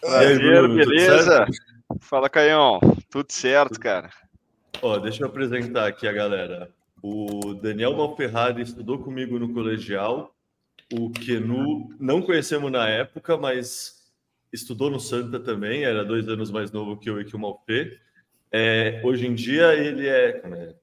Prazer, 0.00 0.68
beleza? 0.68 1.46
Fala, 2.00 2.30
Caião. 2.30 2.80
Tudo 3.10 3.30
certo, 3.30 3.78
cara? 3.78 4.10
Ó, 4.80 4.98
deixa 4.98 5.22
eu 5.22 5.28
apresentar 5.28 5.86
aqui 5.86 6.08
a 6.08 6.12
galera. 6.12 6.74
O 7.02 7.52
Daniel 7.54 7.94
Malferrari 7.94 8.62
estudou 8.62 8.98
comigo 8.98 9.38
no 9.38 9.52
colegial. 9.52 10.34
O 10.90 11.10
Kenu 11.10 11.90
não 12.00 12.22
conhecemos 12.22 12.72
na 12.72 12.88
época, 12.88 13.36
mas 13.36 14.10
estudou 14.50 14.90
no 14.90 14.98
Santa 14.98 15.38
também. 15.38 15.84
Era 15.84 16.02
dois 16.02 16.26
anos 16.26 16.50
mais 16.50 16.72
novo 16.72 16.96
que 16.96 17.10
eu 17.10 17.20
e 17.20 17.26
que 17.26 17.36
o 17.36 17.38
Malfê. 17.38 17.98
É, 18.50 19.02
hoje 19.04 19.26
em 19.26 19.34
dia 19.34 19.74
ele 19.74 20.08
é, 20.08 20.40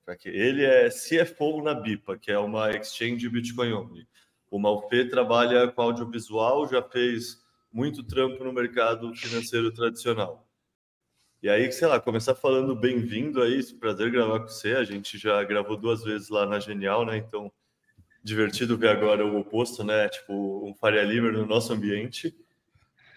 é 0.08 0.18
ele 0.26 0.64
é 0.64 0.90
CFO 0.90 1.64
na 1.64 1.74
BIPA, 1.74 2.18
que 2.18 2.32
é 2.32 2.38
uma 2.38 2.70
exchange 2.70 3.28
Bitcoin 3.30 3.74
only. 3.74 4.08
O 4.52 4.60
Malfê 4.60 5.06
trabalha 5.06 5.68
com 5.70 5.82
audiovisual, 5.82 6.68
já 6.68 6.84
fez 6.84 7.41
muito 7.72 8.04
trampo 8.04 8.44
no 8.44 8.52
mercado 8.52 9.16
financeiro 9.16 9.72
tradicional. 9.72 10.46
E 11.42 11.50
aí, 11.50 11.72
sei 11.72 11.88
lá, 11.88 12.00
começar 12.00 12.36
falando 12.36 12.76
bem-vindo 12.76 13.42
aí, 13.42 13.64
prazer 13.74 14.12
gravar 14.12 14.42
com 14.42 14.48
você. 14.48 14.76
A 14.76 14.84
gente 14.84 15.18
já 15.18 15.44
gravou 15.44 15.76
duas 15.76 16.04
vezes 16.04 16.30
lá 16.30 16.46
na 16.46 16.60
Genial, 16.60 17.06
né? 17.06 17.18
Então, 17.18 17.52
divertido 18.24 18.78
ver 18.78 18.90
agora 18.90 19.26
o 19.26 19.40
oposto, 19.40 19.84
né? 19.84 20.08
Tipo, 20.10 20.68
um 20.68 20.76
Faria 20.76 21.02
Limer 21.02 21.34
no 21.34 21.46
nosso 21.46 21.74
ambiente. 21.74 22.36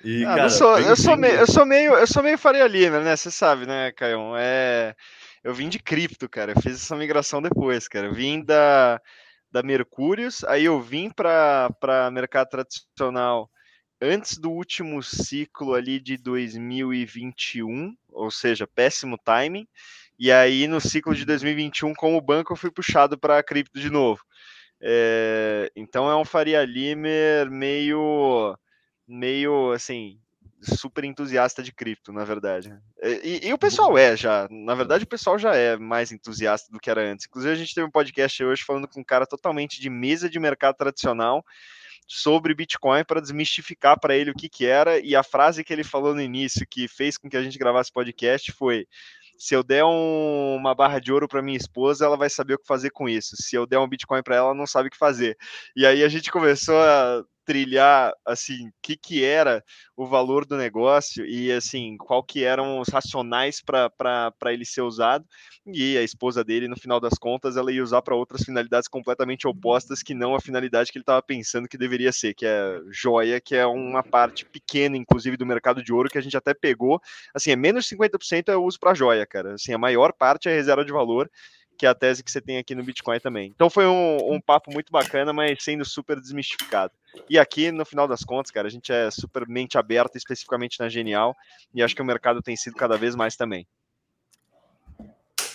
E, 0.03 0.25
ah, 0.25 0.37
cara, 0.37 0.51
sou, 0.51 0.79
eu, 0.79 0.97
sou 0.97 1.17
meio, 1.17 1.35
eu 1.35 1.47
sou 1.47 1.67
meio, 1.67 1.95
eu 1.95 2.07
sou 2.07 2.23
meio 2.23 2.39
Faria 2.39 2.67
Limer, 2.67 3.03
né? 3.03 3.15
Você 3.15 3.31
sabe, 3.31 3.67
né, 3.67 3.93
Caio? 3.93 4.35
É, 4.39 4.95
eu 5.43 5.53
vim 5.53 5.69
de 5.69 5.79
cripto, 5.79 6.29
cara. 6.29 6.53
Eu 6.53 6.63
fiz 6.63 6.77
essa 6.77 6.97
migração 6.97 7.43
depois, 7.43 7.89
cara. 7.89 8.07
Eu 8.07 8.15
vim 8.15 8.43
da, 8.43 9.01
da 9.53 9.63
Mercúrios, 9.63 10.45
aí 10.45 10.65
eu 10.65 10.81
vim 10.81 11.11
para 11.11 12.11
mercado 12.11 12.49
tradicional 12.49 13.51
antes 14.01 14.39
do 14.39 14.51
último 14.51 15.03
ciclo 15.03 15.75
ali 15.75 15.99
de 15.99 16.17
2021, 16.17 17.97
ou 18.13 18.31
seja, 18.31 18.67
péssimo 18.67 19.19
timing. 19.19 19.67
E 20.19 20.31
aí 20.31 20.69
no 20.69 20.81
ciclo 20.81 21.15
de 21.15 21.25
2021, 21.25 21.95
como 21.95 22.21
banco, 22.21 22.53
eu 22.53 22.57
fui 22.57 22.71
puxado 22.71 23.19
para 23.19 23.43
cripto 23.43 23.81
de 23.81 23.91
novo. 23.91 24.23
É, 24.81 25.71
então 25.75 26.11
é 26.11 26.17
um 26.17 26.25
Faria 26.25 26.65
Limer 26.65 27.51
meio 27.51 28.57
meio 29.07 29.73
assim, 29.73 30.19
super 30.63 31.05
entusiasta 31.05 31.63
de 31.63 31.73
cripto, 31.73 32.13
na 32.13 32.25
verdade. 32.25 32.75
E, 33.23 33.49
e, 33.49 33.53
o 33.53 33.59
pessoal 33.59 33.97
é 33.99 34.17
já, 34.17 34.49
na 34.51 34.75
verdade 34.75 35.05
o 35.05 35.09
pessoal 35.09 35.39
já 35.39 35.55
é 35.55 35.77
mais 35.77 36.11
entusiasta 36.11 36.73
do 36.73 36.81
que 36.81 36.91
era 36.91 37.03
antes. 37.03 37.27
Inclusive 37.27 37.53
a 37.53 37.57
gente 37.57 37.75
teve 37.75 37.87
um 37.87 37.91
podcast 37.91 38.43
hoje 38.43 38.63
falando 38.65 38.89
com 38.89 39.01
um 39.01 39.05
cara 39.05 39.27
totalmente 39.27 39.81
de 39.81 39.91
mesa 39.91 40.29
de 40.29 40.39
mercado 40.39 40.77
tradicional 40.77 41.45
sobre 42.07 42.55
Bitcoin 42.55 43.05
para 43.05 43.21
desmistificar 43.21 43.99
para 43.99 44.17
ele 44.17 44.31
o 44.31 44.35
que 44.35 44.49
que 44.49 44.67
era 44.67 44.99
e 44.99 45.17
a 45.17 45.23
frase 45.23 45.65
que 45.65 45.73
ele 45.73 45.85
falou 45.85 46.15
no 46.15 46.21
início 46.21 46.67
que 46.69 46.87
fez 46.87 47.17
com 47.17 47.29
que 47.29 47.37
a 47.37 47.43
gente 47.43 47.59
gravasse 47.59 47.93
podcast 47.93 48.53
foi 48.53 48.87
se 49.37 49.55
eu 49.55 49.63
der 49.63 49.85
um, 49.85 50.57
uma 50.57 50.75
barra 50.75 51.01
de 51.01 51.13
ouro 51.13 51.27
para 51.27 51.43
minha 51.43 51.57
esposa, 51.57 52.05
ela 52.05 52.17
vai 52.17 52.31
saber 52.31 52.55
o 52.55 52.59
que 52.59 52.67
fazer 52.67 52.91
com 52.91 53.09
isso. 53.09 53.35
Se 53.37 53.57
eu 53.57 53.67
der 53.67 53.79
um 53.79 53.89
Bitcoin 53.89 54.23
para 54.23 54.37
ela, 54.37 54.47
ela 54.47 54.55
não 54.55 54.67
sabe 54.67 54.89
o 54.89 54.91
que 54.91 54.97
fazer. 54.97 55.37
E 55.77 55.85
aí 55.85 56.05
a 56.05 56.09
gente 56.09 56.31
começou 56.31 56.77
a 56.79 57.25
trilhar 57.45 58.13
assim, 58.25 58.69
o 58.69 58.73
que, 58.83 58.97
que 58.97 59.25
era 59.25 59.63
o 59.97 60.07
valor 60.07 60.45
do 60.45 60.57
negócio 60.57 61.25
e 61.27 61.53
assim, 61.53 61.97
qual 61.97 62.23
que 62.23 62.45
eram 62.45 62.81
os 62.81 62.89
racionais 62.89 63.61
para 63.63 64.53
ele 64.53 64.65
ser 64.65 64.83
usado. 64.83 65.25
E 65.67 65.97
a 65.97 66.03
esposa 66.03 66.45
dele, 66.45 66.69
no 66.69 66.77
final 66.77 67.01
das 67.01 67.15
contas, 67.15 67.57
ela 67.57 67.73
ia 67.73 67.83
usar 67.83 68.03
para 68.03 68.15
outras 68.15 68.43
finalidades 68.43 68.89
completamente 68.89 69.47
opostas 69.47 70.03
que 70.03 70.15
não 70.15 70.35
a 70.35 70.41
finalidade 70.41 70.91
que 70.91 70.99
ele 70.99 71.03
estava 71.03 71.23
pensando 71.23 71.69
que 71.69 71.79
deveria 71.79 72.13
ser, 72.13 72.35
que 72.35 72.45
é 72.47 72.81
joia, 72.91 73.41
que 73.41 73.55
é 73.55 73.67
uma 73.67 74.03
parte 74.03 74.45
pequena, 74.45 74.97
inclusive, 74.97 75.37
do 75.37 75.47
mercado 75.47 75.83
de 75.83 75.93
ouro 75.93 76.11
que 76.11 76.19
a 76.19 76.23
gente 76.23 76.37
até 76.37 76.53
pegou. 76.53 77.01
Assim, 77.35 77.51
é 77.51 77.57
menos 77.57 77.85
de 77.85 77.97
50% 77.97 78.49
é 78.49 78.57
uso 78.57 78.79
para 78.79 78.95
joia, 78.95 79.27
cara. 79.27 79.55
Assim, 79.55 79.73
a 79.73 79.79
maior 79.79 80.13
parte 80.13 80.49
é 80.49 80.55
reserva 80.55 80.85
de 80.85 80.93
valor 80.93 81.31
que 81.77 81.87
é 81.87 81.89
a 81.89 81.95
tese 81.95 82.23
que 82.23 82.31
você 82.31 82.41
tem 82.41 82.59
aqui 82.59 82.75
no 82.75 82.83
Bitcoin 82.83 83.19
também. 83.21 83.53
Então 83.55 83.69
foi 83.69 83.87
um, 83.87 84.35
um, 84.35 84.41
papo 84.41 84.73
muito 84.73 84.91
bacana, 84.93 85.33
mas 85.33 85.63
sendo 85.63 85.85
super 85.85 86.21
desmistificado. 86.21 86.93
E 87.29 87.39
aqui, 87.39 87.71
no 87.71 87.85
final 87.85 88.09
das 88.09 88.25
contas, 88.25 88.51
cara, 88.51 88.69
a 88.69 88.71
gente 88.71 88.93
é 88.93 89.11
super 89.11 89.47
mente 89.49 89.79
aberta, 89.79 90.19
especificamente 90.19 90.81
na 90.81 90.89
Genial, 90.89 91.37
e 91.75 91.83
acho 91.83 91.95
que 91.95 92.03
o 92.03 92.05
mercado 92.05 92.43
tem 92.43 92.57
sido 92.57 92.75
cada 92.75 92.97
vez 92.97 93.15
mais 93.15 93.37
também. 93.37 93.67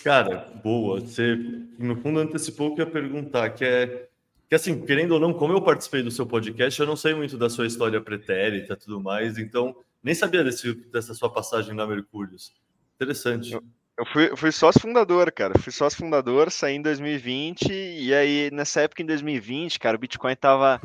Cara, 0.03 0.49
boa. 0.63 1.01
Você, 1.01 1.35
no 1.77 1.95
fundo, 1.97 2.19
antecipou 2.19 2.69
o 2.69 2.75
que 2.75 2.81
eu 2.81 2.85
ia 2.85 2.91
perguntar, 2.91 3.49
que 3.49 3.65
é 3.65 4.09
que 4.49 4.55
assim, 4.55 4.83
querendo 4.83 5.11
ou 5.11 5.19
não, 5.19 5.31
como 5.31 5.53
eu 5.53 5.61
participei 5.61 6.01
do 6.01 6.09
seu 6.09 6.25
podcast, 6.25 6.79
eu 6.79 6.87
não 6.87 6.95
sei 6.95 7.13
muito 7.13 7.37
da 7.37 7.51
sua 7.51 7.67
história 7.67 8.01
pretérita 8.01 8.73
e 8.73 8.75
tudo 8.75 8.99
mais, 8.99 9.37
então 9.37 9.75
nem 10.01 10.15
sabia 10.15 10.43
desse, 10.43 10.73
dessa 10.89 11.13
sua 11.13 11.31
passagem 11.31 11.75
na 11.75 11.85
Mercúrios. 11.85 12.51
Interessante. 12.95 13.53
Eu, 13.53 13.63
eu 13.99 14.05
fui, 14.05 14.31
eu 14.31 14.37
fui 14.37 14.51
sócio 14.51 14.79
fundador, 14.79 15.29
cara. 15.29 15.59
Fui 15.59 15.73
sócio 15.73 15.99
fundador, 15.99 16.49
saí 16.49 16.75
em 16.75 16.81
2020, 16.81 17.69
e 17.69 18.13
aí 18.13 18.49
nessa 18.49 18.81
época, 18.81 19.03
em 19.03 19.05
2020, 19.05 19.77
cara, 19.77 19.97
o 19.97 19.99
Bitcoin 19.99 20.35
tava. 20.37 20.81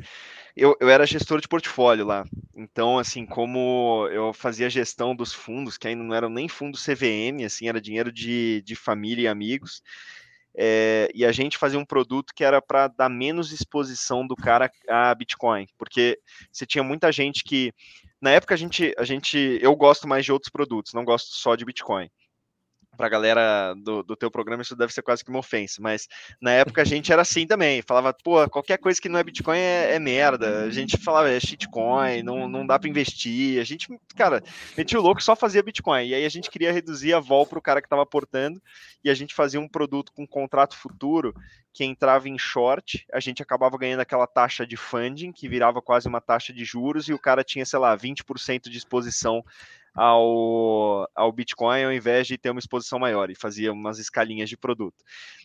Eu, 0.56 0.76
eu 0.80 0.88
era 0.88 1.06
gestor 1.06 1.40
de 1.40 1.46
portfólio 1.46 2.04
lá. 2.04 2.24
Então, 2.56 2.98
assim, 2.98 3.24
como 3.24 4.08
eu 4.10 4.32
fazia 4.32 4.68
gestão 4.68 5.14
dos 5.14 5.32
fundos, 5.32 5.78
que 5.78 5.86
ainda 5.86 6.02
não 6.02 6.14
eram 6.14 6.28
nem 6.28 6.48
fundos 6.48 6.84
CVM, 6.84 7.44
assim, 7.44 7.68
era 7.68 7.80
dinheiro 7.80 8.10
de, 8.10 8.62
de 8.62 8.74
família 8.74 9.22
e 9.22 9.28
amigos. 9.28 9.80
É, 10.56 11.08
e 11.14 11.24
a 11.24 11.30
gente 11.30 11.58
fazia 11.58 11.78
um 11.78 11.84
produto 11.84 12.32
que 12.34 12.44
era 12.44 12.60
para 12.60 12.88
dar 12.88 13.08
menos 13.08 13.52
exposição 13.52 14.26
do 14.26 14.36
cara 14.36 14.70
a 14.88 15.14
Bitcoin, 15.14 15.66
porque 15.76 16.18
você 16.50 16.64
tinha 16.64 16.82
muita 16.84 17.10
gente 17.10 17.42
que 17.42 17.72
na 18.20 18.30
época 18.30 18.54
a 18.54 18.56
gente, 18.56 18.94
a 18.96 19.04
gente, 19.04 19.58
eu 19.60 19.74
gosto 19.74 20.06
mais 20.06 20.24
de 20.24 20.32
outros 20.32 20.50
produtos, 20.50 20.94
não 20.94 21.04
gosto 21.04 21.34
só 21.34 21.56
de 21.56 21.64
Bitcoin 21.64 22.08
pra 22.96 23.08
galera 23.08 23.74
do, 23.74 24.02
do 24.02 24.16
teu 24.16 24.30
programa, 24.30 24.62
isso 24.62 24.76
deve 24.76 24.92
ser 24.92 25.02
quase 25.02 25.24
que 25.24 25.30
uma 25.30 25.38
ofensa, 25.38 25.80
mas 25.80 26.08
na 26.40 26.50
época 26.52 26.82
a 26.82 26.84
gente 26.84 27.12
era 27.12 27.22
assim 27.22 27.46
também, 27.46 27.82
falava, 27.82 28.12
pô, 28.12 28.48
qualquer 28.48 28.78
coisa 28.78 29.00
que 29.00 29.08
não 29.08 29.18
é 29.18 29.24
Bitcoin 29.24 29.58
é, 29.58 29.94
é 29.94 29.98
merda, 29.98 30.64
a 30.64 30.70
gente 30.70 30.96
falava, 30.96 31.30
é 31.30 31.38
shitcoin, 31.40 32.22
não, 32.22 32.48
não 32.48 32.66
dá 32.66 32.78
para 32.78 32.88
investir, 32.88 33.60
a 33.60 33.64
gente, 33.64 33.88
cara, 34.16 34.42
metia 34.76 34.98
o 34.98 35.02
louco 35.02 35.22
só 35.22 35.34
fazia 35.36 35.62
Bitcoin, 35.62 36.06
e 36.06 36.14
aí 36.14 36.24
a 36.24 36.28
gente 36.28 36.50
queria 36.50 36.72
reduzir 36.72 37.14
a 37.14 37.20
vol 37.20 37.46
pro 37.46 37.62
cara 37.62 37.82
que 37.82 37.88
tava 37.88 38.02
aportando, 38.02 38.60
e 39.02 39.10
a 39.10 39.14
gente 39.14 39.34
fazia 39.34 39.60
um 39.60 39.68
produto 39.68 40.12
com 40.12 40.26
contrato 40.26 40.76
futuro, 40.76 41.34
que 41.74 41.84
entrava 41.84 42.28
em 42.28 42.38
short, 42.38 43.04
a 43.12 43.18
gente 43.18 43.42
acabava 43.42 43.76
ganhando 43.76 44.00
aquela 44.00 44.28
taxa 44.28 44.64
de 44.64 44.76
funding, 44.76 45.32
que 45.32 45.48
virava 45.48 45.82
quase 45.82 46.06
uma 46.06 46.20
taxa 46.20 46.52
de 46.52 46.64
juros, 46.64 47.08
e 47.08 47.12
o 47.12 47.18
cara 47.18 47.42
tinha, 47.42 47.66
sei 47.66 47.80
lá, 47.80 47.96
20% 47.96 48.70
de 48.70 48.78
exposição 48.78 49.44
ao, 49.94 51.08
ao 51.14 51.32
Bitcoin 51.32 51.84
ao 51.84 51.92
invés 51.92 52.26
de 52.26 52.36
ter 52.36 52.50
uma 52.50 52.58
exposição 52.58 52.98
maior 52.98 53.30
e 53.30 53.34
fazia 53.34 53.72
umas 53.72 53.98
escalinhas 53.98 54.48
de 54.48 54.56
produto. 54.56 54.96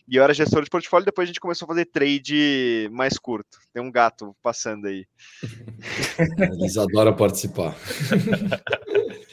E 0.08 0.16
eu 0.16 0.24
era 0.24 0.34
gestor 0.34 0.64
de 0.64 0.70
portfólio, 0.70 1.06
depois 1.06 1.26
a 1.26 1.28
gente 1.28 1.40
começou 1.40 1.66
a 1.66 1.68
fazer 1.68 1.86
trade 1.86 2.88
mais 2.90 3.16
curto. 3.16 3.58
Tem 3.72 3.82
um 3.82 3.90
gato 3.90 4.34
passando 4.42 4.86
aí. 4.86 5.06
Eles 6.52 6.76
adoram 6.76 7.14
participar. 7.14 7.76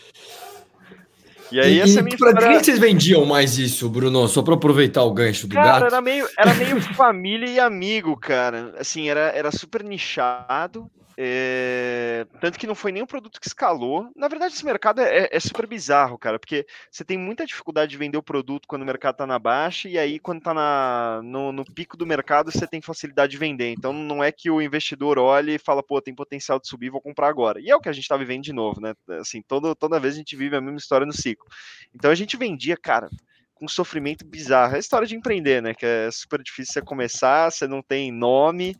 E 1.51 1.59
aí, 1.59 1.79
essa 1.79 1.99
e 1.99 2.03
minha 2.03 2.17
para 2.17 2.29
história... 2.29 2.49
quem 2.49 2.63
vocês 2.63 2.79
vendiam 2.79 3.25
mais 3.25 3.57
isso, 3.57 3.89
Bruno? 3.89 4.27
Só 4.27 4.41
para 4.41 4.55
aproveitar 4.55 5.03
o 5.03 5.13
gancho 5.13 5.47
do 5.47 5.53
cara, 5.53 5.79
gato? 5.79 5.85
Era 5.85 6.01
meio, 6.01 6.27
era 6.37 6.53
meio 6.53 6.81
família 6.81 7.47
e 7.47 7.59
amigo, 7.59 8.17
cara. 8.17 8.73
Assim, 8.77 9.09
era, 9.09 9.31
era 9.31 9.51
super 9.51 9.83
nichado. 9.83 10.91
É... 11.19 12.27
Tanto 12.39 12.59
que 12.59 12.67
não 12.67 12.75
foi 12.75 12.91
nem 12.91 13.01
um 13.01 13.07
produto 13.07 13.41
que 13.41 13.47
escalou. 13.47 14.07
Na 14.15 14.27
verdade, 14.27 14.53
esse 14.53 14.63
mercado 14.63 15.01
é, 15.01 15.27
é, 15.31 15.39
super 15.39 15.65
bizarro, 15.65 16.15
cara, 16.15 16.37
porque 16.37 16.67
você 16.91 17.03
tem 17.03 17.17
muita 17.17 17.43
dificuldade 17.43 17.89
de 17.89 17.97
vender 17.97 18.17
o 18.17 18.23
produto 18.23 18.67
quando 18.67 18.83
o 18.83 18.85
mercado 18.85 19.15
está 19.15 19.25
na 19.25 19.39
baixa, 19.39 19.89
e 19.89 19.97
aí, 19.97 20.19
quando 20.19 20.37
está 20.37 20.53
na, 20.53 21.19
no, 21.23 21.51
no, 21.51 21.65
pico 21.65 21.97
do 21.97 22.05
mercado, 22.05 22.51
você 22.51 22.67
tem 22.67 22.81
facilidade 22.81 23.31
de 23.31 23.37
vender. 23.37 23.71
Então, 23.71 23.91
não 23.91 24.23
é 24.23 24.31
que 24.31 24.51
o 24.51 24.61
investidor 24.61 25.17
olhe 25.17 25.55
e 25.55 25.59
fala, 25.59 25.81
pô, 25.81 25.99
tem 25.99 26.13
potencial 26.13 26.59
de 26.59 26.67
subir, 26.67 26.91
vou 26.91 27.01
comprar 27.01 27.29
agora. 27.29 27.59
E 27.59 27.71
é 27.71 27.75
o 27.75 27.81
que 27.81 27.89
a 27.89 27.93
gente 27.93 28.03
está 28.03 28.15
vivendo 28.15 28.43
de 28.43 28.53
novo, 28.53 28.79
né? 28.79 28.93
Assim, 29.19 29.41
todo, 29.41 29.73
toda 29.73 29.99
vez 29.99 30.13
a 30.13 30.17
gente 30.17 30.35
vive 30.35 30.55
a 30.55 30.61
mesma 30.61 30.77
história 30.77 31.05
no 31.05 31.13
ciclo. 31.13 31.47
Então, 31.95 32.11
a 32.11 32.15
gente 32.15 32.37
vendia, 32.37 32.77
cara, 32.77 33.09
com 33.57 33.67
sofrimento 33.67 34.25
bizarro. 34.25 34.73
É 34.73 34.77
a 34.77 34.79
história 34.79 35.07
de 35.07 35.15
empreender, 35.15 35.61
né? 35.61 35.73
Que 35.73 35.85
é 35.85 36.09
super 36.11 36.41
difícil 36.41 36.73
você 36.73 36.81
começar, 36.81 37.51
você 37.51 37.67
não 37.67 37.81
tem 37.81 38.11
nome. 38.11 38.75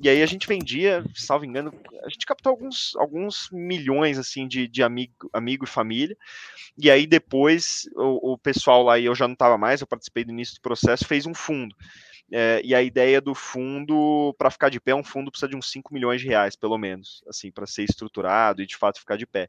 E 0.00 0.08
aí 0.08 0.22
a 0.22 0.26
gente 0.26 0.46
vendia, 0.46 1.04
salvo 1.14 1.44
engano, 1.44 1.72
a 2.04 2.08
gente 2.08 2.24
captou 2.24 2.50
alguns, 2.50 2.94
alguns 2.96 3.48
milhões 3.52 4.18
assim 4.18 4.46
de, 4.46 4.68
de 4.68 4.82
amigo, 4.82 5.28
amigo 5.32 5.64
e 5.64 5.68
família. 5.68 6.16
E 6.78 6.90
aí 6.90 7.06
depois 7.06 7.88
o, 7.96 8.32
o 8.32 8.38
pessoal 8.38 8.82
lá, 8.82 8.98
e 8.98 9.04
eu 9.04 9.14
já 9.14 9.26
não 9.26 9.34
estava 9.34 9.58
mais, 9.58 9.80
eu 9.80 9.86
participei 9.86 10.24
do 10.24 10.32
início 10.32 10.54
do 10.54 10.60
processo, 10.60 11.06
fez 11.06 11.26
um 11.26 11.34
fundo. 11.34 11.74
É, 12.32 12.60
e 12.64 12.74
a 12.74 12.80
ideia 12.80 13.20
do 13.20 13.34
fundo, 13.34 14.34
para 14.38 14.50
ficar 14.50 14.68
de 14.68 14.80
pé, 14.80 14.94
um 14.94 15.02
fundo 15.02 15.32
precisa 15.32 15.50
de 15.50 15.56
uns 15.56 15.68
5 15.70 15.92
milhões 15.92 16.20
de 16.20 16.28
reais, 16.28 16.54
pelo 16.54 16.78
menos, 16.78 17.24
assim, 17.28 17.50
para 17.50 17.66
ser 17.66 17.82
estruturado 17.82 18.62
e 18.62 18.66
de 18.66 18.76
fato 18.76 19.00
ficar 19.00 19.16
de 19.16 19.26
pé. 19.26 19.48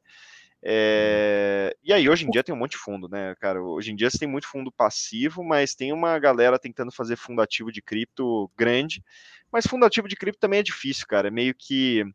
É... 0.64 1.76
E 1.84 1.92
aí, 1.92 2.08
hoje 2.10 2.26
em 2.26 2.30
dia 2.30 2.44
tem 2.44 2.54
um 2.54 2.58
monte 2.58 2.72
de 2.72 2.78
fundo, 2.78 3.08
né, 3.08 3.36
cara? 3.40 3.62
Hoje 3.62 3.92
em 3.92 3.96
dia 3.96 4.10
você 4.10 4.20
tem 4.20 4.28
muito 4.28 4.48
fundo 4.48 4.72
passivo, 4.72 5.44
mas 5.44 5.76
tem 5.76 5.92
uma 5.92 6.18
galera 6.20 6.60
tentando 6.60 6.92
fazer 6.92 7.16
fundo 7.16 7.42
ativo 7.42 7.72
de 7.72 7.82
cripto 7.82 8.52
grande. 8.58 9.04
Mas 9.52 9.68
fundo 9.68 9.86
ativo 9.86 10.08
de 10.08 10.16
cripto 10.16 10.40
também 10.40 10.60
é 10.60 10.64
difícil, 10.64 11.06
cara. 11.08 11.28
É 11.28 11.32
meio 11.32 11.54
que 11.58 12.06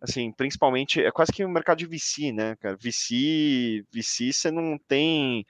Assim, 0.00 0.32
principalmente, 0.32 1.02
é 1.02 1.10
quase 1.10 1.30
que 1.30 1.44
o 1.44 1.48
um 1.48 1.50
mercado 1.52 1.76
de 1.78 1.86
VC, 1.86 2.32
né, 2.32 2.56
cara? 2.56 2.74
VC, 2.76 3.84
VC 3.92 4.32
você 4.32 4.50
não 4.50 4.78
tem 4.78 5.44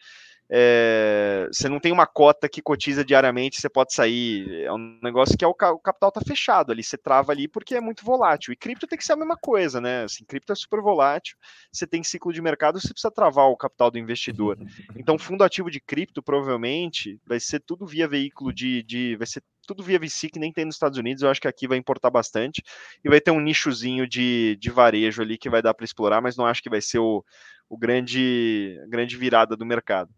é, 0.53 1.47
você 1.53 1.69
não 1.69 1.79
tem 1.79 1.93
uma 1.93 2.07
cota 2.07 2.49
que 2.49 2.61
cotiza 2.61 3.05
diariamente, 3.05 3.61
você 3.61 3.69
pode 3.69 3.95
sair. 3.95 4.65
É 4.65 4.73
um 4.73 4.99
negócio 5.01 5.39
que 5.39 5.45
é 5.45 5.49
o, 5.49 5.53
o, 5.53 5.79
capital 5.79 6.11
tá 6.11 6.21
fechado 6.27 6.73
ali, 6.73 6.83
você 6.83 6.99
trava 6.99 7.31
ali 7.31 7.47
porque 7.47 7.77
é 7.77 7.81
muito 7.81 8.05
volátil. 8.05 8.53
E 8.53 8.57
cripto 8.57 8.87
tem 8.87 8.99
que 8.99 9.05
ser 9.05 9.13
a 9.13 9.17
mesma 9.17 9.37
coisa, 9.37 9.81
né? 9.81 10.03
Assim, 10.03 10.25
cripto 10.25 10.53
é 10.53 10.57
super 10.57 10.81
volátil, 10.81 11.37
você 11.73 11.87
tem 11.87 12.03
ciclo 12.03 12.33
de 12.33 12.43
mercado, 12.43 12.81
você 12.81 12.89
precisa 12.89 13.13
travar 13.13 13.47
o 13.47 13.57
capital 13.57 13.93
do 13.93 13.99
investidor. 13.99 14.59
Então, 14.97 15.17
fundo 15.17 15.45
ativo 15.45 15.71
de 15.71 15.81
cripto 15.81 16.21
provavelmente 16.21 17.21
vai 17.25 17.39
ser 17.39 17.61
tudo 17.61 17.87
via 17.87 18.09
veículo 18.09 18.53
de. 18.53 18.83
de 18.83 19.17
vai 19.17 19.29
ser 19.29 19.43
tudo 19.69 19.85
via 19.85 20.01
VC 20.01 20.29
que 20.31 20.41
nem 20.41 20.53
tem 20.53 20.65
nos 20.65 20.75
Estados 20.75 20.99
Unidos. 20.99 21.23
Eu 21.23 21.31
acho 21.31 21.41
que 21.41 21.47
aqui 21.47 21.69
vai 21.69 21.79
importar 21.79 22.11
bastante 22.11 22.61
e 23.05 23.09
vai 23.09 23.21
ter 23.21 23.31
um 23.31 23.39
nichozinho 23.39 24.05
de, 24.05 24.57
de 24.61 24.69
varejo 24.69 25.23
ali 25.23 25.39
que 25.39 25.49
vai 25.49 25.63
dar 25.63 25.75
para 25.75 25.85
explorar, 25.85 26.21
mas 26.21 26.37
não 26.37 26.45
acho 26.45 26.61
que 26.61 26.69
vai 26.69 26.81
ser 26.81 26.99
o, 26.99 27.25
o 27.69 27.79
grande, 27.79 28.77
grande 28.89 29.17
virada 29.17 29.57
do 29.57 29.65
mercado. 29.65 30.13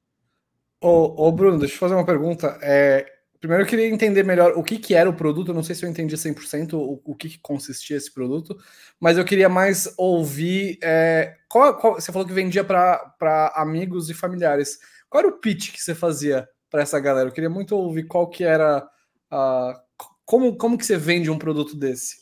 Ô, 0.82 1.28
ô, 1.28 1.30
Bruno, 1.30 1.60
deixa 1.60 1.76
eu 1.76 1.78
fazer 1.78 1.94
uma 1.94 2.04
pergunta. 2.04 2.58
É, 2.60 3.06
primeiro 3.40 3.62
eu 3.62 3.68
queria 3.68 3.86
entender 3.86 4.24
melhor 4.24 4.54
o 4.56 4.64
que, 4.64 4.78
que 4.78 4.96
era 4.96 5.08
o 5.08 5.14
produto. 5.14 5.52
Eu 5.52 5.54
não 5.54 5.62
sei 5.62 5.76
se 5.76 5.86
eu 5.86 5.88
entendi 5.88 6.16
100% 6.16 6.72
o, 6.74 7.00
o 7.04 7.14
que, 7.14 7.28
que 7.28 7.38
consistia 7.38 7.96
esse 7.96 8.12
produto, 8.12 8.58
mas 8.98 9.16
eu 9.16 9.24
queria 9.24 9.48
mais 9.48 9.94
ouvir. 9.96 10.80
É, 10.82 11.36
qual, 11.48 11.76
qual, 11.76 11.94
você 11.94 12.10
falou 12.10 12.26
que 12.26 12.34
vendia 12.34 12.64
para 12.64 13.52
amigos 13.54 14.10
e 14.10 14.14
familiares. 14.14 14.80
Qual 15.08 15.22
era 15.22 15.32
o 15.32 15.38
pitch 15.38 15.70
que 15.70 15.80
você 15.80 15.94
fazia 15.94 16.48
para 16.68 16.82
essa 16.82 16.98
galera? 16.98 17.28
Eu 17.28 17.32
queria 17.32 17.50
muito 17.50 17.76
ouvir 17.76 18.08
qual 18.08 18.28
que 18.28 18.42
era. 18.42 18.84
Uh, 19.32 19.78
como, 20.24 20.56
como 20.56 20.76
que 20.76 20.84
você 20.84 20.96
vende 20.96 21.30
um 21.30 21.38
produto 21.38 21.76
desse? 21.76 22.21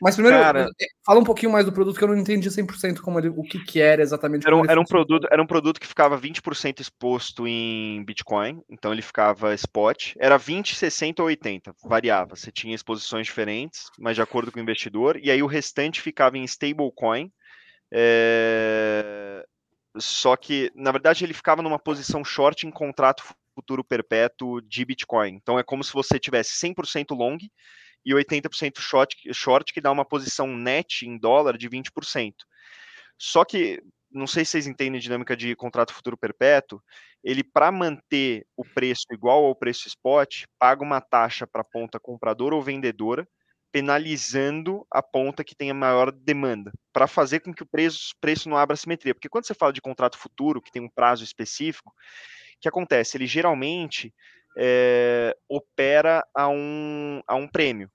Mas 0.00 0.14
primeiro, 0.14 0.38
Cara, 0.38 0.68
é, 0.80 0.86
fala 1.04 1.20
um 1.20 1.24
pouquinho 1.24 1.52
mais 1.52 1.64
do 1.64 1.72
produto 1.72 1.96
que 1.96 2.04
eu 2.04 2.08
não 2.08 2.16
entendi 2.16 2.48
100% 2.48 3.00
como 3.00 3.18
ele, 3.18 3.28
o 3.28 3.42
que, 3.42 3.58
que 3.64 3.80
era 3.80 4.02
exatamente. 4.02 4.46
Era 4.46 4.56
um, 4.56 4.64
era 4.64 4.80
um 4.80 4.84
produto, 4.84 5.26
era 5.30 5.42
um 5.42 5.46
produto 5.46 5.80
que 5.80 5.86
ficava 5.86 6.18
20% 6.18 6.80
exposto 6.80 7.46
em 7.46 8.04
Bitcoin, 8.04 8.60
então 8.68 8.92
ele 8.92 9.02
ficava 9.02 9.54
spot. 9.54 10.14
Era 10.18 10.36
20, 10.36 10.74
60 10.74 11.22
ou 11.22 11.28
80, 11.28 11.74
variava. 11.84 12.36
Você 12.36 12.52
tinha 12.52 12.74
exposições 12.74 13.26
diferentes, 13.26 13.90
mas 13.98 14.16
de 14.16 14.22
acordo 14.22 14.52
com 14.52 14.58
o 14.58 14.62
investidor, 14.62 15.18
e 15.22 15.30
aí 15.30 15.42
o 15.42 15.46
restante 15.46 16.00
ficava 16.00 16.36
em 16.36 16.44
stablecoin. 16.44 17.30
É... 17.92 19.44
Só 19.98 20.36
que, 20.36 20.70
na 20.74 20.92
verdade, 20.92 21.24
ele 21.24 21.32
ficava 21.32 21.62
numa 21.62 21.78
posição 21.78 22.22
short 22.22 22.66
em 22.66 22.70
contrato 22.70 23.24
futuro 23.56 23.82
perpétuo 23.82 24.60
de 24.60 24.84
Bitcoin. 24.84 25.34
Então 25.34 25.58
é 25.58 25.62
como 25.62 25.82
se 25.82 25.92
você 25.92 26.18
tivesse 26.18 26.50
100% 26.60 27.16
long 27.16 27.38
e 28.06 28.14
80% 28.14 28.78
short, 28.78 29.16
short, 29.34 29.72
que 29.72 29.80
dá 29.80 29.90
uma 29.90 30.04
posição 30.04 30.46
net 30.56 31.04
em 31.04 31.18
dólar 31.18 31.58
de 31.58 31.68
20%. 31.68 32.34
Só 33.18 33.44
que, 33.44 33.82
não 34.08 34.28
sei 34.28 34.44
se 34.44 34.52
vocês 34.52 34.68
entendem 34.68 34.98
a 34.98 35.02
dinâmica 35.02 35.36
de 35.36 35.56
contrato 35.56 35.92
futuro 35.92 36.16
perpétuo, 36.16 36.80
ele, 37.24 37.42
para 37.42 37.72
manter 37.72 38.46
o 38.56 38.64
preço 38.64 39.06
igual 39.10 39.44
ao 39.44 39.56
preço 39.56 39.88
spot, 39.88 40.44
paga 40.56 40.84
uma 40.84 41.00
taxa 41.00 41.48
para 41.48 41.62
a 41.62 41.64
ponta 41.64 41.98
compradora 41.98 42.54
ou 42.54 42.62
vendedora, 42.62 43.26
penalizando 43.72 44.86
a 44.88 45.02
ponta 45.02 45.42
que 45.42 45.56
tem 45.56 45.70
a 45.72 45.74
maior 45.74 46.12
demanda, 46.12 46.72
para 46.92 47.08
fazer 47.08 47.40
com 47.40 47.52
que 47.52 47.64
o 47.64 47.66
preço, 47.66 48.14
preço 48.20 48.48
não 48.48 48.56
abra 48.56 48.76
simetria. 48.76 49.14
Porque 49.14 49.28
quando 49.28 49.46
você 49.46 49.54
fala 49.54 49.72
de 49.72 49.80
contrato 49.80 50.16
futuro, 50.16 50.62
que 50.62 50.70
tem 50.70 50.80
um 50.80 50.88
prazo 50.88 51.24
específico, 51.24 51.90
o 51.90 52.60
que 52.60 52.68
acontece? 52.68 53.16
Ele 53.16 53.26
geralmente 53.26 54.14
é, 54.56 55.36
opera 55.48 56.26
a 56.34 56.48
um, 56.48 57.20
a 57.26 57.34
um 57.34 57.46
prêmio 57.46 57.90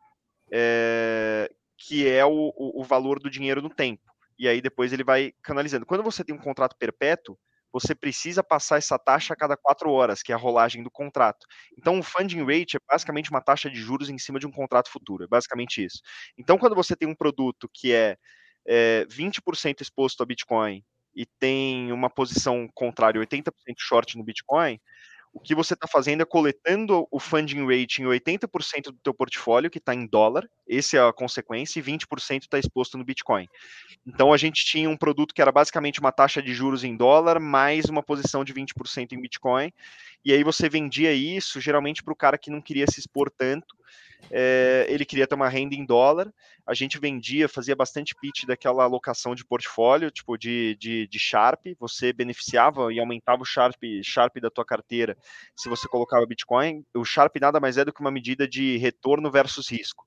é, 0.51 1.49
que 1.77 2.07
é 2.07 2.23
o, 2.25 2.53
o, 2.55 2.83
valor 2.83 3.19
do 3.19 3.29
dinheiro 3.29 3.61
no 3.61 3.69
tempo. 3.69 4.03
E 4.37 4.47
aí 4.47 4.61
depois 4.61 4.93
ele 4.93 5.03
vai 5.03 5.33
canalizando. 5.41 5.85
Quando 5.85 6.03
você 6.03 6.23
tem 6.23 6.35
um 6.35 6.39
contrato 6.39 6.75
perpétuo, 6.77 7.37
você 7.71 7.95
precisa 7.95 8.43
passar 8.43 8.77
essa 8.77 8.99
taxa 8.99 9.33
a 9.33 9.37
cada 9.37 9.55
quatro 9.55 9.89
horas, 9.91 10.21
que 10.21 10.31
é 10.31 10.35
a 10.35 10.37
rolagem 10.37 10.83
do 10.83 10.91
contrato. 10.91 11.45
Então, 11.77 11.99
o 11.99 12.03
funding 12.03 12.43
rate 12.43 12.75
é 12.75 12.79
basicamente 12.87 13.31
uma 13.31 13.41
taxa 13.41 13.69
de 13.69 13.79
juros 13.79 14.09
em 14.09 14.17
cima 14.17 14.39
de 14.39 14.45
um 14.45 14.51
contrato 14.51 14.91
futuro, 14.91 15.23
é 15.23 15.27
basicamente 15.27 15.83
isso. 15.83 16.01
Então, 16.37 16.57
quando 16.57 16.75
você 16.75 16.95
tem 16.95 17.07
um 17.07 17.15
produto 17.15 17.69
que 17.73 17.93
é, 17.93 18.17
é 18.67 19.05
20% 19.05 19.81
exposto 19.81 20.21
a 20.21 20.25
Bitcoin 20.25 20.83
e 21.15 21.25
tem 21.39 21.91
uma 21.91 22.09
posição 22.09 22.67
contrária, 22.73 23.21
80% 23.21 23.51
short 23.77 24.17
no 24.17 24.23
Bitcoin, 24.23 24.79
o 25.33 25.39
que 25.39 25.55
você 25.55 25.73
está 25.73 25.87
fazendo 25.87 26.21
é 26.21 26.25
coletando 26.25 27.07
o 27.09 27.19
funding 27.19 27.65
rate 27.65 28.01
em 28.01 28.05
80% 28.05 28.85
do 28.85 28.99
teu 29.01 29.13
portfólio, 29.13 29.69
que 29.69 29.77
está 29.77 29.95
em 29.95 30.05
dólar, 30.05 30.49
essa 30.67 30.97
é 30.97 31.07
a 31.07 31.13
consequência, 31.13 31.79
e 31.79 31.83
20% 31.83 32.41
está 32.41 32.59
exposto 32.59 32.97
no 32.97 33.05
Bitcoin. 33.05 33.47
Então 34.05 34.33
a 34.33 34.37
gente 34.37 34.65
tinha 34.65 34.89
um 34.89 34.97
produto 34.97 35.33
que 35.33 35.41
era 35.41 35.51
basicamente 35.51 35.99
uma 35.99 36.11
taxa 36.11 36.41
de 36.41 36.53
juros 36.53 36.83
em 36.83 36.97
dólar, 36.97 37.39
mais 37.39 37.85
uma 37.85 38.03
posição 38.03 38.43
de 38.43 38.53
20% 38.53 39.13
em 39.13 39.21
Bitcoin, 39.21 39.71
e 40.23 40.33
aí 40.33 40.43
você 40.43 40.67
vendia 40.67 41.13
isso 41.13 41.61
geralmente 41.61 42.03
para 42.03 42.13
o 42.13 42.17
cara 42.17 42.37
que 42.37 42.51
não 42.51 42.61
queria 42.61 42.85
se 42.87 42.99
expor 42.99 43.31
tanto, 43.31 43.75
é, 44.29 44.85
ele 44.89 45.05
queria 45.05 45.25
ter 45.25 45.35
uma 45.35 45.49
renda 45.49 45.75
em 45.75 45.85
dólar, 45.85 46.31
a 46.65 46.73
gente 46.73 46.99
vendia, 46.99 47.49
fazia 47.49 47.75
bastante 47.75 48.13
pitch 48.15 48.45
daquela 48.45 48.83
alocação 48.83 49.33
de 49.33 49.45
portfólio, 49.45 50.11
tipo 50.11 50.37
de, 50.37 50.75
de, 50.79 51.07
de 51.07 51.19
Sharp, 51.19 51.65
você 51.79 52.13
beneficiava 52.13 52.93
e 52.93 52.99
aumentava 52.99 53.41
o 53.41 53.45
Sharp, 53.45 53.81
Sharp 54.03 54.37
da 54.37 54.49
tua 54.49 54.65
carteira 54.65 55.17
se 55.55 55.67
você 55.67 55.87
colocava 55.87 56.25
Bitcoin. 56.25 56.85
O 56.93 57.03
Sharp 57.03 57.35
nada 57.41 57.59
mais 57.59 57.77
é 57.77 57.85
do 57.85 57.91
que 57.91 58.01
uma 58.01 58.11
medida 58.11 58.47
de 58.47 58.77
retorno 58.77 59.31
versus 59.31 59.69
risco. 59.69 60.05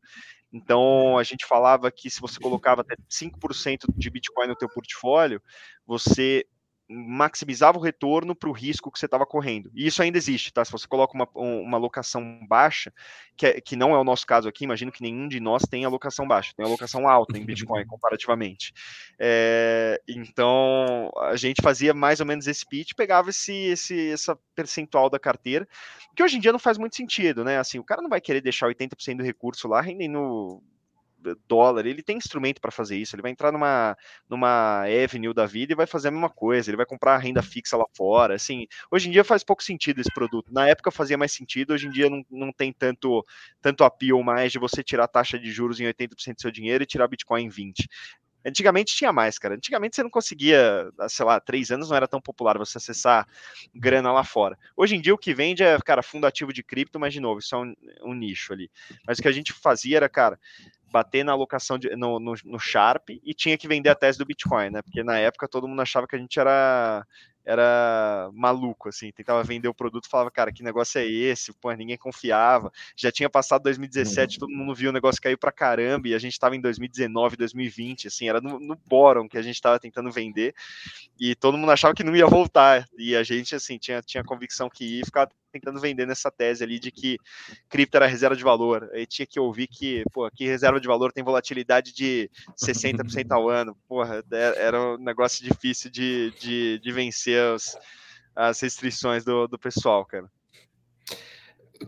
Então, 0.52 1.19
a 1.19 1.25
gente 1.25 1.44
falava 1.44 1.90
que 1.90 2.08
se 2.08 2.20
você 2.20 2.38
colocava 2.38 2.82
até 2.82 2.94
5% 3.10 3.87
de 3.96 4.08
Bitcoin 4.08 4.46
no 4.46 4.55
teu 4.55 4.69
portfólio, 4.69 5.43
você 5.84 6.46
maximizava 6.88 7.78
o 7.78 7.81
retorno 7.81 8.34
para 8.34 8.48
o 8.48 8.52
risco 8.52 8.90
que 8.90 8.98
você 8.98 9.06
estava 9.06 9.25
correndo. 9.25 9.70
E 9.75 9.86
isso 9.86 10.02
ainda 10.02 10.19
existe, 10.19 10.52
tá? 10.52 10.64
Se 10.64 10.70
você 10.70 10.86
coloca 10.86 11.14
uma, 11.14 11.28
uma 11.34 11.76
alocação 11.78 12.46
baixa, 12.46 12.92
que, 13.36 13.46
é, 13.46 13.60
que 13.60 13.75
não 13.75 13.94
é 13.94 13.98
o 13.98 14.04
nosso 14.04 14.26
caso 14.26 14.48
aqui, 14.48 14.64
imagino 14.64 14.92
que 14.92 15.02
nenhum 15.02 15.26
de 15.26 15.40
nós 15.40 15.62
tem 15.62 15.84
alocação 15.84 16.28
baixa, 16.28 16.52
tem 16.56 16.64
alocação 16.64 17.08
alta 17.08 17.38
em 17.38 17.44
Bitcoin 17.44 17.84
comparativamente. 17.88 18.72
É, 19.19 20.00
então, 20.06 21.10
a 21.19 21.36
gente 21.36 21.62
fazia 21.62 21.94
mais 21.94 22.20
ou 22.20 22.26
menos 22.26 22.46
esse 22.46 22.66
pitch, 22.66 22.92
pegava 22.94 23.31
esse, 23.31 23.52
esse 23.52 24.10
essa 24.10 24.38
percentual 24.54 25.08
da 25.08 25.19
carteira, 25.19 25.66
que 26.14 26.22
hoje 26.22 26.36
em 26.36 26.40
dia 26.40 26.52
não 26.52 26.58
faz 26.58 26.76
muito 26.76 26.96
sentido, 26.96 27.44
né? 27.44 27.58
Assim, 27.58 27.78
o 27.78 27.84
cara 27.84 28.02
não 28.02 28.10
vai 28.10 28.20
querer 28.20 28.40
deixar 28.40 28.69
80% 28.69 29.16
do 29.16 29.25
recurso 29.25 29.66
lá 29.69 29.81
rendendo 29.81 30.62
dólar, 31.49 31.87
ele 31.87 32.03
tem 32.03 32.17
instrumento 32.17 32.61
para 32.61 32.71
fazer 32.71 32.97
isso, 32.97 33.15
ele 33.15 33.23
vai 33.23 33.31
entrar 33.31 33.53
numa, 33.53 33.97
numa 34.29 34.82
Avenue 34.82 35.35
da 35.35 35.47
vida 35.47 35.73
e 35.73 35.76
vai 35.76 35.87
fazer 35.87 36.09
a 36.09 36.11
mesma 36.11 36.31
coisa, 36.31 36.71
ele 36.71 36.76
vai 36.76 36.87
comprar 36.87 37.19
renda 37.19 37.43
fixa 37.43 37.77
lá 37.77 37.84
fora, 37.96 38.34
assim, 38.34 38.67
hoje 38.91 39.08
em 39.08 39.13
dia 39.13 39.25
faz 39.25 39.43
pouco 39.43 39.63
sentido 39.63 40.01
esse 40.01 40.13
produto, 40.13 40.53
na 40.53 40.69
época 40.69 40.91
fazia 40.91 41.19
mais 41.19 41.32
sentido, 41.32 41.72
hoje 41.72 41.87
em 41.87 41.91
dia 41.91 42.10
não, 42.10 42.25
não 42.31 42.53
tem 42.53 42.72
tanto, 42.72 43.25
tanto 43.60 43.84
appeal 43.84 44.22
mais 44.22 44.53
de 44.53 44.58
você 44.58 44.82
tirar 44.82 45.08
taxa 45.08 45.39
de 45.39 45.51
juros 45.51 45.81
em 45.81 45.84
80% 45.84 46.34
do 46.34 46.41
seu 46.41 46.51
dinheiro 46.51 46.82
e 46.82 46.87
tirar 46.87 47.08
Bitcoin 47.08 47.44
em 47.44 47.48
20%. 47.48 47.87
Antigamente 48.46 48.94
tinha 48.94 49.10
mais, 49.10 49.39
cara. 49.39 49.55
Antigamente 49.55 49.96
você 49.96 50.03
não 50.03 50.10
conseguia, 50.10 50.91
sei 51.08 51.25
lá, 51.25 51.41
três 51.41 51.70
anos 51.70 51.89
não 51.89 51.96
era 51.96 52.06
tão 52.06 52.20
popular 52.20 52.58
você 52.58 52.77
acessar 52.77 53.27
grana 53.75 54.13
lá 54.13 54.22
fora. 54.22 54.58
Hoje 54.77 54.94
em 54.94 55.01
dia 55.01 55.15
o 55.15 55.19
que 55.19 55.32
vende 55.32 55.63
é, 55.63 55.79
cara, 55.79 56.03
fundo 56.03 56.27
ativo 56.27 56.53
de 56.53 56.63
cripto, 56.63 57.01
mas 57.01 57.15
de 57.15 57.20
novo, 57.20 57.39
isso 57.39 57.55
é 57.55 57.58
um, 57.58 57.75
um 58.03 58.13
nicho 58.13 58.53
ali. 58.53 58.70
Mas 59.06 59.19
o 59.19 59.22
que 59.22 59.29
a 59.29 59.32
gente 59.32 59.53
fazia 59.53 59.96
era, 59.96 60.08
cara, 60.10 60.39
bater 60.94 61.24
na 61.24 61.32
alocação 61.32 61.77
de, 61.77 61.91
no, 61.96 62.20
no, 62.20 62.34
no, 62.44 62.60
Sharp 62.60 63.10
e 63.10 63.34
tinha 63.34 63.58
que 63.58 63.67
vender 63.67 63.89
a 63.89 63.96
tese 63.96 64.17
do 64.17 64.24
Bitcoin, 64.24 64.70
né? 64.70 64.81
Porque 64.81 65.03
na 65.03 65.19
época 65.19 65.48
todo 65.48 65.67
mundo 65.67 65.82
achava 65.82 66.06
que 66.06 66.15
a 66.15 66.19
gente 66.19 66.39
era 66.39 67.05
era 67.44 68.31
maluco, 68.32 68.89
assim, 68.89 69.13
tentava 69.13 69.43
vender 69.43 69.69
o 69.69 69.74
produto, 69.74 70.08
falava, 70.08 70.31
cara, 70.31 70.51
que 70.51 70.63
negócio 70.63 70.98
é 70.98 71.05
esse? 71.05 71.53
Pô, 71.53 71.70
ninguém 71.72 71.98
confiava. 71.98 72.72
Já 72.96 73.13
tinha 73.13 73.29
passado 73.29 73.65
2017, 73.65 74.39
todo 74.39 74.51
mundo 74.51 74.74
viu 74.74 74.89
o 74.89 74.93
negócio 74.93 75.20
cair 75.20 75.36
pra 75.36 75.53
caramba, 75.53 76.08
e 76.08 76.15
a 76.15 76.19
gente 76.19 76.32
estava 76.32 76.56
em 76.56 76.60
2019, 76.60 77.36
2020, 77.36 78.08
assim, 78.08 78.31
era 78.31 78.41
no, 78.41 78.58
no 78.58 78.79
bórum 78.86 79.29
que 79.29 79.36
a 79.36 79.43
gente 79.43 79.56
estava 79.56 79.79
tentando 79.79 80.10
vender, 80.10 80.55
e 81.20 81.34
todo 81.34 81.58
mundo 81.58 81.70
achava 81.70 81.93
que 81.93 82.03
não 82.03 82.17
ia 82.17 82.27
voltar, 82.27 82.86
e 82.96 83.15
a 83.15 83.22
gente, 83.22 83.55
assim, 83.55 83.77
tinha, 83.77 84.01
tinha 84.01 84.24
convicção 84.24 84.70
que 84.70 85.01
ia 85.01 85.05
ficar 85.05 85.29
tentando 85.55 85.81
vender 85.81 86.06
nessa 86.06 86.31
tese 86.31 86.65
ali 86.65 86.79
de 86.81 86.91
que 86.91 87.17
cripto 87.69 87.96
era 87.96 88.06
reserva 88.06 88.37
de 88.37 88.43
valor. 88.43 88.91
Aí 88.93 89.06
tinha 89.06 89.27
que 89.27 89.39
ouvir 89.39 89.69
que, 89.69 90.03
pô, 90.13 90.25
aqui 90.25 90.46
reserva 90.46 90.81
de 90.81 90.89
valor 90.89 91.13
tem 91.13 91.23
volatilidade 91.23 91.94
de 91.94 92.29
60% 92.61 93.31
ao 93.31 93.49
ano. 93.49 93.77
Porra, 93.89 94.25
é, 94.32 94.55
era 94.67 94.81
um 94.81 94.99
negócio 94.99 95.44
difícil 95.44 95.91
de, 95.91 96.32
de, 96.41 96.81
de 96.81 96.93
vencer 96.93 97.41
as, 97.41 97.79
as 98.34 98.61
restrições 98.61 99.25
do, 99.25 99.46
do 99.46 99.58
pessoal, 99.58 100.05
cara. 100.05 100.29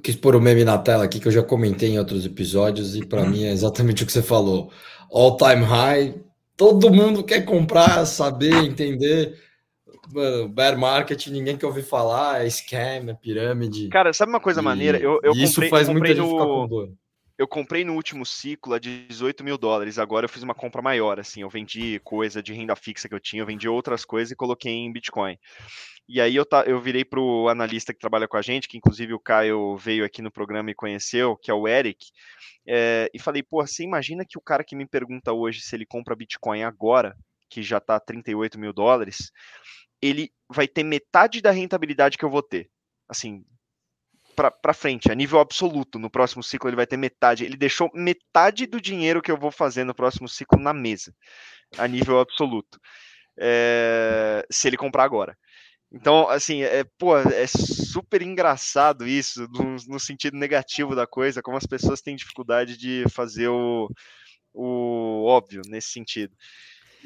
Quis 0.02 0.14
pôr 0.14 0.37
o 0.37 0.40
meme 0.40 0.64
na 0.64 0.78
tela 0.78 1.04
aqui 1.04 1.18
que 1.18 1.26
eu 1.26 1.32
já 1.32 1.42
comentei 1.42 1.90
em 1.90 1.99
outros 1.99 2.25
episódios 2.25 2.94
e 2.96 3.04
para 3.04 3.25
mim 3.25 3.44
é 3.44 3.52
exatamente 3.52 4.02
o 4.02 4.06
que 4.06 4.12
você 4.12 4.23
falou. 4.23 4.70
All 5.11 5.37
time 5.37 5.64
high, 5.64 6.14
todo 6.56 6.92
mundo 6.92 7.25
quer 7.25 7.44
comprar, 7.44 8.04
saber, 8.04 8.54
entender 8.64 9.45
Mano, 10.12 10.48
bear 10.48 10.78
market, 10.78 11.26
ninguém 11.28 11.56
quer 11.56 11.66
ouvir 11.66 11.82
falar, 11.82 12.44
é 12.44 12.48
scam, 12.48 13.10
é 13.10 13.14
pirâmide. 13.14 13.88
Cara, 13.88 14.12
sabe 14.12 14.30
uma 14.30 14.40
coisa 14.40 14.60
e, 14.60 14.64
maneira? 14.64 14.98
Eu, 14.98 15.20
eu 15.22 15.32
isso 15.32 15.54
comprei, 15.54 15.70
faz 15.70 15.88
eu 15.88 15.94
muita 15.94 16.08
gente 16.08 16.18
no... 16.18 16.30
ficar 16.30 16.44
com 16.44 16.68
dor. 16.68 16.92
eu 17.38 17.48
comprei 17.48 17.84
no 17.84 17.94
último 17.94 18.25
ciclo 18.25 18.75
a 18.75 18.78
18 18.78 19.42
mil 19.42 19.58
dólares. 19.58 19.98
Agora 19.98 20.26
eu 20.26 20.28
fiz 20.28 20.42
uma 20.42 20.54
compra 20.54 20.80
maior, 20.80 21.18
assim. 21.18 21.42
Eu 21.42 21.50
vendi 21.50 22.00
coisa 22.04 22.42
de 22.42 22.52
renda 22.52 22.76
fixa 22.76 23.08
que 23.08 23.14
eu 23.14 23.20
tinha, 23.20 23.42
eu 23.42 23.46
vendi 23.46 23.68
outras 23.68 24.04
coisas 24.04 24.30
e 24.30 24.36
coloquei 24.36 24.72
em 24.72 24.92
Bitcoin. 24.92 25.36
E 26.08 26.20
aí 26.20 26.36
eu, 26.36 26.46
tá, 26.46 26.62
eu 26.62 26.80
virei 26.80 27.04
para 27.04 27.18
o 27.18 27.48
analista 27.48 27.92
que 27.92 27.98
trabalha 27.98 28.28
com 28.28 28.36
a 28.36 28.42
gente, 28.42 28.68
que 28.68 28.78
inclusive 28.78 29.12
o 29.12 29.18
Caio 29.18 29.76
veio 29.76 30.04
aqui 30.04 30.22
no 30.22 30.30
programa 30.30 30.70
e 30.70 30.75
conheceu, 30.75 31.36
que 31.36 31.50
é 31.50 31.54
o 31.54 31.66
Eric, 31.66 32.06
é, 32.66 33.10
e 33.12 33.18
falei, 33.18 33.42
pô, 33.42 33.66
você 33.66 33.82
imagina 33.82 34.25
que 34.25 34.38
o 34.38 34.40
cara 34.40 34.62
que 34.62 34.76
me 34.76 34.86
pergunta 34.86 35.32
hoje 35.32 35.60
se 35.60 35.75
ele 35.75 35.84
compra 35.84 36.14
Bitcoin 36.14 36.62
agora, 36.62 37.16
que 37.48 37.60
já 37.60 37.78
está 37.78 37.98
38 37.98 38.58
mil 38.58 38.72
dólares, 38.72 39.32
ele 40.06 40.30
vai 40.48 40.68
ter 40.68 40.84
metade 40.84 41.40
da 41.40 41.50
rentabilidade 41.50 42.16
que 42.16 42.25
eu 42.25 42.30
vou 42.30 42.42
ter. 42.42 42.70
Assim, 43.08 43.44
para 44.34 44.75
frente, 44.75 45.10
a 45.10 45.14
nível 45.14 45.40
absoluto. 45.40 45.98
No 45.98 46.10
próximo 46.10 46.42
ciclo 46.42 46.68
ele 46.68 46.76
vai 46.76 46.86
ter 46.86 46.96
metade. 46.96 47.44
Ele 47.44 47.56
deixou 47.56 47.90
metade 47.94 48.66
do 48.66 48.80
dinheiro 48.80 49.22
que 49.22 49.30
eu 49.30 49.38
vou 49.38 49.50
fazer 49.50 49.84
no 49.84 49.94
próximo 49.94 50.28
ciclo 50.28 50.60
na 50.60 50.72
mesa, 50.72 51.14
a 51.78 51.88
nível 51.88 52.20
absoluto. 52.20 52.78
É, 53.38 54.44
se 54.50 54.68
ele 54.68 54.76
comprar 54.76 55.04
agora. 55.04 55.36
Então, 55.90 56.28
assim, 56.28 56.62
é, 56.62 56.84
pô, 56.98 57.16
é 57.16 57.46
super 57.46 58.20
engraçado 58.20 59.06
isso, 59.06 59.46
no, 59.48 59.76
no, 59.86 60.00
sentido 60.00 60.36
negativo 60.36 60.96
da 60.96 61.06
coisa, 61.06 61.40
como 61.40 61.56
as 61.56 61.66
pessoas 61.66 62.02
têm 62.02 62.16
dificuldade 62.16 62.76
de 62.76 63.04
fazer 63.10 63.48
o, 63.48 63.88
o 64.52 65.25
óbvio 65.26 65.62
nesse 65.68 65.90
sentido. 65.90 66.34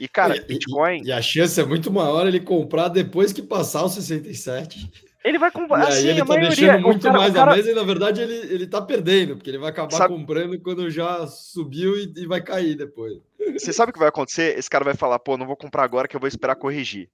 E, 0.01 0.09
cara, 0.09 0.35
e, 0.35 0.41
Bitcoin. 0.41 1.03
E, 1.05 1.13
a 1.13 1.21
chance 1.21 1.61
é 1.61 1.65
muito 1.65 1.93
maior 1.93 2.27
ele 2.27 2.41
comprar 2.41 2.89
depois 2.89 3.35
que 3.35 3.43
passar 3.43 3.85
os 3.85 3.93
67. 3.93 4.91
Ele 5.23 5.39
vai 5.39 5.51
comprar. 5.51 5.89
Assim, 5.89 6.09
ele 6.09 6.21
tá 6.21 6.25
maioria, 6.25 6.49
deixando 6.49 6.81
muito 6.81 7.03
cara, 7.03 7.19
mais 7.19 7.35
cara... 7.35 7.51
na 7.51 7.57
mesa 7.59 7.71
e, 7.71 7.75
na 7.75 7.83
verdade, 7.83 8.23
ele, 8.23 8.55
ele 8.55 8.67
tá 8.67 8.81
perdendo, 8.81 9.37
porque 9.37 9.51
ele 9.51 9.59
vai 9.59 9.69
acabar 9.69 9.91
sabe... 9.91 10.15
comprando 10.15 10.59
quando 10.59 10.91
já 10.91 11.27
subiu 11.27 11.99
e, 11.99 12.11
e 12.17 12.27
vai 12.27 12.41
cair 12.41 12.75
depois. 12.75 13.19
Você 13.53 13.75
sabe 13.75 13.91
o 13.91 13.93
que 13.93 13.99
vai 13.99 14.09
acontecer? 14.09 14.59
Esse 14.59 14.71
cara 14.71 14.87
vai 14.87 14.95
falar, 14.95 15.19
pô, 15.19 15.37
não 15.37 15.47
vou 15.47 15.57
comprar 15.57 15.85
agora 15.85 16.09
que 16.09 16.17
eu 16.17 16.21
vou 16.21 16.29
esperar 16.29 16.57
corrigir. 16.57 17.11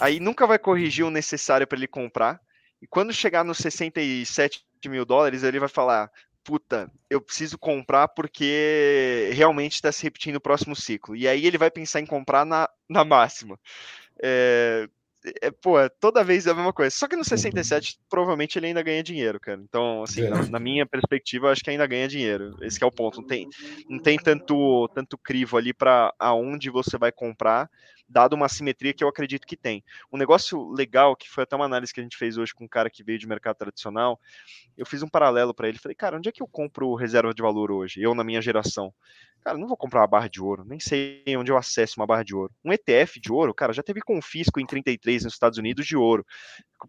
Aí 0.00 0.18
nunca 0.18 0.46
vai 0.46 0.58
corrigir 0.58 1.04
o 1.04 1.10
necessário 1.10 1.66
para 1.66 1.76
ele 1.76 1.86
comprar. 1.86 2.40
E 2.80 2.86
quando 2.86 3.12
chegar 3.12 3.44
nos 3.44 3.58
67 3.58 4.64
mil 4.86 5.04
dólares, 5.04 5.42
ele 5.42 5.60
vai 5.60 5.68
falar: 5.68 6.10
puta, 6.44 6.90
eu 7.08 7.20
preciso 7.20 7.58
comprar 7.58 8.08
porque 8.08 9.30
realmente 9.32 9.74
está 9.74 9.90
se 9.90 10.02
repetindo 10.02 10.36
o 10.36 10.40
próximo 10.40 10.76
ciclo. 10.76 11.16
E 11.16 11.26
aí 11.26 11.46
ele 11.46 11.58
vai 11.58 11.70
pensar 11.70 12.00
em 12.00 12.06
comprar 12.06 12.44
na, 12.44 12.68
na 12.88 13.04
máxima. 13.04 13.58
É, 14.22 14.88
é, 15.40 15.50
pô, 15.50 15.76
toda 15.98 16.22
vez 16.22 16.46
é 16.46 16.50
a 16.50 16.54
mesma 16.54 16.72
coisa. 16.72 16.94
Só 16.94 17.08
que 17.08 17.16
no 17.16 17.24
67, 17.24 17.98
provavelmente 18.10 18.58
ele 18.58 18.66
ainda 18.66 18.82
ganha 18.82 19.02
dinheiro, 19.02 19.40
cara. 19.40 19.60
Então, 19.60 20.02
assim, 20.02 20.28
na, 20.28 20.46
na, 20.46 20.58
minha 20.58 20.84
perspectiva, 20.84 21.46
eu 21.46 21.50
acho 21.50 21.64
que 21.64 21.70
ainda 21.70 21.86
ganha 21.86 22.06
dinheiro. 22.06 22.56
Esse 22.60 22.82
é 22.82 22.86
o 22.86 22.90
ponto. 22.90 23.22
Não 23.22 23.26
tem, 23.26 23.48
não 23.88 23.98
tem 23.98 24.18
tanto, 24.18 24.88
tanto 24.94 25.16
crivo 25.16 25.56
ali 25.56 25.72
para 25.72 26.12
aonde 26.18 26.68
você 26.68 26.98
vai 26.98 27.10
comprar 27.10 27.70
dado 28.08 28.34
uma 28.34 28.48
simetria 28.48 28.92
que 28.92 29.02
eu 29.02 29.08
acredito 29.08 29.46
que 29.46 29.56
tem. 29.56 29.82
Um 30.12 30.18
negócio 30.18 30.70
legal, 30.72 31.16
que 31.16 31.28
foi 31.28 31.44
até 31.44 31.56
uma 31.56 31.64
análise 31.64 31.92
que 31.92 32.00
a 32.00 32.02
gente 32.02 32.16
fez 32.16 32.36
hoje 32.36 32.54
com 32.54 32.64
um 32.64 32.68
cara 32.68 32.90
que 32.90 33.02
veio 33.02 33.18
de 33.18 33.26
mercado 33.26 33.56
tradicional, 33.56 34.20
eu 34.76 34.86
fiz 34.86 35.02
um 35.02 35.08
paralelo 35.08 35.54
para 35.54 35.68
ele, 35.68 35.78
falei, 35.78 35.94
cara, 35.94 36.16
onde 36.16 36.28
é 36.28 36.32
que 36.32 36.42
eu 36.42 36.46
compro 36.46 36.94
reserva 36.94 37.32
de 37.32 37.42
valor 37.42 37.70
hoje? 37.70 38.00
Eu, 38.00 38.14
na 38.14 38.24
minha 38.24 38.42
geração. 38.42 38.92
Cara, 39.42 39.58
não 39.58 39.68
vou 39.68 39.76
comprar 39.76 40.00
uma 40.00 40.06
barra 40.06 40.28
de 40.28 40.40
ouro, 40.40 40.64
nem 40.64 40.80
sei 40.80 41.22
onde 41.36 41.52
eu 41.52 41.56
acesso 41.58 42.00
uma 42.00 42.06
barra 42.06 42.22
de 42.22 42.34
ouro. 42.34 42.50
Um 42.64 42.72
ETF 42.72 43.20
de 43.20 43.30
ouro, 43.30 43.52
cara, 43.52 43.74
já 43.74 43.82
teve 43.82 44.00
confisco 44.00 44.58
em 44.58 44.64
33 44.64 45.24
nos 45.24 45.34
Estados 45.34 45.58
Unidos 45.58 45.86
de 45.86 45.96
ouro. 45.96 46.24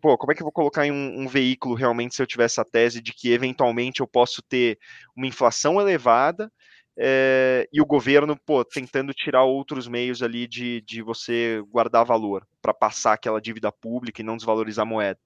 Pô, 0.01 0.17
como 0.17 0.31
é 0.31 0.35
que 0.35 0.41
eu 0.41 0.45
vou 0.45 0.53
colocar 0.53 0.85
em 0.85 0.91
um, 0.91 1.23
um 1.23 1.27
veículo 1.27 1.75
realmente 1.75 2.15
se 2.15 2.21
eu 2.21 2.27
tiver 2.27 2.45
essa 2.45 2.63
tese 2.63 3.01
de 3.01 3.13
que 3.13 3.31
eventualmente 3.31 3.99
eu 3.99 4.07
posso 4.07 4.41
ter 4.41 4.79
uma 5.15 5.27
inflação 5.27 5.81
elevada 5.81 6.49
é, 6.97 7.67
e 7.73 7.81
o 7.81 7.85
governo, 7.85 8.37
pô, 8.45 8.63
tentando 8.63 9.13
tirar 9.13 9.43
outros 9.43 9.87
meios 9.87 10.23
ali 10.23 10.47
de, 10.47 10.81
de 10.81 11.01
você 11.01 11.61
guardar 11.69 12.05
valor 12.05 12.47
para 12.61 12.73
passar 12.73 13.13
aquela 13.13 13.41
dívida 13.41 13.71
pública 13.71 14.21
e 14.21 14.25
não 14.25 14.37
desvalorizar 14.37 14.83
a 14.83 14.89
moeda. 14.89 15.19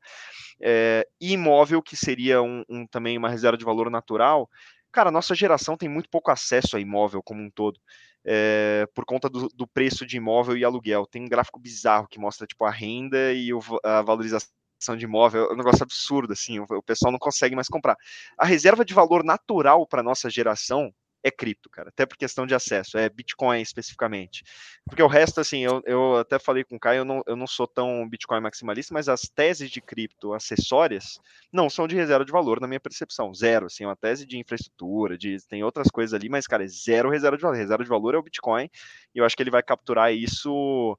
É, 0.61 1.07
e 1.21 1.33
imóvel, 1.33 1.81
que 1.81 1.95
seria 1.95 2.41
um, 2.41 2.63
um, 2.67 2.87
também 2.87 3.17
uma 3.17 3.29
reserva 3.29 3.57
de 3.57 3.63
valor 3.63 3.89
natural, 3.89 4.49
cara, 4.91 5.11
nossa 5.11 5.35
geração 5.35 5.77
tem 5.77 5.87
muito 5.87 6.09
pouco 6.09 6.31
acesso 6.31 6.75
a 6.75 6.79
imóvel 6.79 7.21
como 7.21 7.41
um 7.41 7.51
todo. 7.51 7.79
É, 8.25 8.85
por 8.93 9.05
conta 9.05 9.29
do, 9.29 9.47
do, 9.47 9.65
preço 9.65 10.05
de 10.05 10.17
imóvel 10.17 10.57
e 10.57 10.65
aluguel. 10.65 11.05
Tem 11.05 11.23
um 11.23 11.29
gráfico 11.29 11.59
bizarro 11.59 12.07
que 12.07 12.19
mostra 12.19 12.45
tipo 12.45 12.65
a 12.65 12.71
renda 12.71 13.31
e 13.31 13.53
o, 13.53 13.61
a 13.83 14.01
valorização 14.01 14.49
de 14.97 15.05
imóvel, 15.05 15.49
é 15.49 15.53
um 15.53 15.57
negócio 15.57 15.83
absurdo, 15.83 16.33
assim, 16.33 16.59
o, 16.59 16.65
o 16.69 16.83
pessoal 16.83 17.11
não 17.11 17.19
consegue 17.19 17.55
mais 17.55 17.67
comprar. 17.67 17.95
A 18.37 18.45
reserva 18.45 18.83
de 18.83 18.93
valor 18.93 19.23
natural 19.23 19.85
para 19.87 20.03
nossa 20.03 20.29
geração, 20.29 20.93
é 21.23 21.29
cripto, 21.29 21.69
cara, 21.69 21.89
até 21.89 22.05
por 22.05 22.17
questão 22.17 22.47
de 22.47 22.55
acesso, 22.55 22.97
é 22.97 23.09
Bitcoin 23.09 23.61
especificamente. 23.61 24.43
Porque 24.85 25.03
o 25.03 25.07
resto, 25.07 25.41
assim, 25.41 25.59
eu, 25.59 25.81
eu 25.85 26.17
até 26.17 26.39
falei 26.39 26.63
com 26.63 26.75
o 26.75 26.79
Caio, 26.79 26.99
eu 26.99 27.05
não, 27.05 27.21
eu 27.27 27.35
não 27.35 27.47
sou 27.47 27.67
tão 27.67 28.07
Bitcoin 28.07 28.39
maximalista, 28.39 28.93
mas 28.93 29.09
as 29.09 29.21
teses 29.21 29.69
de 29.69 29.81
cripto 29.81 30.33
acessórias 30.33 31.19
não 31.51 31.69
são 31.69 31.87
de 31.87 31.95
reserva 31.95 32.23
de 32.23 32.31
valor, 32.31 32.61
na 32.61 32.67
minha 32.67 32.79
percepção. 32.79 33.33
Zero, 33.33 33.65
assim, 33.65 33.83
é 33.83 33.87
uma 33.87 33.95
tese 33.95 34.25
de 34.25 34.37
infraestrutura, 34.37 35.17
de, 35.17 35.37
tem 35.47 35.63
outras 35.63 35.89
coisas 35.89 36.13
ali, 36.13 36.29
mas, 36.29 36.47
cara, 36.47 36.63
é 36.63 36.67
zero 36.67 37.09
reserva 37.09 37.37
de 37.37 37.43
valor. 37.43 37.57
Reserva 37.57 37.83
de 37.83 37.89
valor 37.89 38.15
é 38.15 38.17
o 38.17 38.23
Bitcoin, 38.23 38.69
e 39.13 39.19
eu 39.19 39.25
acho 39.25 39.35
que 39.35 39.43
ele 39.43 39.51
vai 39.51 39.63
capturar 39.63 40.13
isso 40.13 40.97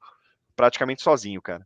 praticamente 0.54 1.02
sozinho, 1.02 1.40
cara. 1.40 1.64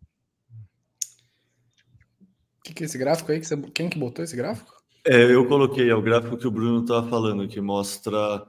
O 2.58 2.62
que, 2.64 2.73
que 2.73 2.84
é 2.84 2.87
esse 2.87 2.96
gráfico 2.96 3.30
aí? 3.30 3.40
Quem 3.75 3.90
que 3.90 3.99
botou 3.99 4.25
esse 4.25 4.34
gráfico? 4.34 4.73
É, 5.06 5.23
eu 5.23 5.46
coloquei, 5.46 5.90
é 5.90 5.94
o 5.94 6.00
gráfico 6.00 6.37
que 6.37 6.46
o 6.46 6.50
Bruno 6.50 6.80
estava 6.80 7.06
falando, 7.08 7.46
que 7.46 7.61
mostra 7.61 8.46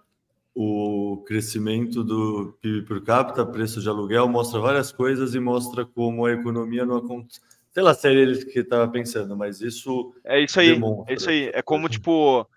o 0.53 1.21
crescimento 1.27 2.01
do 2.01 2.57
PIB 2.61 2.83
por 2.83 3.03
capita, 3.03 3.45
preço 3.45 3.81
de 3.81 3.89
aluguel, 3.89 4.29
mostra 4.29 4.61
várias 4.61 4.89
coisas 4.89 5.35
e 5.35 5.39
mostra 5.39 5.85
como 5.85 6.25
a 6.25 6.31
economia 6.31 6.85
não 6.85 6.95
acontece. 6.95 7.41
Sei 7.73 7.83
lá 7.83 7.93
se 7.93 8.07
é 8.07 8.13
ele 8.13 8.45
que 8.45 8.59
estava 8.59 8.87
pensando, 8.87 9.35
mas 9.35 9.59
isso. 9.59 10.15
É 10.23 10.39
isso 10.39 10.57
aí. 10.57 10.71
Demonstra. 10.71 11.13
É 11.13 11.17
isso 11.17 11.29
aí. 11.29 11.51
É 11.53 11.61
como, 11.61 11.89
tipo, 11.89 12.47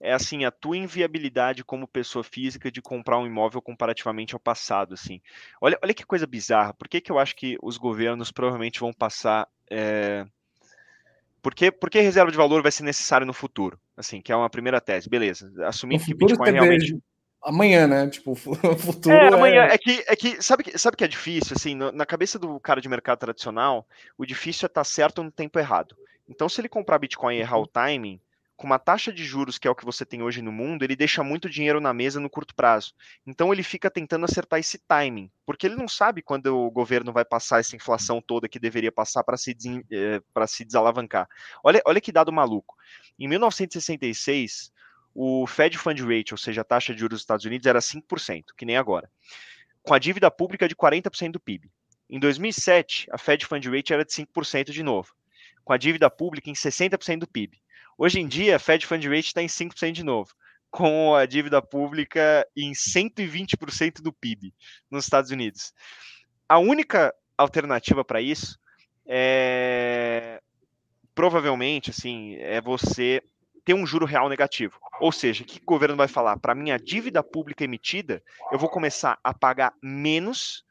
é 0.00 0.14
assim, 0.14 0.46
a 0.46 0.50
tua 0.50 0.78
inviabilidade 0.78 1.62
como 1.62 1.86
pessoa 1.86 2.24
física 2.24 2.72
de 2.72 2.80
comprar 2.80 3.18
um 3.18 3.26
imóvel 3.26 3.60
comparativamente 3.60 4.32
ao 4.32 4.40
passado, 4.40 4.94
assim. 4.94 5.20
Olha, 5.60 5.78
olha 5.82 5.92
que 5.92 6.06
coisa 6.06 6.26
bizarra. 6.26 6.72
Por 6.72 6.88
que, 6.88 7.02
que 7.02 7.12
eu 7.12 7.18
acho 7.18 7.36
que 7.36 7.58
os 7.62 7.76
governos 7.76 8.32
provavelmente 8.32 8.80
vão 8.80 8.94
passar. 8.94 9.46
É 9.70 10.24
por 11.42 11.54
que, 11.54 11.72
por 11.72 11.90
que 11.90 12.00
reserva 12.00 12.30
de 12.30 12.36
valor 12.36 12.62
vai 12.62 12.70
ser 12.70 12.84
necessário 12.84 13.26
no 13.26 13.32
futuro? 13.32 13.78
Assim, 13.96 14.22
que 14.22 14.30
é 14.30 14.36
uma 14.36 14.48
primeira 14.48 14.80
tese. 14.80 15.10
Beleza. 15.10 15.52
Assumindo 15.66 16.04
que 16.04 16.14
Bitcoin 16.14 16.52
realmente. 16.52 16.96
Amanhã, 17.42 17.88
né? 17.88 18.08
Tipo, 18.08 18.32
o 18.32 18.36
futuro. 18.78 19.14
É, 19.14 19.34
amanhã. 19.34 19.64
É, 19.64 19.74
é 19.74 19.78
que, 19.78 20.04
é 20.06 20.14
que 20.14 20.40
sabe, 20.40 20.78
sabe 20.78 20.96
que 20.96 21.02
é 21.02 21.08
difícil? 21.08 21.56
Assim, 21.56 21.74
na 21.74 22.06
cabeça 22.06 22.38
do 22.38 22.60
cara 22.60 22.80
de 22.80 22.88
mercado 22.88 23.18
tradicional, 23.18 23.84
o 24.16 24.24
difícil 24.24 24.66
é 24.66 24.68
estar 24.68 24.82
tá 24.82 24.84
certo 24.84 25.22
no 25.24 25.32
tempo 25.32 25.58
errado. 25.58 25.96
Então, 26.28 26.48
se 26.48 26.60
ele 26.60 26.68
comprar 26.68 27.00
Bitcoin 27.00 27.34
e 27.34 27.40
errar 27.40 27.58
o 27.58 27.66
timing, 27.66 28.20
com 28.62 28.66
uma 28.66 28.78
taxa 28.78 29.12
de 29.12 29.24
juros 29.24 29.58
que 29.58 29.66
é 29.66 29.70
o 29.72 29.74
que 29.74 29.84
você 29.84 30.06
tem 30.06 30.22
hoje 30.22 30.40
no 30.40 30.52
mundo, 30.52 30.84
ele 30.84 30.94
deixa 30.94 31.24
muito 31.24 31.50
dinheiro 31.50 31.80
na 31.80 31.92
mesa 31.92 32.20
no 32.20 32.30
curto 32.30 32.54
prazo. 32.54 32.94
Então 33.26 33.52
ele 33.52 33.64
fica 33.64 33.90
tentando 33.90 34.24
acertar 34.24 34.60
esse 34.60 34.78
timing, 34.86 35.28
porque 35.44 35.66
ele 35.66 35.74
não 35.74 35.88
sabe 35.88 36.22
quando 36.22 36.46
o 36.46 36.70
governo 36.70 37.12
vai 37.12 37.24
passar 37.24 37.58
essa 37.58 37.74
inflação 37.74 38.22
toda 38.22 38.48
que 38.48 38.60
deveria 38.60 38.92
passar 38.92 39.24
para 39.24 39.36
se, 39.36 39.56
eh, 39.90 40.20
se 40.46 40.64
desalavancar. 40.64 41.26
Olha, 41.64 41.82
olha 41.84 42.00
que 42.00 42.12
dado 42.12 42.32
maluco. 42.32 42.76
Em 43.18 43.26
1966, 43.26 44.70
o 45.12 45.44
Fed 45.44 45.76
Fund 45.76 45.98
Rate, 46.00 46.32
ou 46.32 46.38
seja, 46.38 46.60
a 46.60 46.64
taxa 46.64 46.94
de 46.94 47.00
juros 47.00 47.16
dos 47.16 47.22
Estados 47.22 47.44
Unidos, 47.44 47.66
era 47.66 47.80
5%, 47.80 48.54
que 48.56 48.64
nem 48.64 48.76
agora, 48.76 49.10
com 49.82 49.92
a 49.92 49.98
dívida 49.98 50.30
pública 50.30 50.68
de 50.68 50.76
40% 50.76 51.32
do 51.32 51.40
PIB. 51.40 51.68
Em 52.08 52.20
2007, 52.20 53.08
a 53.10 53.18
Fed 53.18 53.44
Fund 53.44 53.66
Rate 53.66 53.92
era 53.92 54.04
de 54.04 54.12
5% 54.12 54.70
de 54.70 54.84
novo, 54.84 55.12
com 55.64 55.72
a 55.72 55.76
dívida 55.76 56.08
pública 56.08 56.48
em 56.48 56.54
60% 56.54 57.18
do 57.18 57.26
PIB. 57.26 57.60
Hoje 57.96 58.20
em 58.20 58.26
dia, 58.26 58.56
a 58.56 58.58
Fed 58.58 58.86
Fund 58.86 59.04
Rate 59.04 59.26
está 59.26 59.42
em 59.42 59.46
5% 59.46 59.92
de 59.92 60.02
novo, 60.02 60.32
com 60.70 61.14
a 61.14 61.26
dívida 61.26 61.60
pública 61.60 62.46
em 62.56 62.72
120% 62.72 64.00
do 64.00 64.12
PIB 64.12 64.54
nos 64.90 65.04
Estados 65.04 65.30
Unidos. 65.30 65.72
A 66.48 66.58
única 66.58 67.14
alternativa 67.36 68.04
para 68.04 68.20
isso 68.20 68.58
é 69.06 70.40
provavelmente 71.14 71.90
assim 71.90 72.36
é 72.36 72.60
você 72.60 73.22
ter 73.64 73.74
um 73.74 73.86
juro 73.86 74.06
real 74.06 74.28
negativo. 74.28 74.78
Ou 75.00 75.12
seja, 75.12 75.42
o 75.42 75.46
que 75.46 75.58
o 75.58 75.64
governo 75.64 75.96
vai 75.96 76.08
falar? 76.08 76.38
Para 76.38 76.54
minha 76.54 76.78
dívida 76.78 77.22
pública 77.22 77.64
emitida, 77.64 78.22
eu 78.50 78.58
vou 78.58 78.68
começar 78.68 79.18
a 79.22 79.32
pagar 79.32 79.74
menos 79.82 80.64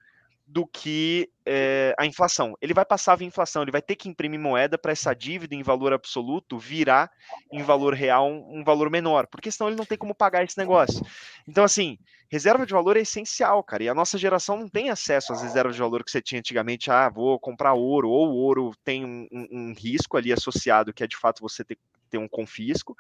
do 0.52 0.68
que 0.68 1.30
é, 1.46 1.96
a 1.98 2.06
inflação. 2.06 2.58
Ele 2.62 2.74
vai 2.74 2.84
passar 2.84 3.20
a 3.20 3.24
inflação, 3.24 3.62
ele 3.62 3.72
vai 3.72 3.82
ter 3.82 3.96
que 3.96 4.10
imprimir 4.10 4.38
moeda 4.38 4.78
para 4.78 4.92
essa 4.92 5.14
dívida 5.14 5.56
em 5.56 5.64
valor 5.64 5.94
absoluto 5.94 6.60
virar 6.60 7.10
em 7.50 7.64
valor 7.64 7.94
real 7.94 8.30
um, 8.30 8.60
um, 8.60 8.64
valor 8.64 8.90
menor, 8.90 9.28
porque 9.28 9.50
senão 9.50 9.70
ele 9.70 9.78
não 9.78 9.86
tem 9.86 9.98
como 9.98 10.14
pagar 10.14 10.44
esse 10.44 10.58
negócio. 10.58 11.02
Então, 11.48 11.64
assim, 11.64 11.98
reserva 12.30 12.66
de 12.66 12.74
valor 12.74 12.98
é 12.98 13.00
essencial, 13.00 13.64
cara, 13.64 13.84
e 13.84 13.90
a 13.90 13.96
nossa 13.96 14.18
geração 14.18 14.58
não 14.58 14.68
tem 14.68 14.90
acesso 14.90 15.32
às 15.32 15.42
reservas 15.42 15.76
de 15.76 15.82
valor 15.82 16.04
que 16.04 16.12
você 16.12 16.22
tinha 16.22 16.40
antigamente. 16.40 16.92
Ah, 16.92 17.08
vou 17.08 17.40
comprar 17.40 17.74
ouro, 17.74 18.10
ou 18.10 18.34
ouro 18.34 18.72
tem 18.84 19.06
um, 19.06 19.28
um, 19.32 19.48
um 19.52 19.74
risco 19.74 20.18
ali 20.18 20.34
associado, 20.34 20.94
que 20.94 21.04
é 21.04 21.08
de 21.08 21.16
fato 21.16 21.40
você 21.40 21.64
ter 21.64 21.78
ter 22.12 22.18
um 22.18 22.28
confisco. 22.28 22.96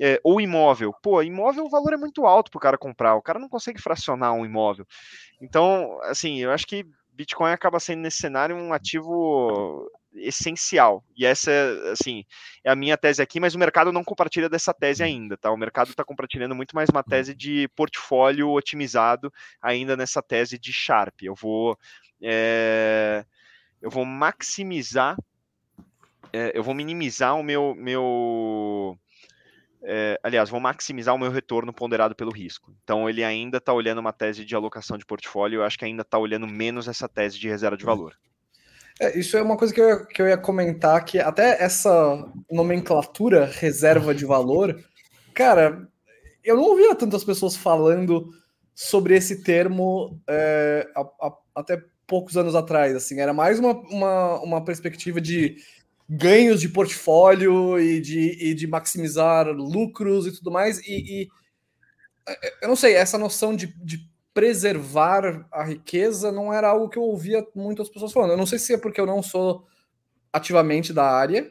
É, 0.00 0.20
ou 0.24 0.40
imóvel. 0.40 0.94
Pô, 1.02 1.22
imóvel 1.22 1.64
o 1.64 1.70
valor 1.70 1.92
é 1.92 1.96
muito 1.96 2.24
alto 2.24 2.50
para 2.50 2.58
o 2.58 2.62
cara 2.62 2.78
comprar. 2.78 3.16
O 3.16 3.22
cara 3.22 3.38
não 3.38 3.48
consegue 3.48 3.82
fracionar 3.82 4.32
um 4.32 4.46
imóvel. 4.46 4.86
Então, 5.40 5.98
assim, 6.04 6.38
eu 6.38 6.50
acho 6.50 6.66
que 6.66 6.86
Bitcoin 7.12 7.52
acaba 7.52 7.78
sendo 7.78 8.00
nesse 8.00 8.18
cenário 8.18 8.56
um 8.56 8.72
ativo 8.72 9.90
essencial. 10.16 11.04
E 11.16 11.24
essa, 11.26 11.50
assim, 11.92 12.24
é 12.62 12.70
a 12.70 12.76
minha 12.76 12.96
tese 12.96 13.22
aqui, 13.22 13.40
mas 13.40 13.54
o 13.54 13.58
mercado 13.58 13.92
não 13.92 14.04
compartilha 14.04 14.48
dessa 14.48 14.72
tese 14.72 15.02
ainda, 15.02 15.36
tá? 15.36 15.50
O 15.50 15.56
mercado 15.56 15.90
está 15.90 16.04
compartilhando 16.04 16.54
muito 16.54 16.74
mais 16.74 16.88
uma 16.88 17.02
tese 17.02 17.34
de 17.34 17.68
portfólio 17.76 18.50
otimizado 18.50 19.32
ainda 19.60 19.96
nessa 19.96 20.22
tese 20.22 20.58
de 20.58 20.72
Sharp. 20.72 21.22
Eu 21.22 21.34
vou, 21.34 21.78
é, 22.22 23.24
eu 23.82 23.90
vou 23.90 24.04
maximizar, 24.04 25.16
eu 26.54 26.62
vou 26.62 26.74
minimizar 26.74 27.38
o 27.38 27.42
meu, 27.42 27.74
meu 27.76 28.98
é, 29.86 30.18
aliás, 30.22 30.48
vou 30.48 30.58
maximizar 30.58 31.14
o 31.14 31.18
meu 31.18 31.30
retorno 31.30 31.72
ponderado 31.72 32.16
pelo 32.16 32.32
risco. 32.32 32.74
Então, 32.82 33.08
ele 33.08 33.22
ainda 33.22 33.58
está 33.58 33.72
olhando 33.72 33.98
uma 33.98 34.12
tese 34.12 34.44
de 34.44 34.54
alocação 34.54 34.96
de 34.96 35.04
portfólio, 35.04 35.60
eu 35.60 35.64
acho 35.64 35.78
que 35.78 35.84
ainda 35.84 36.02
está 36.02 36.18
olhando 36.18 36.46
menos 36.46 36.88
essa 36.88 37.06
tese 37.06 37.38
de 37.38 37.48
reserva 37.48 37.76
de 37.76 37.84
valor. 37.84 38.16
É, 38.98 39.18
isso 39.18 39.36
é 39.36 39.42
uma 39.42 39.56
coisa 39.56 39.74
que 39.74 39.80
eu, 39.80 40.06
que 40.06 40.22
eu 40.22 40.28
ia 40.28 40.38
comentar, 40.38 41.04
que 41.04 41.18
até 41.18 41.62
essa 41.62 42.26
nomenclatura 42.50 43.44
reserva 43.44 44.14
de 44.14 44.24
valor, 44.24 44.82
cara, 45.34 45.86
eu 46.42 46.56
não 46.56 46.64
ouvia 46.64 46.94
tantas 46.94 47.22
pessoas 47.22 47.54
falando 47.54 48.30
sobre 48.74 49.16
esse 49.16 49.42
termo 49.42 50.18
é, 50.28 50.88
a, 50.96 51.00
a, 51.26 51.32
até 51.56 51.82
poucos 52.06 52.36
anos 52.36 52.54
atrás, 52.54 52.94
assim, 52.94 53.20
era 53.20 53.32
mais 53.32 53.58
uma, 53.58 53.72
uma, 53.72 54.40
uma 54.40 54.64
perspectiva 54.64 55.20
de 55.20 55.56
ganhos 56.08 56.60
de 56.60 56.68
portfólio 56.68 57.78
e 57.78 58.00
de, 58.00 58.50
e 58.50 58.54
de 58.54 58.66
maximizar 58.66 59.48
lucros 59.48 60.26
e 60.26 60.32
tudo 60.32 60.50
mais, 60.50 60.78
e, 60.80 61.22
e 61.22 61.28
eu 62.62 62.68
não 62.68 62.76
sei, 62.76 62.94
essa 62.94 63.18
noção 63.18 63.54
de, 63.54 63.66
de 63.82 63.98
preservar 64.32 65.46
a 65.52 65.62
riqueza 65.62 66.32
não 66.32 66.52
era 66.52 66.68
algo 66.68 66.88
que 66.88 66.98
eu 66.98 67.02
ouvia 67.02 67.46
muitas 67.54 67.88
pessoas 67.88 68.12
falando. 68.12 68.30
Eu 68.30 68.36
não 68.36 68.46
sei 68.46 68.58
se 68.58 68.74
é 68.74 68.78
porque 68.78 69.00
eu 69.00 69.06
não 69.06 69.22
sou 69.22 69.66
ativamente 70.32 70.92
da 70.92 71.04
área, 71.04 71.50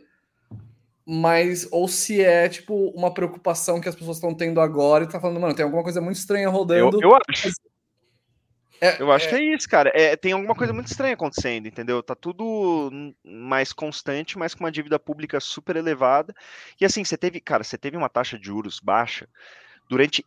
mas 1.06 1.68
ou 1.72 1.88
se 1.88 2.22
é 2.22 2.50
tipo 2.50 2.90
uma 2.90 3.14
preocupação 3.14 3.80
que 3.80 3.88
as 3.88 3.96
pessoas 3.96 4.18
estão 4.18 4.34
tendo 4.34 4.60
agora 4.60 5.04
e 5.04 5.08
tá 5.08 5.20
falando, 5.20 5.40
mano, 5.40 5.56
tem 5.56 5.64
alguma 5.64 5.84
coisa 5.84 6.02
muito 6.02 6.18
estranha 6.18 6.50
rodando. 6.50 7.02
Eu, 7.02 7.10
eu 7.10 7.16
acho. 7.16 7.50
É, 8.84 9.02
eu 9.02 9.14
acho 9.14 9.28
é... 9.28 9.30
que 9.30 9.36
é 9.36 9.42
isso, 9.56 9.70
cara. 9.70 9.90
É, 9.96 10.18
tem 10.18 10.34
alguma 10.34 10.54
coisa 10.54 10.74
muito 10.74 10.88
estranha 10.88 11.14
acontecendo, 11.14 11.68
entendeu? 11.68 12.04
Tá 12.04 12.14
tudo 12.14 12.92
mais 13.24 13.72
constante, 13.72 14.38
mas 14.38 14.54
com 14.54 14.66
uma 14.66 14.72
dívida 14.72 15.00
pública 15.00 15.40
super 15.40 15.78
elevada. 15.78 16.36
E 16.82 16.84
assim, 16.84 17.02
você 17.04 17.18
teve, 17.18 17.40
cara, 17.40 17.64
você 17.64 17.78
teve 17.78 17.96
uma 17.96 18.10
taxa 18.10 18.38
de 18.38 18.48
juros 18.48 18.82
baixa 18.82 19.30
durante 19.90 20.26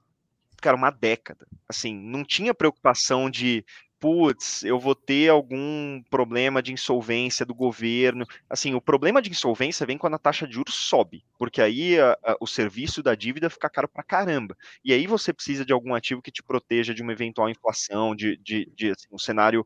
cara, 0.59 0.75
uma 0.75 0.91
década. 0.91 1.47
Assim, 1.69 1.95
não 1.95 2.25
tinha 2.25 2.55
preocupação 2.55 3.29
de 3.29 3.63
putz, 3.99 4.63
eu 4.63 4.79
vou 4.79 4.95
ter 4.95 5.31
algum 5.31 6.03
problema 6.11 6.63
de 6.63 6.73
insolvência 6.73 7.47
do 7.47 7.55
governo. 7.55 8.27
Assim, 8.49 8.75
o 8.75 8.81
problema 8.81 9.23
de 9.23 9.31
insolvência 9.31 9.87
vem 9.87 9.99
quando 9.99 10.15
a 10.15 10.19
taxa 10.19 10.47
de 10.47 10.55
juros 10.55 10.75
sobe, 10.75 11.25
porque 11.39 11.61
aí 11.63 11.99
a, 11.99 12.13
a, 12.23 12.37
o 12.41 12.47
serviço 12.47 13.03
da 13.03 13.15
dívida 13.15 13.51
fica 13.51 13.71
caro 13.71 13.89
pra 13.89 14.03
caramba. 14.03 14.57
E 14.85 14.93
aí 14.93 15.07
você 15.07 15.33
precisa 15.33 15.65
de 15.65 15.73
algum 15.73 15.95
ativo 15.95 16.23
que 16.23 16.31
te 16.31 16.43
proteja 16.43 16.95
de 16.95 17.03
uma 17.03 17.13
eventual 17.13 17.49
inflação, 17.49 18.15
de, 18.15 18.37
de, 18.39 18.71
de 18.75 18.91
assim, 18.91 19.09
um 19.11 19.19
cenário 19.19 19.65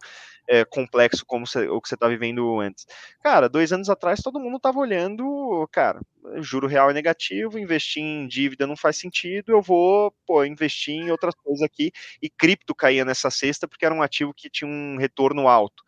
é, 0.48 0.64
complexo 0.64 1.24
como 1.26 1.46
cê, 1.46 1.68
o 1.68 1.80
que 1.80 1.88
você 1.88 1.94
está 1.94 2.08
vivendo 2.08 2.60
antes. 2.60 2.86
Cara, 3.22 3.48
dois 3.48 3.72
anos 3.72 3.88
atrás 3.90 4.20
todo 4.20 4.40
mundo 4.40 4.56
estava 4.56 4.78
olhando, 4.78 5.68
cara, 5.72 6.00
juro 6.40 6.66
real 6.66 6.90
é 6.90 6.92
negativo, 6.92 7.58
investir 7.58 8.02
em 8.02 8.26
dívida 8.26 8.66
não 8.66 8.76
faz 8.76 8.96
sentido, 8.96 9.52
eu 9.52 9.62
vou 9.62 10.14
pô, 10.26 10.44
investir 10.44 10.94
em 10.94 11.10
outras 11.10 11.34
coisas 11.34 11.62
aqui. 11.62 11.92
E 12.20 12.28
cripto 12.28 12.74
caía 12.74 13.04
nessa 13.04 13.30
cesta 13.30 13.66
porque 13.66 13.84
era 13.84 13.94
um 13.94 14.02
ativo 14.02 14.34
que 14.34 14.50
tinha 14.50 14.68
um 14.68 14.96
retorno 14.96 15.48
alto. 15.48 15.82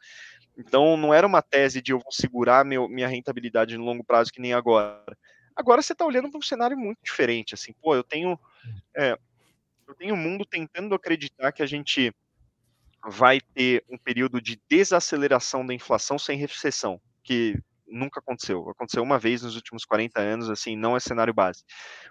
Então 0.57 0.97
não 0.97 1.13
era 1.13 1.27
uma 1.27 1.43
tese 1.43 1.81
de 1.81 1.93
eu 1.93 1.99
vou 1.99 2.13
segurar 2.13 2.65
meu, 2.65 2.89
minha 2.89 3.09
rentabilidade 3.09 3.77
no 3.77 3.85
longo 3.85 4.05
prazo 4.05 4.33
que 4.33 4.41
nem 4.41 4.53
agora. 4.53 5.17
Agora 5.55 5.83
você 5.83 5.93
está 5.93 6.05
olhando 6.05 6.31
para 6.31 6.39
um 6.39 6.43
cenário 6.43 6.77
muito 6.77 6.99
diferente. 7.03 7.55
Assim, 7.55 7.73
pô, 7.73 7.95
eu 7.95 8.03
tenho 8.03 8.39
é, 8.95 9.19
eu 9.87 9.95
tenho 9.95 10.15
o 10.15 10.19
mundo 10.19 10.45
tentando 10.45 10.95
acreditar 10.95 11.53
que 11.53 11.63
a 11.63 11.67
gente 11.67 12.15
vai 13.05 13.41
ter 13.41 13.85
um 13.91 13.99
período 13.99 14.41
de 14.41 14.61
desaceleração 14.69 15.67
da 15.67 15.75
inflação 15.75 16.19
sem 16.19 16.39
recessão, 16.39 17.01
que 17.23 17.59
nunca 17.93 18.21
aconteceu. 18.21 18.69
Aconteceu 18.71 19.03
uma 19.03 19.19
vez 19.19 19.43
nos 19.43 19.55
últimos 19.55 19.85
40 19.85 20.21
anos, 20.21 20.51
assim, 20.51 20.77
não 20.77 20.97
é 20.97 21.01
cenário 21.01 21.35
base. 21.35 21.65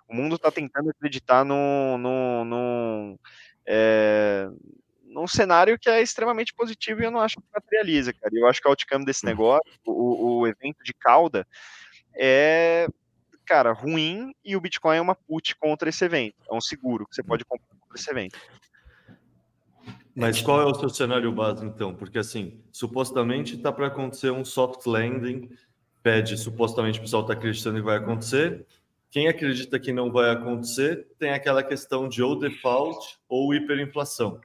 O 0.07 0.15
mundo 0.15 0.35
está 0.35 0.51
tentando 0.51 0.89
acreditar 0.89 1.43
num, 1.43 1.97
num, 1.97 2.45
num, 2.45 3.19
é, 3.65 4.47
num, 5.03 5.27
cenário 5.27 5.77
que 5.79 5.89
é 5.89 6.01
extremamente 6.01 6.53
positivo 6.53 7.01
e 7.01 7.05
eu 7.05 7.11
não 7.11 7.19
acho 7.19 7.37
que 7.37 7.43
materializa, 7.53 8.13
cara. 8.13 8.31
Eu 8.33 8.47
acho 8.47 8.61
que 8.61 8.67
o 8.67 8.71
outcome 8.71 9.05
desse 9.05 9.25
negócio, 9.25 9.71
o, 9.85 10.39
o 10.39 10.47
evento 10.47 10.83
de 10.83 10.93
cauda, 10.93 11.47
é, 12.13 12.87
cara, 13.45 13.73
ruim 13.73 14.33
e 14.45 14.55
o 14.55 14.61
Bitcoin 14.61 14.97
é 14.97 15.01
uma 15.01 15.15
put 15.15 15.55
contra 15.55 15.89
esse 15.89 16.05
evento. 16.05 16.35
É 16.49 16.53
um 16.53 16.61
seguro 16.61 17.07
que 17.07 17.15
você 17.15 17.23
pode 17.23 17.43
comprar 17.43 17.67
contra 17.79 17.97
esse 17.97 18.09
evento. 18.09 18.39
Mas 20.15 20.41
qual 20.41 20.61
é 20.61 20.65
o 20.65 20.75
seu 20.75 20.89
cenário 20.89 21.31
base, 21.31 21.65
então? 21.65 21.95
Porque, 21.95 22.17
assim, 22.17 22.61
supostamente 22.71 23.55
está 23.55 23.71
para 23.71 23.87
acontecer 23.87 24.29
um 24.29 24.43
soft 24.43 24.85
landing, 24.85 25.49
pede, 26.01 26.37
supostamente 26.37 26.99
o 26.99 27.01
pessoal 27.01 27.21
está 27.23 27.33
acreditando 27.33 27.77
que 27.77 27.85
vai 27.85 27.97
acontecer. 27.97 28.65
Quem 29.09 29.27
acredita 29.27 29.79
que 29.79 29.91
não 29.91 30.11
vai 30.11 30.29
acontecer 30.29 31.07
tem 31.19 31.31
aquela 31.31 31.63
questão 31.63 32.07
de 32.07 32.23
ou 32.23 32.37
default 32.37 33.19
ou 33.27 33.53
hiperinflação. 33.53 34.39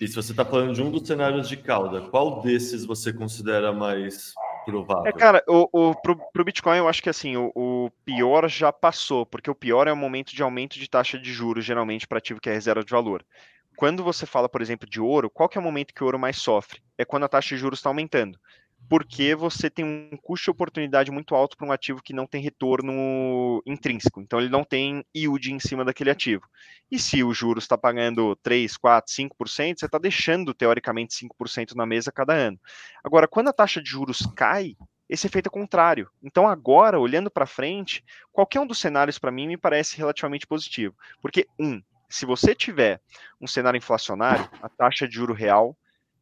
E 0.00 0.06
se 0.06 0.14
você 0.14 0.32
está 0.32 0.44
falando 0.44 0.74
de 0.74 0.82
um 0.82 0.90
dos 0.90 1.06
cenários 1.06 1.48
de 1.48 1.56
cauda, 1.56 2.02
qual 2.02 2.40
desses 2.40 2.84
você 2.84 3.12
considera 3.12 3.72
mais 3.72 4.34
provável? 4.64 5.06
É, 5.06 5.12
cara, 5.12 5.42
o, 5.48 5.68
o, 5.72 5.94
pro, 5.94 6.16
pro 6.32 6.44
Bitcoin 6.44 6.78
eu 6.78 6.88
acho 6.88 7.02
que 7.02 7.08
assim, 7.08 7.36
o, 7.36 7.52
o, 7.54 7.90
pior 8.04 8.48
já 8.48 8.72
passou, 8.72 9.24
porque 9.24 9.50
o 9.50 9.54
pior 9.54 9.86
é 9.86 9.92
o 9.92 9.96
momento 9.96 10.34
de 10.34 10.42
aumento 10.42 10.78
de 10.78 10.88
taxa 10.88 11.18
de 11.18 11.32
juros, 11.32 11.64
geralmente, 11.64 12.06
para 12.06 12.18
ativo 12.18 12.40
que 12.40 12.50
é 12.50 12.52
reserva 12.52 12.84
de 12.84 12.90
valor 12.90 13.24
quando 13.76 14.04
você 14.04 14.26
fala, 14.26 14.48
por 14.48 14.62
exemplo, 14.62 14.88
de 14.88 15.00
ouro, 15.00 15.28
qual 15.28 15.48
que 15.48 15.58
é 15.58 15.60
o 15.60 15.64
momento 15.64 15.94
que 15.94 16.02
o 16.02 16.06
ouro 16.06 16.18
mais 16.18 16.36
sofre? 16.36 16.80
É 16.96 17.04
quando 17.04 17.24
a 17.24 17.28
taxa 17.28 17.54
de 17.54 17.60
juros 17.60 17.78
está 17.78 17.90
aumentando. 17.90 18.38
Porque 18.88 19.34
você 19.34 19.70
tem 19.70 19.84
um 19.84 20.16
custo 20.22 20.44
de 20.44 20.50
oportunidade 20.50 21.10
muito 21.10 21.34
alto 21.34 21.56
para 21.56 21.66
um 21.66 21.72
ativo 21.72 22.02
que 22.02 22.12
não 22.12 22.26
tem 22.26 22.42
retorno 22.42 23.62
intrínseco. 23.66 24.20
Então, 24.20 24.38
ele 24.38 24.48
não 24.48 24.62
tem 24.62 25.04
yield 25.14 25.52
em 25.52 25.58
cima 25.58 25.84
daquele 25.84 26.10
ativo. 26.10 26.46
E 26.90 26.98
se 26.98 27.24
o 27.24 27.32
juros 27.32 27.64
está 27.64 27.78
pagando 27.78 28.36
3, 28.36 28.76
4, 28.76 29.12
5%, 29.12 29.78
você 29.78 29.86
está 29.86 29.98
deixando, 29.98 30.54
teoricamente, 30.54 31.14
5% 31.14 31.74
na 31.74 31.86
mesa 31.86 32.12
cada 32.12 32.34
ano. 32.34 32.58
Agora, 33.02 33.26
quando 33.26 33.48
a 33.48 33.52
taxa 33.52 33.82
de 33.82 33.88
juros 33.88 34.26
cai, 34.36 34.76
esse 35.08 35.26
efeito 35.26 35.48
é 35.48 35.50
contrário. 35.50 36.10
Então, 36.22 36.48
agora, 36.48 36.98
olhando 36.98 37.30
para 37.30 37.46
frente, 37.46 38.04
qualquer 38.32 38.60
um 38.60 38.66
dos 38.66 38.78
cenários 38.78 39.18
para 39.18 39.30
mim 39.30 39.46
me 39.46 39.56
parece 39.56 39.96
relativamente 39.96 40.46
positivo. 40.46 40.94
Porque, 41.20 41.46
um, 41.58 41.82
se 42.08 42.24
você 42.24 42.54
tiver 42.54 43.00
um 43.40 43.46
cenário 43.46 43.78
inflacionário, 43.78 44.48
a 44.62 44.68
taxa 44.68 45.08
de 45.08 45.14
juro 45.14 45.34
real 45.34 45.76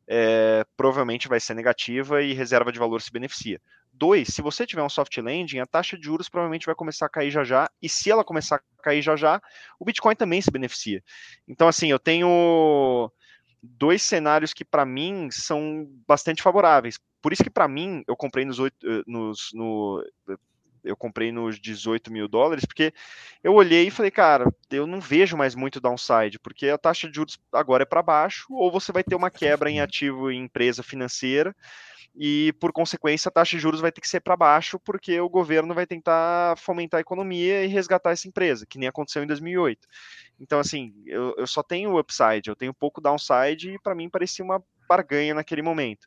é, 0.08 0.64
provavelmente 0.76 1.28
vai 1.28 1.40
ser 1.40 1.54
negativa 1.54 2.22
e 2.22 2.32
reserva 2.32 2.72
de 2.72 2.78
valor 2.78 3.00
se 3.00 3.12
beneficia. 3.12 3.60
Dois, 3.92 4.28
se 4.28 4.40
você 4.40 4.66
tiver 4.66 4.82
um 4.82 4.88
soft 4.88 5.16
landing, 5.18 5.58
a 5.58 5.66
taxa 5.66 5.98
de 5.98 6.04
juros 6.04 6.28
provavelmente 6.28 6.66
vai 6.66 6.74
começar 6.74 7.06
a 7.06 7.10
cair 7.10 7.30
já 7.30 7.44
já, 7.44 7.70
e 7.80 7.88
se 7.88 8.10
ela 8.10 8.24
começar 8.24 8.56
a 8.56 8.82
cair 8.82 9.02
já 9.02 9.16
já, 9.16 9.40
o 9.78 9.84
Bitcoin 9.84 10.16
também 10.16 10.40
se 10.40 10.50
beneficia. 10.50 11.02
Então, 11.46 11.68
assim, 11.68 11.90
eu 11.90 11.98
tenho 11.98 13.12
dois 13.62 14.02
cenários 14.02 14.52
que 14.52 14.64
para 14.64 14.84
mim 14.84 15.28
são 15.30 15.86
bastante 16.06 16.42
favoráveis. 16.42 16.98
Por 17.20 17.32
isso 17.32 17.44
que 17.44 17.50
para 17.50 17.68
mim 17.68 18.02
eu 18.08 18.16
comprei 18.16 18.44
nos, 18.44 18.58
8, 18.58 18.74
eh, 18.84 19.02
nos 19.06 19.50
no, 19.52 20.02
eu 20.84 20.96
comprei 20.96 21.32
nos 21.32 21.58
18 21.58 22.12
mil 22.12 22.28
dólares, 22.28 22.64
porque 22.64 22.92
eu 23.42 23.54
olhei 23.54 23.86
e 23.86 23.90
falei, 23.90 24.10
cara, 24.10 24.52
eu 24.70 24.86
não 24.86 25.00
vejo 25.00 25.36
mais 25.36 25.54
muito 25.54 25.80
downside, 25.80 26.38
porque 26.38 26.68
a 26.68 26.78
taxa 26.78 27.08
de 27.08 27.16
juros 27.16 27.38
agora 27.52 27.82
é 27.82 27.86
para 27.86 28.02
baixo, 28.02 28.46
ou 28.50 28.70
você 28.70 28.92
vai 28.92 29.02
ter 29.04 29.14
uma 29.14 29.30
quebra 29.30 29.70
em 29.70 29.80
ativo 29.80 30.30
em 30.30 30.44
empresa 30.44 30.82
financeira, 30.82 31.54
e 32.14 32.52
por 32.60 32.72
consequência 32.72 33.28
a 33.28 33.32
taxa 33.32 33.56
de 33.56 33.62
juros 33.62 33.80
vai 33.80 33.90
ter 33.90 34.00
que 34.00 34.08
ser 34.08 34.20
para 34.20 34.36
baixo, 34.36 34.78
porque 34.78 35.18
o 35.20 35.28
governo 35.28 35.74
vai 35.74 35.86
tentar 35.86 36.56
fomentar 36.58 36.98
a 36.98 37.00
economia 37.00 37.64
e 37.64 37.68
resgatar 37.68 38.10
essa 38.10 38.28
empresa, 38.28 38.66
que 38.66 38.78
nem 38.78 38.88
aconteceu 38.88 39.22
em 39.22 39.26
2008. 39.26 39.88
Então, 40.38 40.58
assim, 40.58 40.92
eu, 41.06 41.34
eu 41.38 41.46
só 41.46 41.62
tenho 41.62 41.98
upside, 41.98 42.48
eu 42.48 42.56
tenho 42.56 42.74
pouco 42.74 43.00
downside, 43.00 43.70
e 43.70 43.78
para 43.78 43.94
mim 43.94 44.10
parecia 44.10 44.44
uma 44.44 44.62
barganha 44.88 45.34
naquele 45.34 45.62
momento. 45.62 46.06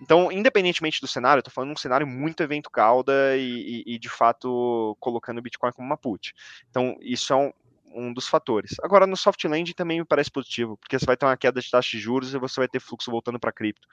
Então, 0.00 0.30
independentemente 0.30 1.00
do 1.00 1.06
cenário, 1.06 1.38
eu 1.38 1.42
tô 1.42 1.50
falando 1.50 1.70
de 1.70 1.74
um 1.74 1.80
cenário 1.80 2.06
muito 2.06 2.42
evento 2.42 2.70
cauda 2.70 3.36
e, 3.36 3.84
e, 3.86 3.94
e, 3.94 3.98
de 3.98 4.08
fato 4.08 4.96
colocando 5.00 5.38
o 5.38 5.42
Bitcoin 5.42 5.72
como 5.72 5.86
uma 5.86 5.96
put. 5.96 6.34
Então, 6.68 6.96
isso 7.00 7.32
é 7.32 7.36
um, 7.36 7.52
um 7.94 8.12
dos 8.12 8.26
fatores. 8.26 8.74
Agora, 8.82 9.06
no 9.06 9.16
soft 9.16 9.44
landing 9.44 9.72
também 9.72 10.00
me 10.00 10.04
parece 10.04 10.30
positivo, 10.30 10.76
porque 10.76 10.98
você 10.98 11.06
vai 11.06 11.16
ter 11.16 11.26
uma 11.26 11.36
queda 11.36 11.60
de 11.60 11.70
taxa 11.70 11.90
de 11.90 12.00
juros 12.00 12.34
e 12.34 12.38
você 12.38 12.60
vai 12.60 12.68
ter 12.68 12.80
fluxo 12.80 13.10
voltando 13.10 13.38
para 13.38 13.52
cripto. 13.52 13.86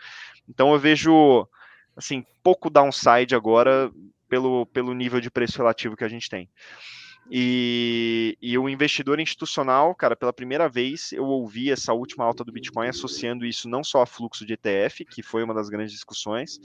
Então, 0.49 0.73
eu 0.73 0.79
vejo 0.79 1.47
assim 1.95 2.25
pouco 2.41 2.69
downside 2.69 3.35
agora 3.35 3.91
pelo, 4.27 4.65
pelo 4.67 4.93
nível 4.93 5.19
de 5.19 5.29
preço 5.29 5.57
relativo 5.57 5.95
que 5.95 6.03
a 6.03 6.09
gente 6.09 6.29
tem. 6.29 6.49
E, 7.33 8.37
e, 8.41 8.57
o 8.57 8.67
investidor 8.67 9.17
institucional, 9.17 9.95
cara, 9.95 10.17
pela 10.17 10.33
primeira 10.33 10.67
vez 10.67 11.13
eu 11.13 11.23
ouvi 11.23 11.71
essa 11.71 11.93
última 11.93 12.25
alta 12.25 12.43
do 12.43 12.51
Bitcoin 12.51 12.89
associando 12.89 13.45
isso 13.45 13.69
não 13.69 13.85
só 13.85 14.01
a 14.01 14.05
fluxo 14.05 14.45
de 14.45 14.53
ETF, 14.55 15.05
que 15.05 15.23
foi 15.23 15.41
uma 15.41 15.53
das 15.53 15.69
grandes 15.69 15.93
discussões, 15.93 16.59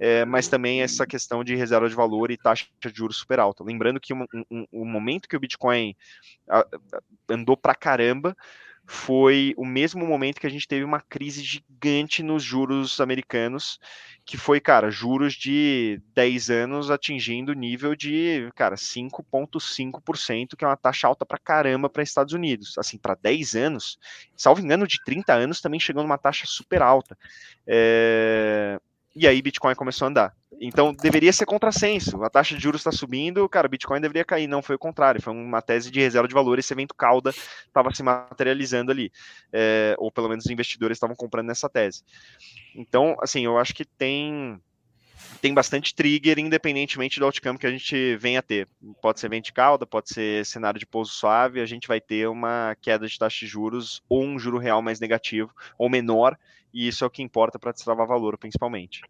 é, 0.00 0.24
mas 0.24 0.48
também 0.48 0.82
essa 0.82 1.06
questão 1.06 1.44
de 1.44 1.54
reserva 1.54 1.88
de 1.88 1.94
valor 1.94 2.32
e 2.32 2.36
taxa 2.36 2.66
de 2.84 2.92
juros 2.92 3.18
super 3.18 3.38
alta. 3.38 3.62
Lembrando 3.62 4.00
que 4.00 4.12
o 4.12 4.16
um, 4.16 4.26
um, 4.50 4.66
um, 4.72 4.84
momento 4.84 5.28
que 5.28 5.36
o 5.36 5.40
Bitcoin 5.40 5.94
andou 7.28 7.56
pra 7.56 7.76
caramba 7.76 8.36
foi 8.92 9.54
o 9.56 9.64
mesmo 9.64 10.04
momento 10.04 10.40
que 10.40 10.48
a 10.48 10.50
gente 10.50 10.66
teve 10.66 10.84
uma 10.84 11.00
crise 11.00 11.44
gigante 11.44 12.24
nos 12.24 12.42
juros 12.42 13.00
americanos, 13.00 13.78
que 14.26 14.36
foi, 14.36 14.58
cara, 14.58 14.90
juros 14.90 15.34
de 15.34 16.02
10 16.12 16.50
anos 16.50 16.90
atingindo 16.90 17.52
nível 17.52 17.94
de, 17.94 18.50
cara, 18.56 18.74
5,5%, 18.74 20.56
que 20.56 20.64
é 20.64 20.66
uma 20.68 20.76
taxa 20.76 21.06
alta 21.06 21.24
para 21.24 21.38
caramba 21.38 21.88
para 21.88 22.02
Estados 22.02 22.34
Unidos. 22.34 22.76
Assim, 22.76 22.98
para 22.98 23.14
10 23.14 23.54
anos, 23.54 23.96
salvo 24.36 24.60
engano, 24.60 24.88
de 24.88 25.00
30 25.04 25.34
anos 25.34 25.60
também 25.60 25.78
chegou 25.78 26.02
numa 26.02 26.18
taxa 26.18 26.44
super 26.48 26.82
alta. 26.82 27.16
É... 27.68 28.76
E 29.14 29.26
aí 29.26 29.42
Bitcoin 29.42 29.74
começou 29.74 30.06
a 30.06 30.08
andar. 30.08 30.36
Então 30.60 30.92
deveria 30.92 31.32
ser 31.32 31.46
contrassenso. 31.46 32.22
A 32.22 32.30
taxa 32.30 32.54
de 32.54 32.62
juros 32.62 32.80
está 32.80 32.92
subindo, 32.92 33.48
cara, 33.48 33.66
Bitcoin 33.66 34.00
deveria 34.00 34.24
cair. 34.24 34.46
Não 34.46 34.62
foi 34.62 34.76
o 34.76 34.78
contrário. 34.78 35.20
Foi 35.20 35.32
uma 35.32 35.62
tese 35.62 35.90
de 35.90 36.00
reserva 36.00 36.28
de 36.28 36.34
valor. 36.34 36.58
Esse 36.58 36.72
evento 36.72 36.94
cauda 36.94 37.30
estava 37.30 37.92
se 37.92 38.02
materializando 38.02 38.92
ali, 38.92 39.10
é, 39.52 39.94
ou 39.98 40.12
pelo 40.12 40.28
menos 40.28 40.44
os 40.44 40.50
investidores 40.50 40.96
estavam 40.96 41.16
comprando 41.16 41.48
nessa 41.48 41.68
tese. 41.68 42.04
Então, 42.74 43.16
assim, 43.20 43.44
eu 43.44 43.58
acho 43.58 43.74
que 43.74 43.84
tem 43.84 44.60
tem 45.40 45.54
bastante 45.54 45.94
trigger, 45.94 46.38
independentemente 46.38 47.18
do 47.18 47.24
outcome 47.24 47.58
que 47.58 47.66
a 47.66 47.70
gente 47.70 48.16
venha 48.16 48.40
a 48.40 48.42
ter. 48.42 48.68
Pode 49.00 49.20
ser 49.20 49.28
vento 49.28 49.52
cauda, 49.52 49.86
pode 49.86 50.12
ser 50.12 50.44
cenário 50.44 50.78
de 50.78 50.86
pouso 50.86 51.12
suave, 51.12 51.60
a 51.60 51.66
gente 51.66 51.88
vai 51.88 52.00
ter 52.00 52.28
uma 52.28 52.76
queda 52.80 53.06
de 53.06 53.18
taxa 53.18 53.44
de 53.44 53.46
juros 53.46 54.02
ou 54.08 54.24
um 54.24 54.38
juro 54.38 54.58
real 54.58 54.82
mais 54.82 55.00
negativo 55.00 55.54
ou 55.78 55.88
menor, 55.88 56.38
e 56.72 56.88
isso 56.88 57.04
é 57.04 57.06
o 57.06 57.10
que 57.10 57.22
importa 57.22 57.58
para 57.58 57.72
destravar 57.72 58.06
valor, 58.06 58.38
principalmente. 58.38 59.02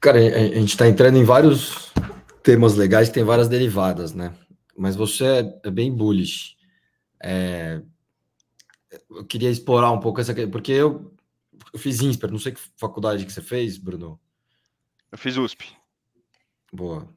Cara, 0.00 0.18
a 0.18 0.58
gente 0.58 0.70
está 0.70 0.88
entrando 0.88 1.16
em 1.16 1.24
vários 1.24 1.92
temas 2.42 2.74
legais 2.74 3.08
que 3.08 3.14
tem 3.14 3.24
várias 3.24 3.48
derivadas, 3.48 4.12
né? 4.12 4.34
Mas 4.76 4.96
você 4.96 5.24
é, 5.24 5.60
é 5.64 5.70
bem 5.70 5.94
bullish. 5.94 6.56
É... 7.22 7.80
Eu 9.08 9.24
queria 9.24 9.50
explorar 9.50 9.92
um 9.92 10.00
pouco 10.00 10.20
essa 10.20 10.34
porque 10.48 10.72
eu, 10.72 11.14
eu 11.72 11.78
fiz 11.78 12.00
INSPER, 12.00 12.30
não 12.30 12.38
sei 12.38 12.52
que 12.52 12.60
faculdade 12.76 13.24
que 13.24 13.32
você 13.32 13.40
fez, 13.40 13.78
Bruno. 13.78 14.18
Eu 15.10 15.18
fiz 15.18 15.36
USP. 15.36 15.66
Boa. 16.72 17.08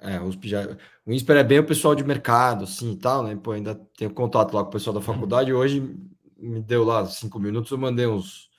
É, 0.00 0.20
USP 0.20 0.48
já. 0.48 0.76
O 1.06 1.12
INSPER 1.12 1.36
é 1.38 1.44
bem 1.44 1.60
o 1.60 1.66
pessoal 1.66 1.94
de 1.94 2.04
mercado, 2.04 2.64
assim 2.64 2.92
e 2.92 2.96
tal, 2.96 3.22
né? 3.22 3.34
Pô, 3.36 3.52
ainda 3.52 3.74
tenho 3.96 4.12
contato 4.12 4.52
lá 4.52 4.62
com 4.62 4.68
o 4.68 4.72
pessoal 4.72 4.92
da 4.92 5.00
faculdade. 5.00 5.52
Hoje 5.52 5.96
me 6.44 6.60
deu 6.60 6.84
lá 6.84 7.06
cinco 7.06 7.38
minutos, 7.38 7.70
eu 7.70 7.78
mandei 7.78 8.06
uns 8.06 8.50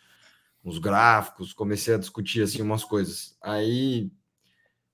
uns 0.65 0.79
gráficos, 0.79 1.53
comecei 1.53 1.93
a 1.93 1.97
discutir 1.97 2.41
assim 2.41 2.61
umas 2.61 2.83
coisas. 2.83 3.37
Aí, 3.41 4.09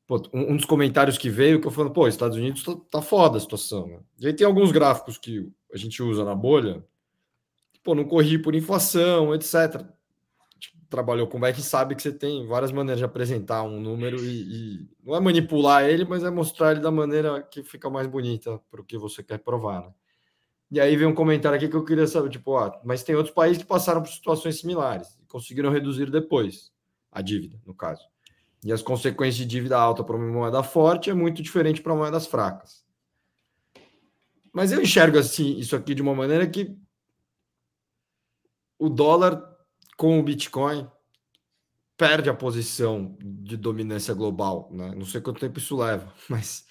pô, 0.06 0.22
um, 0.34 0.52
um, 0.52 0.56
dos 0.58 0.66
comentários 0.66 1.18
que 1.18 1.30
veio 1.30 1.62
que 1.62 1.68
eu 1.68 1.72
falando, 1.72 1.94
pô, 1.94 2.08
Estados 2.08 2.38
Unidos 2.38 2.62
tá, 2.64 2.76
tá 2.92 3.02
foda 3.02 3.38
a 3.38 3.40
situação, 3.40 3.88
né? 3.88 4.00
E 4.20 4.28
aí 4.28 4.34
tem 4.34 4.46
alguns 4.46 4.72
gráficos 4.72 5.18
que 5.18 5.50
a 5.74 5.78
gente 5.78 6.04
usa 6.04 6.26
na 6.26 6.36
bolha, 6.36 6.84
pô, 7.82 7.96
não 7.96 8.04
corri 8.04 8.38
por 8.38 8.54
inflação, 8.54 9.34
etc. 9.34 9.86
Tipo, 10.60 10.78
trabalhou 10.90 11.26
com 11.26 11.40
back 11.40 11.62
sabe 11.62 11.96
que 11.96 12.02
você 12.02 12.12
tem 12.12 12.46
várias 12.46 12.72
maneiras 12.74 13.00
de 13.00 13.06
apresentar 13.06 13.64
um 13.64 13.80
número 13.80 14.18
e, 14.26 14.82
e, 14.82 14.90
não 15.02 15.16
é 15.16 15.22
manipular 15.22 15.86
ele, 15.86 16.04
mas 16.04 16.22
é 16.22 16.30
mostrar 16.30 16.72
ele 16.72 16.82
da 16.82 16.92
maneira 16.92 17.42
que 17.44 17.64
fica 17.64 17.90
mais 17.90 18.08
bonita 18.08 18.60
para 18.70 18.82
o 18.82 18.86
que 18.86 18.98
você 18.98 19.24
quer 19.24 19.40
provar, 19.40 19.82
né? 19.82 19.94
E 20.72 20.80
aí 20.80 20.96
vem 20.96 21.06
um 21.06 21.14
comentário 21.14 21.58
aqui 21.58 21.68
que 21.68 21.76
eu 21.76 21.84
queria 21.84 22.08
saber, 22.08 22.30
tipo, 22.30 22.56
ah, 22.56 22.80
mas 22.86 23.04
tem 23.04 23.14
outros 23.14 23.36
países 23.36 23.62
que 23.62 23.68
passaram 23.68 24.02
por 24.02 24.10
situações 24.10 24.58
similares 24.58 25.20
e 25.22 25.26
conseguiram 25.26 25.70
reduzir 25.70 26.10
depois 26.10 26.72
a 27.12 27.22
dívida, 27.22 27.60
no 27.66 27.76
caso. 27.76 28.08
E 28.64 28.72
as 28.72 28.82
consequências 28.82 29.36
de 29.36 29.46
dívida 29.46 29.78
alta 29.78 30.02
para 30.02 30.16
uma 30.16 30.28
moeda 30.28 30.64
forte 30.64 31.10
é 31.10 31.14
muito 31.14 31.42
diferente 31.42 31.82
para 31.82 31.94
moedas 31.94 32.26
fracas. 32.26 32.86
Mas 34.54 34.72
eu 34.72 34.82
enxergo 34.82 35.18
assim 35.18 35.58
isso 35.58 35.76
aqui 35.76 35.94
de 35.94 36.02
uma 36.02 36.16
maneira 36.16 36.48
que 36.48 36.74
o 38.80 38.88
dólar 38.88 39.44
com 39.98 40.20
o 40.20 40.24
Bitcoin 40.24 40.90
perde 41.98 42.30
a 42.30 42.34
posição 42.34 43.16
de 43.20 43.58
dominância 43.58 44.14
global, 44.14 44.70
né? 44.72 44.94
Não 44.96 45.06
sei 45.06 45.22
quanto 45.22 45.40
tempo 45.40 45.60
isso 45.60 45.76
leva, 45.76 46.14
mas 46.30 46.66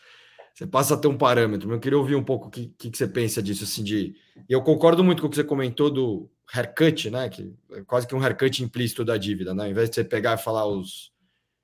você 0.61 0.67
passa 0.67 0.93
a 0.93 0.97
ter 0.99 1.09
um 1.09 1.17
parâmetro. 1.17 1.73
Eu 1.73 1.81
queria 1.81 1.97
ouvir 1.97 2.15
um 2.15 2.23
pouco 2.23 2.49
o 2.49 2.51
que, 2.51 2.67
que, 2.77 2.95
você 2.95 3.09
pensa 3.09 3.43
disso, 3.43 3.65
assim, 3.65 3.83
de... 3.83 4.15
Eu 4.47 4.61
concordo 4.61 5.03
muito 5.03 5.23
com 5.23 5.27
o 5.27 5.31
que 5.31 5.37
você 5.37 5.43
comentou 5.43 5.89
do 5.89 6.31
haircut, 6.55 7.09
né? 7.09 7.31
Que 7.31 7.51
é 7.73 7.81
quase 7.81 8.07
que 8.07 8.15
um 8.15 8.23
haircut 8.23 8.63
implícito 8.63 9.03
da 9.03 9.17
dívida, 9.17 9.55
né? 9.55 9.65
Ao 9.65 9.71
invés 9.71 9.89
de 9.89 9.95
você 9.95 10.05
pegar 10.05 10.35
e 10.35 10.43
falar 10.43 10.67
os 10.67 11.13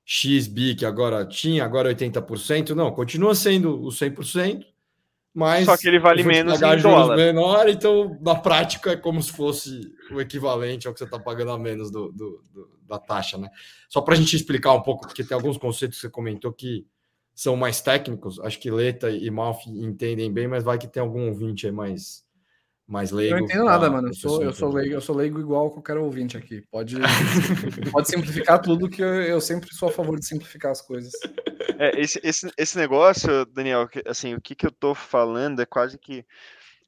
XB 0.03 0.73
que 0.73 0.83
agora 0.83 1.23
tinha, 1.27 1.63
agora 1.63 1.93
80%, 1.93 2.69
não, 2.69 2.91
continua 2.91 3.35
sendo 3.35 3.79
o 3.83 3.89
100%, 3.89 4.65
mas... 5.31 5.65
Só 5.65 5.77
que 5.77 5.87
ele 5.87 5.99
vale 5.99 6.23
menos 6.23 6.59
em 6.59 6.77
dólar. 6.81 7.15
menor, 7.15 7.69
então, 7.69 8.17
na 8.19 8.33
prática, 8.33 8.93
é 8.93 8.95
como 8.95 9.21
se 9.21 9.31
fosse 9.31 9.93
o 10.11 10.19
equivalente 10.19 10.87
ao 10.87 10.93
que 10.93 10.97
você 10.97 11.05
está 11.05 11.19
pagando 11.19 11.51
a 11.51 11.59
menos 11.59 11.91
do, 11.91 12.11
do, 12.11 12.41
do, 12.51 12.79
da 12.87 12.97
taxa, 12.97 13.37
né? 13.37 13.47
Só 13.87 14.01
para 14.01 14.15
a 14.15 14.17
gente 14.17 14.35
explicar 14.35 14.73
um 14.73 14.81
pouco, 14.81 15.05
porque 15.05 15.23
tem 15.23 15.35
alguns 15.35 15.59
conceitos 15.59 15.99
que 15.99 16.01
você 16.01 16.09
comentou 16.09 16.51
que 16.51 16.83
são 17.37 17.55
mais 17.55 17.79
técnicos. 17.79 18.39
Acho 18.39 18.59
que 18.59 18.71
Leta 18.71 19.11
e 19.11 19.29
Malf 19.29 19.67
entendem 19.67 20.33
bem, 20.33 20.47
mas 20.47 20.63
vai 20.63 20.79
que 20.79 20.87
tem 20.87 20.99
algum 20.99 21.27
ouvinte 21.27 21.67
aí 21.67 21.71
mais, 21.71 22.25
mais 22.87 23.11
leigo. 23.11 23.35
Eu 23.35 23.37
não 23.37 23.45
entendo 23.45 23.65
nada, 23.65 23.91
mano. 23.91 24.07
Eu 24.07 24.13
sou, 24.15 24.41
eu, 24.41 24.51
sou 24.51 24.73
leigo, 24.73 24.95
eu 24.95 25.01
sou 25.01 25.15
leigo 25.15 25.39
igual 25.39 25.69
qualquer 25.69 25.97
ouvinte 25.97 26.35
aqui. 26.35 26.63
Pode, 26.71 26.95
pode 27.93 28.07
simplificar 28.07 28.59
tudo, 28.59 28.89
que 28.89 29.03
eu, 29.03 29.21
eu, 29.21 29.39
sempre 29.39 29.71
sou 29.71 29.89
a 29.89 29.91
favor 29.91 30.19
de 30.19 30.25
simplificar 30.25 30.71
as 30.71 30.81
coisas. 30.81 31.13
É, 31.77 32.01
esse, 32.01 32.19
esse, 32.23 32.51
esse 32.57 32.75
negócio, 32.75 33.45
Daniel, 33.45 33.87
assim, 34.07 34.33
o 34.33 34.41
que, 34.41 34.55
que 34.55 34.65
eu 34.65 34.71
tô 34.71 34.95
falando 34.95 35.61
é 35.61 35.65
quase 35.67 35.99
que 35.99 36.25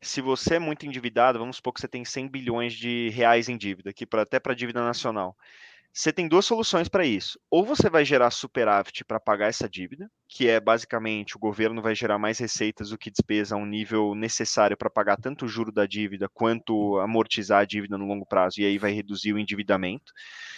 se 0.01 0.19
você 0.19 0.55
é 0.55 0.59
muito 0.59 0.83
endividado, 0.83 1.37
vamos 1.37 1.57
supor 1.57 1.73
que 1.73 1.81
você 1.81 1.87
tem 1.87 2.03
100 2.03 2.27
bilhões 2.27 2.73
de 2.73 3.09
reais 3.09 3.49
em 3.49 3.55
dívida, 3.55 3.91
aqui 3.91 4.03
pra, 4.03 4.23
até 4.23 4.39
para 4.39 4.55
dívida 4.55 4.81
nacional. 4.81 5.37
Você 5.91 6.13
tem 6.13 6.27
duas 6.27 6.45
soluções 6.45 6.87
para 6.87 7.05
isso. 7.05 7.39
Ou 7.49 7.65
você 7.65 7.89
vai 7.89 8.05
gerar 8.05 8.31
superávit 8.31 9.03
para 9.03 9.19
pagar 9.19 9.47
essa 9.47 9.67
dívida, 9.67 10.09
que 10.27 10.47
é 10.47 10.59
basicamente 10.59 11.35
o 11.35 11.39
governo 11.39 11.81
vai 11.81 11.95
gerar 11.95 12.17
mais 12.17 12.37
receitas 12.39 12.89
do 12.89 12.97
que 12.97 13.11
despesa 13.11 13.55
a 13.55 13.57
um 13.57 13.65
nível 13.65 14.13
necessário 14.15 14.77
para 14.77 14.89
pagar 14.89 15.17
tanto 15.17 15.45
o 15.45 15.47
juro 15.47 15.71
da 15.71 15.85
dívida 15.85 16.29
quanto 16.29 16.97
amortizar 16.99 17.61
a 17.61 17.65
dívida 17.65 17.97
no 17.97 18.05
longo 18.05 18.25
prazo, 18.25 18.61
e 18.61 18.65
aí 18.65 18.77
vai 18.77 18.91
reduzir 18.91 19.33
o 19.33 19.39
endividamento. 19.39 20.13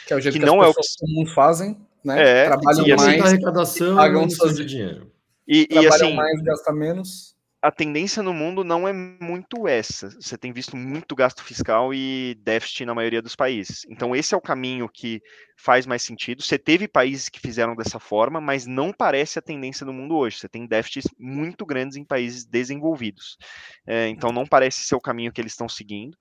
Que 0.06 0.14
é 0.14 0.16
o 0.16 0.20
jeito 0.20 0.34
que, 0.34 0.40
que 0.40 0.46
não 0.46 0.64
é 0.64 0.68
o 0.68 0.74
que 0.74 0.82
comuns 1.00 1.34
fazem, 1.34 1.78
né? 2.04 2.44
É, 2.44 2.46
Trabalham 2.46 2.88
e, 2.88 2.92
assim, 2.92 3.06
mais, 3.06 3.22
arrecadação, 3.22 3.96
pagam 3.96 4.30
seus 4.30 4.56
dinheiro. 4.66 5.12
E, 5.48 5.68
e 5.72 5.88
assim, 5.88 6.14
mais, 6.14 6.42
gasta 6.42 6.72
menos 6.72 7.36
a 7.62 7.72
tendência 7.72 8.24
no 8.24 8.34
mundo 8.34 8.64
não 8.64 8.88
é 8.88 8.92
muito 8.92 9.68
essa. 9.68 10.10
Você 10.10 10.36
tem 10.36 10.52
visto 10.52 10.76
muito 10.76 11.16
gasto 11.16 11.44
fiscal 11.44 11.94
e 11.94 12.36
déficit 12.42 12.86
na 12.86 12.96
maioria 12.96 13.22
dos 13.22 13.36
países. 13.36 13.86
Então, 13.88 14.16
esse 14.16 14.34
é 14.34 14.38
o 14.38 14.42
caminho 14.42 14.90
que 14.90 15.22
faz 15.56 15.86
mais 15.86 16.02
sentido. 16.02 16.42
Você 16.42 16.58
teve 16.58 16.88
países 16.88 17.30
que 17.30 17.40
fizeram 17.40 17.76
dessa 17.76 18.00
forma, 18.00 18.42
mas 18.42 18.66
não 18.66 18.92
parece 18.92 19.38
a 19.38 19.44
tendência 19.44 19.86
no 19.86 19.94
mundo 19.94 20.16
hoje. 20.16 20.40
Você 20.40 20.50
tem 20.50 20.66
déficits 20.66 21.08
muito 21.20 21.64
grandes 21.64 21.98
em 21.98 22.04
países 22.04 22.46
desenvolvidos. 22.46 23.38
É, 23.86 24.08
então, 24.08 24.32
não 24.32 24.48
parece 24.48 24.80
ser 24.80 24.96
o 24.96 25.02
caminho 25.02 25.32
que 25.32 25.40
eles 25.40 25.52
estão 25.52 25.70
seguindo. 25.70 26.18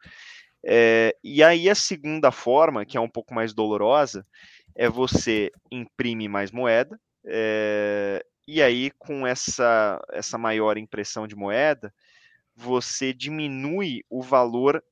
É, 0.63 1.17
e 1.25 1.43
aí, 1.43 1.71
a 1.71 1.75
segunda 1.75 2.31
forma, 2.31 2.85
que 2.85 2.99
é 2.99 3.01
um 3.01 3.09
pouco 3.09 3.33
mais 3.33 3.55
dolorosa, 3.55 4.27
é 4.77 4.91
você 4.91 5.51
imprime 5.71 6.29
mais 6.29 6.51
moeda. 6.51 7.01
É, 7.25 8.23
e 8.53 8.61
aí, 8.61 8.91
com 8.99 9.25
essa, 9.25 10.01
essa 10.11 10.37
maior 10.37 10.77
impressão 10.77 11.27
de 11.27 11.37
moeda, 11.37 11.95
você 12.57 13.13
diminui 13.13 14.03
o 14.11 14.21
valor 14.21 14.83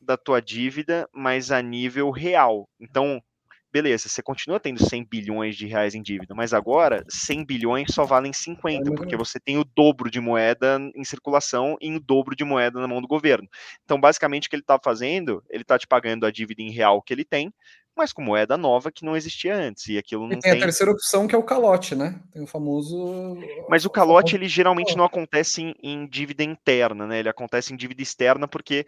da 0.00 0.16
tua 0.16 0.40
dívida, 0.40 1.06
mas 1.12 1.52
a 1.52 1.60
nível 1.60 2.10
real. 2.10 2.66
Então, 2.80 3.22
beleza, 3.70 4.08
você 4.08 4.22
continua 4.22 4.58
tendo 4.58 4.82
100 4.82 5.04
bilhões 5.04 5.56
de 5.56 5.66
reais 5.66 5.94
em 5.94 6.02
dívida, 6.02 6.34
mas 6.34 6.54
agora 6.54 7.04
100 7.06 7.44
bilhões 7.44 7.92
só 7.92 8.04
valem 8.04 8.32
50, 8.32 8.92
porque 8.94 9.14
você 9.14 9.38
tem 9.38 9.58
o 9.58 9.64
dobro 9.64 10.10
de 10.10 10.18
moeda 10.18 10.78
em 10.94 11.04
circulação 11.04 11.76
e 11.82 11.94
o 11.94 12.00
dobro 12.00 12.34
de 12.34 12.44
moeda 12.44 12.80
na 12.80 12.88
mão 12.88 13.02
do 13.02 13.06
governo. 13.06 13.46
Então, 13.84 14.00
basicamente, 14.00 14.46
o 14.46 14.50
que 14.50 14.56
ele 14.56 14.62
está 14.62 14.78
fazendo, 14.82 15.44
ele 15.50 15.62
está 15.62 15.78
te 15.78 15.86
pagando 15.86 16.24
a 16.24 16.30
dívida 16.30 16.62
em 16.62 16.70
real 16.70 17.02
que 17.02 17.12
ele 17.12 17.26
tem, 17.26 17.52
mas 17.96 18.12
com 18.12 18.22
moeda 18.22 18.56
nova 18.56 18.90
que 18.90 19.04
não 19.04 19.16
existia 19.16 19.54
antes. 19.54 19.86
E 19.88 19.98
aquilo 19.98 20.22
não 20.22 20.32
e 20.32 20.38
tem, 20.40 20.52
tem, 20.52 20.60
a 20.60 20.64
terceira 20.64 20.92
opção 20.92 21.26
que 21.26 21.34
é 21.34 21.38
o 21.38 21.42
calote, 21.42 21.94
né? 21.94 22.20
Tem 22.32 22.42
o 22.42 22.46
famoso. 22.46 23.36
Mas 23.68 23.84
o 23.84 23.90
calote 23.90 24.34
ele 24.34 24.48
geralmente 24.48 24.96
não 24.96 25.04
acontece 25.04 25.62
em, 25.62 25.74
em, 25.82 26.06
dívida 26.06 26.42
interna, 26.42 27.06
né? 27.06 27.18
Ele 27.18 27.28
acontece 27.28 27.72
em 27.72 27.76
dívida 27.76 28.02
externa 28.02 28.48
porque 28.48 28.86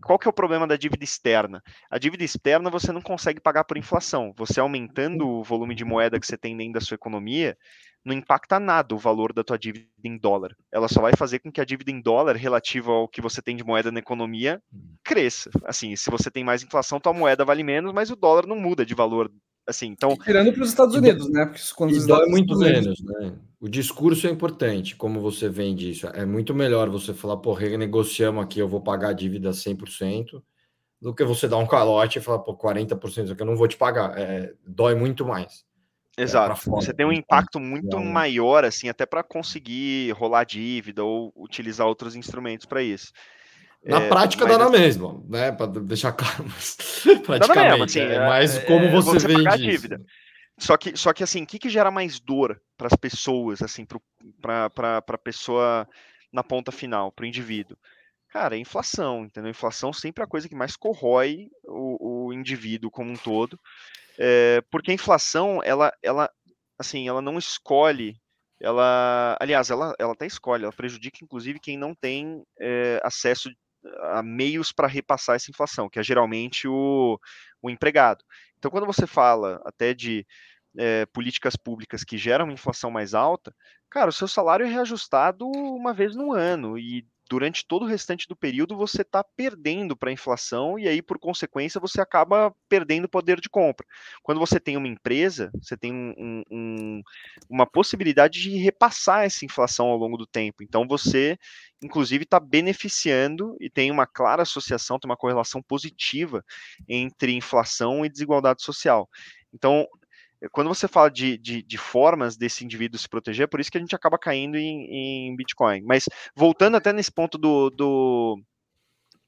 qual 0.00 0.18
que 0.18 0.28
é 0.28 0.30
o 0.30 0.34
problema 0.34 0.66
da 0.66 0.76
dívida 0.76 1.04
externa? 1.04 1.62
A 1.90 1.98
dívida 1.98 2.22
externa 2.22 2.70
você 2.70 2.92
não 2.92 3.02
consegue 3.02 3.40
pagar 3.40 3.64
por 3.64 3.76
inflação. 3.76 4.32
Você 4.36 4.60
aumentando 4.60 5.26
o 5.28 5.42
volume 5.42 5.74
de 5.74 5.84
moeda 5.84 6.18
que 6.20 6.26
você 6.26 6.38
tem 6.38 6.56
dentro 6.56 6.74
da 6.74 6.80
sua 6.80 6.94
economia, 6.94 7.56
não 8.04 8.14
impacta 8.14 8.58
nada 8.58 8.94
o 8.94 8.98
valor 8.98 9.32
da 9.32 9.44
tua 9.44 9.58
dívida 9.58 9.86
em 10.04 10.16
dólar. 10.16 10.56
Ela 10.72 10.88
só 10.88 11.00
vai 11.00 11.12
fazer 11.16 11.38
com 11.38 11.52
que 11.52 11.60
a 11.60 11.64
dívida 11.64 11.90
em 11.90 12.00
dólar 12.00 12.36
relativa 12.36 12.92
ao 12.92 13.08
que 13.08 13.20
você 13.20 13.42
tem 13.42 13.56
de 13.56 13.64
moeda 13.64 13.92
na 13.92 13.98
economia 13.98 14.62
cresça. 15.04 15.50
Assim, 15.64 15.94
se 15.96 16.10
você 16.10 16.30
tem 16.30 16.44
mais 16.44 16.62
inflação, 16.62 17.00
tua 17.00 17.12
moeda 17.12 17.44
vale 17.44 17.62
menos, 17.62 17.92
mas 17.92 18.10
o 18.10 18.16
dólar 18.16 18.46
não 18.46 18.56
muda 18.56 18.84
de 18.84 18.94
valor 18.94 19.30
Assim, 19.66 19.86
então, 19.86 20.16
Tirando 20.16 20.52
para 20.52 20.62
os 20.62 20.68
Estados 20.70 20.96
Unidos, 20.96 21.30
né? 21.30 21.46
Porque 21.46 21.60
quando 21.76 21.94
e 21.94 22.06
dói 22.06 22.26
muito 22.26 22.58
menos, 22.58 23.00
né? 23.04 23.34
O 23.60 23.68
discurso 23.68 24.26
é 24.26 24.30
importante, 24.30 24.96
como 24.96 25.20
você 25.20 25.48
vende 25.48 25.90
isso. 25.90 26.08
É 26.08 26.24
muito 26.24 26.52
melhor 26.52 26.88
você 26.88 27.14
falar, 27.14 27.36
pô, 27.36 27.52
renegociamos 27.52 28.42
aqui, 28.42 28.58
eu 28.58 28.66
vou 28.66 28.80
pagar 28.80 29.10
a 29.10 29.12
dívida 29.12 29.50
100%, 29.50 30.42
do 31.00 31.14
que 31.14 31.24
você 31.24 31.46
dar 31.46 31.58
um 31.58 31.66
calote 31.66 32.18
e 32.18 32.22
falar, 32.22 32.40
pô, 32.40 32.56
40% 32.56 33.30
aqui 33.30 33.42
eu 33.42 33.46
não 33.46 33.54
vou 33.54 33.68
te 33.68 33.76
pagar. 33.76 34.18
É, 34.18 34.52
dói 34.66 34.94
muito 34.94 35.24
mais. 35.24 35.64
É, 36.20 36.24
Exato. 36.24 36.52
É 36.52 36.56
fora, 36.56 36.82
você 36.82 36.92
tem 36.92 37.06
um 37.06 37.12
impacto 37.12 37.58
muito 37.58 37.98
maior, 37.98 38.64
assim, 38.64 38.88
até 38.88 39.06
para 39.06 39.22
conseguir 39.22 40.12
rolar 40.12 40.44
dívida 40.44 41.02
ou 41.02 41.32
utilizar 41.34 41.86
outros 41.86 42.14
instrumentos 42.14 42.66
para 42.66 42.82
isso. 42.82 43.12
Na 43.82 44.02
é, 44.02 44.08
prática 44.08 44.44
dá 44.44 44.58
na 44.58 44.66
assim, 44.66 44.72
mesma, 44.72 45.22
né? 45.26 45.52
Para 45.52 45.66
deixar 45.66 46.12
claro, 46.12 46.44
mas 46.44 46.76
praticamente 47.24 47.70
mesma, 47.70 47.84
assim, 47.86 48.00
é, 48.00 48.14
é 48.14 48.28
mais 48.28 48.56
é, 48.58 48.60
como 48.60 48.90
você, 48.90 49.18
você 49.18 49.28
vende 49.28 49.56
dívida. 49.56 50.00
Só 50.58 50.76
que, 50.76 50.94
só 50.94 51.14
que 51.14 51.24
assim, 51.24 51.42
o 51.42 51.46
que, 51.46 51.58
que 51.58 51.70
gera 51.70 51.90
mais 51.90 52.20
dor 52.20 52.60
para 52.76 52.86
as 52.86 52.94
pessoas, 52.94 53.62
assim, 53.62 53.86
para 54.42 54.70
a 55.06 55.18
pessoa 55.18 55.88
na 56.30 56.44
ponta 56.44 56.70
final, 56.70 57.10
para 57.10 57.22
o 57.22 57.26
indivíduo? 57.26 57.78
Cara, 58.28 58.54
é 58.54 58.58
inflação, 58.58 59.24
entendeu? 59.24 59.50
Inflação 59.50 59.92
sempre 59.92 60.22
é 60.22 60.24
a 60.24 60.28
coisa 60.28 60.48
que 60.48 60.54
mais 60.54 60.76
corrói 60.76 61.48
o, 61.64 62.26
o 62.26 62.32
indivíduo 62.34 62.90
como 62.90 63.10
um 63.10 63.16
todo, 63.16 63.58
é, 64.20 64.62
porque 64.70 64.90
a 64.90 64.94
inflação, 64.94 65.60
ela, 65.64 65.92
ela, 66.02 66.30
assim, 66.78 67.08
ela 67.08 67.22
não 67.22 67.38
escolhe 67.38 68.20
ela, 68.60 69.36
aliás, 69.40 69.70
ela, 69.70 69.94
ela 69.98 70.12
até 70.12 70.26
escolhe, 70.26 70.64
ela 70.64 70.72
prejudica 70.72 71.24
inclusive 71.24 71.58
quem 71.58 71.78
não 71.78 71.94
tem 71.94 72.44
é, 72.60 73.00
acesso 73.02 73.50
a 74.12 74.22
meios 74.22 74.70
para 74.70 74.86
repassar 74.86 75.36
essa 75.36 75.50
inflação, 75.50 75.88
que 75.88 75.98
é 75.98 76.02
geralmente 76.02 76.68
o, 76.68 77.18
o 77.62 77.70
empregado. 77.70 78.22
Então, 78.58 78.70
quando 78.70 78.86
você 78.86 79.06
fala 79.06 79.60
até 79.64 79.94
de 79.94 80.26
é, 80.76 81.06
políticas 81.06 81.56
públicas 81.56 82.04
que 82.04 82.18
geram 82.18 82.44
uma 82.44 82.52
inflação 82.52 82.90
mais 82.90 83.14
alta, 83.14 83.54
cara, 83.88 84.10
o 84.10 84.12
seu 84.12 84.28
salário 84.28 84.66
é 84.66 84.68
reajustado 84.68 85.46
uma 85.46 85.94
vez 85.94 86.14
no 86.14 86.34
ano 86.34 86.78
e 86.78 87.06
durante 87.30 87.64
todo 87.64 87.84
o 87.84 87.86
restante 87.86 88.26
do 88.26 88.34
período 88.34 88.76
você 88.76 89.02
está 89.02 89.22
perdendo 89.22 89.96
para 89.96 90.10
a 90.10 90.12
inflação 90.12 90.76
e 90.76 90.88
aí, 90.88 91.00
por 91.00 91.16
consequência, 91.16 91.80
você 91.80 92.00
acaba 92.00 92.52
perdendo 92.68 93.08
poder 93.08 93.40
de 93.40 93.48
compra. 93.48 93.86
Quando 94.20 94.40
você 94.40 94.58
tem 94.58 94.76
uma 94.76 94.88
empresa, 94.88 95.48
você 95.54 95.76
tem 95.76 95.92
um, 95.92 96.42
um, 96.50 97.02
uma 97.48 97.64
possibilidade 97.64 98.42
de 98.42 98.56
repassar 98.58 99.24
essa 99.24 99.44
inflação 99.44 99.86
ao 99.86 99.96
longo 99.96 100.16
do 100.16 100.26
tempo. 100.26 100.64
Então, 100.64 100.88
você, 100.88 101.38
inclusive, 101.80 102.24
está 102.24 102.40
beneficiando 102.40 103.56
e 103.60 103.70
tem 103.70 103.92
uma 103.92 104.08
clara 104.08 104.42
associação, 104.42 104.98
tem 104.98 105.08
uma 105.08 105.16
correlação 105.16 105.62
positiva 105.62 106.44
entre 106.88 107.32
inflação 107.32 108.04
e 108.04 108.08
desigualdade 108.08 108.60
social. 108.60 109.08
Então, 109.54 109.86
quando 110.48 110.68
você 110.68 110.88
fala 110.88 111.10
de, 111.10 111.36
de, 111.36 111.62
de, 111.62 111.78
formas 111.78 112.36
desse 112.36 112.64
indivíduo 112.64 112.98
se 112.98 113.08
proteger, 113.08 113.44
é 113.44 113.46
por 113.46 113.60
isso 113.60 113.70
que 113.70 113.76
a 113.76 113.80
gente 113.80 113.94
acaba 113.94 114.18
caindo 114.18 114.56
em, 114.56 115.28
em 115.28 115.36
Bitcoin. 115.36 115.82
Mas 115.82 116.08
voltando 116.34 116.76
até 116.76 116.92
nesse 116.92 117.12
ponto 117.12 117.36
do, 117.36 117.68
do 117.68 118.42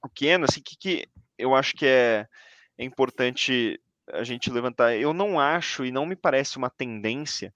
o 0.03 0.09
Keno, 0.09 0.47
assim, 0.49 0.63
que, 0.63 0.77
que 0.77 1.07
eu 1.39 1.55
acho 1.55 1.75
que 1.75 1.87
é, 1.87 2.27
é 2.79 2.85
importante 2.85 3.79
a 4.11 4.25
gente 4.25 4.51
levantar. 4.51 4.97
Eu 4.97 5.13
não 5.13 5.39
acho 5.39 5.85
e 5.85 5.93
não 5.93 6.07
me 6.07 6.17
parece 6.17 6.57
uma 6.57 6.71
tendência 6.71 7.53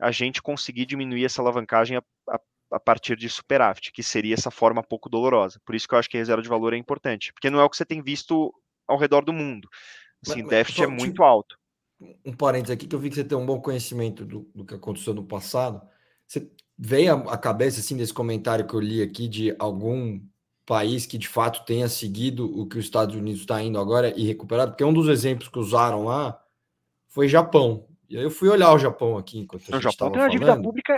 a 0.00 0.10
gente 0.10 0.40
conseguir 0.40 0.86
diminuir 0.86 1.24
essa 1.24 1.42
alavancagem 1.42 1.96
a, 1.96 2.02
a, 2.28 2.40
a 2.72 2.80
partir 2.80 3.16
de 3.16 3.28
superávit, 3.28 3.92
que 3.92 4.02
seria 4.02 4.34
essa 4.34 4.50
forma 4.50 4.82
pouco 4.82 5.08
dolorosa. 5.08 5.60
Por 5.64 5.74
isso 5.74 5.88
que 5.88 5.94
eu 5.94 5.98
acho 5.98 6.08
que 6.08 6.16
a 6.16 6.20
reserva 6.20 6.42
de 6.42 6.48
valor 6.48 6.72
é 6.72 6.76
importante, 6.76 7.32
porque 7.32 7.50
não 7.50 7.60
é 7.60 7.64
o 7.64 7.70
que 7.70 7.76
você 7.76 7.84
tem 7.84 8.00
visto 8.00 8.54
ao 8.86 8.96
redor 8.96 9.24
do 9.24 9.32
mundo. 9.32 9.68
Assim, 10.24 10.42
mas, 10.42 10.50
déficit 10.50 10.84
é 10.84 10.86
muito 10.86 11.24
alto 11.24 11.56
um 12.24 12.32
parênteses 12.32 12.74
aqui, 12.74 12.86
que 12.86 12.94
eu 12.94 12.98
vi 12.98 13.08
que 13.08 13.16
você 13.16 13.24
tem 13.24 13.36
um 13.36 13.46
bom 13.46 13.60
conhecimento 13.60 14.24
do, 14.24 14.48
do 14.54 14.64
que 14.64 14.74
aconteceu 14.74 15.14
no 15.14 15.24
passado. 15.24 15.80
Você 16.26 16.50
veio 16.78 17.28
à 17.28 17.36
cabeça, 17.36 17.80
assim, 17.80 17.96
desse 17.96 18.12
comentário 18.12 18.66
que 18.66 18.74
eu 18.74 18.80
li 18.80 19.02
aqui, 19.02 19.28
de 19.28 19.54
algum 19.58 20.20
país 20.64 21.06
que 21.06 21.18
de 21.18 21.28
fato 21.28 21.64
tenha 21.64 21.88
seguido 21.88 22.46
o 22.58 22.66
que 22.66 22.78
os 22.78 22.84
Estados 22.84 23.14
Unidos 23.14 23.40
está 23.40 23.62
indo 23.62 23.78
agora 23.78 24.12
e 24.16 24.24
recuperado? 24.24 24.72
Porque 24.72 24.84
um 24.84 24.92
dos 24.92 25.08
exemplos 25.08 25.48
que 25.48 25.58
usaram 25.58 26.04
lá 26.04 26.40
foi 27.08 27.28
Japão. 27.28 27.86
E 28.08 28.16
aí 28.16 28.22
eu 28.22 28.30
fui 28.30 28.48
olhar 28.48 28.72
o 28.72 28.78
Japão 28.78 29.16
aqui 29.16 29.38
enquanto 29.38 29.62
a 29.62 29.64
gente 29.64 29.74
O 29.76 29.80
Japão 29.80 30.10
tem 30.10 30.22
uma 30.22 30.28
dívida 30.28 30.60
pública 30.60 30.96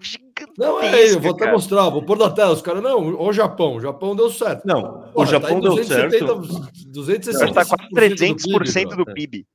gigantesca. 0.00 0.52
Não, 0.58 0.80
é, 0.80 1.12
eu 1.12 1.20
vou 1.20 1.32
até 1.32 1.50
mostrar, 1.50 1.88
vou 1.90 2.02
pôr 2.02 2.18
na 2.18 2.30
tela. 2.30 2.52
Os 2.52 2.62
caras, 2.62 2.82
não, 2.82 3.20
o 3.20 3.32
Japão, 3.32 3.76
o 3.76 3.80
Japão 3.80 4.16
deu 4.16 4.30
certo. 4.30 4.66
Não, 4.66 5.10
Porra, 5.12 5.12
o 5.14 5.26
Japão 5.26 5.60
tá 5.60 5.68
deu 5.68 5.76
270, 5.76 6.26
certo. 6.26 6.90
260, 6.90 7.60
está 7.60 7.64
quase 7.64 7.90
300% 7.90 8.96
do 8.96 9.04
PIB. 9.04 9.46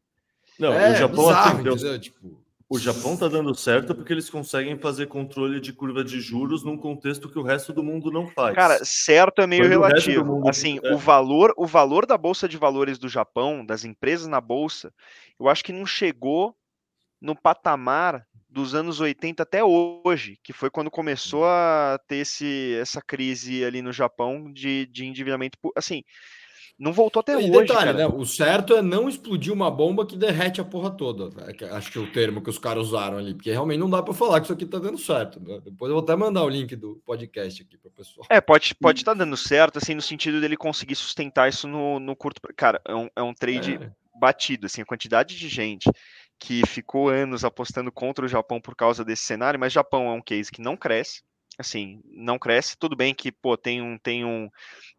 Não, 0.60 0.74
é, 0.74 0.92
o 0.92 0.96
Japão 0.96 1.28
bizarro, 1.28 1.60
atendeu, 1.60 2.00
tipo... 2.00 2.46
O 2.68 2.80
Japão 2.80 3.14
está 3.14 3.28
dando 3.28 3.54
certo 3.54 3.94
porque 3.94 4.12
eles 4.12 4.28
conseguem 4.28 4.78
fazer 4.80 5.06
controle 5.06 5.62
de 5.62 5.72
curva 5.72 6.04
de 6.04 6.20
juros 6.20 6.64
num 6.64 6.76
contexto 6.76 7.30
que 7.30 7.38
o 7.38 7.44
resto 7.44 7.72
do 7.72 7.84
mundo 7.84 8.12
não 8.12 8.28
faz. 8.28 8.56
Cara, 8.56 8.84
certo 8.84 9.40
é 9.40 9.46
meio 9.46 9.68
relativo. 9.68 10.26
Mundo, 10.26 10.50
assim, 10.50 10.80
é. 10.84 10.92
o 10.92 10.98
valor, 10.98 11.54
o 11.58 11.68
valor 11.68 12.08
da 12.08 12.18
bolsa 12.18 12.50
de 12.50 12.58
valores 12.58 12.98
do 12.98 13.08
Japão, 13.08 13.64
das 13.64 13.86
empresas 13.86 14.26
na 14.28 14.42
bolsa, 14.42 14.92
eu 15.40 15.48
acho 15.48 15.64
que 15.64 15.72
não 15.72 15.86
chegou 15.86 16.56
no 17.22 17.36
patamar 17.36 18.26
dos 18.50 18.74
anos 18.74 19.00
80 19.00 19.44
até 19.44 19.64
hoje, 19.64 20.40
que 20.42 20.52
foi 20.52 20.72
quando 20.72 20.90
começou 20.90 21.46
a 21.46 22.00
ter 22.08 22.18
esse, 22.18 22.78
essa 22.82 23.02
crise 23.02 23.64
ali 23.64 23.82
no 23.82 23.94
Japão 23.94 24.52
de, 24.52 24.88
de 24.88 25.06
endividamento. 25.06 25.58
Assim, 25.76 26.04
não 26.78 26.92
voltou 26.92 27.22
até 27.22 27.34
e 27.34 27.50
hoje. 27.50 27.68
Detalhe, 27.68 27.94
né? 27.94 28.06
O 28.06 28.26
certo 28.26 28.76
é 28.76 28.82
não 28.82 29.08
explodir 29.08 29.54
uma 29.54 29.72
bomba 29.72 30.06
que 30.06 30.18
derrete 30.18 30.60
a 30.60 30.66
porra 30.66 30.92
toda. 30.92 31.30
É 31.42 31.66
acho 31.70 31.92
que 31.92 31.98
é 31.98 32.02
o 32.02 32.12
termo 32.12 32.42
que 32.42 32.50
os 32.50 32.60
caras 32.60 32.88
usaram 32.88 33.18
ali, 33.18 33.34
porque 33.34 33.50
realmente 33.50 33.80
não 33.80 33.90
dá 33.90 34.04
para 34.04 34.14
falar 34.14 34.40
que 34.40 34.46
isso 34.46 34.54
aqui 34.54 34.66
tá 34.66 34.78
dando 34.78 34.98
certo. 34.98 35.40
Né? 35.40 35.62
Depois 35.64 35.90
eu 35.90 35.96
vou 35.96 36.04
até 36.04 36.16
mandar 36.16 36.44
o 36.44 36.50
link 36.50 36.76
do 36.76 37.02
podcast 37.06 37.62
aqui 37.62 37.78
para 37.78 37.88
o 37.88 37.92
pessoal. 37.92 38.28
É, 38.30 38.42
pode 38.42 38.76
pode 38.76 39.02
estar 39.02 39.14
tá 39.14 39.20
dando 39.20 39.38
certo, 39.38 39.78
assim, 39.78 39.94
no 39.94 40.02
sentido 40.02 40.42
dele 40.42 40.58
conseguir 40.58 40.96
sustentar 40.96 41.48
isso 41.48 41.68
no, 41.68 42.00
no 42.00 42.16
curto. 42.16 42.42
Cara, 42.56 42.82
é 42.86 42.96
um, 42.96 43.10
é 43.16 43.24
um 43.24 43.34
trade 43.34 43.76
é. 43.76 43.92
batido, 44.20 44.66
assim, 44.66 44.82
a 44.82 44.86
quantidade 44.86 45.38
de 45.38 45.48
gente 45.48 45.90
que 46.38 46.66
ficou 46.68 47.08
anos 47.08 47.46
apostando 47.46 47.90
contra 47.92 48.26
o 48.26 48.28
Japão 48.28 48.60
por 48.60 48.76
causa 48.76 49.06
desse 49.06 49.24
cenário, 49.24 49.58
mas 49.58 49.72
Japão 49.72 50.08
é 50.08 50.12
um 50.12 50.22
case 50.22 50.52
que 50.52 50.62
não 50.62 50.76
cresce 50.76 51.22
assim, 51.58 52.02
não 52.06 52.38
cresce. 52.40 52.78
Tudo 52.78 52.96
bem 52.96 53.14
que, 53.14 53.32
pô, 53.32 53.58
tem 53.58 53.82
um, 53.82 53.98
tem 53.98 54.26
um 54.26 54.50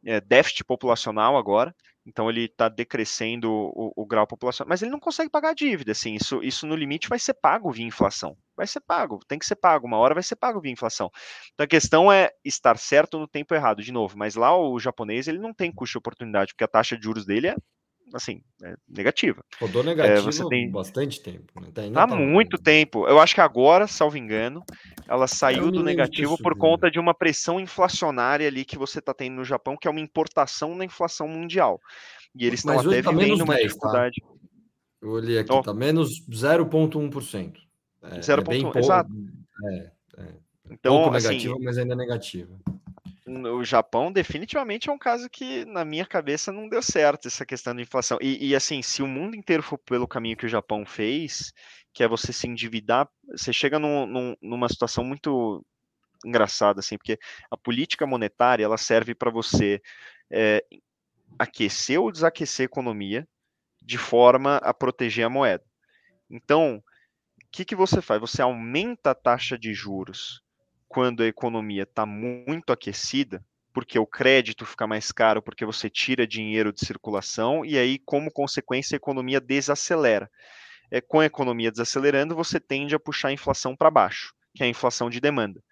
é, 0.05 0.21
déficit 0.21 0.65
populacional 0.65 1.37
agora, 1.37 1.75
então 2.07 2.31
ele 2.31 2.45
está 2.45 2.69
decrescendo 2.69 3.51
o, 3.51 3.93
o, 3.97 4.07
grau 4.07 4.27
populacional, 4.27 4.69
mas 4.69 4.81
ele 4.81 4.93
não 4.93 5.01
consegue 5.01 5.29
pagar 5.29 5.51
a 5.51 5.55
dívida, 5.55 5.91
assim, 5.91 6.15
isso, 6.15 6.41
isso 6.43 6.67
no 6.67 6.77
limite 6.77 7.09
vai 7.09 7.19
ser 7.19 7.35
pago 7.35 7.71
via 7.73 7.85
inflação, 7.85 8.37
vai 8.57 8.67
ser 8.67 8.81
pago, 8.81 9.19
tem 9.27 9.39
que 9.39 9.47
ser 9.47 9.57
pago, 9.57 9.87
uma 9.87 9.99
hora 9.99 10.15
vai 10.15 10.23
ser 10.23 10.37
pago 10.37 10.61
via 10.61 10.71
inflação. 10.71 11.11
Então 11.53 11.65
a 11.65 11.69
questão 11.69 12.13
é 12.13 12.31
estar 12.45 12.79
certo 12.79 13.19
no 13.19 13.27
tempo 13.27 13.55
errado, 13.55 13.83
de 13.83 13.91
novo, 13.91 14.17
mas 14.17 14.37
lá 14.37 14.57
o 14.57 14.79
japonês 14.79 15.27
ele 15.27 15.39
não 15.39 15.53
tem 15.53 15.73
custo 15.73 15.95
de 15.95 15.99
oportunidade, 15.99 16.53
porque 16.53 16.65
a 16.65 16.69
taxa 16.69 16.97
de 16.97 17.05
juros 17.05 17.27
dele 17.27 17.49
é 17.49 17.57
assim, 18.15 18.43
é 18.63 18.75
negativa. 18.89 19.45
Rodou 19.61 19.83
negativo 19.83 20.19
é, 20.19 20.21
você 20.21 20.47
tem 20.49 20.71
bastante 20.71 21.21
tempo. 21.21 21.61
Né? 21.61 21.69
Tá, 21.73 21.83
há 21.83 22.07
tá 22.07 22.17
muito 22.17 22.59
tempo. 22.59 23.07
Eu 23.07 23.21
acho 23.21 23.35
que 23.35 23.41
agora, 23.41 23.87
salvo 23.87 24.17
engano, 24.17 24.63
ela 25.09 25.27
saiu 25.27 25.71
do 25.71 25.83
negativo 25.83 26.37
por 26.39 26.57
conta 26.57 26.91
de 26.91 26.99
uma 26.99 27.15
pressão 27.15 27.59
inflacionária 27.59 28.47
ali 28.47 28.65
que 28.65 28.79
você 28.79 28.99
está 28.99 29.13
tendo 29.13 29.37
no 29.37 29.45
Japão, 29.45 29.77
que 29.77 29.89
é 29.89 29.91
uma 29.91 30.01
importação 30.01 30.77
da 30.77 30.85
inflação 30.85 31.29
mundial. 31.29 31.81
E 32.35 32.47
eles 32.47 32.61
estão 32.61 32.79
até 32.79 33.03
tá 33.03 33.11
vivendo 33.11 33.43
uma 33.43 33.55
10, 33.55 33.61
tá? 33.61 33.69
dificuldade. 33.69 34.21
Tá? 34.21 34.29
Eu 35.03 35.11
olhei 35.11 35.39
aqui, 35.39 35.55
está 35.55 35.75
menos 35.75 36.27
0,1%. 36.29 37.57
É, 38.03 38.19
0,1%, 38.21 38.75
é 38.75 38.79
exato. 38.79 39.11
É, 39.65 39.91
é. 40.19 40.35
Então, 40.71 41.03
Pouco 41.03 41.17
assim, 41.17 41.29
negativa, 41.29 41.57
mas 41.61 41.79
ainda 41.79 41.95
negativa 41.95 42.59
o 43.27 43.65
Japão 43.65 44.13
definitivamente 44.13 44.89
é 44.89 44.93
um 44.93 44.99
caso 44.99 45.29
que, 45.29 45.65
na 45.65 45.85
minha 45.85 46.07
cabeça, 46.07 46.53
não 46.53 46.69
deu 46.69 46.81
certo 46.81 47.27
essa 47.27 47.45
questão 47.45 47.75
de 47.75 47.83
inflação. 47.83 48.19
E, 48.21 48.51
e, 48.51 48.55
assim, 48.55 48.81
se 48.83 49.03
o 49.03 49.07
mundo 49.07 49.37
inteiro 49.37 49.63
for 49.63 49.79
pelo 49.79 50.07
caminho 50.07 50.37
que 50.37 50.47
o 50.47 50.49
Japão 50.49 50.87
fez, 50.87 51.53
que 51.93 52.05
é 52.05 52.09
você 52.09 52.33
se 52.33 52.47
endividar, 52.47 53.09
você 53.29 53.53
chega 53.53 53.79
num, 53.81 54.07
num, 54.07 54.37
numa 54.41 54.69
situação 54.69 55.03
muito 55.03 55.65
engraçada, 56.25 56.79
assim, 56.81 56.97
porque 56.97 57.19
a 57.51 57.57
política 57.57 58.07
monetária 58.07 58.65
ela 58.65 58.79
serve 58.79 59.15
para 59.15 59.31
você 59.31 59.83
é, 60.31 60.65
aquecer 61.39 62.01
ou 62.01 62.13
desaquecer 62.13 62.65
a 62.65 62.71
economia 62.71 63.29
de 63.83 63.99
forma 63.99 64.57
a 64.59 64.73
proteger 64.73 65.27
a 65.27 65.31
moeda. 65.31 65.65
Então, 66.31 66.77
o 66.77 67.47
que, 67.51 67.65
que 67.65 67.77
você 67.77 68.01
faz? 68.01 68.21
Você 68.21 68.41
aumenta 68.41 69.11
a 69.11 69.15
taxa 69.15 69.59
de 69.59 69.75
juros 69.75 70.46
quando 70.89 71.23
a 71.23 71.27
economia 71.27 71.83
está 71.83 72.07
muito 72.07 72.73
aquecida, 72.73 73.45
porque 73.73 73.99
o 73.99 74.07
crédito 74.07 74.65
fica 74.65 74.87
mais 74.87 75.13
caro, 75.13 75.43
porque 75.43 75.65
você 75.65 75.91
tira 75.91 76.27
dinheiro 76.27 76.73
de 76.73 76.85
circulação, 76.85 77.65
e 77.65 77.77
aí, 77.79 77.99
como 77.99 78.33
consequência, 78.33 78.95
a 78.95 78.97
economia 78.97 79.41
desacelera. 79.41 80.31
É, 80.91 81.01
com 81.01 81.21
a 81.21 81.27
economia 81.27 81.71
desacelerando, 81.71 82.35
você 82.35 82.59
tende 82.61 82.95
a 82.95 82.99
puxar 82.99 83.29
a 83.29 83.33
inflação 83.33 83.77
para 83.77 83.91
baixo, 83.91 84.33
que 84.55 84.63
é 84.63 84.67
a 84.67 84.71
inflação 84.71 85.11
de 85.11 85.21
demanda. 85.21 85.63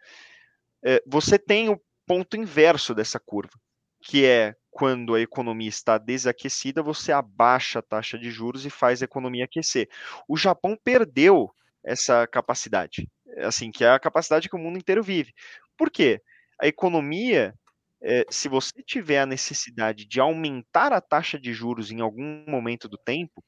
É, 0.85 1.03
você 1.07 1.39
tem 1.39 1.71
o 1.71 1.81
ponto 2.07 2.37
inverso 2.37 2.95
dessa 2.95 3.19
curva, 3.19 3.59
que 4.03 4.27
é 4.27 4.55
quando 4.71 5.15
a 5.15 5.21
economia 5.21 5.69
está 5.69 5.97
desaquecida, 5.97 6.83
você 6.83 7.13
abaixa 7.13 7.79
a 7.79 7.83
taxa 7.83 8.19
de 8.19 8.31
juros 8.31 8.67
e 8.67 8.71
faz 8.71 9.01
a 9.01 9.05
economia 9.05 9.45
aquecer. 9.45 9.89
O 10.29 10.37
Japão 10.37 10.77
perdeu 10.83 11.51
essa 11.83 12.27
capacidade, 12.27 13.09
assim, 13.39 13.71
que 13.71 13.85
é 13.85 13.91
a 13.91 13.99
capacidade 13.99 14.49
que 14.49 14.57
o 14.57 14.59
mundo 14.59 14.79
inteiro 14.79 15.03
vive. 15.03 15.33
Por 15.77 15.91
quê? 15.91 16.21
A 16.61 16.67
economia, 16.67 17.55
é, 18.03 18.25
se 18.31 18.49
você 18.49 18.83
tiver 18.83 19.21
a 19.21 19.27
necessidade 19.27 20.07
de 20.07 20.21
aumentar 20.21 20.93
a 20.93 21.01
taxa 21.01 21.39
de 21.39 21.53
juros 21.53 21.91
em 21.91 22.01
algum 22.01 22.45
momento 22.47 22.89
do 22.89 22.99
tempo, 22.99 23.43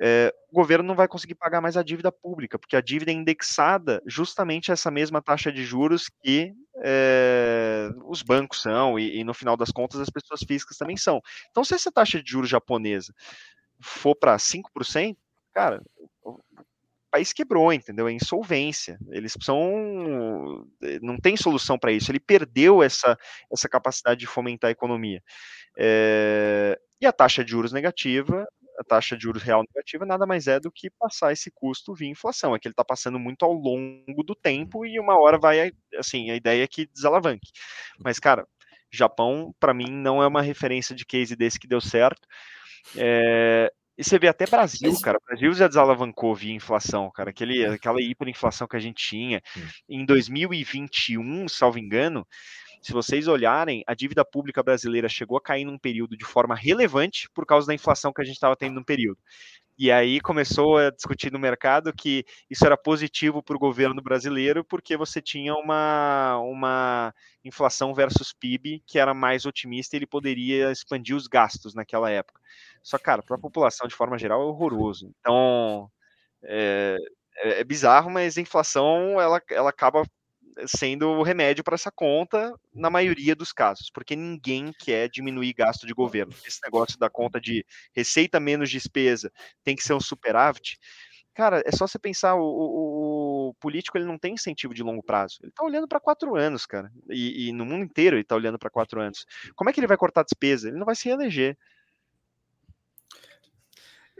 é, 0.00 0.32
o 0.50 0.54
governo 0.54 0.86
não 0.86 0.94
vai 0.94 1.08
conseguir 1.08 1.34
pagar 1.34 1.60
mais 1.60 1.76
a 1.76 1.82
dívida 1.82 2.12
pública, 2.12 2.58
porque 2.58 2.76
a 2.76 2.80
dívida 2.80 3.10
é 3.10 3.14
indexada 3.14 4.00
justamente 4.06 4.70
a 4.70 4.74
essa 4.74 4.90
mesma 4.90 5.20
taxa 5.20 5.50
de 5.50 5.64
juros 5.64 6.08
que 6.22 6.52
é, 6.84 7.90
os 8.04 8.22
bancos 8.22 8.62
são, 8.62 8.98
e, 8.98 9.18
e, 9.18 9.24
no 9.24 9.34
final 9.34 9.56
das 9.56 9.72
contas 9.72 10.00
as 10.00 10.10
pessoas 10.10 10.40
físicas 10.46 10.76
também 10.76 10.96
são. 10.96 11.20
Então, 11.50 11.64
se 11.64 11.74
essa 11.74 11.90
taxa 11.90 12.22
de 12.22 12.30
juros 12.30 12.48
japonesa 12.48 13.12
for 13.80 14.14
para 14.14 14.36
5%, 14.36 15.16
cara, 15.52 15.82
o 16.22 16.38
país 17.10 17.32
quebrou, 17.32 17.72
entendeu? 17.72 18.08
É 18.08 18.12
insolvência. 18.12 18.98
Eles 19.10 19.36
são. 19.40 20.66
Não 21.02 21.18
tem 21.18 21.36
solução 21.36 21.78
para 21.78 21.92
isso. 21.92 22.10
Ele 22.10 22.20
perdeu 22.20 22.82
essa, 22.82 23.18
essa 23.52 23.68
capacidade 23.68 24.20
de 24.20 24.26
fomentar 24.26 24.68
a 24.68 24.72
economia. 24.72 25.22
É, 25.76 26.78
e 27.00 27.06
a 27.06 27.12
taxa 27.12 27.44
de 27.44 27.50
juros 27.50 27.72
negativa 27.72 28.46
a 28.78 28.84
taxa 28.84 29.16
de 29.16 29.24
juros 29.24 29.42
real 29.42 29.64
negativa 29.68 30.06
nada 30.06 30.24
mais 30.24 30.46
é 30.46 30.60
do 30.60 30.70
que 30.70 30.88
passar 30.88 31.32
esse 31.32 31.50
custo 31.50 31.94
via 31.94 32.08
inflação. 32.08 32.54
É 32.54 32.58
que 32.58 32.68
ele 32.68 32.72
está 32.72 32.84
passando 32.84 33.18
muito 33.18 33.44
ao 33.44 33.52
longo 33.52 34.22
do 34.22 34.34
tempo 34.34 34.86
e 34.86 35.00
uma 35.00 35.18
hora 35.20 35.36
vai, 35.38 35.72
assim, 35.96 36.30
a 36.30 36.36
ideia 36.36 36.62
é 36.62 36.66
que 36.66 36.86
desalavanque. 36.86 37.50
Mas, 37.98 38.20
cara, 38.20 38.46
Japão, 38.90 39.52
para 39.58 39.74
mim, 39.74 39.90
não 39.90 40.22
é 40.22 40.26
uma 40.26 40.40
referência 40.40 40.94
de 40.94 41.04
case 41.04 41.34
desse 41.34 41.58
que 41.58 41.66
deu 41.66 41.80
certo. 41.80 42.26
É, 42.96 43.72
e 43.98 44.04
você 44.04 44.16
vê 44.16 44.28
até 44.28 44.46
Brasil, 44.46 44.94
cara. 45.00 45.18
O 45.18 45.26
Brasil 45.26 45.52
já 45.52 45.66
desalavancou 45.66 46.32
via 46.32 46.54
inflação, 46.54 47.10
cara. 47.10 47.30
Aquele, 47.30 47.66
aquela 47.66 48.00
hiperinflação 48.00 48.68
que 48.68 48.76
a 48.76 48.80
gente 48.80 49.04
tinha. 49.04 49.42
Em 49.88 50.06
2021, 50.06 51.48
salvo 51.48 51.80
engano, 51.80 52.24
se 52.80 52.92
vocês 52.92 53.26
olharem, 53.26 53.82
a 53.88 53.94
dívida 53.94 54.24
pública 54.24 54.62
brasileira 54.62 55.08
chegou 55.08 55.36
a 55.36 55.42
cair 55.42 55.64
num 55.64 55.76
período 55.76 56.16
de 56.16 56.24
forma 56.24 56.54
relevante 56.54 57.28
por 57.34 57.44
causa 57.44 57.66
da 57.66 57.74
inflação 57.74 58.12
que 58.12 58.22
a 58.22 58.24
gente 58.24 58.36
estava 58.36 58.54
tendo 58.54 58.74
no 58.74 58.84
período. 58.84 59.18
E 59.78 59.92
aí 59.92 60.20
começou 60.20 60.76
a 60.76 60.90
discutir 60.90 61.30
no 61.32 61.38
mercado 61.38 61.92
que 61.92 62.24
isso 62.50 62.66
era 62.66 62.76
positivo 62.76 63.40
para 63.40 63.54
o 63.54 63.60
governo 63.60 64.02
brasileiro, 64.02 64.64
porque 64.64 64.96
você 64.96 65.22
tinha 65.22 65.54
uma, 65.54 66.36
uma 66.38 67.14
inflação 67.44 67.94
versus 67.94 68.32
PIB 68.32 68.82
que 68.84 68.98
era 68.98 69.14
mais 69.14 69.46
otimista 69.46 69.94
e 69.94 69.98
ele 69.98 70.06
poderia 70.06 70.72
expandir 70.72 71.14
os 71.14 71.28
gastos 71.28 71.74
naquela 71.74 72.10
época. 72.10 72.40
Só, 72.82 72.98
cara, 72.98 73.22
para 73.22 73.36
a 73.36 73.40
população 73.40 73.86
de 73.86 73.94
forma 73.94 74.18
geral 74.18 74.42
é 74.42 74.46
horroroso. 74.46 75.12
Então, 75.20 75.88
é, 76.44 76.96
é, 77.38 77.60
é 77.60 77.64
bizarro, 77.64 78.10
mas 78.10 78.38
a 78.38 78.40
inflação 78.40 79.20
ela, 79.20 79.40
ela 79.50 79.70
acaba 79.70 80.04
sendo 80.66 81.08
o 81.08 81.22
remédio 81.22 81.62
para 81.64 81.74
essa 81.74 81.90
conta 81.90 82.52
na 82.74 82.90
maioria 82.90 83.34
dos 83.34 83.52
casos, 83.52 83.90
porque 83.90 84.16
ninguém 84.16 84.72
quer 84.78 85.08
diminuir 85.08 85.52
gasto 85.52 85.86
de 85.86 85.94
governo. 85.94 86.32
Esse 86.46 86.60
negócio 86.62 86.98
da 86.98 87.08
conta 87.10 87.40
de 87.40 87.64
receita 87.94 88.40
menos 88.40 88.70
despesa 88.70 89.32
tem 89.64 89.76
que 89.76 89.82
ser 89.82 89.94
um 89.94 90.00
superávit. 90.00 90.78
Cara, 91.34 91.62
é 91.64 91.70
só 91.70 91.86
você 91.86 92.00
pensar, 92.00 92.34
o, 92.34 92.42
o, 92.42 93.48
o 93.50 93.54
político 93.60 93.96
ele 93.96 94.04
não 94.04 94.18
tem 94.18 94.34
incentivo 94.34 94.74
de 94.74 94.82
longo 94.82 95.02
prazo. 95.02 95.38
Ele 95.40 95.50
está 95.50 95.64
olhando 95.64 95.86
para 95.86 96.00
quatro 96.00 96.34
anos, 96.34 96.66
cara. 96.66 96.90
E, 97.08 97.48
e, 97.48 97.52
no 97.52 97.64
mundo 97.64 97.84
inteiro 97.84 98.16
ele 98.16 98.22
está 98.22 98.34
olhando 98.34 98.58
para 98.58 98.68
quatro 98.68 99.00
anos. 99.00 99.24
Como 99.54 99.70
é 99.70 99.72
que 99.72 99.78
ele 99.78 99.86
vai 99.86 99.96
cortar 99.96 100.24
despesa? 100.24 100.68
Ele 100.68 100.78
não 100.78 100.84
vai 100.84 100.96
se 100.96 101.08
reeleger. 101.08 101.56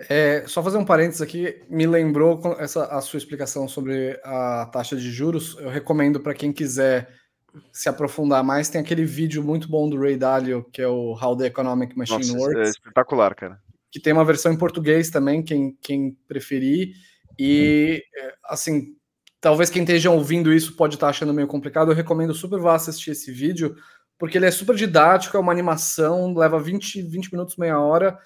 É, 0.08 0.44
só 0.46 0.62
fazer 0.62 0.78
um 0.78 0.84
parênteses 0.84 1.20
aqui, 1.20 1.60
me 1.68 1.86
lembrou 1.86 2.40
essa 2.58 2.84
a 2.84 3.00
sua 3.00 3.18
explicação 3.18 3.66
sobre 3.66 4.18
a 4.22 4.66
taxa 4.72 4.96
de 4.96 5.10
juros. 5.10 5.56
Eu 5.58 5.70
recomendo 5.70 6.20
para 6.20 6.34
quem 6.34 6.52
quiser 6.52 7.08
se 7.72 7.88
aprofundar 7.88 8.44
mais, 8.44 8.68
tem 8.68 8.80
aquele 8.80 9.04
vídeo 9.04 9.42
muito 9.42 9.68
bom 9.68 9.88
do 9.88 9.98
Ray 9.98 10.16
Dalio, 10.16 10.64
que 10.72 10.80
é 10.80 10.86
o 10.86 11.18
How 11.20 11.36
the 11.36 11.46
Economic 11.46 11.96
Machine 11.98 12.18
Nossa, 12.18 12.38
Works. 12.38 12.68
É 12.68 12.70
espetacular, 12.70 13.34
cara. 13.34 13.58
Que 13.90 13.98
tem 13.98 14.12
uma 14.12 14.24
versão 14.24 14.52
em 14.52 14.58
português 14.58 15.10
também, 15.10 15.42
quem, 15.42 15.76
quem 15.82 16.16
preferir. 16.28 16.92
E, 17.36 18.04
é, 18.16 18.34
assim, 18.44 18.94
talvez 19.40 19.70
quem 19.70 19.82
esteja 19.82 20.10
ouvindo 20.10 20.52
isso 20.52 20.76
pode 20.76 20.94
estar 20.94 21.08
achando 21.08 21.34
meio 21.34 21.48
complicado. 21.48 21.90
Eu 21.90 21.96
recomendo 21.96 22.34
super 22.34 22.60
vá 22.60 22.76
assistir 22.76 23.12
esse 23.12 23.32
vídeo, 23.32 23.74
porque 24.16 24.38
ele 24.38 24.46
é 24.46 24.50
super 24.50 24.76
didático, 24.76 25.36
é 25.36 25.40
uma 25.40 25.52
animação, 25.52 26.34
leva 26.34 26.60
20, 26.60 27.02
20 27.02 27.32
minutos, 27.32 27.56
meia 27.56 27.80
hora 27.80 28.16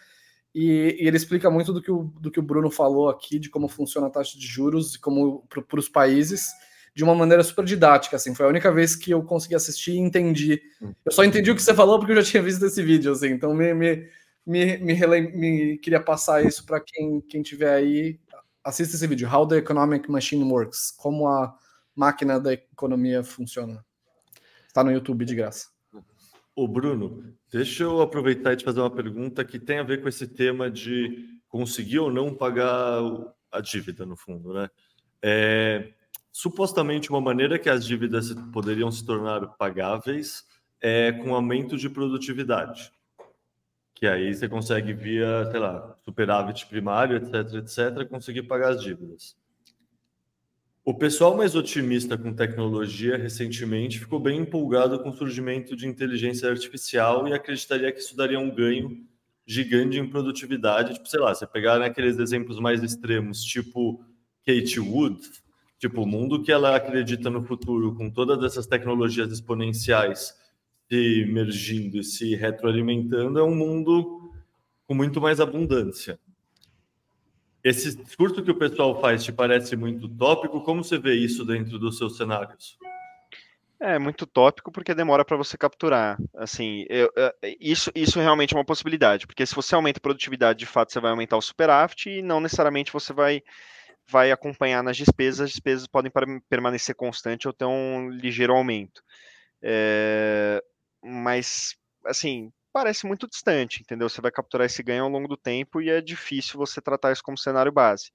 e, 0.54 0.98
e, 1.00 1.06
ele 1.06 1.16
explica 1.16 1.50
muito 1.50 1.72
do 1.72 1.80
que, 1.80 1.90
o, 1.90 2.04
do 2.20 2.30
que 2.30 2.38
o 2.38 2.42
Bruno 2.42 2.70
falou 2.70 3.08
aqui, 3.08 3.38
de 3.38 3.48
como 3.48 3.68
funciona 3.68 4.06
a 4.06 4.10
taxa 4.10 4.38
de 4.38 4.46
juros 4.46 4.94
e 4.94 5.00
como 5.00 5.46
para 5.48 5.80
os 5.80 5.88
países, 5.88 6.50
de 6.94 7.02
uma 7.02 7.14
maneira 7.14 7.42
super 7.42 7.64
didática. 7.64 8.16
Assim, 8.16 8.34
foi 8.34 8.44
a 8.44 8.48
única 8.48 8.70
vez 8.70 8.94
que 8.94 9.10
eu 9.10 9.22
consegui 9.22 9.54
assistir 9.54 9.92
e 9.92 9.98
entendi. 9.98 10.60
Eu 11.04 11.12
só 11.12 11.24
entendi 11.24 11.50
o 11.50 11.54
que 11.54 11.62
você 11.62 11.74
falou 11.74 11.98
porque 11.98 12.12
eu 12.12 12.22
já 12.22 12.30
tinha 12.30 12.42
visto 12.42 12.64
esse 12.66 12.82
vídeo, 12.82 13.12
assim, 13.12 13.28
então 13.28 13.54
me, 13.54 13.72
me, 13.72 14.08
me, 14.46 14.76
me, 14.78 15.20
me 15.32 15.78
queria 15.78 16.00
passar 16.00 16.44
isso 16.44 16.66
para 16.66 16.80
quem, 16.80 17.20
quem 17.22 17.42
tiver 17.42 17.74
aí. 17.74 18.20
Assista 18.62 18.94
esse 18.94 19.06
vídeo, 19.06 19.28
How 19.28 19.48
the 19.48 19.56
Economic 19.56 20.08
Machine 20.10 20.44
Works, 20.44 20.92
como 20.96 21.26
a 21.26 21.56
máquina 21.96 22.38
da 22.38 22.52
economia 22.52 23.24
funciona. 23.24 23.84
Está 24.68 24.84
no 24.84 24.92
YouTube 24.92 25.24
de 25.24 25.34
graça. 25.34 25.71
O 26.54 26.68
Bruno, 26.68 27.34
deixa 27.50 27.84
eu 27.84 28.02
aproveitar 28.02 28.52
e 28.52 28.56
te 28.56 28.64
fazer 28.64 28.80
uma 28.80 28.90
pergunta 28.90 29.44
que 29.44 29.58
tem 29.58 29.78
a 29.78 29.82
ver 29.82 30.02
com 30.02 30.08
esse 30.08 30.26
tema 30.26 30.70
de 30.70 31.40
conseguir 31.48 31.98
ou 31.98 32.10
não 32.12 32.34
pagar 32.34 33.00
a 33.50 33.60
dívida, 33.60 34.04
no 34.04 34.16
fundo, 34.16 34.52
né? 34.52 34.68
É, 35.22 35.92
supostamente, 36.30 37.08
uma 37.08 37.20
maneira 37.20 37.58
que 37.58 37.70
as 37.70 37.86
dívidas 37.86 38.34
poderiam 38.52 38.90
se 38.90 39.04
tornar 39.04 39.46
pagáveis 39.56 40.44
é 40.80 41.12
com 41.12 41.34
aumento 41.34 41.76
de 41.76 41.88
produtividade. 41.88 42.92
Que 43.94 44.06
aí 44.06 44.34
você 44.34 44.48
consegue, 44.48 44.92
via, 44.92 45.48
sei 45.50 45.60
lá, 45.60 45.96
superávit 46.04 46.66
primário, 46.66 47.16
etc, 47.16 47.54
etc, 47.54 48.08
conseguir 48.08 48.42
pagar 48.42 48.70
as 48.70 48.82
dívidas. 48.82 49.36
O 50.84 50.92
pessoal 50.92 51.36
mais 51.36 51.54
otimista 51.54 52.18
com 52.18 52.34
tecnologia 52.34 53.16
recentemente 53.16 54.00
ficou 54.00 54.18
bem 54.18 54.40
empolgado 54.40 54.98
com 54.98 55.10
o 55.10 55.16
surgimento 55.16 55.76
de 55.76 55.86
inteligência 55.86 56.50
artificial 56.50 57.28
e 57.28 57.32
acreditaria 57.32 57.92
que 57.92 58.00
isso 58.00 58.16
daria 58.16 58.40
um 58.40 58.52
ganho 58.52 59.06
gigante 59.46 59.96
em 59.96 60.10
produtividade. 60.10 60.94
Tipo, 60.94 61.08
sei 61.08 61.20
lá, 61.20 61.32
você 61.32 61.46
pegar 61.46 61.78
naqueles 61.78 62.18
exemplos 62.18 62.58
mais 62.58 62.82
extremos, 62.82 63.44
tipo 63.44 64.04
Kate 64.44 64.80
Wood, 64.80 65.20
tipo 65.78 66.02
o 66.02 66.06
mundo 66.06 66.42
que 66.42 66.50
ela 66.50 66.74
acredita 66.74 67.30
no 67.30 67.44
futuro, 67.44 67.94
com 67.94 68.10
todas 68.10 68.42
essas 68.42 68.66
tecnologias 68.66 69.30
exponenciais 69.30 70.34
se 70.90 71.20
emergindo 71.20 71.98
e 71.98 72.04
se 72.04 72.34
retroalimentando, 72.34 73.38
é 73.38 73.44
um 73.44 73.54
mundo 73.54 74.32
com 74.84 74.94
muito 74.96 75.20
mais 75.20 75.38
abundância. 75.38 76.18
Esse 77.64 77.96
discurso 77.96 78.42
que 78.42 78.50
o 78.50 78.58
pessoal 78.58 79.00
faz 79.00 79.22
te 79.22 79.32
parece 79.32 79.76
muito 79.76 80.08
tópico? 80.08 80.62
Como 80.62 80.82
você 80.82 80.98
vê 80.98 81.14
isso 81.14 81.44
dentro 81.44 81.78
dos 81.78 81.96
seus 81.96 82.16
cenários? 82.16 82.76
É 83.78 83.98
muito 83.98 84.26
tópico 84.26 84.70
porque 84.70 84.94
demora 84.94 85.24
para 85.24 85.36
você 85.36 85.56
capturar. 85.56 86.16
Assim, 86.36 86.84
eu, 86.88 87.12
eu, 87.16 87.32
isso, 87.60 87.90
isso 87.94 88.20
realmente 88.20 88.54
é 88.54 88.56
uma 88.56 88.64
possibilidade, 88.64 89.26
porque 89.26 89.44
se 89.44 89.54
você 89.54 89.74
aumenta 89.74 89.98
a 89.98 90.00
produtividade, 90.00 90.60
de 90.60 90.66
fato 90.66 90.92
você 90.92 91.00
vai 91.00 91.10
aumentar 91.10 91.36
o 91.36 91.42
superávit 91.42 92.08
e 92.08 92.22
não 92.22 92.40
necessariamente 92.40 92.92
você 92.92 93.12
vai, 93.12 93.42
vai 94.06 94.30
acompanhar 94.30 94.82
nas 94.82 94.96
despesas. 94.96 95.40
As 95.40 95.50
despesas 95.50 95.86
podem 95.86 96.12
permanecer 96.48 96.94
constantes 96.94 97.46
ou 97.46 97.52
ter 97.52 97.64
um 97.64 98.08
ligeiro 98.08 98.54
aumento. 98.54 99.02
É, 99.60 100.62
mas, 101.02 101.76
assim, 102.06 102.52
parece 102.72 103.06
muito 103.06 103.28
distante, 103.28 103.80
entendeu? 103.82 104.08
Você 104.08 104.20
vai 104.20 104.30
capturar 104.30 104.66
esse 104.66 104.82
ganho 104.82 105.04
ao 105.04 105.10
longo 105.10 105.28
do 105.28 105.36
tempo 105.36 105.80
e 105.80 105.90
é 105.90 106.00
difícil 106.00 106.58
você 106.58 106.80
tratar 106.80 107.12
isso 107.12 107.22
como 107.22 107.36
cenário 107.36 107.70
base. 107.70 108.10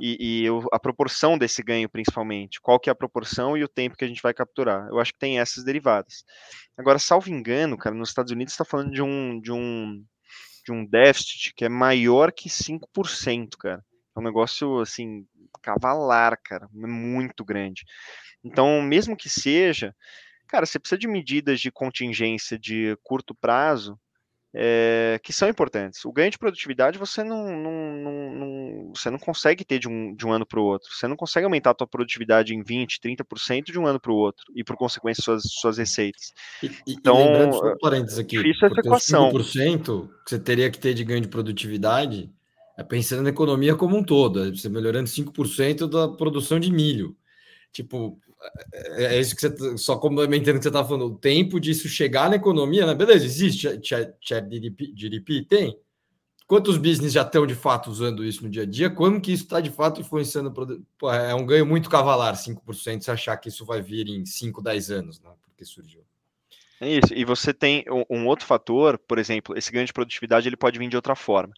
E, 0.00 0.44
e 0.44 0.48
a 0.72 0.78
proporção 0.78 1.36
desse 1.36 1.62
ganho, 1.62 1.88
principalmente, 1.88 2.60
qual 2.60 2.80
que 2.80 2.88
é 2.88 2.92
a 2.92 2.96
proporção 2.96 3.56
e 3.56 3.64
o 3.64 3.68
tempo 3.68 3.96
que 3.96 4.04
a 4.04 4.08
gente 4.08 4.22
vai 4.22 4.32
capturar. 4.32 4.88
Eu 4.88 4.98
acho 4.98 5.12
que 5.12 5.18
tem 5.18 5.38
essas 5.38 5.64
derivadas. 5.64 6.24
Agora, 6.76 6.98
salvo 6.98 7.30
engano, 7.30 7.76
cara, 7.76 7.94
nos 7.94 8.08
Estados 8.08 8.32
Unidos 8.32 8.54
está 8.54 8.64
falando 8.64 8.92
de 8.92 9.02
um, 9.02 9.40
de 9.40 9.52
um 9.52 10.04
de 10.64 10.72
um 10.72 10.84
déficit 10.84 11.54
que 11.54 11.64
é 11.64 11.68
maior 11.68 12.30
que 12.30 12.50
5%, 12.50 13.56
cara. 13.58 13.82
É 14.14 14.20
um 14.20 14.22
negócio 14.22 14.80
assim 14.80 15.26
cavalar, 15.62 16.38
cara, 16.44 16.66
é 16.66 16.86
muito 16.86 17.44
grande. 17.44 17.84
Então, 18.44 18.82
mesmo 18.82 19.16
que 19.16 19.28
seja 19.28 19.94
cara, 20.48 20.66
você 20.66 20.78
precisa 20.78 20.98
de 20.98 21.06
medidas 21.06 21.60
de 21.60 21.70
contingência 21.70 22.58
de 22.58 22.96
curto 23.02 23.34
prazo 23.34 23.98
é, 24.54 25.20
que 25.22 25.32
são 25.32 25.48
importantes. 25.48 26.04
O 26.04 26.12
ganho 26.12 26.30
de 26.30 26.38
produtividade 26.38 26.98
você 26.98 27.22
não, 27.22 27.44
não, 27.50 27.96
não, 27.96 28.32
não 28.32 28.92
você 28.94 29.10
não 29.10 29.18
consegue 29.18 29.64
ter 29.64 29.78
de 29.78 29.88
um, 29.88 30.14
de 30.14 30.26
um 30.26 30.32
ano 30.32 30.46
para 30.46 30.58
o 30.58 30.64
outro. 30.64 30.88
Você 30.92 31.06
não 31.06 31.16
consegue 31.16 31.44
aumentar 31.44 31.70
a 31.70 31.74
tua 31.74 31.86
produtividade 31.86 32.54
em 32.54 32.62
20%, 32.62 32.98
30% 32.98 33.64
de 33.64 33.78
um 33.78 33.86
ano 33.86 34.00
para 34.00 34.12
o 34.12 34.16
outro 34.16 34.44
e, 34.54 34.64
por 34.64 34.76
consequência, 34.76 35.22
suas, 35.22 35.42
suas 35.44 35.78
receitas. 35.78 36.32
E, 36.62 36.70
então, 36.88 37.20
e 37.20 37.24
lembrando, 37.24 37.52
só 37.54 37.72
um 37.72 37.78
parênteses 37.78 38.18
aqui, 38.18 38.36
difícil 38.36 38.68
essa 38.68 38.80
equação. 38.80 39.30
5% 39.30 40.08
que 40.24 40.30
você 40.30 40.38
teria 40.38 40.70
que 40.70 40.78
ter 40.78 40.94
de 40.94 41.04
ganho 41.04 41.20
de 41.20 41.28
produtividade 41.28 42.30
é 42.76 42.82
pensando 42.82 43.22
na 43.22 43.30
economia 43.30 43.74
como 43.74 43.96
um 43.96 44.04
todo, 44.04 44.44
é 44.44 44.50
você 44.50 44.68
melhorando 44.68 45.08
5% 45.08 45.88
da 45.88 46.08
produção 46.08 46.58
de 46.58 46.72
milho. 46.72 47.16
Tipo, 47.72 48.18
é, 48.72 49.16
é 49.16 49.20
isso 49.20 49.34
que 49.34 49.42
você 49.42 49.76
só 49.76 49.96
complementando 49.96 50.58
que 50.58 50.62
você 50.62 50.68
está 50.68 50.84
falando, 50.84 51.06
o 51.06 51.18
tempo 51.18 51.58
disso 51.58 51.88
chegar 51.88 52.30
na 52.30 52.36
economia, 52.36 52.86
né? 52.86 52.94
Beleza, 52.94 53.24
existe 53.24 53.68
chat 53.82 54.14
GDP? 54.94 55.44
Tem. 55.44 55.78
Quantos 56.46 56.78
business 56.78 57.12
já 57.12 57.22
estão 57.22 57.46
de 57.46 57.54
fato 57.54 57.90
usando 57.90 58.24
isso 58.24 58.42
no 58.42 58.48
dia 58.48 58.62
a 58.62 58.66
dia? 58.66 58.88
Quando 58.88 59.20
que 59.20 59.32
isso 59.32 59.44
está 59.44 59.60
de 59.60 59.70
fato 59.70 60.00
influenciando? 60.00 60.50
Pô, 60.98 61.12
é 61.12 61.34
um 61.34 61.44
ganho 61.44 61.66
muito 61.66 61.90
cavalar, 61.90 62.34
5%, 62.34 63.02
se 63.02 63.10
achar 63.10 63.36
que 63.36 63.50
isso 63.50 63.66
vai 63.66 63.82
vir 63.82 64.08
em 64.08 64.24
5, 64.24 64.62
10 64.62 64.90
anos, 64.90 65.20
né? 65.20 65.30
Porque 65.44 65.64
surgiu. 65.64 66.02
É 66.80 66.88
isso. 66.88 67.12
E 67.12 67.24
você 67.24 67.52
tem 67.52 67.84
um 68.08 68.26
outro 68.26 68.46
fator, 68.46 68.98
por 68.98 69.18
exemplo, 69.18 69.58
esse 69.58 69.70
ganho 69.70 69.84
de 69.84 69.92
produtividade 69.92 70.48
ele 70.48 70.56
pode 70.56 70.78
vir 70.78 70.88
de 70.88 70.96
outra 70.96 71.14
forma, 71.14 71.52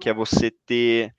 que 0.00 0.08
é 0.08 0.14
você 0.14 0.50
ter 0.50 1.14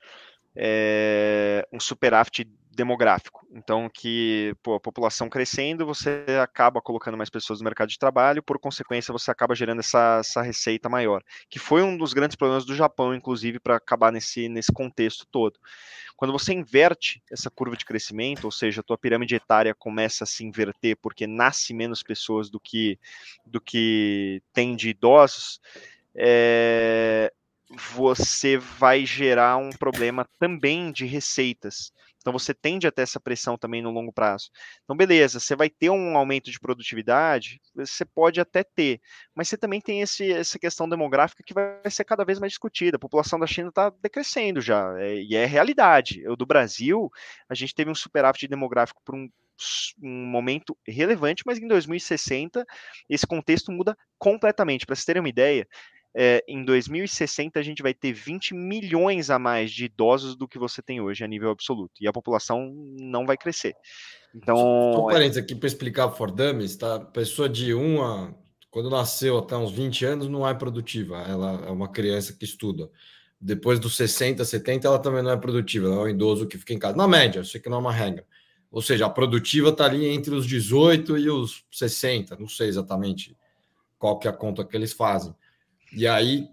é, 0.55 1.67
um 1.71 1.79
superávit 1.79 2.49
demográfico. 2.75 3.45
Então, 3.51 3.89
que 3.93 4.55
pô, 4.63 4.75
a 4.75 4.79
população 4.79 5.29
crescendo, 5.29 5.85
você 5.85 6.25
acaba 6.41 6.81
colocando 6.81 7.17
mais 7.17 7.29
pessoas 7.29 7.59
no 7.59 7.65
mercado 7.65 7.89
de 7.89 7.99
trabalho, 7.99 8.41
por 8.41 8.57
consequência, 8.59 9.11
você 9.11 9.29
acaba 9.29 9.55
gerando 9.55 9.79
essa, 9.79 10.17
essa 10.19 10.41
receita 10.41 10.89
maior, 10.89 11.23
que 11.49 11.59
foi 11.59 11.83
um 11.83 11.95
dos 11.95 12.13
grandes 12.13 12.35
problemas 12.35 12.65
do 12.65 12.75
Japão, 12.75 13.13
inclusive, 13.13 13.59
para 13.59 13.75
acabar 13.75 14.11
nesse, 14.11 14.49
nesse 14.49 14.71
contexto 14.71 15.25
todo. 15.27 15.59
Quando 16.15 16.31
você 16.31 16.53
inverte 16.53 17.21
essa 17.31 17.49
curva 17.49 17.75
de 17.75 17.85
crescimento, 17.85 18.45
ou 18.45 18.51
seja, 18.51 18.81
a 18.81 18.83
tua 18.83 18.97
pirâmide 18.97 19.35
etária 19.35 19.73
começa 19.73 20.23
a 20.23 20.27
se 20.27 20.43
inverter 20.43 20.97
porque 21.01 21.27
nasce 21.27 21.73
menos 21.73 22.01
pessoas 22.01 22.49
do 22.49 22.59
que, 22.59 22.99
do 23.45 23.59
que 23.59 24.41
tem 24.53 24.75
de 24.75 24.89
idosos, 24.89 25.59
é, 26.15 27.31
você 27.93 28.57
vai 28.57 29.05
gerar 29.05 29.57
um 29.57 29.71
problema 29.71 30.27
também 30.39 30.91
de 30.91 31.05
receitas. 31.05 31.91
Então 32.23 32.31
você 32.31 32.53
tende 32.53 32.87
a 32.87 32.91
ter 32.91 33.01
essa 33.01 33.19
pressão 33.19 33.57
também 33.57 33.81
no 33.81 33.91
longo 33.91 34.13
prazo. 34.13 34.49
Então, 34.83 34.95
beleza, 34.95 35.41
você 35.41 35.57
vai 35.57 35.69
ter 35.69 35.89
um 35.89 36.17
aumento 36.17 36.49
de 36.49 36.57
produtividade, 36.57 37.59
você 37.75 38.05
pode 38.05 38.39
até 38.39 38.63
ter, 38.63 39.01
mas 39.35 39.49
você 39.49 39.57
também 39.57 39.81
tem 39.81 39.99
esse, 39.99 40.31
essa 40.31 40.57
questão 40.57 40.87
demográfica 40.87 41.43
que 41.45 41.53
vai 41.53 41.77
ser 41.89 42.05
cada 42.05 42.23
vez 42.23 42.39
mais 42.39 42.53
discutida. 42.53 42.95
A 42.95 42.99
população 42.99 43.37
da 43.37 43.45
China 43.45 43.67
está 43.67 43.91
decrescendo 44.01 44.61
já, 44.61 44.97
é, 44.97 45.21
e 45.21 45.35
é 45.35 45.45
realidade. 45.45 46.25
O 46.29 46.37
do 46.37 46.45
Brasil, 46.45 47.11
a 47.49 47.53
gente 47.53 47.75
teve 47.75 47.91
um 47.91 47.95
superávit 47.95 48.47
demográfico 48.47 49.01
por 49.03 49.15
um 49.15 49.29
um 50.01 50.25
momento 50.25 50.75
relevante, 50.85 51.43
mas 51.45 51.59
em 51.59 51.67
2060 51.67 52.65
esse 53.07 53.25
contexto 53.25 53.71
muda 53.71 53.95
completamente. 54.17 54.85
Para 54.85 54.95
vocês 54.95 55.05
terem 55.05 55.21
uma 55.21 55.29
ideia, 55.29 55.67
é, 56.15 56.43
em 56.47 56.63
2060 56.63 57.59
a 57.59 57.63
gente 57.63 57.81
vai 57.81 57.93
ter 57.93 58.13
20 58.13 58.53
milhões 58.53 59.29
a 59.29 59.39
mais 59.39 59.71
de 59.71 59.85
idosos 59.85 60.35
do 60.35 60.47
que 60.47 60.59
você 60.59 60.81
tem 60.81 61.01
hoje 61.01 61.23
a 61.23 61.27
nível 61.27 61.49
absoluto. 61.49 61.93
E 62.01 62.07
a 62.07 62.13
população 62.13 62.71
não 62.99 63.25
vai 63.25 63.37
crescer. 63.37 63.75
Então. 64.35 64.55
Só 64.55 65.07
um 65.07 65.11
parênteses 65.11 65.43
aqui 65.43 65.55
para 65.55 65.67
explicar 65.67 66.11
for 66.11 66.31
dummies, 66.31 66.75
tá? 66.75 66.99
Pessoa 66.99 67.49
de 67.49 67.73
1 67.73 68.03
a. 68.03 68.33
Quando 68.69 68.89
nasceu 68.89 69.37
até 69.37 69.55
uns 69.55 69.71
20 69.71 70.05
anos, 70.05 70.27
não 70.27 70.47
é 70.47 70.53
produtiva. 70.53 71.21
Ela 71.21 71.63
é 71.67 71.69
uma 71.69 71.87
criança 71.87 72.33
que 72.33 72.43
estuda. 72.43 72.89
Depois 73.39 73.79
dos 73.79 73.95
60, 73.95 74.43
70, 74.43 74.87
ela 74.87 74.97
também 74.97 75.21
não 75.21 75.29
é 75.29 75.37
produtiva. 75.37 75.87
Ela 75.87 75.95
é 75.95 75.99
um 75.99 76.09
idoso 76.09 76.47
que 76.47 76.57
fica 76.57 76.73
em 76.73 76.79
casa. 76.79 76.97
Na 76.97 77.07
média, 77.07 77.39
eu 77.39 77.45
sei 77.45 77.61
que 77.61 77.69
não 77.69 77.77
é 77.77 77.81
uma 77.81 77.91
regra. 77.91 78.25
Ou 78.71 78.81
seja, 78.81 79.05
a 79.05 79.09
produtiva 79.09 79.69
está 79.69 79.85
ali 79.85 80.07
entre 80.07 80.33
os 80.33 80.47
18 80.47 81.17
e 81.19 81.29
os 81.29 81.63
60. 81.71 82.35
Não 82.37 82.47
sei 82.47 82.67
exatamente 82.67 83.37
qual 83.99 84.17
que 84.17 84.27
é 84.27 84.31
a 84.31 84.33
conta 84.33 84.65
que 84.65 84.75
eles 84.75 84.93
fazem. 84.93 85.35
E 85.95 86.07
aí, 86.07 86.47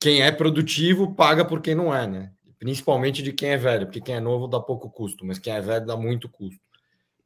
quem 0.00 0.22
é 0.22 0.30
produtivo 0.30 1.14
paga 1.14 1.44
por 1.44 1.60
quem 1.60 1.74
não 1.74 1.94
é, 1.94 2.06
né? 2.06 2.32
Principalmente 2.58 3.22
de 3.22 3.32
quem 3.32 3.50
é 3.50 3.56
velho, 3.56 3.86
porque 3.86 4.00
quem 4.00 4.16
é 4.16 4.20
novo 4.20 4.48
dá 4.48 4.58
pouco 4.58 4.90
custo, 4.90 5.24
mas 5.24 5.38
quem 5.38 5.52
é 5.52 5.60
velho 5.60 5.86
dá 5.86 5.96
muito 5.96 6.28
custo. 6.28 6.60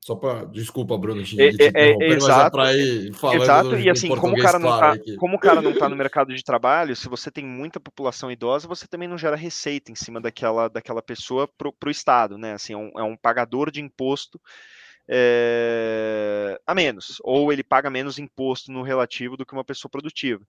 Só 0.04 0.16
para 0.16 0.44
desculpa, 0.46 0.98
Bruno, 0.98 1.22
te, 1.22 1.40
é, 1.40 1.46
é, 1.46 1.92
é, 1.92 2.08
exato, 2.08 2.56
mas 2.56 2.76
é 2.76 2.82
ir 2.82 3.12
falando 3.12 3.42
exato. 3.42 3.76
E 3.76 3.88
assim, 3.88 4.08
como 4.08 4.34
o 4.34 4.42
cara 4.42 4.58
não 4.58 4.68
tá, 4.68 4.94
como 5.16 5.36
o 5.36 5.38
cara 5.38 5.62
não 5.62 5.70
está 5.70 5.88
no 5.88 5.94
mercado 5.94 6.34
de 6.34 6.42
trabalho, 6.42 6.96
se 6.96 7.08
você 7.08 7.30
tem 7.30 7.46
muita 7.46 7.78
população 7.78 8.30
idosa, 8.30 8.66
você 8.66 8.88
também 8.88 9.06
não 9.06 9.16
gera 9.16 9.36
receita 9.36 9.92
em 9.92 9.94
cima 9.94 10.20
daquela, 10.20 10.68
daquela 10.68 11.00
pessoa 11.00 11.48
para 11.56 11.70
o 11.86 11.90
estado, 11.90 12.36
né? 12.36 12.54
Assim, 12.54 12.72
é 12.72 12.76
um, 12.76 12.90
é 12.96 13.02
um 13.04 13.16
pagador 13.16 13.70
de 13.70 13.80
imposto 13.80 14.40
é, 15.08 16.60
a 16.66 16.74
menos, 16.74 17.18
ou 17.22 17.52
ele 17.52 17.62
paga 17.62 17.90
menos 17.90 18.18
imposto 18.18 18.70
no 18.70 18.82
relativo 18.82 19.36
do 19.36 19.44
que 19.44 19.52
uma 19.52 19.64
pessoa 19.64 19.90
produtiva. 19.90 20.46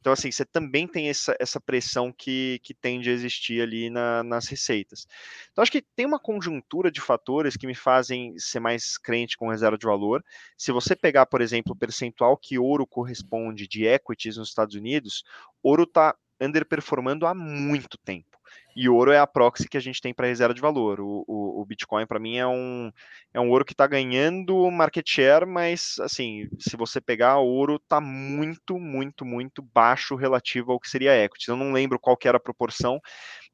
Então, 0.00 0.12
assim, 0.12 0.30
você 0.30 0.44
também 0.44 0.86
tem 0.86 1.08
essa, 1.08 1.36
essa 1.40 1.60
pressão 1.60 2.12
que, 2.12 2.60
que 2.62 2.72
tende 2.72 3.10
a 3.10 3.12
existir 3.12 3.60
ali 3.60 3.90
na, 3.90 4.22
nas 4.22 4.46
receitas. 4.46 5.06
Então, 5.50 5.62
acho 5.62 5.72
que 5.72 5.82
tem 5.82 6.06
uma 6.06 6.20
conjuntura 6.20 6.92
de 6.92 7.00
fatores 7.00 7.56
que 7.56 7.66
me 7.66 7.74
fazem 7.74 8.38
ser 8.38 8.60
mais 8.60 8.96
crente 8.96 9.36
com 9.36 9.50
reserva 9.50 9.76
de 9.76 9.84
valor. 9.84 10.24
Se 10.56 10.70
você 10.70 10.94
pegar, 10.94 11.26
por 11.26 11.40
exemplo, 11.40 11.72
o 11.72 11.76
percentual 11.76 12.36
que 12.36 12.56
ouro 12.56 12.86
corresponde 12.86 13.66
de 13.66 13.84
equities 13.84 14.36
nos 14.36 14.48
Estados 14.48 14.76
Unidos, 14.76 15.24
ouro 15.60 15.82
está 15.82 16.14
underperformando 16.40 17.26
há 17.26 17.34
muito 17.34 17.98
tempo. 17.98 18.35
E 18.76 18.90
ouro 18.90 19.10
é 19.10 19.18
a 19.18 19.26
proxy 19.26 19.66
que 19.66 19.78
a 19.78 19.80
gente 19.80 20.02
tem 20.02 20.12
para 20.12 20.26
reserva 20.26 20.52
de 20.52 20.60
valor. 20.60 21.00
O, 21.00 21.24
o, 21.26 21.62
o 21.62 21.64
Bitcoin, 21.64 22.06
para 22.06 22.18
mim, 22.18 22.36
é 22.36 22.46
um, 22.46 22.92
é 23.32 23.40
um 23.40 23.48
ouro 23.48 23.64
que 23.64 23.72
está 23.72 23.86
ganhando 23.86 24.70
market 24.70 25.08
share, 25.08 25.46
mas, 25.46 25.94
assim, 25.98 26.46
se 26.58 26.76
você 26.76 27.00
pegar, 27.00 27.38
ouro 27.38 27.76
está 27.76 28.02
muito, 28.02 28.78
muito, 28.78 29.24
muito 29.24 29.62
baixo 29.62 30.14
relativo 30.14 30.72
ao 30.72 30.78
que 30.78 30.90
seria 30.90 31.16
equity. 31.16 31.48
Eu 31.48 31.56
não 31.56 31.72
lembro 31.72 31.98
qual 31.98 32.18
que 32.18 32.28
era 32.28 32.36
a 32.36 32.40
proporção, 32.40 33.00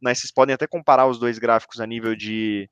mas 0.01 0.18
vocês 0.18 0.33
podem 0.33 0.57
até 0.57 0.66
comparar 0.66 1.07
os 1.07 1.20
dois 1.20 1.39
gráficos 1.39 1.81
a 1.81 1.87
nível 1.87 2.16
de, 2.16 2.68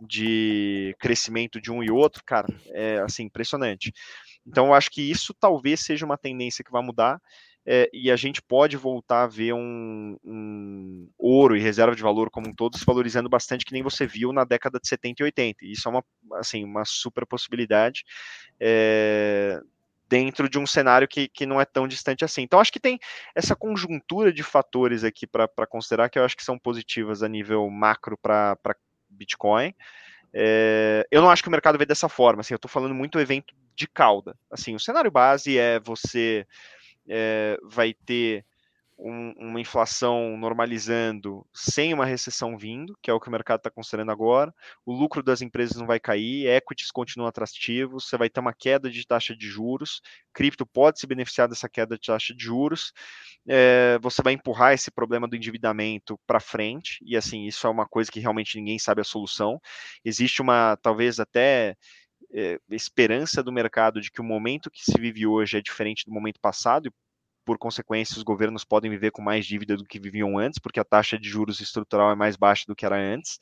de 0.00 0.96
crescimento 0.98 1.60
de 1.60 1.70
um 1.70 1.84
e 1.84 1.90
outro, 1.92 2.24
cara, 2.26 2.48
é, 2.70 2.98
assim, 2.98 3.22
impressionante. 3.22 3.92
Então, 4.44 4.66
eu 4.66 4.74
acho 4.74 4.90
que 4.90 5.08
isso 5.08 5.32
talvez 5.38 5.78
seja 5.78 6.04
uma 6.04 6.18
tendência 6.18 6.64
que 6.64 6.72
vai 6.72 6.82
mudar 6.82 7.20
é, 7.64 7.88
e 7.92 8.10
a 8.10 8.16
gente 8.16 8.42
pode 8.42 8.76
voltar 8.76 9.22
a 9.22 9.26
ver 9.26 9.52
um, 9.52 10.18
um, 10.24 11.08
ouro 11.16 11.56
e 11.56 11.60
reserva 11.60 11.94
de 11.94 12.02
valor 12.02 12.28
como 12.28 12.48
um 12.48 12.54
todo 12.54 12.76
se 12.76 12.84
valorizando 12.84 13.28
bastante, 13.28 13.64
que 13.64 13.72
nem 13.72 13.82
você 13.82 14.06
viu 14.06 14.32
na 14.32 14.44
década 14.44 14.80
de 14.80 14.88
70 14.88 15.22
e 15.22 15.24
80. 15.24 15.58
Isso 15.66 15.88
é 15.88 15.90
uma, 15.90 16.04
assim, 16.34 16.64
uma 16.64 16.84
super 16.84 17.24
possibilidade 17.24 18.04
é, 18.58 19.60
dentro 20.08 20.48
de 20.48 20.58
um 20.58 20.66
cenário 20.66 21.06
que, 21.06 21.28
que 21.28 21.46
não 21.46 21.60
é 21.60 21.64
tão 21.64 21.86
distante 21.86 22.24
assim. 22.24 22.42
Então, 22.42 22.58
acho 22.58 22.72
que 22.72 22.80
tem 22.80 22.98
essa 23.34 23.54
conjuntura 23.54 24.32
de 24.32 24.42
fatores 24.42 25.04
aqui 25.04 25.26
para 25.26 25.48
considerar 25.68 26.08
que 26.08 26.18
eu 26.18 26.24
acho 26.24 26.36
que 26.36 26.44
são 26.44 26.58
positivas 26.58 27.22
a 27.22 27.28
nível 27.28 27.70
macro 27.70 28.18
para 28.18 28.58
Bitcoin. 29.08 29.72
É, 30.34 31.06
eu 31.10 31.22
não 31.22 31.30
acho 31.30 31.42
que 31.42 31.48
o 31.48 31.52
mercado 31.52 31.78
vê 31.78 31.86
dessa 31.86 32.08
forma. 32.08 32.40
Assim, 32.40 32.54
eu 32.54 32.56
estou 32.56 32.70
falando 32.70 32.94
muito 32.94 33.20
evento 33.20 33.54
de 33.76 33.86
cauda. 33.86 34.36
Assim, 34.50 34.74
o 34.74 34.80
cenário 34.80 35.10
base 35.12 35.56
é 35.56 35.78
você 35.78 36.44
é, 37.08 37.58
vai 37.62 37.94
ter 37.94 38.44
um, 39.02 39.32
uma 39.36 39.60
inflação 39.60 40.36
normalizando 40.36 41.44
sem 41.52 41.92
uma 41.92 42.06
recessão 42.06 42.56
vindo, 42.56 42.96
que 43.02 43.10
é 43.10 43.14
o 43.14 43.18
que 43.18 43.28
o 43.28 43.32
mercado 43.32 43.58
está 43.58 43.70
considerando 43.70 44.12
agora. 44.12 44.54
O 44.86 44.92
lucro 44.92 45.22
das 45.22 45.42
empresas 45.42 45.76
não 45.76 45.86
vai 45.86 45.98
cair, 45.98 46.46
equities 46.46 46.90
continuam 46.90 47.28
atrativos, 47.28 48.08
você 48.08 48.16
vai 48.16 48.30
ter 48.30 48.40
uma 48.40 48.54
queda 48.54 48.88
de 48.88 49.04
taxa 49.04 49.34
de 49.34 49.46
juros, 49.48 50.00
cripto 50.32 50.64
pode 50.64 51.00
se 51.00 51.06
beneficiar 51.06 51.48
dessa 51.48 51.68
queda 51.68 51.96
de 51.96 52.06
taxa 52.06 52.34
de 52.34 52.44
juros, 52.44 52.92
é, 53.48 53.98
você 54.00 54.22
vai 54.22 54.34
empurrar 54.34 54.72
esse 54.72 54.90
problema 54.90 55.26
do 55.26 55.34
endividamento 55.36 56.18
para 56.26 56.38
frente, 56.38 56.98
e 57.04 57.16
assim, 57.16 57.46
isso 57.46 57.66
é 57.66 57.70
uma 57.70 57.86
coisa 57.86 58.10
que 58.10 58.20
realmente 58.20 58.56
ninguém 58.56 58.78
sabe 58.78 59.00
a 59.00 59.04
solução. 59.04 59.60
Existe 60.04 60.40
uma, 60.40 60.76
talvez 60.80 61.18
até 61.18 61.76
é, 62.32 62.58
esperança 62.70 63.42
do 63.42 63.52
mercado 63.52 64.00
de 64.00 64.10
que 64.10 64.20
o 64.20 64.24
momento 64.24 64.70
que 64.70 64.84
se 64.84 64.98
vive 64.98 65.26
hoje 65.26 65.58
é 65.58 65.60
diferente 65.60 66.04
do 66.06 66.12
momento 66.12 66.40
passado 66.40 66.86
e 66.86 66.92
por 67.44 67.58
consequência, 67.58 68.16
os 68.16 68.22
governos 68.22 68.64
podem 68.64 68.90
viver 68.90 69.10
com 69.10 69.20
mais 69.20 69.44
dívida 69.46 69.76
do 69.76 69.84
que 69.84 69.98
viviam 69.98 70.38
antes, 70.38 70.58
porque 70.58 70.80
a 70.80 70.84
taxa 70.84 71.18
de 71.18 71.28
juros 71.28 71.60
estrutural 71.60 72.10
é 72.10 72.14
mais 72.14 72.36
baixa 72.36 72.64
do 72.66 72.74
que 72.74 72.86
era 72.86 72.96
antes. 72.96 73.38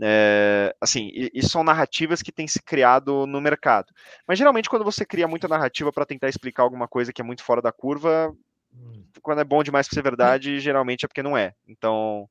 É, 0.00 0.74
assim, 0.80 1.10
isso 1.34 1.50
são 1.50 1.62
narrativas 1.62 2.22
que 2.22 2.32
têm 2.32 2.48
se 2.48 2.62
criado 2.62 3.26
no 3.26 3.40
mercado. 3.40 3.92
Mas 4.26 4.38
geralmente, 4.38 4.68
quando 4.68 4.84
você 4.84 5.04
cria 5.04 5.28
muita 5.28 5.48
narrativa 5.48 5.92
para 5.92 6.06
tentar 6.06 6.28
explicar 6.28 6.62
alguma 6.62 6.88
coisa 6.88 7.12
que 7.12 7.20
é 7.20 7.24
muito 7.24 7.44
fora 7.44 7.60
da 7.60 7.72
curva, 7.72 8.34
hum. 8.72 9.04
quando 9.22 9.40
é 9.40 9.44
bom 9.44 9.62
demais 9.62 9.86
para 9.86 9.94
ser 9.94 10.02
verdade, 10.02 10.60
geralmente 10.60 11.04
é 11.04 11.08
porque 11.08 11.22
não 11.22 11.36
é. 11.36 11.52
Então, 11.68 12.28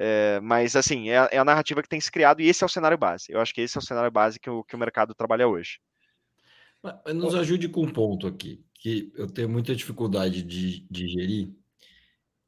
é, 0.00 0.38
mas 0.40 0.76
assim, 0.76 1.10
é, 1.10 1.28
é, 1.32 1.38
a 1.38 1.44
narrativa 1.44 1.82
que 1.82 1.88
tem 1.88 2.00
se 2.00 2.10
criado 2.10 2.40
e 2.40 2.46
esse 2.46 2.62
é 2.62 2.66
o 2.66 2.70
cenário 2.70 2.96
base. 2.96 3.26
Eu 3.28 3.40
acho 3.40 3.52
que 3.52 3.60
esse 3.60 3.76
é 3.76 3.80
o 3.80 3.84
cenário 3.84 4.12
base 4.12 4.38
que 4.38 4.48
o, 4.48 4.62
que 4.62 4.76
o 4.76 4.78
mercado 4.78 5.12
trabalha 5.12 5.48
hoje. 5.48 5.80
Nos 7.12 7.34
ajude 7.34 7.68
com 7.68 7.82
um 7.82 7.92
ponto 7.92 8.28
aqui, 8.28 8.64
que 8.74 9.12
eu 9.16 9.26
tenho 9.26 9.48
muita 9.48 9.74
dificuldade 9.74 10.44
de 10.44 10.86
digerir, 10.88 11.52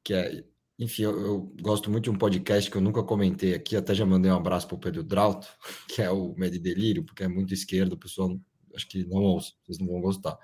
que 0.04 0.14
é, 0.14 0.44
enfim, 0.78 1.02
eu, 1.02 1.20
eu, 1.20 1.54
gosto 1.60 1.90
muito 1.90 2.04
de 2.04 2.10
um 2.10 2.16
podcast 2.16 2.70
que 2.70 2.76
eu 2.76 2.80
nunca 2.80 3.02
comentei 3.02 3.52
aqui, 3.52 3.76
até 3.76 3.92
já 3.92 4.06
mandei 4.06 4.30
um 4.30 4.36
abraço 4.36 4.68
para 4.68 4.76
o 4.76 4.78
Pedro 4.78 5.02
Drauto, 5.02 5.48
que 5.88 6.00
é 6.00 6.08
o 6.08 6.32
Med 6.36 6.56
Delírio, 6.56 7.02
porque 7.04 7.24
é 7.24 7.28
muito 7.28 7.52
esquerdo, 7.52 7.94
o 7.94 7.98
pessoal 7.98 8.38
acho 8.76 8.86
que 8.86 9.04
não 9.04 9.18
ouça, 9.18 9.52
vocês 9.64 9.80
não 9.80 9.88
vão 9.88 10.00
gostar. 10.00 10.38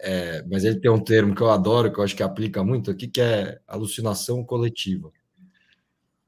É, 0.00 0.44
mas 0.44 0.62
ele 0.62 0.78
tem 0.78 0.88
um 0.88 1.02
termo 1.02 1.34
que 1.34 1.42
eu 1.42 1.50
adoro, 1.50 1.92
que 1.92 1.98
eu 1.98 2.04
acho 2.04 2.14
que 2.14 2.22
aplica 2.22 2.62
muito 2.62 2.92
aqui, 2.92 3.08
que 3.08 3.20
é 3.20 3.60
alucinação 3.66 4.44
coletiva. 4.44 5.10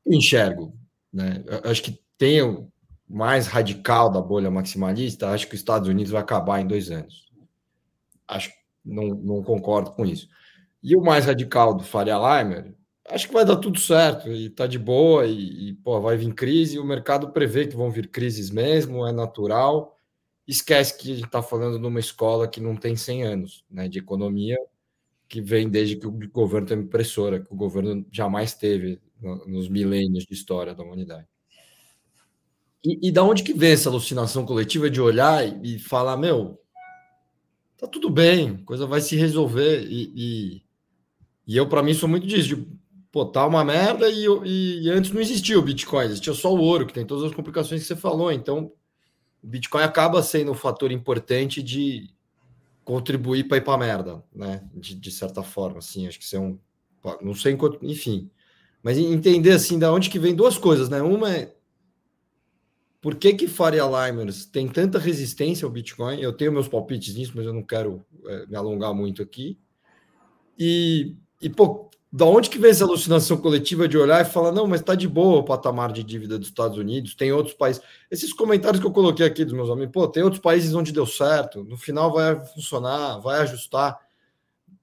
Enxergo, 0.06 0.74
né? 1.12 1.44
Acho 1.64 1.82
que 1.82 2.00
tem 2.16 2.42
o 2.42 2.70
mais 3.08 3.46
radical 3.46 4.10
da 4.10 4.20
bolha 4.20 4.50
maximalista, 4.50 5.30
acho 5.30 5.48
que 5.48 5.54
os 5.54 5.60
Estados 5.60 5.88
Unidos 5.88 6.12
vai 6.12 6.20
acabar 6.20 6.60
em 6.60 6.66
dois 6.66 6.90
anos. 6.90 7.30
Acho 8.26 8.50
não, 8.84 9.08
não 9.08 9.42
concordo 9.42 9.90
com 9.92 10.06
isso. 10.06 10.28
E 10.82 10.96
o 10.96 11.02
mais 11.02 11.26
radical 11.26 11.74
do 11.74 11.82
Faria 11.82 12.16
Limer, 12.16 12.74
acho 13.08 13.28
que 13.28 13.34
vai 13.34 13.44
dar 13.44 13.56
tudo 13.56 13.78
certo 13.78 14.30
e 14.32 14.48
tá 14.48 14.66
de 14.66 14.78
boa 14.78 15.26
e, 15.26 15.70
e 15.70 15.74
pô, 15.74 16.00
vai 16.00 16.16
vir 16.16 16.32
crise, 16.34 16.78
o 16.78 16.84
mercado 16.84 17.30
prevê 17.32 17.66
que 17.66 17.76
vão 17.76 17.90
vir 17.90 18.08
crises 18.08 18.50
mesmo, 18.50 19.06
é 19.06 19.12
natural 19.12 19.96
esquece 20.50 20.98
que 20.98 21.12
a 21.12 21.14
gente 21.14 21.26
está 21.26 21.42
falando 21.42 21.78
de 21.78 21.86
uma 21.86 22.00
escola 22.00 22.48
que 22.48 22.60
não 22.60 22.74
tem 22.74 22.96
100 22.96 23.22
anos 23.22 23.64
né, 23.70 23.88
de 23.88 24.00
economia, 24.00 24.58
que 25.28 25.40
vem 25.40 25.68
desde 25.68 25.94
que 25.94 26.06
o 26.06 26.10
governo 26.10 26.66
tem 26.66 26.78
impressora, 26.78 27.40
que 27.40 27.52
o 27.52 27.56
governo 27.56 28.04
jamais 28.10 28.52
teve 28.52 29.00
nos 29.20 29.68
milênios 29.68 30.24
de 30.24 30.34
história 30.34 30.74
da 30.74 30.82
humanidade. 30.82 31.26
E, 32.84 33.08
e 33.08 33.12
da 33.12 33.22
onde 33.22 33.42
que 33.42 33.52
vem 33.52 33.72
essa 33.72 33.88
alucinação 33.88 34.46
coletiva 34.46 34.88
de 34.88 35.00
olhar 35.00 35.46
e, 35.46 35.76
e 35.76 35.78
falar, 35.78 36.16
meu, 36.16 36.58
tá 37.76 37.86
tudo 37.86 38.08
bem, 38.08 38.56
coisa 38.64 38.86
vai 38.86 39.00
se 39.00 39.16
resolver. 39.16 39.82
E, 39.82 40.12
e, 40.14 40.62
e 41.46 41.56
eu, 41.56 41.68
para 41.68 41.82
mim, 41.82 41.92
sou 41.92 42.08
muito 42.08 42.26
disso, 42.26 42.48
de, 42.48 42.66
pô, 43.12 43.26
tá 43.26 43.46
uma 43.46 43.64
merda 43.64 44.08
e, 44.08 44.26
e, 44.44 44.90
antes 44.90 45.12
não 45.12 45.20
existia 45.20 45.58
o 45.58 45.62
Bitcoin, 45.62 46.06
existia 46.06 46.32
só 46.32 46.54
o 46.54 46.60
ouro, 46.60 46.86
que 46.86 46.94
tem 46.94 47.04
todas 47.04 47.24
as 47.24 47.34
complicações 47.34 47.82
que 47.82 47.88
você 47.88 47.96
falou. 47.96 48.32
Então, 48.32 48.72
o 49.42 49.46
Bitcoin 49.46 49.82
acaba 49.82 50.22
sendo 50.22 50.52
um 50.52 50.54
fator 50.54 50.90
importante 50.90 51.62
de 51.62 52.08
contribuir 52.84 53.46
para 53.46 53.58
ir 53.58 53.64
para 53.64 53.78
merda, 53.78 54.24
né? 54.34 54.68
De, 54.74 54.94
de, 54.94 55.10
certa 55.10 55.42
forma, 55.42 55.78
assim, 55.78 56.06
acho 56.06 56.18
que 56.18 56.24
isso 56.24 56.36
é 56.36 56.40
um, 56.40 56.58
não 57.20 57.34
sei 57.34 57.52
enquanto, 57.52 57.78
enfim, 57.84 58.30
mas 58.82 58.98
entender 58.98 59.52
assim 59.52 59.78
da 59.78 59.92
onde 59.92 60.10
que 60.10 60.18
vem 60.18 60.34
duas 60.34 60.56
coisas, 60.56 60.88
né? 60.88 61.00
Uma 61.02 61.30
é 61.30 61.54
por 63.00 63.14
que 63.14 63.32
que 63.32 63.48
Faria 63.48 63.84
Limers 63.84 64.44
tem 64.44 64.68
tanta 64.68 64.98
resistência 64.98 65.64
ao 65.64 65.72
Bitcoin? 65.72 66.20
Eu 66.20 66.34
tenho 66.34 66.52
meus 66.52 66.68
palpites 66.68 67.14
nisso, 67.14 67.32
mas 67.34 67.46
eu 67.46 67.52
não 67.52 67.62
quero 67.62 68.04
é, 68.26 68.46
me 68.46 68.56
alongar 68.56 68.92
muito 68.92 69.22
aqui. 69.22 69.58
E, 70.58 71.16
e 71.40 71.48
pô, 71.48 71.88
da 72.12 72.26
onde 72.26 72.50
que 72.50 72.58
vem 72.58 72.70
essa 72.70 72.84
alucinação 72.84 73.38
coletiva 73.38 73.88
de 73.88 73.96
olhar 73.96 74.20
e 74.20 74.28
falar, 74.28 74.52
não, 74.52 74.66
mas 74.66 74.80
está 74.80 74.94
de 74.94 75.08
boa 75.08 75.38
o 75.38 75.44
patamar 75.44 75.92
de 75.92 76.04
dívida 76.04 76.38
dos 76.38 76.48
Estados 76.48 76.76
Unidos, 76.76 77.14
tem 77.14 77.32
outros 77.32 77.54
países. 77.54 77.80
Esses 78.10 78.34
comentários 78.34 78.80
que 78.80 78.86
eu 78.86 78.92
coloquei 78.92 79.24
aqui 79.24 79.44
dos 79.44 79.54
meus 79.54 79.70
amigos, 79.70 79.92
pô, 79.92 80.06
tem 80.06 80.22
outros 80.22 80.42
países 80.42 80.74
onde 80.74 80.92
deu 80.92 81.06
certo, 81.06 81.64
no 81.64 81.78
final 81.78 82.12
vai 82.12 82.44
funcionar, 82.44 83.18
vai 83.20 83.40
ajustar. 83.40 83.98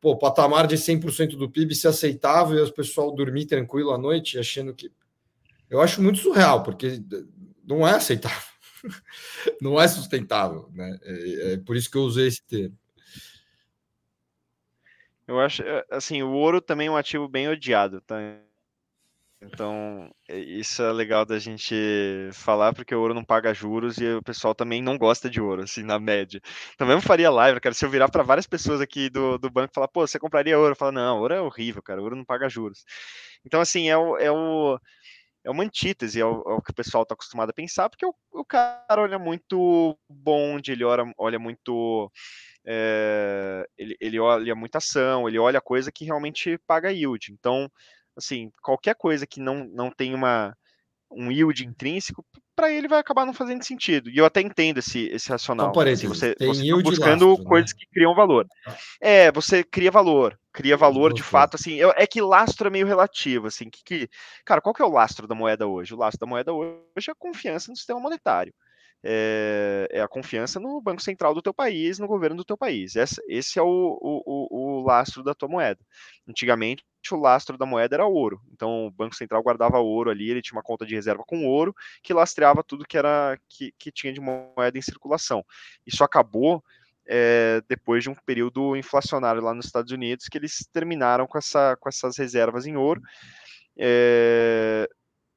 Pô, 0.07 0.15
patamar 0.15 0.67
de 0.67 0.77
100% 0.77 1.35
do 1.35 1.49
PIB 1.49 1.75
se 1.75 1.85
aceitável 1.85 2.57
e 2.57 2.61
as 2.61 2.71
pessoal 2.71 3.13
dormir 3.13 3.45
tranquilo 3.45 3.91
à 3.91 3.97
noite, 3.97 4.39
achando 4.39 4.73
que. 4.73 4.89
Eu 5.69 5.81
acho 5.81 6.01
muito 6.01 6.19
surreal, 6.19 6.63
porque 6.63 7.03
não 7.65 7.85
é 7.85 7.91
aceitável, 7.91 8.53
não 9.61 9.81
é 9.81 9.85
sustentável, 9.85 10.69
né? 10.71 10.97
É, 11.03 11.53
é 11.53 11.57
por 11.57 11.75
isso 11.75 11.91
que 11.91 11.97
eu 11.97 12.03
usei 12.03 12.27
esse 12.27 12.41
termo. 12.41 12.79
Eu 15.27 15.41
acho, 15.41 15.61
eh, 15.61 15.85
assim, 15.91 16.23
o 16.23 16.31
ouro 16.31 16.61
também 16.61 16.87
é 16.87 16.91
um 16.91 16.95
ativo 16.95 17.27
bem 17.27 17.49
odiado, 17.49 17.99
tá? 17.99 18.15
Então, 19.39 20.11
é, 20.27 20.39
isso 20.39 20.81
é 20.81 20.91
legal 20.91 21.23
da 21.25 21.37
gente 21.37 21.75
falar, 22.33 22.73
porque 22.73 22.93
o 22.95 22.99
ouro 22.99 23.13
não 23.13 23.23
paga 23.23 23.53
juros 23.53 23.97
e 23.97 24.05
o 24.15 24.23
pessoal 24.23 24.55
também 24.55 24.81
não 24.81 24.97
gosta 24.97 25.29
de 25.29 25.39
ouro, 25.39 25.63
assim, 25.63 25.83
na 25.83 25.99
média. 25.99 26.41
Então, 26.73 26.87
mesmo 26.87 27.01
faria 27.01 27.29
live, 27.29 27.59
cara, 27.59 27.75
se 27.75 27.85
eu 27.85 27.89
virar 27.89 28.09
para 28.09 28.23
várias 28.23 28.47
pessoas 28.47 28.81
aqui 28.81 29.09
do, 29.09 29.37
do 29.37 29.49
banco 29.49 29.71
e 29.71 29.75
falar, 29.75 29.87
pô, 29.87 30.07
você 30.07 30.17
compraria 30.17 30.57
ouro? 30.57 30.71
Eu 30.71 30.75
falo, 30.75 30.91
não, 30.91 31.19
ouro 31.19 31.33
é 31.33 31.41
horrível, 31.41 31.83
cara, 31.83 32.01
ouro 32.01 32.15
não 32.15 32.25
paga 32.25 32.49
juros. 32.49 32.83
Então, 33.45 33.61
assim, 33.61 33.89
é 33.89 33.97
o, 33.97 34.17
é 34.17 34.31
o 34.31 34.79
é 35.43 35.49
uma 35.49 35.63
antítese 35.63 36.21
ao, 36.21 36.61
que 36.61 36.71
o 36.71 36.75
pessoal 36.75 37.03
está 37.03 37.13
acostumado 37.13 37.51
a 37.51 37.53
pensar, 37.53 37.89
porque 37.89 38.05
o, 38.05 38.13
o, 38.31 38.43
cara 38.43 39.01
olha 39.01 39.17
muito 39.17 39.97
bonde, 40.09 40.73
ele 40.73 40.83
olha, 40.83 41.09
olha 41.17 41.39
muito 41.39 42.11
é, 42.65 43.65
ele, 43.77 43.95
ele 44.01 44.19
olha 44.19 44.53
muita 44.55 44.79
ação, 44.79 45.27
ele 45.27 45.39
olha 45.39 45.61
coisa 45.61 45.89
que 45.89 46.03
realmente 46.03 46.57
paga 46.67 46.91
yield. 46.91 47.31
Então, 47.31 47.71
assim, 48.17 48.51
qualquer 48.61 48.95
coisa 48.95 49.27
que 49.27 49.39
não, 49.39 49.65
não 49.65 49.91
tem 49.91 50.13
uma, 50.13 50.55
um 51.11 51.31
yield 51.31 51.65
intrínseco, 51.65 52.25
para 52.55 52.71
ele 52.71 52.87
vai 52.87 52.99
acabar 52.99 53.25
não 53.25 53.33
fazendo 53.33 53.63
sentido. 53.63 54.09
E 54.09 54.17
eu 54.17 54.25
até 54.25 54.41
entendo 54.41 54.79
esse, 54.79 55.07
esse 55.09 55.29
racional. 55.29 55.69
Então, 55.69 55.81
assim, 55.83 56.07
você 56.07 56.35
está 56.39 56.75
buscando 56.81 57.27
lastro, 57.27 57.43
né? 57.43 57.49
coisas 57.49 57.71
né? 57.71 57.77
que 57.79 57.87
criam 57.87 58.15
valor. 58.15 58.47
Ah. 58.65 58.77
É, 58.99 59.31
você 59.31 59.63
cria 59.63 59.91
valor. 59.91 60.37
Cria 60.51 60.75
valor 60.75 61.13
de 61.13 61.21
fato, 61.21 61.55
assim. 61.55 61.75
Eu, 61.75 61.93
é 61.95 62.07
que 62.07 62.19
lastro 62.19 62.67
é 62.67 62.71
meio 62.71 62.87
relativo, 62.87 63.45
assim. 63.45 63.69
Que, 63.69 63.83
que, 63.83 64.09
cara, 64.43 64.59
qual 64.59 64.73
que 64.73 64.81
é 64.81 64.85
o 64.85 64.91
lastro 64.91 65.27
da 65.27 65.35
moeda 65.35 65.67
hoje? 65.67 65.93
O 65.93 65.97
lastro 65.97 66.21
da 66.21 66.29
moeda 66.29 66.51
hoje 66.51 67.09
é 67.09 67.11
a 67.11 67.15
confiança 67.15 67.69
no 67.69 67.77
sistema 67.77 67.99
monetário 67.99 68.51
é, 69.03 69.87
é, 69.91 70.01
a 70.01 70.07
confiança 70.07 70.59
no 70.59 70.81
Banco 70.81 71.01
Central 71.01 71.33
do 71.33 71.41
teu 71.41 71.53
país, 71.53 71.99
no 71.99 72.07
governo 72.07 72.37
do 72.37 72.45
teu 72.45 72.57
país. 72.57 72.95
Esse, 72.95 73.21
esse 73.27 73.59
é 73.59 73.61
o, 73.61 73.67
o, 74.01 74.79
o, 74.79 74.85
lastro 74.85 75.23
da 75.23 75.33
tua 75.33 75.47
moeda. 75.47 75.79
Antigamente, 76.27 76.83
o 77.11 77.15
lastro 77.15 77.57
da 77.57 77.65
moeda 77.65 77.95
era 77.95 78.05
ouro. 78.05 78.41
Então, 78.51 78.87
o 78.87 78.91
Banco 78.91 79.15
Central 79.15 79.41
guardava 79.41 79.79
ouro 79.79 80.09
ali, 80.09 80.29
ele 80.29 80.41
tinha 80.41 80.57
uma 80.57 80.63
conta 80.63 80.85
de 80.85 80.95
reserva 80.95 81.23
com 81.25 81.45
ouro 81.45 81.73
que 82.03 82.13
lastreava 82.13 82.63
tudo 82.63 82.85
que 82.85 82.97
era 82.97 83.39
que, 83.47 83.73
que 83.77 83.91
tinha 83.91 84.11
de 84.11 84.19
moeda 84.19 84.77
em 84.77 84.81
circulação. 84.81 85.45
Isso 85.85 86.03
acabou 86.03 86.61
é, 87.07 87.61
depois 87.69 88.03
de 88.03 88.09
um 88.09 88.15
período 88.25 88.75
inflacionário 88.75 89.41
lá 89.41 89.53
nos 89.53 89.65
Estados 89.65 89.91
Unidos, 89.91 90.25
que 90.25 90.37
eles 90.37 90.67
terminaram 90.73 91.25
com, 91.25 91.37
essa, 91.37 91.77
com 91.79 91.87
essas 91.87 92.17
reservas 92.17 92.65
em 92.65 92.75
ouro. 92.75 93.01
É, 93.77 94.89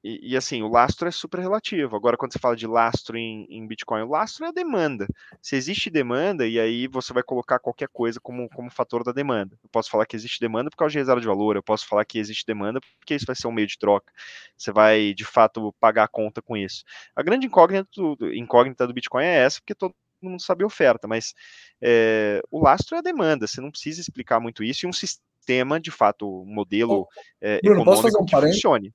e, 0.03 0.33
e, 0.33 0.37
assim, 0.37 0.63
o 0.63 0.69
lastro 0.69 1.09
é 1.09 1.11
super 1.11 1.41
relativo. 1.41 1.95
Agora, 1.95 2.17
quando 2.17 2.33
você 2.33 2.39
fala 2.39 2.57
de 2.57 2.67
lastro 2.67 3.19
em, 3.19 3.47
em, 3.51 3.67
Bitcoin, 3.67 4.03
o 4.03 4.09
lastro 4.09 4.47
é 4.47 4.49
a 4.49 4.53
demanda. 4.53 5.07
Se 5.43 5.57
existe 5.57 5.91
demanda, 5.91 6.47
e 6.47 6.59
aí 6.59 6.87
você 6.87 7.13
vai 7.13 7.23
colocar 7.23 7.59
qualquer 7.59 7.89
coisa 7.89 8.19
como, 8.19 8.49
como 8.49 8.71
fator 8.71 9.05
da 9.05 9.13
demanda. 9.13 9.59
Eu 9.63 9.69
posso 9.71 9.91
falar 9.91 10.07
que 10.07 10.17
existe 10.17 10.41
demanda 10.41 10.71
por 10.71 10.77
causa 10.77 10.93
de 10.93 10.99
reserva 10.99 11.21
de 11.21 11.27
valor, 11.27 11.57
eu 11.57 11.63
posso 11.63 11.87
falar 11.87 12.05
que 12.07 12.19
existe 12.19 12.47
demanda 12.47 12.81
porque 12.99 13.15
isso 13.15 13.27
vai 13.27 13.37
ser 13.37 13.47
um 13.47 13.53
meio 13.53 13.67
de 13.67 13.79
troca. 13.79 14.11
Você 14.57 14.73
vai, 14.73 15.13
de 15.13 15.25
fato, 15.25 15.75
pagar 15.79 16.05
a 16.05 16.09
conta 16.09 16.41
com 16.41 16.57
isso. 16.57 16.83
A 17.15 17.23
grande 17.23 17.47
incógnita 17.47 17.89
do, 17.95 18.35
incógnita 18.35 18.87
do 18.87 18.95
Bitcoin 18.95 19.25
é 19.25 19.45
essa, 19.45 19.61
porque 19.61 19.75
todo 19.75 19.95
mundo 20.23 20.41
sabe 20.41 20.65
a 20.65 20.67
oferta, 20.67 21.07
mas 21.07 21.35
é, 21.81 22.41
o 22.51 22.63
lastro 22.63 22.97
é 22.97 22.99
a 23.01 23.03
demanda. 23.03 23.47
Você 23.47 23.61
não 23.61 23.71
precisa 23.71 24.01
explicar 24.01 24.41
muito 24.41 24.65
isso 24.65 24.87
e 24.87 24.89
um 24.89 24.93
sistema, 24.93 25.79
de 25.79 25.91
fato, 25.91 26.43
um 26.43 26.55
modelo 26.55 27.07
é, 27.41 27.61
Bruno, 27.63 27.83
econômico 27.83 28.23
um 28.23 28.25
que 28.25 28.37
funcione. 28.37 28.95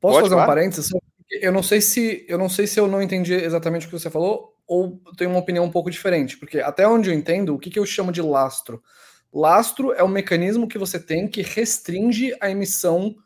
Posso 0.00 0.14
Pode 0.14 0.22
fazer 0.24 0.34
falar? 0.34 0.44
um 0.44 0.46
parênteses? 0.46 0.90
Eu 1.30 1.52
não 1.52 1.62
sei 1.62 1.80
se 1.80 2.24
eu 2.28 2.38
não 2.38 2.48
sei 2.48 2.66
se 2.66 2.80
eu 2.80 2.88
não 2.88 3.00
entendi 3.00 3.34
exatamente 3.34 3.86
o 3.86 3.90
que 3.90 3.98
você 3.98 4.10
falou 4.10 4.56
ou 4.66 5.00
tenho 5.16 5.30
uma 5.30 5.40
opinião 5.40 5.64
um 5.64 5.70
pouco 5.70 5.90
diferente, 5.90 6.36
porque 6.36 6.60
até 6.60 6.86
onde 6.86 7.10
eu 7.10 7.14
entendo, 7.14 7.54
o 7.54 7.58
que, 7.58 7.70
que 7.70 7.78
eu 7.78 7.84
chamo 7.84 8.12
de 8.12 8.22
lastro? 8.22 8.80
Lastro 9.32 9.92
é 9.92 10.04
um 10.04 10.08
mecanismo 10.08 10.68
que 10.68 10.78
você 10.78 10.98
tem 10.98 11.26
que 11.26 11.42
restringe 11.42 12.32
a 12.40 12.48
emissão 12.48 13.16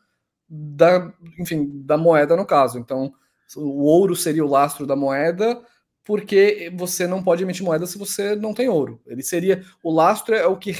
da, 0.49 1.13
enfim, 1.39 1.69
da 1.85 1.97
moeda 1.97 2.35
no 2.35 2.47
caso. 2.47 2.79
Então, 2.79 3.13
o 3.55 3.83
ouro 3.83 4.15
seria 4.15 4.43
o 4.43 4.49
lastro 4.49 4.87
da 4.87 4.95
moeda, 4.95 5.61
porque 6.03 6.71
você 6.75 7.05
não 7.05 7.23
pode 7.23 7.43
emitir 7.43 7.63
moeda 7.63 7.85
se 7.85 7.97
você 7.97 8.35
não 8.35 8.53
tem 8.53 8.67
ouro. 8.67 8.99
Ele 9.05 9.21
seria 9.21 9.63
o 9.83 9.91
lastro 9.91 10.33
é 10.33 10.47
o 10.47 10.57
que 10.57 10.71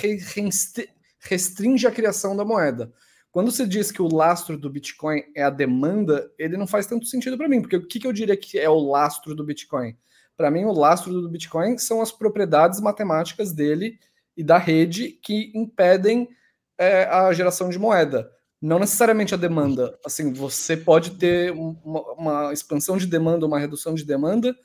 restringe 1.19 1.85
a 1.85 1.91
criação 1.91 2.35
da 2.35 2.43
moeda. 2.43 2.91
Quando 3.35 3.51
você 3.51 3.67
diz 3.67 3.91
que 3.91 4.01
o 4.01 4.07
lastro 4.07 4.57
do 4.57 4.69
Bitcoin 4.69 5.21
é 5.35 5.43
a 5.43 5.49
demanda, 5.49 6.31
ele 6.39 6.55
não 6.55 6.65
faz 6.65 6.87
tanto 6.87 7.05
sentido 7.05 7.37
para 7.37 7.49
mim, 7.49 7.59
porque 7.59 7.75
o 7.75 7.85
que, 7.85 7.99
que 7.99 8.07
eu 8.07 8.13
diria 8.13 8.37
que 8.37 8.57
é 8.57 8.69
o 8.69 8.79
lastro 8.79 9.35
do 9.35 9.43
Bitcoin? 9.43 9.93
Para 10.37 10.49
mim, 10.49 10.63
o 10.63 10.71
lastro 10.71 11.11
do 11.11 11.27
Bitcoin 11.27 11.77
são 11.77 12.01
as 12.01 12.13
propriedades 12.13 12.79
matemáticas 12.79 13.51
dele 13.51 13.99
e 14.37 14.41
da 14.41 14.57
rede 14.57 15.19
que 15.21 15.51
impedem 15.53 16.29
é, 16.77 17.03
a 17.03 17.33
geração 17.33 17.67
de 17.67 17.77
moeda. 17.77 18.31
Não 18.61 18.79
necessariamente 18.79 19.33
a 19.33 19.37
demanda. 19.37 19.99
Assim, 20.05 20.31
você 20.31 20.77
pode 20.77 21.17
ter 21.17 21.51
uma, 21.51 22.13
uma 22.13 22.53
expansão 22.53 22.95
de 22.95 23.05
demanda, 23.05 23.45
uma 23.45 23.59
redução 23.59 23.95
de 23.95 24.05
demanda 24.05 24.55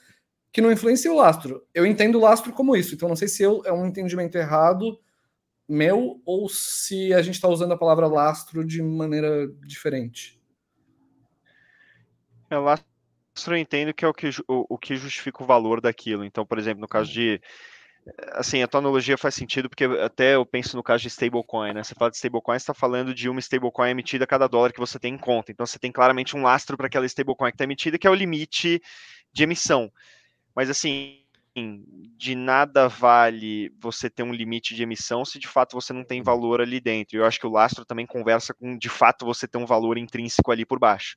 que 0.53 0.61
não 0.61 0.71
influencia 0.71 1.13
o 1.13 1.17
lastro. 1.17 1.67
Eu 1.75 1.85
entendo 1.85 2.19
o 2.19 2.23
lastro 2.23 2.53
como 2.53 2.77
isso, 2.77 2.95
então 2.95 3.09
não 3.09 3.17
sei 3.17 3.27
se 3.27 3.43
eu, 3.43 3.63
é 3.65 3.73
um 3.73 3.85
entendimento 3.85 4.39
errado 4.39 4.97
meu 5.71 6.21
ou 6.27 6.49
se 6.49 7.15
a 7.15 7.23
gente 7.23 7.35
está 7.35 7.49
usando 7.49 7.73
a 7.73 7.79
palavra 7.79 8.09
lastro 8.09 8.65
de 8.65 8.83
maneira 8.83 9.47
diferente. 9.65 10.41
É, 12.51 12.59
lastro 12.59 12.87
eu 13.49 13.57
entendo 13.57 13.95
que 13.95 14.05
é 14.05 14.09
o 14.09 14.13
que, 14.13 14.29
o, 14.49 14.75
o 14.75 14.77
que 14.77 14.97
justifica 14.97 15.43
o 15.43 15.47
valor 15.47 15.81
daquilo. 15.81 16.25
Então, 16.25 16.45
por 16.45 16.59
exemplo, 16.59 16.81
no 16.81 16.89
caso 16.89 17.11
de 17.13 17.41
assim, 18.33 18.63
a 18.63 18.67
tua 18.67 18.81
analogia 18.81 19.17
faz 19.17 19.35
sentido 19.35 19.69
porque 19.69 19.85
até 19.85 20.35
eu 20.35 20.45
penso 20.45 20.77
no 20.77 20.83
caso 20.83 21.03
de 21.03 21.09
stablecoin, 21.09 21.73
né? 21.73 21.85
Você 21.85 21.95
fala 21.95 22.11
de 22.11 22.17
stablecoin, 22.17 22.59
você 22.59 22.63
está 22.63 22.75
falando 22.75 23.15
de 23.15 23.29
uma 23.29 23.39
stablecoin 23.39 23.91
emitida 23.91 24.25
a 24.25 24.27
cada 24.27 24.49
dólar 24.49 24.73
que 24.73 24.81
você 24.81 24.99
tem 24.99 25.15
em 25.15 25.19
conta. 25.19 25.53
Então 25.53 25.65
você 25.65 25.79
tem 25.79 25.93
claramente 25.93 26.37
um 26.37 26.43
lastro 26.43 26.77
para 26.77 26.87
aquela 26.87 27.07
stablecoin 27.07 27.51
que 27.51 27.55
está 27.55 27.65
emitida, 27.65 27.99
que 27.99 28.07
é 28.07 28.11
o 28.11 28.15
limite 28.15 28.83
de 29.33 29.43
emissão. 29.45 29.93
Mas 30.55 30.69
assim, 30.69 31.20
de 32.17 32.35
nada 32.35 32.89
vale 32.89 33.73
você 33.81 34.09
ter 34.09 34.23
um 34.23 34.33
limite 34.33 34.75
de 34.75 34.83
emissão 34.83 35.25
se 35.25 35.39
de 35.39 35.49
fato 35.49 35.75
você 35.75 35.93
não 35.93 36.05
tem 36.05 36.23
valor 36.23 36.61
ali 36.61 36.81
dentro. 36.81 37.17
Eu 37.17 37.25
acho 37.25 37.41
que 37.41 37.47
o 37.47 37.51
lastro 37.51 37.85
também 37.85 38.07
conversa 38.07 38.55
com 38.55 38.79
de 38.79 38.89
fato 38.89 39.27
você 39.27 39.49
ter 39.49 39.59
um 39.59 39.67
valor 39.67 39.99
intrínseco 39.99 40.51
ali 40.51 40.65
por 40.65 40.79
baixo. 40.79 41.17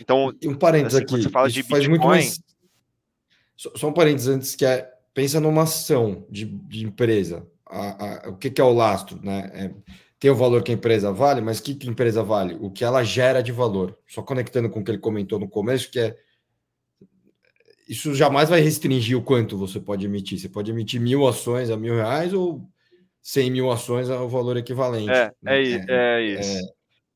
Então, 0.00 0.32
um 0.44 0.54
parênteses 0.54 0.96
assim, 0.96 1.04
aqui, 1.04 1.22
você 1.22 1.28
fala 1.28 1.50
de 1.50 1.62
Bitcoin, 1.62 1.88
muito 1.88 2.06
mais... 2.06 2.40
Só 3.56 3.88
um 3.88 3.92
parênteses 3.92 4.28
antes 4.28 4.56
que 4.56 4.64
é 4.64 4.90
pensa 5.14 5.40
numa 5.40 5.62
ação 5.62 6.26
de, 6.28 6.44
de 6.44 6.84
empresa. 6.84 7.46
A, 7.66 8.26
a, 8.26 8.30
o 8.30 8.36
que, 8.36 8.50
que, 8.50 8.60
é 8.60 8.64
o 8.64 8.72
lastro, 8.72 9.18
né? 9.22 9.50
É, 9.54 9.70
tem 10.18 10.30
o 10.30 10.34
valor 10.34 10.62
que 10.62 10.72
a 10.72 10.74
empresa 10.74 11.12
vale, 11.12 11.40
mas 11.40 11.60
o 11.60 11.62
que, 11.62 11.74
que 11.74 11.88
a 11.88 11.90
empresa 11.90 12.22
vale? 12.22 12.56
O 12.60 12.70
que 12.70 12.84
ela 12.84 13.04
gera 13.04 13.42
de 13.42 13.52
valor. 13.52 13.96
Só 14.06 14.22
conectando 14.22 14.68
com 14.68 14.80
o 14.80 14.84
que 14.84 14.90
ele 14.90 14.98
comentou 14.98 15.38
no 15.38 15.48
começo, 15.48 15.90
que 15.90 16.00
é 16.00 16.16
isso 17.88 18.14
jamais 18.14 18.48
vai 18.48 18.60
restringir 18.60 19.16
o 19.16 19.22
quanto 19.22 19.56
você 19.56 19.80
pode 19.80 20.06
emitir. 20.06 20.38
Você 20.38 20.48
pode 20.48 20.70
emitir 20.70 21.00
mil 21.00 21.26
ações 21.26 21.70
a 21.70 21.76
mil 21.76 21.94
reais 21.94 22.32
ou 22.32 22.66
cem 23.22 23.50
mil 23.50 23.70
ações 23.70 24.10
ao 24.10 24.28
valor 24.28 24.56
equivalente. 24.56 25.10
É, 25.10 25.32
né? 25.42 25.62
é, 25.62 25.72
é, 25.72 25.86
é, 25.88 26.22
isso. 26.22 26.58
É, 26.58 26.60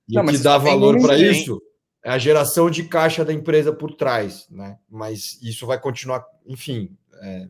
e 0.08 0.14
Não, 0.14 0.24
o 0.24 0.28
que 0.28 0.38
dá 0.38 0.56
valor 0.58 1.00
para 1.00 1.18
isso 1.18 1.60
é 2.02 2.10
a 2.10 2.18
geração 2.18 2.70
de 2.70 2.84
caixa 2.84 3.24
da 3.24 3.32
empresa 3.32 3.72
por 3.72 3.94
trás, 3.94 4.46
né? 4.50 4.78
Mas 4.88 5.40
isso 5.42 5.66
vai 5.66 5.78
continuar, 5.78 6.24
enfim. 6.46 6.96
É, 7.22 7.48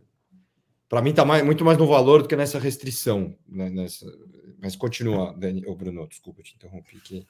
para 0.88 1.02
mim 1.02 1.10
está 1.10 1.24
muito 1.24 1.64
mais 1.64 1.76
no 1.76 1.86
valor 1.86 2.22
do 2.22 2.28
que 2.28 2.34
nessa 2.34 2.58
restrição. 2.58 3.36
Né? 3.46 3.68
Nessa... 3.68 4.06
Mas 4.60 4.74
continua, 4.74 5.34
Dani, 5.36 5.62
oh, 5.66 5.74
Bruno, 5.74 6.06
desculpa 6.08 6.42
te 6.42 6.54
interromper 6.54 6.96
aqui. 6.96 7.26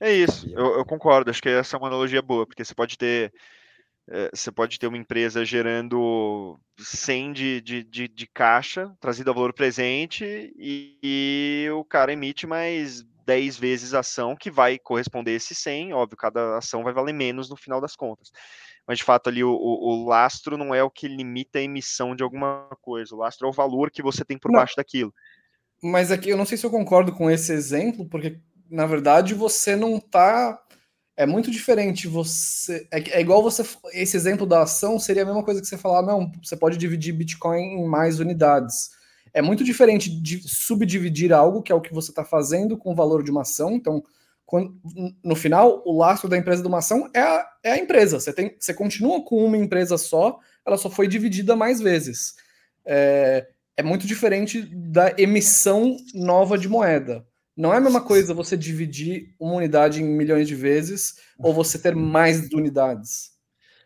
É 0.00 0.12
isso, 0.12 0.48
eu, 0.50 0.78
eu, 0.78 0.84
concordo. 0.84 1.30
Acho 1.30 1.40
que 1.40 1.48
essa 1.48 1.76
é 1.76 1.78
uma 1.78 1.88
analogia 1.88 2.20
boa, 2.20 2.46
porque 2.46 2.64
você 2.64 2.74
pode 2.74 2.98
ter 2.98 3.32
você 4.32 4.52
pode 4.52 4.78
ter 4.78 4.86
uma 4.86 4.96
empresa 4.96 5.44
gerando 5.44 6.58
100 6.78 7.32
de, 7.32 7.60
de, 7.60 7.84
de, 7.84 8.08
de 8.08 8.26
caixa, 8.26 8.94
trazido 9.00 9.30
a 9.30 9.34
valor 9.34 9.52
presente, 9.52 10.24
e, 10.56 10.98
e, 11.02 11.70
o 11.70 11.84
cara 11.84 12.12
emite 12.12 12.46
mais 12.46 13.04
10 13.26 13.58
vezes 13.58 13.94
a 13.94 14.00
ação, 14.00 14.36
que 14.36 14.50
vai 14.50 14.78
corresponder 14.78 15.32
a 15.32 15.34
esse 15.34 15.54
100. 15.54 15.92
Óbvio, 15.92 16.16
cada 16.16 16.56
ação 16.56 16.84
vai 16.84 16.92
valer 16.92 17.12
menos 17.12 17.50
no 17.50 17.56
final 17.56 17.80
das 17.80 17.96
contas. 17.96 18.30
Mas, 18.86 18.98
de 18.98 19.04
fato, 19.04 19.28
ali 19.28 19.42
o, 19.42 19.50
o, 19.50 20.04
o 20.04 20.06
lastro 20.06 20.56
não 20.56 20.72
é 20.72 20.82
o 20.82 20.90
que 20.90 21.08
limita 21.08 21.58
a 21.58 21.62
emissão 21.62 22.14
de 22.14 22.22
alguma 22.22 22.68
coisa. 22.80 23.14
O 23.14 23.18
lastro 23.18 23.48
é 23.48 23.50
o 23.50 23.52
valor 23.52 23.90
que 23.90 24.02
você 24.02 24.24
tem 24.24 24.38
por 24.38 24.52
não, 24.52 24.60
baixo 24.60 24.76
daquilo. 24.76 25.12
Mas 25.82 26.12
aqui 26.12 26.30
eu 26.30 26.36
não 26.36 26.46
sei 26.46 26.56
se 26.56 26.64
eu 26.64 26.70
concordo 26.70 27.12
com 27.12 27.28
esse 27.28 27.52
exemplo, 27.52 28.08
porque, 28.08 28.40
na 28.70 28.86
verdade, 28.86 29.34
você 29.34 29.74
não 29.74 29.96
está 29.96 30.56
é 31.16 31.24
muito 31.24 31.50
diferente 31.50 32.06
você. 32.06 32.86
É, 32.90 33.18
é, 33.18 33.20
igual 33.20 33.42
você. 33.42 33.64
Esse 33.92 34.16
exemplo 34.16 34.46
da 34.46 34.62
ação 34.62 34.98
seria 34.98 35.22
a 35.22 35.26
mesma 35.26 35.42
coisa 35.42 35.60
que 35.60 35.66
você 35.66 35.78
falar, 35.78 36.02
não, 36.02 36.30
você 36.42 36.56
pode 36.56 36.76
dividir 36.76 37.14
Bitcoin 37.14 37.80
em 37.80 37.86
mais 37.86 38.20
unidades. 38.20 38.90
É 39.32 39.40
muito 39.40 39.64
diferente 39.64 40.10
de 40.10 40.46
subdividir 40.46 41.32
algo, 41.32 41.62
que 41.62 41.72
é 41.72 41.74
o 41.74 41.80
que 41.80 41.92
você 41.92 42.10
está 42.10 42.24
fazendo 42.24 42.76
com 42.76 42.92
o 42.92 42.94
valor 42.94 43.22
de 43.22 43.30
uma 43.30 43.42
ação. 43.42 43.72
Então, 43.72 44.02
quando, 44.44 44.78
no 45.24 45.34
final, 45.34 45.82
o 45.84 45.96
lastro 45.96 46.28
da 46.28 46.36
empresa 46.36 46.62
de 46.62 46.68
uma 46.68 46.78
ação 46.78 47.10
é 47.12 47.20
a, 47.20 47.46
é 47.64 47.70
a 47.72 47.78
empresa. 47.78 48.20
Você, 48.20 48.32
tem, 48.32 48.54
você 48.58 48.72
continua 48.72 49.24
com 49.24 49.44
uma 49.44 49.56
empresa 49.56 49.98
só, 49.98 50.38
ela 50.64 50.76
só 50.76 50.90
foi 50.90 51.08
dividida 51.08 51.56
mais 51.56 51.80
vezes. 51.80 52.34
É, 52.84 53.46
é 53.76 53.82
muito 53.82 54.06
diferente 54.06 54.62
da 54.62 55.14
emissão 55.18 55.96
nova 56.14 56.56
de 56.56 56.68
moeda. 56.68 57.26
Não 57.56 57.72
é 57.72 57.78
a 57.78 57.80
mesma 57.80 58.02
coisa 58.02 58.34
você 58.34 58.56
dividir 58.56 59.34
uma 59.40 59.54
unidade 59.54 60.02
em 60.02 60.04
milhões 60.04 60.46
de 60.46 60.54
vezes 60.54 61.14
ou 61.38 61.54
você 61.54 61.78
ter 61.78 61.94
mais 61.96 62.52
unidades. 62.52 63.36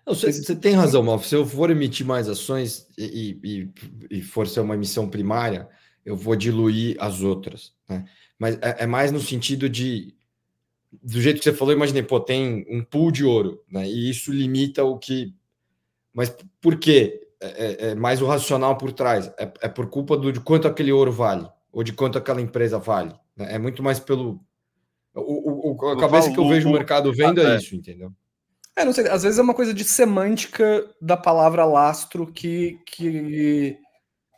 Não, 0.05 0.14
você, 0.14 0.33
você, 0.33 0.57
tem 0.57 0.75
razão, 0.75 1.03
Malf. 1.05 1.25
Se 1.25 1.37
eu 1.37 1.47
for 1.47 1.71
emitir 1.71 2.05
mais 2.05 2.29
ações 2.29 2.89
e, 2.99 3.39
e, 3.45 3.71
e, 4.11 4.23
for 4.23 4.49
ser 4.49 4.61
uma 4.61 4.75
emissão 4.75 5.09
primária, 5.09 5.68
eu 6.05 6.16
vou 6.16 6.35
diluir 6.35 6.97
as 6.99 7.21
outras. 7.21 7.73
Né? 7.89 8.05
Mas 8.37 8.57
é, 8.57 8.77
é, 8.81 8.87
mais 8.87 9.12
no 9.12 9.21
sentido 9.21 9.68
de. 9.68 10.14
Do 11.01 11.21
jeito 11.21 11.39
que 11.39 11.45
você 11.45 11.53
falou, 11.53 11.73
imaginei, 11.73 12.03
pô, 12.03 12.18
tem 12.18 12.66
um 12.68 12.83
pool 12.83 13.12
de 13.12 13.25
ouro, 13.25 13.62
né? 13.71 13.89
E 13.89 14.11
isso 14.11 14.33
limita 14.33 14.83
o 14.83 14.99
que. 14.99 15.33
Mas 16.12 16.35
por 16.61 16.77
quê? 16.77 17.29
É, 17.41 17.47
é, 17.47 17.91
é 17.91 17.95
mais 17.95 18.21
o 18.21 18.27
racional 18.27 18.77
por 18.77 18.91
trás. 18.91 19.29
É, 19.39 19.53
é 19.61 19.68
por 19.68 19.89
culpa 19.89 20.16
do, 20.16 20.33
de 20.33 20.41
quanto 20.41 20.66
aquele 20.66 20.91
ouro 20.91 21.12
vale, 21.12 21.47
ou 21.71 21.85
de 21.85 21.93
quanto 21.93 22.18
aquela 22.18 22.41
empresa 22.41 22.77
vale. 22.77 23.14
Né? 23.37 23.55
É 23.55 23.59
muito 23.59 23.83
mais 23.83 24.01
pelo. 24.01 24.41
O, 25.14 25.72
o, 25.72 25.91
a 25.91 25.99
cabeça 25.99 26.31
que 26.31 26.39
eu 26.39 26.49
vejo 26.49 26.68
o 26.68 26.72
mercado 26.72 27.12
vendo 27.12 27.41
é, 27.41 27.55
é 27.55 27.57
isso, 27.57 27.74
entendeu? 27.74 28.12
É, 28.76 28.85
não 28.85 28.93
sei, 28.93 29.09
às 29.09 29.22
vezes 29.22 29.39
é 29.39 29.43
uma 29.43 29.55
coisa 29.55 29.74
de 29.74 29.85
semântica 29.85 30.89
da 31.01 31.16
palavra 31.16 31.64
lastro 31.64 32.26
que, 32.26 32.78
que, 32.87 33.76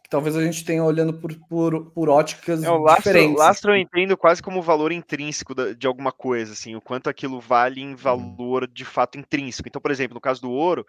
que 0.02 0.10
talvez 0.10 0.34
a 0.34 0.42
gente 0.42 0.64
tenha 0.64 0.82
olhando 0.82 1.12
por, 1.12 1.34
por, 1.48 1.90
por 1.92 2.08
óticas 2.08 2.62
é, 2.62 2.70
o 2.70 2.78
lastro, 2.78 3.02
diferentes. 3.02 3.38
Lastro 3.38 3.72
eu 3.72 3.76
entendo 3.76 4.16
quase 4.16 4.42
como 4.42 4.62
valor 4.62 4.90
intrínseco 4.90 5.54
de 5.74 5.86
alguma 5.86 6.10
coisa, 6.10 6.54
assim, 6.54 6.74
o 6.74 6.80
quanto 6.80 7.10
aquilo 7.10 7.40
vale 7.40 7.82
em 7.82 7.94
valor 7.94 8.66
de 8.66 8.84
fato 8.84 9.18
intrínseco. 9.18 9.68
Então, 9.68 9.82
por 9.82 9.90
exemplo, 9.90 10.14
no 10.14 10.20
caso 10.20 10.40
do 10.40 10.50
ouro, 10.50 10.86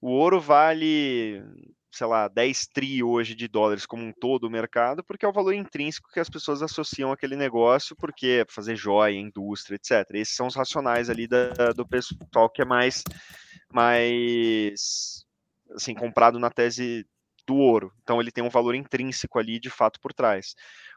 o 0.00 0.10
ouro 0.10 0.40
vale 0.40 1.42
sei 1.96 2.06
lá, 2.06 2.28
10 2.28 2.66
tri 2.66 3.02
hoje 3.02 3.34
de 3.34 3.48
dólares 3.48 3.86
como 3.86 4.04
um 4.04 4.12
todo 4.12 4.44
o 4.44 4.50
mercado, 4.50 5.02
porque 5.02 5.24
é 5.24 5.28
o 5.28 5.32
valor 5.32 5.54
intrínseco 5.54 6.10
que 6.12 6.20
as 6.20 6.28
pessoas 6.28 6.62
associam 6.62 7.10
aquele 7.10 7.36
negócio, 7.36 7.96
porque 7.96 8.44
é 8.46 8.52
fazer 8.52 8.76
joia, 8.76 9.18
indústria, 9.18 9.76
etc. 9.76 10.14
Esses 10.14 10.34
são 10.34 10.46
os 10.46 10.54
racionais 10.54 11.08
ali 11.08 11.26
da, 11.26 11.72
do 11.74 11.86
pessoal 11.88 12.50
que 12.52 12.60
é 12.60 12.64
mais, 12.64 13.02
mais 13.72 15.24
assim, 15.74 15.94
comprado 15.94 16.38
na 16.38 16.50
tese 16.50 17.06
do 17.46 17.56
ouro. 17.56 17.90
Então 18.02 18.20
ele 18.20 18.30
tem 18.30 18.44
um 18.44 18.50
valor 18.50 18.74
intrínseco 18.74 19.38
ali 19.38 19.58
de 19.58 19.70
fato 19.70 19.98
por 20.00 20.12
trás. 20.12 20.54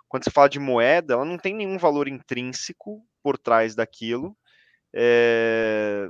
Quando 0.10 0.24
você 0.24 0.32
fala 0.32 0.50
de 0.50 0.60
moeda, 0.60 1.14
ela 1.14 1.26
não 1.26 1.38
tem 1.38 1.54
nenhum 1.54 1.78
valor 1.78 2.08
intrínseco 2.08 3.06
por 3.24 3.38
trás 3.38 3.76
daquilo. 3.76 4.36
É, 4.94 6.10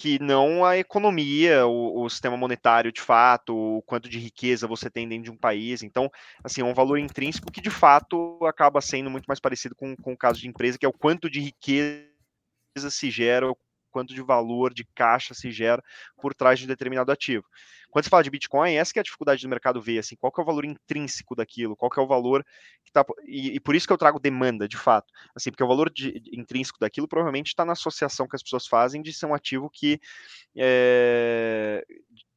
que 0.00 0.18
não 0.18 0.64
a 0.64 0.78
economia, 0.78 1.66
o, 1.66 2.02
o, 2.02 2.08
sistema 2.08 2.34
monetário 2.34 2.90
de 2.90 3.02
fato, 3.02 3.54
o 3.54 3.82
quanto 3.82 4.08
de 4.08 4.18
riqueza 4.18 4.66
você 4.66 4.88
tem 4.88 5.06
dentro 5.06 5.24
de 5.24 5.30
um 5.30 5.36
país. 5.36 5.82
Então, 5.82 6.10
assim, 6.42 6.62
é 6.62 6.64
um 6.64 6.72
valor 6.72 6.98
intrínseco 6.98 7.52
que 7.52 7.60
de 7.60 7.68
fato 7.68 8.38
acaba 8.46 8.80
sendo 8.80 9.10
muito 9.10 9.26
mais 9.26 9.38
parecido 9.38 9.74
com, 9.74 9.94
com 9.94 10.14
o 10.14 10.16
caso 10.16 10.40
de 10.40 10.48
empresa, 10.48 10.78
que 10.78 10.86
é 10.86 10.88
o 10.88 10.92
quanto 10.92 11.28
de 11.28 11.38
riqueza 11.40 12.08
se 12.88 13.10
gera, 13.10 13.50
o 13.50 13.56
quanto 13.90 14.14
de 14.14 14.22
valor 14.22 14.72
de 14.72 14.84
caixa 14.94 15.34
se 15.34 15.50
gera 15.50 15.82
por 16.20 16.34
trás 16.34 16.58
de 16.58 16.64
um 16.64 16.68
determinado 16.68 17.12
ativo. 17.12 17.44
Quando 17.90 18.04
você 18.04 18.10
fala 18.10 18.22
de 18.22 18.30
Bitcoin, 18.30 18.74
essa 18.74 18.92
é 18.96 19.00
a 19.00 19.02
dificuldade 19.02 19.42
do 19.42 19.48
mercado 19.48 19.82
ver, 19.82 19.98
assim, 19.98 20.14
qual 20.14 20.30
que 20.30 20.40
é 20.40 20.42
o 20.42 20.46
valor 20.46 20.64
intrínseco 20.64 21.34
daquilo, 21.34 21.76
qual 21.76 21.90
que 21.90 21.98
é 21.98 22.02
o 22.02 22.06
valor 22.06 22.46
que 22.84 22.92
tá, 22.92 23.04
e, 23.26 23.56
e 23.56 23.60
por 23.60 23.74
isso 23.74 23.86
que 23.86 23.92
eu 23.92 23.98
trago 23.98 24.20
demanda, 24.20 24.68
de 24.68 24.76
fato, 24.76 25.12
assim, 25.34 25.50
porque 25.50 25.64
o 25.64 25.68
valor 25.68 25.90
de, 25.90 26.22
intrínseco 26.32 26.78
daquilo 26.78 27.08
provavelmente 27.08 27.48
está 27.48 27.64
na 27.64 27.72
associação 27.72 28.28
que 28.28 28.36
as 28.36 28.42
pessoas 28.42 28.66
fazem 28.66 29.02
de 29.02 29.12
ser 29.12 29.26
um 29.26 29.34
ativo 29.34 29.68
que 29.68 30.00
é, 30.56 31.84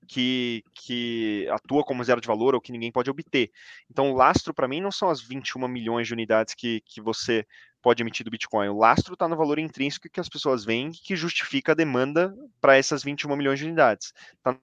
que, 0.08 0.64
que, 0.74 1.48
atua 1.50 1.84
como 1.84 2.04
zero 2.04 2.22
de 2.22 2.28
valor 2.28 2.56
ou 2.56 2.62
que 2.62 2.72
ninguém 2.72 2.92
pode 2.92 3.10
obter. 3.10 3.52
Então, 3.90 4.12
o 4.12 4.16
lastro, 4.16 4.54
para 4.54 4.68
mim, 4.68 4.82
não 4.82 4.92
são 4.92 5.10
as 5.10 5.22
21 5.22 5.68
milhões 5.68 6.08
de 6.08 6.14
unidades 6.14 6.54
que, 6.54 6.82
que 6.86 7.02
você 7.02 7.46
pode 7.84 8.02
emitir 8.02 8.24
do 8.24 8.32
Bitcoin. 8.32 8.70
O 8.70 8.78
lastro 8.78 9.14
está 9.14 9.28
no 9.28 9.36
valor 9.36 9.60
intrínseco 9.60 10.10
que 10.10 10.20
as 10.20 10.30
pessoas 10.30 10.64
veem 10.64 10.92
que 10.92 11.16
justifica 11.16 11.74
a 11.74 11.76
demanda 11.76 12.34
para 12.60 12.78
essas 12.78 13.04
21 13.04 13.36
milhões 13.36 13.60
de 13.60 13.66
unidades. 13.66 14.14
Está 14.38 14.58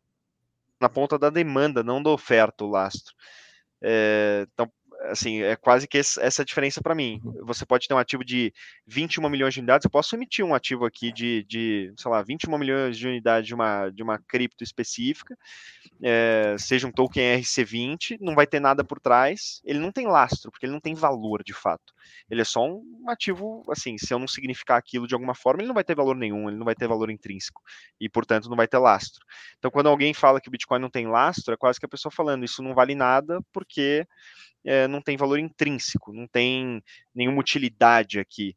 na 0.80 0.88
ponta 0.88 1.18
da 1.18 1.28
demanda, 1.28 1.84
não 1.84 2.02
da 2.02 2.10
oferta, 2.10 2.64
o 2.64 2.70
lastro. 2.70 3.14
É, 3.82 4.46
então, 4.52 4.72
assim, 5.04 5.42
é 5.42 5.56
quase 5.56 5.88
que 5.88 5.98
essa 5.98 6.44
diferença 6.44 6.80
para 6.80 6.94
mim. 6.94 7.20
Uhum. 7.24 7.44
Você 7.46 7.64
pode 7.64 7.88
ter 7.88 7.94
um 7.94 7.98
ativo 7.98 8.24
de 8.24 8.52
21 8.86 9.28
milhões 9.28 9.54
de 9.54 9.60
unidades, 9.60 9.84
eu 9.84 9.90
posso 9.90 10.14
emitir 10.14 10.44
um 10.44 10.54
ativo 10.54 10.84
aqui 10.84 11.12
de, 11.12 11.44
de 11.44 11.92
sei 11.96 12.10
lá, 12.10 12.22
21 12.22 12.58
milhões 12.58 12.98
de 12.98 13.06
unidades 13.06 13.46
de 13.46 13.54
uma, 13.54 13.90
de 13.90 14.02
uma 14.02 14.18
cripto 14.18 14.62
específica, 14.62 15.36
é, 16.02 16.56
seja 16.58 16.86
um 16.86 16.92
token 16.92 17.40
RC20, 17.40 18.18
não 18.20 18.34
vai 18.34 18.46
ter 18.46 18.60
nada 18.60 18.84
por 18.84 19.00
trás, 19.00 19.60
ele 19.64 19.78
não 19.78 19.92
tem 19.92 20.06
lastro, 20.06 20.50
porque 20.50 20.66
ele 20.66 20.72
não 20.72 20.80
tem 20.80 20.94
valor 20.94 21.42
de 21.42 21.52
fato. 21.52 21.92
Ele 22.30 22.40
é 22.40 22.44
só 22.44 22.64
um 22.64 23.04
ativo, 23.08 23.64
assim, 23.70 23.96
se 23.98 24.12
eu 24.12 24.18
não 24.18 24.28
significar 24.28 24.78
aquilo 24.78 25.06
de 25.06 25.14
alguma 25.14 25.34
forma, 25.34 25.62
ele 25.62 25.68
não 25.68 25.74
vai 25.74 25.84
ter 25.84 25.94
valor 25.94 26.16
nenhum, 26.16 26.48
ele 26.48 26.56
não 26.56 26.64
vai 26.64 26.74
ter 26.74 26.86
valor 26.86 27.10
intrínseco, 27.10 27.60
e 28.00 28.08
portanto 28.08 28.48
não 28.48 28.56
vai 28.56 28.68
ter 28.68 28.78
lastro. 28.78 29.24
Então, 29.58 29.70
quando 29.70 29.88
alguém 29.88 30.12
fala 30.14 30.40
que 30.40 30.48
o 30.48 30.50
Bitcoin 30.50 30.80
não 30.80 30.90
tem 30.90 31.06
lastro, 31.06 31.54
é 31.54 31.56
quase 31.56 31.78
que 31.78 31.86
a 31.86 31.88
pessoa 31.88 32.12
falando, 32.12 32.44
isso 32.44 32.62
não 32.62 32.74
vale 32.74 32.94
nada, 32.94 33.40
porque 33.52 34.06
é, 34.64 34.86
não 34.86 35.00
tem 35.00 35.16
valor 35.16 35.38
intrínseco, 35.38 36.12
não 36.12 36.26
tem 36.26 36.82
nenhuma 37.14 37.40
utilidade 37.40 38.18
aqui. 38.18 38.56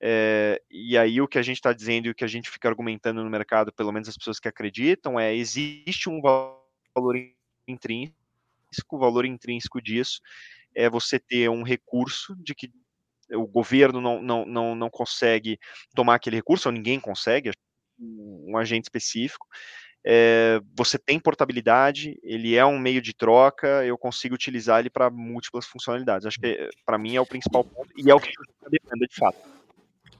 É, 0.00 0.60
e 0.70 0.98
aí 0.98 1.20
o 1.20 1.28
que 1.28 1.38
a 1.38 1.42
gente 1.42 1.56
está 1.56 1.72
dizendo 1.72 2.06
e 2.06 2.10
o 2.10 2.14
que 2.14 2.24
a 2.24 2.28
gente 2.28 2.50
fica 2.50 2.68
argumentando 2.68 3.22
no 3.22 3.30
mercado, 3.30 3.72
pelo 3.72 3.92
menos 3.92 4.08
as 4.08 4.16
pessoas 4.16 4.38
que 4.38 4.48
acreditam, 4.48 5.18
é 5.18 5.34
existe 5.34 6.08
um 6.08 6.20
valor 6.20 7.16
intrínseco, 7.66 8.14
o 8.92 8.98
valor 8.98 9.24
intrínseco 9.24 9.80
disso 9.80 10.20
é 10.74 10.90
você 10.90 11.18
ter 11.18 11.48
um 11.48 11.62
recurso 11.62 12.34
de 12.36 12.54
que 12.54 12.70
o 13.32 13.46
governo 13.46 14.00
não, 14.00 14.20
não, 14.20 14.44
não, 14.44 14.74
não 14.74 14.90
consegue 14.90 15.58
tomar 15.94 16.16
aquele 16.16 16.36
recurso, 16.36 16.68
ou 16.68 16.72
ninguém 16.72 17.00
consegue, 17.00 17.52
um 17.98 18.56
agente 18.58 18.84
específico. 18.84 19.46
É, 20.06 20.60
você 20.76 20.98
tem 20.98 21.18
portabilidade, 21.18 22.18
ele 22.22 22.54
é 22.54 22.64
um 22.64 22.78
meio 22.78 23.00
de 23.00 23.14
troca, 23.14 23.84
eu 23.86 23.96
consigo 23.96 24.34
utilizar 24.34 24.80
ele 24.80 24.90
para 24.90 25.08
múltiplas 25.08 25.64
funcionalidades. 25.64 26.26
Acho 26.26 26.38
que 26.38 26.68
para 26.84 26.98
mim 26.98 27.16
é 27.16 27.20
o 27.20 27.26
principal 27.26 27.64
ponto 27.64 27.88
e 27.96 28.10
é 28.10 28.14
o 28.14 28.20
que 28.20 28.30
a 28.66 28.68
demanda 28.68 29.06
de 29.06 29.14
fato. 29.14 29.38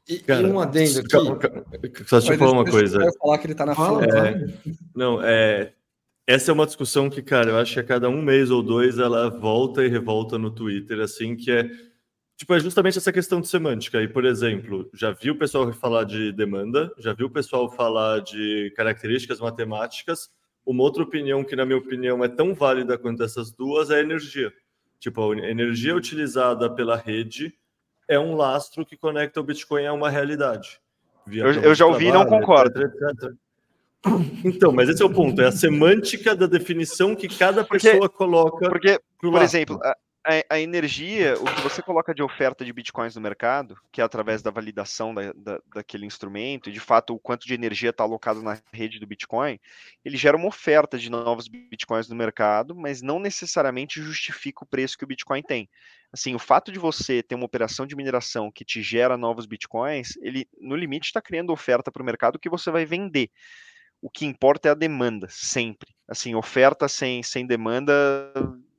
E, 0.08 0.18
Cara, 0.18 0.42
e 0.42 0.50
um 0.50 0.60
adendo 0.60 1.00
aqui. 1.00 2.04
Só 2.06 2.20
te 2.20 2.36
falar 2.36 2.52
uma 2.52 2.64
coisa. 2.64 3.02
Eu 3.02 3.12
falar 3.18 3.38
que 3.38 3.46
ele 3.46 3.54
tá 3.54 3.66
na 3.66 3.74
fala. 3.74 4.04
É, 4.04 4.46
não, 4.94 5.22
é, 5.22 5.72
essa 6.26 6.50
é 6.50 6.54
uma 6.54 6.66
discussão 6.66 7.10
que, 7.10 7.22
cara, 7.22 7.50
eu 7.50 7.58
acho 7.58 7.74
que 7.74 7.80
a 7.80 7.84
cada 7.84 8.08
um 8.08 8.22
mês 8.22 8.50
ou 8.50 8.62
dois 8.62 8.98
ela 8.98 9.28
volta 9.28 9.84
e 9.84 9.88
revolta 9.88 10.38
no 10.38 10.50
Twitter, 10.50 11.00
assim, 11.00 11.36
que 11.36 11.50
é 11.50 11.70
Tipo, 12.36 12.54
é 12.54 12.60
justamente 12.60 12.98
essa 12.98 13.12
questão 13.12 13.40
de 13.40 13.48
semântica. 13.48 14.02
E, 14.02 14.08
por 14.08 14.24
exemplo, 14.24 14.90
já 14.92 15.12
vi 15.12 15.30
o 15.30 15.38
pessoal 15.38 15.72
falar 15.72 16.04
de 16.04 16.32
demanda, 16.32 16.92
já 16.98 17.12
vi 17.12 17.22
o 17.22 17.30
pessoal 17.30 17.70
falar 17.70 18.20
de 18.20 18.72
características 18.76 19.38
matemáticas. 19.40 20.28
Uma 20.66 20.82
outra 20.82 21.02
opinião 21.02 21.44
que, 21.44 21.54
na 21.54 21.64
minha 21.64 21.78
opinião, 21.78 22.24
é 22.24 22.28
tão 22.28 22.54
válida 22.54 22.98
quanto 22.98 23.22
essas 23.22 23.52
duas 23.52 23.90
é 23.90 23.96
a 23.96 24.00
energia. 24.00 24.52
Tipo, 24.98 25.32
a 25.32 25.50
energia 25.50 25.94
utilizada 25.94 26.68
pela 26.68 26.96
rede 26.96 27.54
é 28.08 28.18
um 28.18 28.34
lastro 28.34 28.84
que 28.84 28.96
conecta 28.96 29.40
o 29.40 29.44
Bitcoin 29.44 29.86
a 29.86 29.92
uma 29.92 30.10
realidade. 30.10 30.80
Eu, 31.30 31.52
eu, 31.52 31.74
já 31.74 31.86
ouvi 31.86 32.06
e 32.06 32.12
não 32.12 32.26
concordo. 32.26 32.82
Etc, 32.82 32.94
etc. 33.10 33.32
Então, 34.44 34.72
mas 34.72 34.88
esse 34.88 35.02
é 35.02 35.06
o 35.06 35.10
ponto, 35.10 35.40
é 35.40 35.46
a 35.46 35.52
semântica 35.52 36.36
da 36.36 36.46
definição 36.46 37.14
que 37.14 37.26
cada 37.26 37.64
pessoa 37.64 38.00
porque, 38.00 38.16
coloca. 38.16 38.68
Porque, 38.68 39.00
por 39.18 39.40
exemplo, 39.40 39.80
a, 39.82 39.96
a, 40.48 40.58
energia, 40.58 41.34
o 41.38 41.44
que 41.44 41.60
você 41.60 41.82
coloca 41.82 42.14
de 42.14 42.22
oferta 42.22 42.64
de 42.64 42.72
bitcoins 42.72 43.14
no 43.14 43.20
mercado, 43.20 43.76
que 43.92 44.00
é 44.00 44.04
através 44.04 44.42
da 44.42 44.50
validação 44.50 45.14
da, 45.14 45.32
da, 45.34 45.60
daquele 45.74 46.06
instrumento, 46.06 46.70
e 46.70 46.72
de 46.72 46.80
fato 46.80 47.14
o 47.14 47.18
quanto 47.18 47.46
de 47.46 47.52
energia 47.52 47.90
está 47.90 48.04
alocado 48.04 48.42
na 48.42 48.58
rede 48.72 48.98
do 48.98 49.06
Bitcoin, 49.06 49.60
ele 50.04 50.16
gera 50.16 50.36
uma 50.36 50.48
oferta 50.48 50.96
de 50.96 51.10
novos 51.10 51.46
bitcoins 51.46 52.08
no 52.08 52.16
mercado, 52.16 52.74
mas 52.74 53.02
não 53.02 53.18
necessariamente 53.18 54.00
justifica 54.00 54.64
o 54.64 54.66
preço 54.66 54.96
que 54.96 55.04
o 55.04 55.08
Bitcoin 55.08 55.42
tem. 55.42 55.68
Assim, 56.10 56.34
o 56.34 56.38
fato 56.38 56.72
de 56.72 56.78
você 56.78 57.22
ter 57.22 57.34
uma 57.34 57.44
operação 57.44 57.86
de 57.86 57.94
mineração 57.94 58.50
que 58.50 58.64
te 58.64 58.82
gera 58.82 59.16
novos 59.16 59.46
bitcoins, 59.46 60.16
ele 60.22 60.48
no 60.58 60.76
limite 60.76 61.06
está 61.06 61.20
criando 61.20 61.52
oferta 61.52 61.92
para 61.92 62.02
o 62.02 62.06
mercado 62.06 62.38
que 62.38 62.48
você 62.48 62.70
vai 62.70 62.86
vender 62.86 63.30
o 64.04 64.10
que 64.10 64.26
importa 64.26 64.68
é 64.68 64.72
a 64.72 64.74
demanda, 64.74 65.26
sempre. 65.30 65.88
Assim, 66.06 66.34
oferta 66.34 66.86
sem, 66.88 67.22
sem 67.22 67.46
demanda 67.46 67.82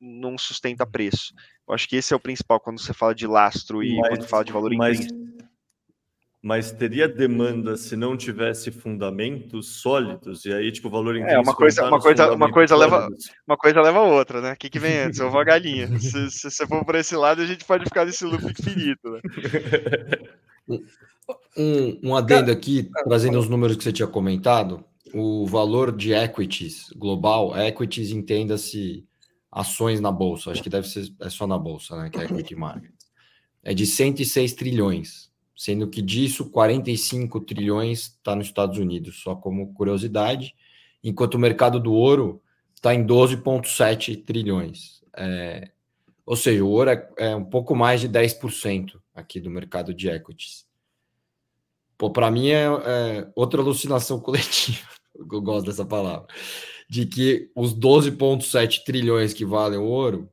não 0.06 0.38
sustenta 0.38 0.86
preço. 0.86 1.34
Eu 1.68 1.74
acho 1.74 1.90
que 1.90 1.96
esse 1.96 2.14
é 2.14 2.16
o 2.16 2.20
principal 2.20 2.60
quando 2.60 2.80
você 2.80 2.94
fala 2.94 3.16
de 3.16 3.26
lastro 3.26 3.84
e 3.84 3.98
mas, 3.98 4.10
quando 4.10 4.28
fala 4.28 4.46
de 4.46 4.52
valor 4.52 4.72
mas, 4.76 5.08
Mas 6.42 6.72
teria 6.72 7.08
demanda 7.08 7.76
se 7.76 7.96
não 7.96 8.16
tivesse 8.16 8.72
fundamentos 8.72 9.82
sólidos 9.82 10.46
e 10.46 10.54
aí 10.54 10.72
tipo 10.72 10.88
o 10.88 10.92
valor 10.92 11.16
É 11.18 11.40
uma 11.40 11.56
coisa, 11.56 11.88
uma 11.88 12.00
coisa, 12.00 12.32
uma 12.32 12.52
coisa 12.52 12.76
leva, 12.76 13.10
uma 13.48 13.58
coisa 13.58 13.82
leva 13.82 14.00
a 14.00 14.04
outra, 14.04 14.42
né? 14.42 14.54
O 14.54 14.58
que, 14.58 14.70
que 14.70 14.80
vem 14.80 15.00
antes? 15.00 15.20
Ovo 15.20 15.40
a 15.40 15.44
galinha. 15.44 15.88
se, 16.00 16.30
se 16.30 16.52
você 16.52 16.68
for 16.68 16.86
por 16.86 16.96
esse 16.96 17.16
lado, 17.16 17.42
a 17.42 17.46
gente 17.46 17.66
pode 17.66 17.86
ficar 17.86 18.06
nesse 18.06 18.26
loop 18.26 18.46
infinito. 18.46 19.10
Né? 19.10 19.22
Um, 21.58 22.10
um 22.10 22.16
adendo 22.16 22.52
aqui, 22.52 22.88
trazendo 23.04 23.40
os 23.40 23.50
números 23.50 23.76
que 23.78 23.84
você 23.84 23.92
tinha 23.92 24.08
comentado 24.08 24.84
o 25.14 25.46
valor 25.46 25.96
de 25.96 26.14
equities 26.14 26.90
global, 26.96 27.58
equities 27.58 28.12
entenda-se 28.12 29.06
ações 29.56 30.02
na 30.02 30.12
bolsa, 30.12 30.52
acho 30.52 30.62
que 30.62 30.70
deve 30.70 30.86
ser 30.86 31.10
é 31.22 31.30
só 31.30 31.48
na 31.48 31.58
bolsa, 31.58 31.96
né, 31.96 32.10
que 32.10 32.20
é 32.20 32.26
equity 32.26 32.54
market. 32.54 32.92
É 33.64 33.74
de 33.74 33.86
106 33.86 34.54
trilhões, 34.54 35.32
sendo 35.56 35.88
que 35.88 36.02
disso 36.02 36.52
45 36.52 37.40
trilhões 37.40 38.00
está 38.18 38.36
nos 38.36 38.48
Estados 38.48 38.78
Unidos, 38.78 39.22
só 39.22 39.34
como 39.34 39.74
curiosidade, 39.74 40.54
enquanto 41.02 41.36
o 41.36 41.40
mercado 41.40 41.80
do 41.80 41.94
ouro 41.94 42.44
está 42.76 42.94
em 42.94 43.06
12,7 43.06 44.26
trilhões. 44.26 45.02
É, 45.16 45.72
ou 46.26 46.36
seja, 46.36 46.62
o 46.62 46.70
ouro 46.70 46.90
é, 46.90 47.10
é, 47.18 47.36
um 47.36 47.46
pouco 47.46 47.74
mais 47.74 48.02
de 48.02 48.10
10% 48.10 49.00
aqui 49.16 49.40
do 49.40 49.50
mercado 49.50 49.94
de 49.94 50.10
equities. 50.10 50.66
Pô, 51.98 52.12
para 52.12 52.30
mim 52.30 52.50
é, 52.50 52.66
é 52.66 53.32
outra 53.34 53.62
alucinação 53.62 54.20
coletiva 54.20 54.86
eu 55.18 55.42
gosto 55.42 55.68
dessa 55.68 55.86
palavra, 55.86 56.28
de 56.90 57.06
que 57.06 57.52
os 57.56 57.74
12,7 57.76 58.84
trilhões 58.84 59.34
que 59.34 59.46
valem 59.46 59.80
o 59.80 59.86
ouro 59.86 60.30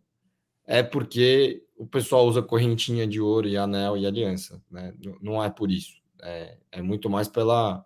é 0.66 0.82
porque 0.82 1.62
o 1.76 1.86
pessoal 1.86 2.26
usa 2.26 2.42
correntinha 2.42 3.06
de 3.06 3.20
ouro 3.20 3.48
e 3.48 3.56
anel 3.56 3.96
e 3.96 4.06
aliança, 4.06 4.62
né? 4.70 4.94
Não 5.20 5.42
é 5.42 5.50
por 5.50 5.70
isso. 5.70 6.00
É, 6.22 6.56
é 6.70 6.82
muito 6.82 7.10
mais 7.10 7.26
pela 7.26 7.84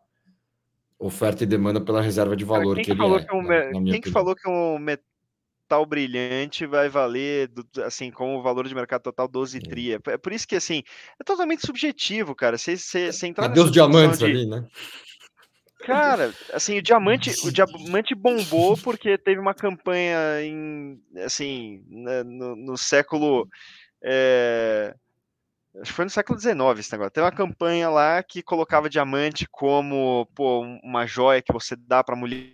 oferta 0.98 1.44
e 1.44 1.46
demanda 1.46 1.80
pela 1.80 2.02
reserva 2.02 2.36
de 2.36 2.44
valor 2.44 2.76
que 2.76 2.90
ele 2.90 2.98
falou 2.98 3.18
é. 3.18 3.24
Que 3.24 3.34
um, 3.34 3.42
na, 3.42 3.80
na 3.80 3.90
quem 3.92 4.00
que 4.00 4.10
falou 4.10 4.34
que 4.34 4.48
um 4.48 4.78
metal 4.78 5.86
brilhante 5.86 6.66
vai 6.66 6.88
valer, 6.88 7.50
assim, 7.84 8.10
com 8.10 8.36
o 8.36 8.42
valor 8.42 8.66
de 8.68 8.74
mercado 8.74 9.02
total 9.02 9.28
12 9.28 9.60
tri? 9.60 9.94
É, 9.94 9.98
é 10.08 10.18
por 10.18 10.32
isso 10.32 10.46
que, 10.46 10.56
assim, 10.56 10.82
é 11.18 11.24
totalmente 11.24 11.66
subjetivo, 11.66 12.34
cara. 12.34 12.58
Você 12.58 13.08
entrar 13.24 13.48
Cadê 13.48 13.60
os 13.60 13.70
diamantes 13.70 14.18
de... 14.18 14.24
ali, 14.26 14.46
né? 14.46 14.66
Cara, 15.86 16.34
assim, 16.52 16.78
o 16.78 16.82
diamante, 16.82 17.30
o 17.46 17.52
diamante 17.52 18.12
bombou 18.12 18.76
porque 18.76 19.16
teve 19.16 19.40
uma 19.40 19.54
campanha 19.54 20.42
em, 20.42 21.00
assim, 21.24 21.84
né, 21.88 22.24
no, 22.24 22.56
no, 22.56 22.76
século, 22.76 23.48
é, 24.02 24.92
acho 25.80 25.92
que 25.92 25.96
foi 25.96 26.04
no 26.04 26.10
século 26.10 26.40
XIX 26.40 26.56
esse 26.80 26.90
negócio. 26.90 27.12
Tem 27.12 27.22
uma 27.22 27.30
campanha 27.30 27.88
lá 27.88 28.20
que 28.20 28.42
colocava 28.42 28.90
diamante 28.90 29.46
como, 29.48 30.26
pô, 30.34 30.62
uma 30.82 31.06
joia 31.06 31.40
que 31.40 31.52
você 31.52 31.76
dá 31.76 32.02
para 32.02 32.16
mulher 32.16 32.50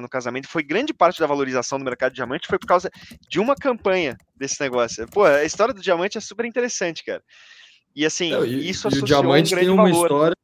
no 0.00 0.08
casamento. 0.08 0.48
Foi 0.48 0.62
grande 0.62 0.94
parte 0.94 1.20
da 1.20 1.26
valorização 1.26 1.78
do 1.78 1.84
mercado 1.84 2.12
de 2.12 2.16
diamante 2.16 2.48
foi 2.48 2.58
por 2.58 2.66
causa 2.66 2.90
de 3.28 3.38
uma 3.38 3.54
campanha 3.54 4.16
desse 4.34 4.58
negócio. 4.58 5.06
Pô, 5.08 5.24
a 5.24 5.44
história 5.44 5.74
do 5.74 5.82
diamante 5.82 6.16
é 6.16 6.20
super 6.20 6.46
interessante, 6.46 7.04
cara. 7.04 7.22
E 7.94 8.06
assim, 8.06 8.30
Não, 8.30 8.42
e, 8.42 8.70
isso 8.70 8.88
associou 8.88 9.02
e 9.02 9.04
o 9.04 9.22
diamante 9.22 9.54
um 9.54 9.58
tem 9.58 9.68
uma 9.68 9.82
valor. 9.82 10.06
história 10.06 10.39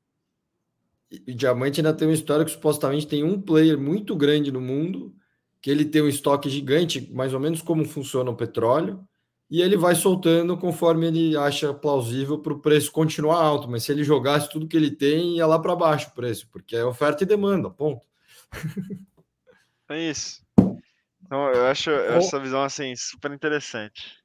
e 1.11 1.35
Diamante 1.35 1.81
ainda 1.81 1.93
tem 1.93 2.09
uma 2.09 2.15
história 2.15 2.45
que 2.45 2.51
supostamente 2.51 3.07
tem 3.07 3.23
um 3.23 3.41
player 3.41 3.79
muito 3.79 4.15
grande 4.17 4.51
no 4.51 4.61
mundo, 4.61 5.15
que 5.61 5.71
ele 5.71 5.85
tem 5.85 6.03
um 6.03 6.09
estoque 6.09 6.49
gigante, 6.49 7.11
mais 7.13 7.33
ou 7.33 7.41
menos 7.41 7.63
como 7.63 7.85
funciona 7.85 8.31
o 8.31 8.37
petróleo, 8.37 9.07
e 9.49 9.63
ele 9.63 9.77
vai 9.77 9.95
soltando 9.95 10.57
conforme 10.57 11.07
ele 11.07 11.37
acha 11.37 11.73
plausível 11.73 12.39
para 12.39 12.53
o 12.53 12.59
preço 12.59 12.91
continuar 12.91 13.41
alto. 13.41 13.71
Mas 13.71 13.85
se 13.85 13.93
ele 13.93 14.03
jogasse 14.03 14.51
tudo 14.51 14.67
que 14.67 14.77
ele 14.77 14.91
tem, 14.91 15.37
ia 15.37 15.47
lá 15.47 15.59
para 15.59 15.77
baixo 15.77 16.09
o 16.09 16.15
preço, 16.15 16.49
porque 16.51 16.77
é 16.77 16.85
oferta 16.85 17.23
e 17.23 17.27
demanda, 17.27 17.71
ponto. 17.71 18.05
É 19.89 20.11
isso. 20.11 20.45
Então, 21.25 21.49
eu 21.53 21.67
acho 21.67 21.91
essa 21.91 22.41
visão 22.41 22.63
assim 22.63 22.95
super 22.97 23.31
interessante. 23.33 24.17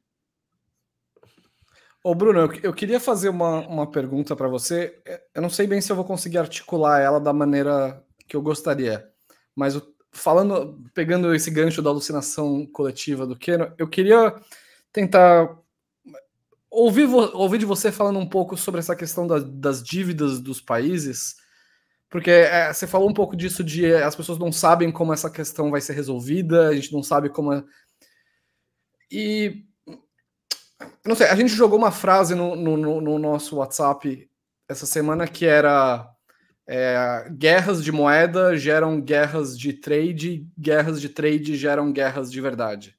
Ô, 2.04 2.16
Bruno, 2.16 2.40
eu, 2.40 2.54
eu 2.64 2.74
queria 2.74 3.00
fazer 3.00 3.30
uma, 3.30 3.60
uma 3.68 3.90
pergunta 3.90 4.36
para 4.36 4.48
você. 4.48 5.00
É, 5.06 5.22
eu 5.36 5.42
não 5.42 5.50
sei 5.50 5.68
bem 5.68 5.80
se 5.80 5.92
eu 5.92 5.96
vou 5.96 6.06
conseguir 6.06 6.40
articular 6.40 7.00
ela 7.00 7.20
da 7.20 7.32
maneira 7.32 8.04
que 8.28 8.36
eu 8.36 8.42
gostaria, 8.42 9.08
mas 9.56 9.80
falando, 10.12 10.82
pegando 10.94 11.34
esse 11.34 11.52
gancho 11.52 11.82
da 11.82 11.90
alucinação 11.90 12.66
coletiva 12.66 13.28
do 13.28 13.38
Keno, 13.38 13.74
eu 13.78 13.88
queria 13.88 14.36
tentar 14.92 15.58
ouvir, 16.70 17.06
ouvir 17.06 17.60
de 17.60 17.66
você 17.66 17.92
falando 17.92 18.20
um 18.20 18.28
pouco 18.28 18.58
sobre 18.58 18.80
essa 18.80 18.96
questão 18.96 19.28
da, 19.28 19.40
das 19.40 19.84
dívidas 19.84 20.40
dos 20.40 20.62
países, 20.62 21.36
porque 22.10 22.32
é, 22.32 22.74
você 22.74 22.88
falou 22.88 23.10
um 23.10 23.14
pouco 23.14 23.36
disso 23.36 23.64
de 23.64 23.86
é, 23.86 24.04
as 24.04 24.16
pessoas 24.16 24.40
não 24.40 24.52
sabem 24.52 24.92
como 24.92 25.14
essa 25.14 25.30
questão 25.30 25.70
vai 25.70 25.82
ser 25.82 25.94
resolvida, 25.94 26.70
a 26.70 26.76
gente 26.76 26.92
não 26.94 27.04
sabe 27.04 27.30
como. 27.30 27.54
É... 27.54 27.64
E 29.12 29.66
não 31.06 31.16
sei, 31.16 31.28
a 31.28 31.36
gente 31.36 31.54
jogou 31.54 31.78
uma 31.78 31.92
frase 31.92 32.36
no, 32.36 32.56
no, 32.56 33.02
no 33.02 33.20
nosso 33.20 33.58
WhatsApp 33.58 34.30
essa 34.70 34.86
semana 34.86 35.28
que 35.28 35.46
era 35.46 36.10
é, 36.68 37.28
guerras 37.32 37.84
de 37.84 37.92
moeda 37.92 38.56
geram 38.56 39.02
guerras 39.02 39.58
de 39.60 39.74
trade, 39.74 40.48
guerras 40.58 41.02
de 41.02 41.10
trade 41.10 41.56
geram 41.56 41.92
guerras 41.92 42.32
de 42.32 42.40
verdade. 42.40 42.98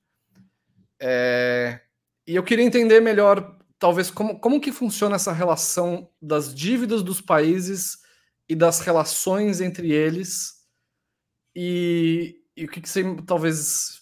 É, 1.00 1.80
e 2.26 2.36
eu 2.36 2.42
queria 2.42 2.64
entender 2.64 3.00
melhor, 3.00 3.56
talvez, 3.78 4.10
como, 4.10 4.38
como 4.38 4.60
que 4.60 4.70
funciona 4.70 5.16
essa 5.16 5.32
relação 5.32 6.08
das 6.20 6.54
dívidas 6.54 7.02
dos 7.02 7.20
países 7.20 7.98
e 8.48 8.54
das 8.54 8.80
relações 8.80 9.60
entre 9.60 9.90
eles 9.90 10.62
e, 11.56 12.36
e 12.56 12.64
o 12.64 12.68
que, 12.68 12.80
que 12.80 12.88
você 12.88 13.16
talvez 13.26 14.01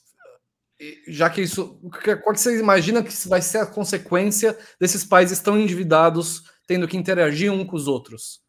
já 1.09 1.28
que 1.28 1.43
isso. 1.43 1.78
Qual 2.22 2.35
que 2.35 2.41
você 2.41 2.59
imagina 2.59 3.03
que 3.03 3.12
vai 3.28 3.43
ser 3.43 3.59
a 3.59 3.66
consequência 3.66 4.57
desses 4.81 5.05
países 5.05 5.41
tão 5.41 5.59
endividados 5.59 6.45
tendo 6.70 6.87
que 6.87 6.97
interagir 6.97 7.53
um 7.53 7.66
com 7.66 7.74
os 7.74 7.89
outros. 7.89 8.41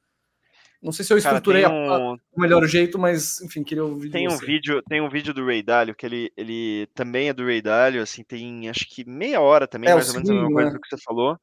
Não 0.80 0.92
sei 0.92 1.04
se 1.04 1.12
eu 1.12 1.18
estruturei 1.18 1.64
Cara, 1.64 1.74
um... 1.74 2.14
o 2.14 2.40
melhor 2.40 2.64
jeito, 2.68 3.00
mas 3.00 3.42
enfim, 3.42 3.64
queria 3.64 3.84
ouvir. 3.84 4.12
Tem 4.12 4.28
um 4.28 4.38
vídeo, 4.38 4.80
tem 4.88 5.02
um 5.02 5.10
vídeo 5.10 5.34
do 5.34 5.44
Ray 5.44 5.64
Dalio 5.64 5.96
que 5.96 6.06
ele, 6.06 6.32
ele 6.38 6.88
também 6.94 7.30
é 7.30 7.34
do 7.34 7.44
Ray 7.44 7.64
Dalio, 7.64 8.00
assim, 8.00 8.24
tem 8.24 8.70
acho 8.70 8.88
que 8.88 9.04
meia 9.10 9.42
hora 9.42 9.68
também, 9.68 9.90
é, 9.90 9.96
mais 9.96 10.08
ou 10.10 10.14
menos 10.14 10.30
a 10.30 10.34
mesma 10.34 10.52
coisa 10.52 10.70
né? 10.70 10.76
do 10.76 10.82
que 10.82 10.88
você 10.88 11.02
falou, 11.04 11.36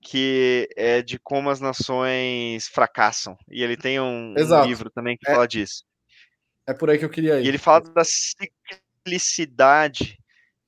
que 0.00 0.68
é 0.76 1.02
de 1.02 1.18
como 1.18 1.50
as 1.50 1.60
nações 1.60 2.68
fracassam. 2.68 3.36
E 3.50 3.64
ele 3.64 3.76
tem 3.76 3.98
um, 3.98 4.32
um 4.36 4.64
livro 4.64 4.90
também 4.90 5.16
que 5.16 5.28
é, 5.28 5.34
fala 5.34 5.48
disso. 5.48 5.82
É 6.68 6.72
por 6.72 6.88
aí 6.88 6.98
que 6.98 7.04
eu 7.04 7.10
queria 7.10 7.40
ir. 7.40 7.46
E 7.46 7.48
ele 7.48 7.58
fala 7.58 7.80
da 7.80 8.04
ciclicidade 8.04 10.16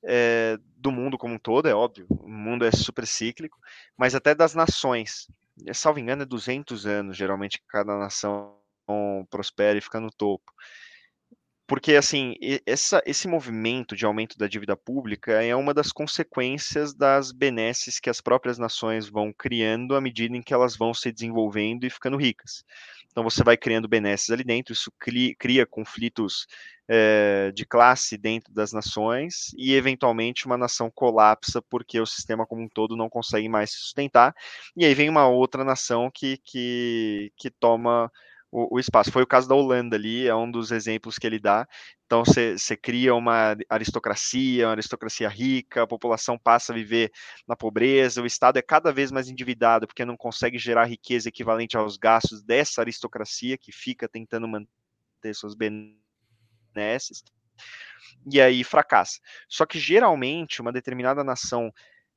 é, 0.07 0.59
do 0.77 0.91
mundo 0.91 1.19
como 1.19 1.35
um 1.35 1.39
todo, 1.39 1.67
é 1.67 1.75
óbvio, 1.75 2.07
o 2.11 2.29
mundo 2.29 2.65
é 2.65 2.71
super 2.71 3.07
cíclico, 3.07 3.59
mas 3.97 4.15
até 4.15 4.35
das 4.35 4.55
nações. 4.55 5.29
É, 5.67 5.73
salvo 5.73 5.99
engano, 6.01 6.23
é 6.23 6.27
200 6.27 6.87
anos, 6.87 7.17
geralmente, 7.17 7.59
que 7.59 7.67
cada 7.69 7.97
nação 7.97 8.57
prospera 9.31 9.79
e 9.79 9.81
fica 9.81 10.01
no 10.01 10.11
topo. 10.11 10.53
Porque, 11.67 11.97
assim, 11.97 12.35
essa, 12.67 13.03
esse 13.07 13.27
movimento 13.27 13.97
de 13.97 14.05
aumento 14.05 14.37
da 14.37 14.47
dívida 14.47 14.77
pública 14.77 15.43
é 15.43 15.57
uma 15.57 15.73
das 15.73 15.91
consequências 15.91 16.93
das 16.93 17.33
benesses 17.33 17.99
que 17.99 18.11
as 18.11 18.21
próprias 18.21 18.59
nações 18.59 19.09
vão 19.09 19.33
criando 19.33 19.97
à 19.97 20.01
medida 20.01 20.37
em 20.37 20.43
que 20.43 20.53
elas 20.53 20.77
vão 20.77 20.93
se 20.93 21.11
desenvolvendo 21.11 21.85
e 21.85 21.91
ficando 21.91 22.19
ricas. 22.19 22.63
Então 23.15 23.23
você 23.23 23.45
vai 23.45 23.57
criando 23.57 23.87
benesses 23.87 24.29
ali 24.31 24.43
dentro, 24.43 24.73
isso 24.73 24.93
cria, 24.99 25.33
cria 25.39 25.65
conflitos 25.65 26.49
é, 26.89 27.53
de 27.55 27.65
classe 27.65 28.19
dentro 28.19 28.53
das 28.53 28.73
nações 28.73 29.55
e 29.57 29.73
eventualmente 29.73 30.47
uma 30.47 30.59
nação 30.59 30.91
colapsa 30.93 31.63
porque 31.63 32.01
o 32.01 32.07
sistema 32.07 32.45
como 32.45 32.63
um 32.63 32.69
todo 32.69 32.97
não 32.97 33.09
consegue 33.09 33.49
mais 33.49 33.71
se 33.71 33.77
sustentar. 33.79 34.35
E 34.77 34.85
aí 34.85 34.93
vem 34.95 35.09
uma 35.09 35.29
outra 35.29 35.63
nação 35.63 36.11
que, 36.13 36.39
que, 36.39 37.33
que 37.37 37.51
toma 37.51 38.11
o, 38.55 38.77
o, 38.77 38.79
espaço. 38.79 39.11
Foi 39.11 39.25
o 39.25 39.27
caso 39.27 39.49
da 39.49 39.55
Holanda 39.57 39.97
ali, 39.97 40.29
é 40.29 40.35
um 40.35 40.49
dos 40.49 40.71
exemplos 40.71 41.19
que 41.19 41.27
ele 41.27 41.41
dá. 41.41 41.67
Então 42.07 42.25
você 42.25 42.77
cria 42.77 43.13
uma 43.13 43.57
aristocracia, 43.69 44.69
uma 44.69 44.75
aristocracia 44.75 45.29
rica, 45.29 45.83
a 45.83 45.87
população 45.87 46.39
passa 46.39 46.73
a 46.73 46.77
viver 46.77 47.11
na 47.49 47.57
pobreza, 47.57 48.23
o 48.23 48.27
Estado 48.27 48.57
é 48.57 48.63
cada 48.63 48.93
vez 48.93 49.11
mais 49.11 49.29
endividado 49.29 49.89
porque 49.89 50.05
não 50.05 50.17
consegue 50.17 50.57
gerar 50.57 50.85
riqueza 50.85 51.29
equivalente 51.29 51.77
aos 51.77 51.97
gastos 51.97 52.45
dessa 52.45 52.81
aristocracia 52.81 53.59
que 53.59 53.73
fica 53.73 54.09
tentando 54.09 54.47
manter 54.47 55.35
suas 55.35 55.57
benesses. 55.57 57.25
E 58.31 58.41
aí 58.41 58.63
fracassa. 58.63 59.19
Só 59.49 59.67
que 59.67 59.81
geralmente 59.81 60.61
uma 60.61 60.73
determinada 60.73 61.25
nação 61.25 61.73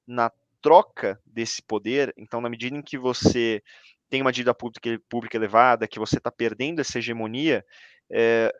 na 0.06 0.32
troca 0.62 1.20
desse 1.26 1.64
poder, 1.64 2.14
então 2.16 2.42
na 2.42 2.50
medida 2.50 2.76
em 2.76 2.82
que 2.82 2.98
você 2.98 3.64
tem 4.10 4.22
uma 4.22 4.32
dívida 4.32 4.53
pública, 4.53 5.01
pública 5.10 5.38
elevada, 5.38 5.88
que 5.88 5.99
você 5.99 6.18
está 6.18 6.32
perdendo 6.32 6.80
essa 6.80 6.99
hegemonia, 6.99 7.66
é, 8.10 8.53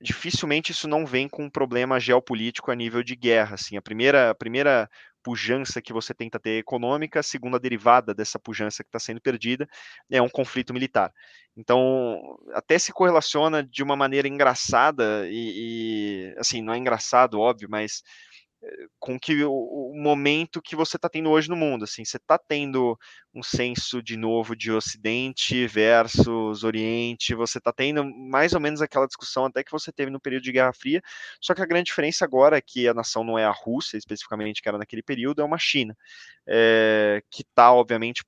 dificilmente 0.00 0.72
isso 0.72 0.88
não 0.88 1.04
vem 1.04 1.28
com 1.28 1.44
um 1.44 1.50
problema 1.50 2.00
geopolítico 2.00 2.70
a 2.70 2.74
nível 2.74 3.02
de 3.02 3.14
guerra. 3.14 3.54
Assim. 3.54 3.76
A, 3.76 3.82
primeira, 3.82 4.30
a 4.30 4.34
primeira 4.34 4.88
pujança 5.22 5.82
que 5.82 5.92
você 5.92 6.14
tenta 6.14 6.38
ter 6.38 6.58
econômica, 6.58 7.20
a 7.20 7.22
segunda 7.22 7.58
derivada 7.58 8.14
dessa 8.14 8.38
pujança 8.38 8.82
que 8.82 8.88
está 8.88 8.98
sendo 8.98 9.20
perdida 9.20 9.68
é 10.10 10.22
um 10.22 10.28
conflito 10.28 10.72
militar. 10.72 11.12
Então, 11.56 12.38
até 12.54 12.78
se 12.78 12.92
correlaciona 12.92 13.62
de 13.62 13.82
uma 13.82 13.96
maneira 13.96 14.28
engraçada, 14.28 15.26
e, 15.28 16.32
e 16.32 16.34
assim, 16.38 16.62
não 16.62 16.72
é 16.72 16.78
engraçado, 16.78 17.38
óbvio, 17.38 17.68
mas 17.70 18.02
com 18.98 19.18
que 19.18 19.42
o, 19.42 19.52
o, 19.52 19.94
momento 19.94 20.60
que 20.60 20.76
você 20.76 20.96
está 20.96 21.08
tendo 21.08 21.30
hoje 21.30 21.48
no 21.48 21.56
mundo, 21.56 21.84
assim, 21.84 22.04
você 22.04 22.18
está 22.18 22.36
tendo 22.36 22.98
um 23.34 23.42
senso 23.42 24.02
de 24.02 24.16
novo 24.16 24.54
de 24.54 24.70
Ocidente 24.70 25.66
versus 25.66 26.62
Oriente, 26.62 27.34
você 27.34 27.58
está 27.58 27.72
tendo 27.72 28.04
mais 28.04 28.52
ou 28.52 28.60
menos 28.60 28.82
aquela 28.82 29.06
discussão 29.06 29.46
até 29.46 29.64
que 29.64 29.72
você 29.72 29.90
teve 29.90 30.10
no 30.10 30.20
período 30.20 30.42
de 30.42 30.52
Guerra 30.52 30.72
Fria, 30.74 31.02
só 31.40 31.54
que 31.54 31.62
a 31.62 31.66
grande 31.66 31.86
diferença 31.86 32.24
agora 32.24 32.58
é 32.58 32.60
que 32.60 32.86
a 32.86 32.94
nação 32.94 33.24
não 33.24 33.38
é 33.38 33.44
a 33.44 33.50
Rússia, 33.50 33.96
especificamente, 33.96 34.60
que 34.60 34.68
era 34.68 34.78
naquele 34.78 35.02
período, 35.02 35.40
é 35.40 35.44
uma 35.44 35.58
China, 35.58 35.96
é, 36.46 37.22
que 37.30 37.42
está, 37.42 37.72
obviamente, 37.72 38.22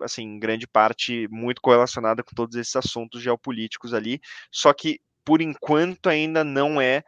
assim, 0.00 0.38
grande 0.38 0.66
parte 0.66 1.28
muito 1.30 1.60
correlacionada 1.60 2.24
com 2.24 2.34
todos 2.34 2.56
esses 2.56 2.74
assuntos 2.74 3.22
geopolíticos 3.22 3.94
ali, 3.94 4.20
só 4.50 4.72
que 4.72 5.00
por 5.26 5.42
enquanto 5.42 6.08
ainda 6.08 6.42
não 6.42 6.80
é 6.80 7.02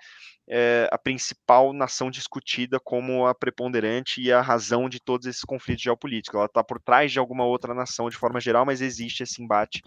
é, 0.51 0.89
a 0.91 0.97
principal 0.97 1.73
nação 1.73 2.11
discutida 2.11 2.81
como 2.81 3.27
a 3.27 3.35
preponderante 3.35 4.21
e 4.21 4.33
a 4.33 4.41
razão 4.41 4.89
de 4.89 4.99
todos 4.99 5.27
esses 5.27 5.43
conflitos 5.43 5.83
geopolíticos. 5.83 6.37
Ela 6.37 6.47
está 6.47 6.64
por 6.64 6.81
trás 6.81 7.12
de 7.12 7.19
alguma 7.19 7.45
outra 7.45 7.75
nação 7.75 8.09
de 8.09 8.16
forma 8.16 8.41
geral, 8.41 8.64
mas 8.64 8.81
existe 8.81 9.23
esse 9.23 9.43
embate 9.43 9.83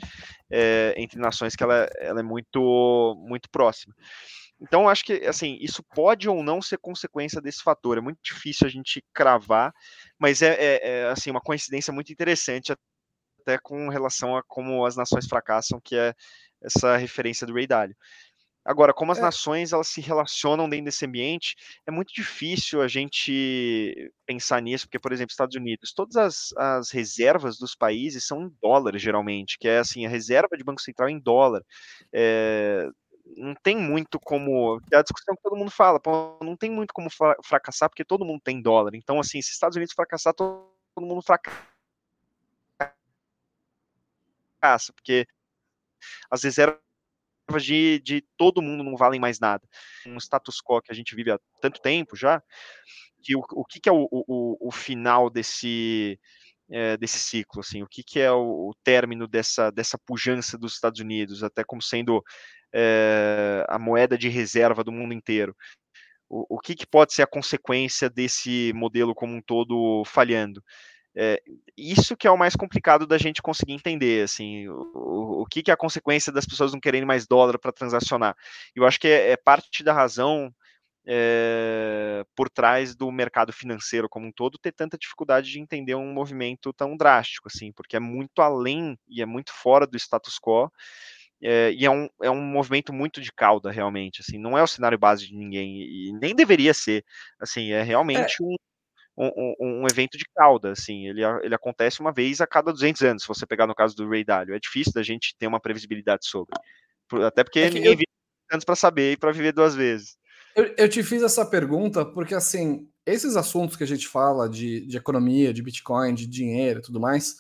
é, 0.52 0.94
entre 0.98 1.20
nações 1.20 1.56
que 1.56 1.64
ela, 1.64 1.90
ela 2.00 2.20
é 2.20 2.24
muito, 2.24 3.16
muito 3.28 3.50
próxima. 3.50 3.96
Então, 4.62 4.88
acho 4.88 5.04
que 5.04 5.26
assim, 5.26 5.58
isso 5.60 5.84
pode 5.96 6.30
ou 6.30 6.44
não 6.44 6.62
ser 6.62 6.78
consequência 6.78 7.42
desse 7.42 7.64
fator. 7.64 7.98
É 7.98 8.02
muito 8.02 8.20
difícil 8.24 8.68
a 8.68 8.70
gente 8.70 9.04
cravar, 9.12 9.74
mas 10.20 10.44
é, 10.44 10.54
é, 10.54 10.90
é 10.90 11.06
assim 11.10 11.32
uma 11.32 11.42
coincidência 11.42 11.92
muito 11.92 12.14
interessante 12.14 12.72
até 13.42 13.58
com 13.58 13.90
relação 13.90 14.38
a 14.38 14.44
como 14.44 14.86
as 14.86 14.96
nações 14.96 15.26
fracassam, 15.26 15.82
que 15.84 15.96
é 15.96 16.14
essa 16.62 16.98
referência 16.98 17.48
do 17.48 17.54
Ray 17.54 17.68
Dalio. 17.68 17.96
Agora, 18.64 18.94
como 18.94 19.12
as 19.12 19.18
é. 19.18 19.22
nações 19.22 19.74
elas 19.74 19.88
se 19.88 20.02
relacionam 20.02 20.70
dentro 20.70 20.86
desse 20.86 21.06
ambiente, 21.06 21.56
é 21.86 21.92
muito 21.92 22.14
difícil 22.14 22.82
a 22.82 22.88
gente 22.88 24.14
pensar 24.26 24.62
nisso, 24.62 24.86
porque, 24.86 25.00
por 25.00 25.12
exemplo, 25.12 25.32
Estados 25.32 25.56
Unidos, 25.56 25.94
todas 25.94 26.16
as, 26.16 26.54
as 26.56 26.92
reservas 26.92 27.58
dos 27.58 27.76
países 27.76 28.26
são 28.26 28.44
em 28.44 28.56
dólar, 28.62 28.98
geralmente, 29.00 29.58
que 29.58 29.68
é 29.68 29.80
assim, 29.80 30.06
a 30.06 30.10
reserva 30.10 30.56
de 30.56 30.64
Banco 30.64 30.82
Central 30.82 31.10
é 31.10 31.12
em 31.12 31.20
dólar. 31.20 31.64
É, 32.14 32.88
não 33.36 33.56
tem 33.56 33.76
muito 33.76 34.20
como. 34.20 34.80
É 34.92 34.98
a 34.98 35.02
discussão 35.02 35.36
que 35.36 35.42
todo 35.42 35.56
mundo 35.56 35.72
fala, 35.72 36.00
não 36.42 36.56
tem 36.56 36.70
muito 36.70 36.94
como 36.94 37.10
fracassar, 37.44 37.90
porque 37.90 38.06
todo 38.06 38.26
mundo 38.26 38.42
tem 38.44 38.62
dólar. 38.62 38.94
Então, 38.94 39.20
assim, 39.20 39.42
se 39.42 39.52
Estados 39.52 39.76
Unidos 39.76 39.96
fracassar, 39.96 40.36
todo 40.36 40.70
mundo 41.00 41.24
fracassa, 41.24 41.58
porque 44.94 45.26
as 46.30 46.44
reservas 46.44 46.80
de, 47.60 48.00
de 48.00 48.24
todo 48.38 48.62
mundo 48.62 48.84
não 48.84 48.96
valem 48.96 49.20
mais 49.20 49.40
nada. 49.40 49.68
Um 50.06 50.18
status 50.18 50.62
quo 50.62 50.82
que 50.82 50.92
a 50.92 50.96
gente 50.96 51.16
vive 51.16 51.32
há 51.32 51.40
tanto 51.62 51.82
tempo 51.82 52.16
já, 52.16 52.42
que 53.22 53.36
o, 53.36 53.44
o 53.52 53.66
que, 53.66 53.80
que 53.80 53.90
é 53.90 53.92
o, 53.92 54.08
o, 54.12 54.68
o 54.68 54.72
final 54.72 55.30
desse, 55.30 56.20
é, 56.70 56.98
desse 56.98 57.20
ciclo, 57.20 57.60
assim, 57.60 57.84
o 57.84 57.88
que, 57.88 58.04
que 58.04 58.20
é 58.20 58.32
o, 58.32 58.70
o, 58.70 58.76
término 58.84 59.28
dessa, 59.28 59.70
dessa 59.72 59.98
pujança 59.98 60.58
dos 60.58 60.74
Estados 60.74 61.00
Unidos, 61.00 61.44
até 61.44 61.64
como 61.64 61.82
sendo 61.82 62.24
é, 62.74 63.66
a 63.68 63.78
moeda 63.78 64.18
de 64.18 64.30
reserva 64.30 64.84
do 64.84 64.92
mundo 64.92 65.14
inteiro. 65.14 65.56
O, 66.30 66.56
o 66.56 66.60
que, 66.60 66.74
que 66.74 66.88
pode 66.88 67.14
ser 67.14 67.24
a 67.24 67.28
consequência 67.28 68.10
desse 68.10 68.72
modelo 68.74 69.14
como 69.14 69.36
um 69.36 69.42
todo 69.42 70.04
falhando? 70.06 70.64
É, 71.16 71.42
isso 71.78 72.16
que 72.16 72.28
é 72.28 72.32
o 72.32 72.38
mais 72.38 72.56
complicado 72.56 73.06
da 73.06 73.18
gente 73.18 73.42
conseguir 73.42 73.74
entender, 73.74 74.24
assim, 74.24 74.68
o, 74.70 75.42
o 75.42 75.46
que, 75.46 75.62
que 75.62 75.72
é 75.72 75.74
a 75.74 75.78
consequência 75.78 76.32
das 76.32 76.46
pessoas 76.46 76.72
não 76.72 76.80
quererem 76.80 77.06
mais 77.06 77.28
dólar 77.28 77.60
para 77.60 77.72
transacionar. 77.72 78.36
Eu 78.76 78.86
acho 78.86 79.00
que 79.00 79.08
é, 79.08 79.32
é 79.32 79.38
parte 79.38 79.84
da 79.84 79.94
razão 79.94 80.54
é, 81.06 82.24
por 82.36 82.50
trás 82.50 82.96
do 82.96 83.12
mercado 83.12 83.52
financeiro 83.52 84.08
como 84.08 84.28
um 84.28 84.32
todo 84.32 84.58
ter 84.58 84.72
tanta 84.72 84.98
dificuldade 84.98 85.52
de 85.52 85.60
entender 85.60 85.96
um 85.96 86.14
movimento 86.14 86.72
tão 86.72 86.96
drástico, 86.96 87.48
assim, 87.48 87.72
porque 87.72 87.96
é 87.96 88.00
muito 88.00 88.42
além 88.42 88.98
e 89.08 89.22
é 89.22 89.26
muito 89.26 89.52
fora 89.54 89.86
do 89.86 89.98
status 89.98 90.40
quo. 90.40 90.72
É, 91.44 91.72
e 91.72 91.86
é 91.86 91.90
um, 91.90 92.08
é 92.22 92.30
um 92.30 92.40
movimento 92.40 92.94
muito 92.94 93.20
de 93.20 93.32
cauda, 93.32 93.72
realmente, 93.72 94.22
assim, 94.22 94.38
não 94.38 94.56
é 94.56 94.62
o 94.62 94.68
cenário 94.68 95.00
base 95.00 95.28
de 95.28 95.36
ninguém, 95.36 95.82
e 95.82 96.14
nem 96.14 96.36
deveria 96.36 96.72
ser, 96.72 97.04
assim, 97.40 97.72
é 97.72 97.82
realmente 97.82 98.36
é. 98.44 98.71
Um 99.22 99.56
um, 99.60 99.82
um, 99.82 99.88
evento 99.88 100.18
de 100.18 100.26
cauda, 100.36 100.72
assim, 100.72 101.08
ele, 101.08 101.22
ele 101.44 101.54
acontece 101.54 102.00
uma 102.00 102.12
vez 102.12 102.42
a 102.42 102.48
cada 102.48 102.72
200 102.72 103.02
anos, 103.04 103.22
se 103.24 103.28
você 103.28 103.46
pegar 103.46 103.68
no 103.68 103.76
caso 103.76 103.96
do 103.96 104.10
Ray 104.10 104.24
Dalio, 104.24 104.56
é 104.56 104.60
difícil 104.60 104.94
da 104.94 105.04
gente 105.04 105.36
ter 105.38 105.48
uma 105.48 105.60
previsibilidade 105.60 106.26
sobre, 106.26 106.56
até 107.26 107.44
porque 107.44 107.60
é 107.60 107.70
ninguém 107.70 107.92
eu... 107.92 107.98
vive 107.98 108.08
anos 108.52 108.66
para 108.66 108.76
saber 108.76 109.14
e 109.14 109.18
para 109.18 109.32
viver 109.32 109.54
duas 109.54 109.76
vezes. 109.76 110.18
Eu, 110.56 110.74
eu, 110.78 110.90
te 110.90 111.02
fiz 111.02 111.24
essa 111.24 111.46
pergunta 111.46 112.04
porque, 112.04 112.36
assim, 112.36 112.90
esses 113.06 113.38
assuntos 113.38 113.78
que 113.78 113.84
a 113.84 113.88
gente 113.88 114.08
fala 114.08 114.50
de, 114.50 114.86
de 114.86 114.98
economia, 114.98 115.54
de 115.54 115.64
Bitcoin, 115.64 116.14
de 116.14 116.28
dinheiro 116.28 116.80
e 116.80 116.82
tudo 116.82 117.00
mais, 117.00 117.36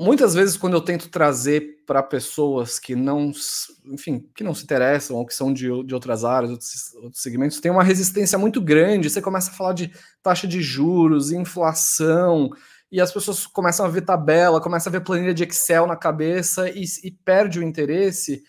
muitas 0.00 0.34
vezes 0.34 0.56
quando 0.56 0.74
eu 0.74 0.80
tento 0.80 1.08
trazer 1.08 1.84
para 1.86 2.02
pessoas 2.02 2.78
que 2.78 2.96
não, 2.96 3.30
enfim, 3.86 4.28
que 4.34 4.42
não 4.42 4.54
se 4.54 4.64
interessam 4.64 5.16
ou 5.16 5.26
que 5.26 5.34
são 5.34 5.52
de, 5.52 5.68
de 5.84 5.94
outras 5.94 6.24
áreas, 6.24 6.50
outros, 6.50 6.94
outros, 6.94 7.22
segmentos, 7.22 7.60
tem 7.60 7.70
uma 7.70 7.82
resistência 7.82 8.38
muito 8.38 8.60
grande. 8.60 9.10
Você 9.10 9.20
começa 9.20 9.50
a 9.50 9.54
falar 9.54 9.72
de 9.72 9.92
taxa 10.22 10.46
de 10.46 10.62
juros, 10.62 11.30
inflação, 11.30 12.50
e 12.90 13.00
as 13.00 13.12
pessoas 13.12 13.46
começam 13.46 13.84
a 13.84 13.88
ver 13.88 14.02
tabela, 14.02 14.60
começam 14.60 14.90
a 14.90 14.92
ver 14.92 15.04
planilha 15.04 15.34
de 15.34 15.44
Excel 15.44 15.86
na 15.86 15.96
cabeça 15.96 16.68
e, 16.70 16.84
e 17.02 17.10
perde 17.10 17.58
o 17.58 17.62
interesse. 17.62 18.42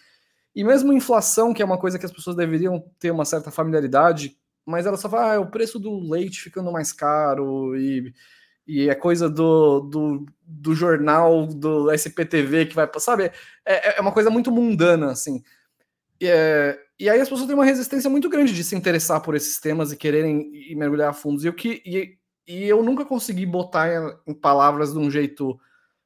E 0.55 0.63
mesmo 0.63 0.93
inflação, 0.93 1.53
que 1.53 1.61
é 1.61 1.65
uma 1.65 1.77
coisa 1.77 1.99
que 1.99 2.05
as 2.05 2.11
pessoas 2.11 2.35
deveriam 2.35 2.83
ter 2.99 3.11
uma 3.11 3.25
certa 3.25 3.51
familiaridade, 3.51 4.37
mas 4.65 4.85
ela 4.85 4.97
só 4.97 5.09
fala, 5.09 5.35
ah, 5.35 5.39
o 5.39 5.51
preço 5.51 5.79
do 5.79 5.99
leite 5.99 6.41
ficando 6.41 6.71
mais 6.71 6.93
caro 6.93 7.75
e 7.75 8.13
e 8.67 8.89
é 8.89 8.95
coisa 8.95 9.29
do, 9.29 9.81
do, 9.81 10.25
do 10.43 10.73
jornal 10.73 11.45
do 11.47 11.91
SPTV 11.91 12.65
que 12.65 12.75
vai, 12.75 12.89
sabe? 12.97 13.31
É, 13.65 13.97
é 13.97 14.01
uma 14.01 14.11
coisa 14.11 14.29
muito 14.29 14.51
mundana, 14.51 15.11
assim. 15.11 15.43
E, 16.19 16.27
é, 16.27 16.79
e 16.99 17.09
aí 17.09 17.19
as 17.19 17.29
pessoas 17.29 17.47
têm 17.47 17.55
uma 17.55 17.65
resistência 17.65 18.09
muito 18.09 18.29
grande 18.29 18.53
de 18.53 18.63
se 18.63 18.75
interessar 18.75 19.21
por 19.21 19.35
esses 19.35 19.59
temas 19.59 19.91
e 19.91 19.97
quererem 19.97 20.51
e 20.53 20.75
mergulhar 20.75 21.13
a. 21.13 21.45
E, 21.45 21.51
que, 21.53 21.81
e, 21.85 22.17
e 22.47 22.63
eu 22.63 22.81
nunca 22.81 23.05
consegui 23.05 23.45
botar 23.45 23.89
em, 23.89 24.31
em 24.31 24.33
palavras 24.33 24.93
de 24.93 24.99
um 24.99 25.11
jeito 25.11 25.59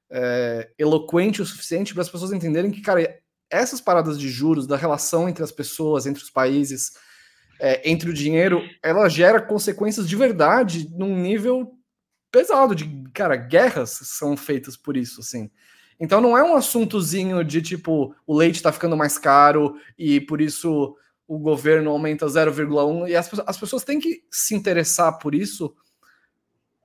é, 0.10 0.70
eloquente 0.78 1.42
o 1.42 1.46
suficiente 1.46 1.94
para 1.94 2.02
as 2.02 2.10
pessoas 2.10 2.32
entenderem 2.32 2.72
que, 2.72 2.82
cara, 2.82 3.20
essas 3.50 3.80
paradas 3.80 4.20
de 4.20 4.30
juros, 4.30 4.68
da 4.68 4.76
relação 4.76 5.30
entre 5.30 5.44
as 5.44 5.52
pessoas, 5.52 6.06
entre 6.06 6.24
os 6.24 6.30
países, 6.30 6.92
é, 7.60 7.90
entre 7.90 8.10
o 8.10 8.14
dinheiro, 8.14 8.62
ela 8.82 9.08
gera 9.10 9.42
consequências 9.42 10.08
de 10.08 10.16
verdade 10.16 10.90
num 10.96 11.16
nível 11.16 11.79
pesado 12.32 12.76
de, 12.76 12.86
cara, 13.14 13.36
guerras 13.36 13.90
são 14.04 14.38
feitas 14.38 14.78
por 14.78 14.96
isso, 14.96 15.22
assim. 15.22 15.50
Então 16.00 16.22
não 16.22 16.38
é 16.38 16.44
um 16.44 16.56
assuntozinho 16.56 17.44
de 17.44 17.62
tipo, 17.62 18.16
o 18.26 18.36
leite 18.36 18.62
tá 18.62 18.72
ficando 18.72 18.96
mais 18.96 19.18
caro 19.18 19.76
e 19.98 20.22
por 20.22 20.40
isso 20.40 20.96
o 21.28 21.38
governo 21.38 21.92
aumenta 21.92 22.26
0,1 22.26 23.10
e 23.10 23.16
as, 23.16 23.30
as 23.46 23.58
pessoas 23.58 23.84
têm 23.84 24.00
que 24.00 24.24
se 24.32 24.56
interessar 24.56 25.20
por 25.20 25.36
isso 25.36 25.76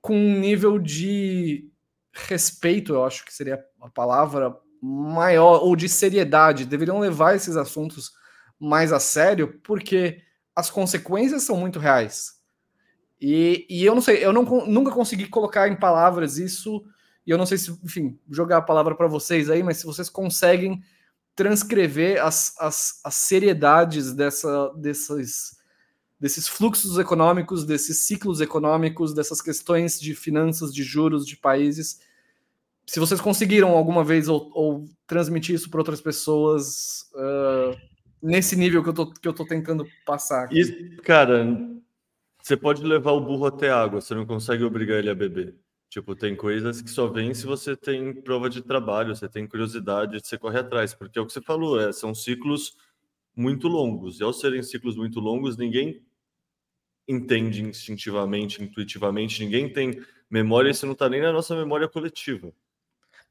com 0.01 0.15
um 0.15 0.39
nível 0.39 0.77
de 0.77 1.67
respeito, 2.13 2.93
eu 2.93 3.03
acho 3.03 3.25
que 3.25 3.33
seria 3.33 3.65
a 3.81 3.89
palavra 3.89 4.55
maior, 4.79 5.63
ou 5.63 5.75
de 5.75 5.89
seriedade, 5.89 6.65
deveriam 6.65 6.99
levar 6.99 7.35
esses 7.35 7.57
assuntos 7.57 8.11
mais 8.59 8.93
a 8.93 8.99
sério, 8.99 9.59
porque 9.63 10.21
as 10.55 10.69
consequências 10.69 11.41
são 11.41 11.57
muito 11.57 11.79
reais. 11.79 12.34
E, 13.27 13.65
e 13.67 13.83
eu 13.83 13.95
não 13.95 14.03
sei, 14.03 14.23
eu 14.23 14.31
não, 14.31 14.43
nunca 14.67 14.91
consegui 14.91 15.25
colocar 15.25 15.67
em 15.67 15.75
palavras 15.75 16.37
isso, 16.37 16.85
e 17.25 17.31
eu 17.31 17.39
não 17.39 17.45
sei 17.47 17.57
se, 17.57 17.71
enfim, 17.83 18.19
jogar 18.29 18.57
a 18.57 18.61
palavra 18.61 18.93
para 18.93 19.07
vocês 19.07 19.49
aí, 19.49 19.63
mas 19.63 19.77
se 19.77 19.85
vocês 19.87 20.11
conseguem 20.11 20.83
transcrever 21.35 22.23
as, 22.23 22.53
as, 22.59 23.01
as 23.03 23.15
seriedades 23.15 24.13
dessa, 24.13 24.71
desses, 24.75 25.57
desses 26.19 26.47
fluxos 26.47 26.99
econômicos, 26.99 27.65
desses 27.65 27.97
ciclos 27.97 28.41
econômicos, 28.41 29.11
dessas 29.11 29.41
questões 29.41 29.99
de 29.99 30.13
finanças, 30.13 30.71
de 30.71 30.83
juros 30.83 31.25
de 31.25 31.35
países. 31.35 31.99
Se 32.85 32.99
vocês 32.99 33.19
conseguiram 33.19 33.69
alguma 33.69 34.03
vez 34.03 34.27
ou, 34.27 34.51
ou 34.53 34.85
transmitir 35.07 35.55
isso 35.55 35.71
para 35.71 35.79
outras 35.79 35.99
pessoas 35.99 37.09
uh, 37.15 37.75
nesse 38.21 38.55
nível 38.55 38.83
que 38.83 38.89
eu, 38.89 38.93
tô, 38.93 39.11
que 39.11 39.27
eu 39.27 39.33
tentando 39.33 39.83
passar. 40.05 40.43
Aqui. 40.43 40.61
E, 40.61 40.97
cara, 40.97 41.43
você 42.45 42.55
pode 42.55 42.83
levar 42.83 43.11
o 43.13 43.19
burro 43.19 43.47
até 43.47 43.71
água, 43.71 43.99
você 43.99 44.13
não 44.13 44.23
consegue 44.23 44.63
obrigar 44.63 44.99
ele 44.99 45.09
a 45.09 45.15
beber. 45.15 45.55
Tipo, 45.89 46.15
tem 46.15 46.35
coisas 46.35 46.79
que 46.79 46.91
só 46.91 47.07
vêm 47.07 47.33
se 47.33 47.43
você 47.43 47.75
tem 47.75 48.13
prova 48.21 48.47
de 48.51 48.61
trabalho, 48.61 49.15
você 49.15 49.27
tem 49.27 49.47
curiosidade, 49.47 50.19
você 50.23 50.37
corre 50.37 50.59
atrás, 50.59 50.93
porque 50.93 51.17
é 51.17 51.21
o 51.23 51.25
que 51.25 51.33
você 51.33 51.41
falou, 51.41 51.81
é, 51.81 51.91
são 51.91 52.13
ciclos 52.13 52.77
muito 53.35 53.67
longos. 53.67 54.19
E 54.19 54.23
ao 54.23 54.31
serem 54.31 54.61
ciclos 54.61 54.95
muito 54.95 55.19
longos, 55.19 55.57
ninguém 55.57 56.05
entende 57.07 57.63
instintivamente, 57.63 58.61
intuitivamente, 58.61 59.43
ninguém 59.43 59.67
tem 59.67 59.99
memória, 60.29 60.69
isso 60.69 60.85
não 60.85 60.93
está 60.93 61.09
nem 61.09 61.21
na 61.21 61.33
nossa 61.33 61.55
memória 61.55 61.87
coletiva. 61.89 62.53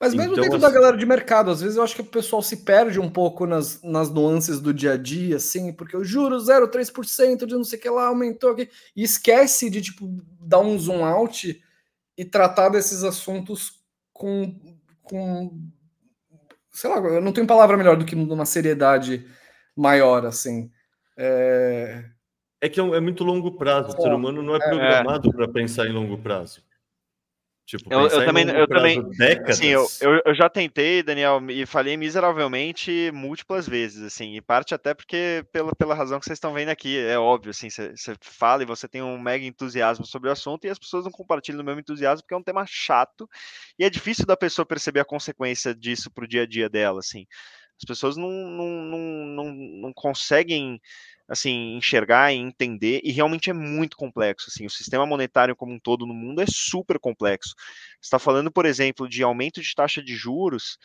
Mas 0.01 0.13
mesmo 0.13 0.33
então, 0.33 0.43
dentro 0.43 0.57
assim... 0.57 0.67
da 0.67 0.73
galera 0.73 0.97
de 0.97 1.07
mercado, 1.07 1.51
às 1.51 1.61
vezes 1.61 1.77
eu 1.77 1.83
acho 1.83 1.95
que 1.95 2.01
o 2.01 2.07
pessoal 2.07 2.43
se 2.43 2.59
perde 2.59 3.01
um 3.01 3.09
pouco 3.09 3.47
nas, 3.47 3.81
nas 3.83 4.11
nuances 4.11 4.61
do 4.61 4.75
dia 4.75 4.93
a 4.93 4.97
dia, 4.97 5.37
assim, 5.37 5.73
porque 5.73 5.97
o 5.97 6.05
juro 6.05 6.37
0,3% 6.37 7.47
de 7.47 7.55
não 7.55 7.65
sei 7.65 7.79
o 7.79 7.83
que 7.83 7.89
lá 7.89 8.07
aumentou 8.09 8.51
aqui, 8.51 8.69
e 8.95 9.03
esquece 9.03 9.71
de, 9.71 9.81
tipo, 9.81 10.07
dar 10.41 10.61
um 10.61 10.79
zoom 10.79 11.05
out 11.05 11.63
e 12.17 12.25
tratar 12.25 12.69
desses 12.69 13.03
assuntos 13.03 13.81
com, 14.13 14.55
com 15.03 15.59
sei 16.71 16.91
lá, 16.91 16.97
eu 16.99 17.21
não 17.21 17.33
tenho 17.33 17.47
palavra 17.47 17.77
melhor 17.77 17.97
do 17.97 18.05
que 18.05 18.15
uma 18.15 18.45
seriedade 18.45 19.27
maior, 19.77 20.27
assim. 20.27 20.71
É, 21.17 22.05
é 22.61 22.69
que 22.69 22.81
é, 22.81 22.85
é 22.85 23.01
muito 23.01 23.25
longo 23.25 23.53
prazo, 23.53 23.97
o 23.97 24.03
ser 24.03 24.13
humano 24.13 24.43
não 24.43 24.55
é, 24.55 24.59
é. 24.59 24.69
programado 24.69 25.31
é. 25.31 25.33
para 25.33 25.49
pensar 25.49 25.87
em 25.87 25.93
longo 25.93 26.19
prazo. 26.19 26.63
Tipo, 27.67 27.91
eu, 27.91 28.01
eu 28.01 28.27
também, 28.27 28.47
eu 28.51 28.69
também, 28.69 29.03
assim, 29.47 29.69
eu, 29.69 29.87
eu, 30.03 30.21
eu, 30.27 30.35
já 30.35 30.51
tentei, 30.51 31.03
Daniel, 31.03 31.41
e 31.49 31.65
falei 31.65 31.97
miseravelmente 31.97 33.11
múltiplas 33.15 33.67
vezes, 33.67 34.03
assim, 34.03 34.37
e 34.37 34.41
parte 34.43 34.75
até 34.75 34.93
porque 34.93 35.47
pela, 35.51 35.75
pela 35.75 35.95
razão 35.95 36.21
que 36.21 36.27
vocês 36.27 36.37
estão 36.37 36.53
vendo 36.53 36.69
aqui, 36.69 36.99
é 36.99 37.19
óbvio, 37.19 37.53
assim, 37.53 37.71
você 37.71 38.15
fala 38.21 38.62
e 38.62 38.67
você 38.67 38.87
tem 38.87 39.01
um 39.01 39.19
mega 39.19 39.47
entusiasmo 39.47 40.05
sobre 40.05 40.29
o 40.29 40.33
assunto 40.33 40.67
e 40.67 40.71
as 40.71 40.79
pessoas 40.79 41.07
não 41.07 41.11
compartilham 41.11 41.62
o 41.62 41.65
mesmo 41.65 41.81
entusiasmo 41.81 42.23
porque 42.23 42.35
é 42.35 42.37
um 42.37 42.43
tema 42.43 42.67
chato 42.69 43.27
e 43.79 43.85
é 43.85 43.89
difícil 43.89 44.27
da 44.27 44.37
pessoa 44.37 44.67
perceber 44.67 45.01
a 45.01 45.05
consequência 45.05 45.75
disso 45.75 46.11
pro 46.11 46.29
dia 46.29 46.43
a 46.43 46.47
dia 46.47 46.69
dela, 46.69 46.99
assim. 46.99 47.27
As 47.79 47.85
pessoas 47.87 48.17
não, 48.17 48.31
não, 48.31 48.69
não, 48.69 48.99
não, 49.27 49.55
não 49.55 49.93
conseguem 49.95 50.81
assim, 51.29 51.77
enxergar 51.77 52.33
e 52.33 52.37
entender, 52.37 53.01
e 53.03 53.11
realmente 53.11 53.51
é 53.51 53.53
muito 53.53 53.97
complexo, 53.97 54.51
assim, 54.51 54.66
o 54.66 54.70
sistema 54.70 55.07
monetário 55.07 55.57
como 55.57 55.72
um 55.72 55.79
todo 55.79 56.07
no 56.07 56.14
mundo 56.14 56.41
é 56.41 56.47
super 56.47 56.99
complexo. 56.99 57.55
está 58.01 58.18
falando, 58.18 58.53
por 58.53 58.66
exemplo, 58.66 59.09
de 59.09 59.22
aumento 59.22 59.61
de 59.61 59.75
taxa 59.75 60.03
de 60.03 60.14
juros, 60.14 60.79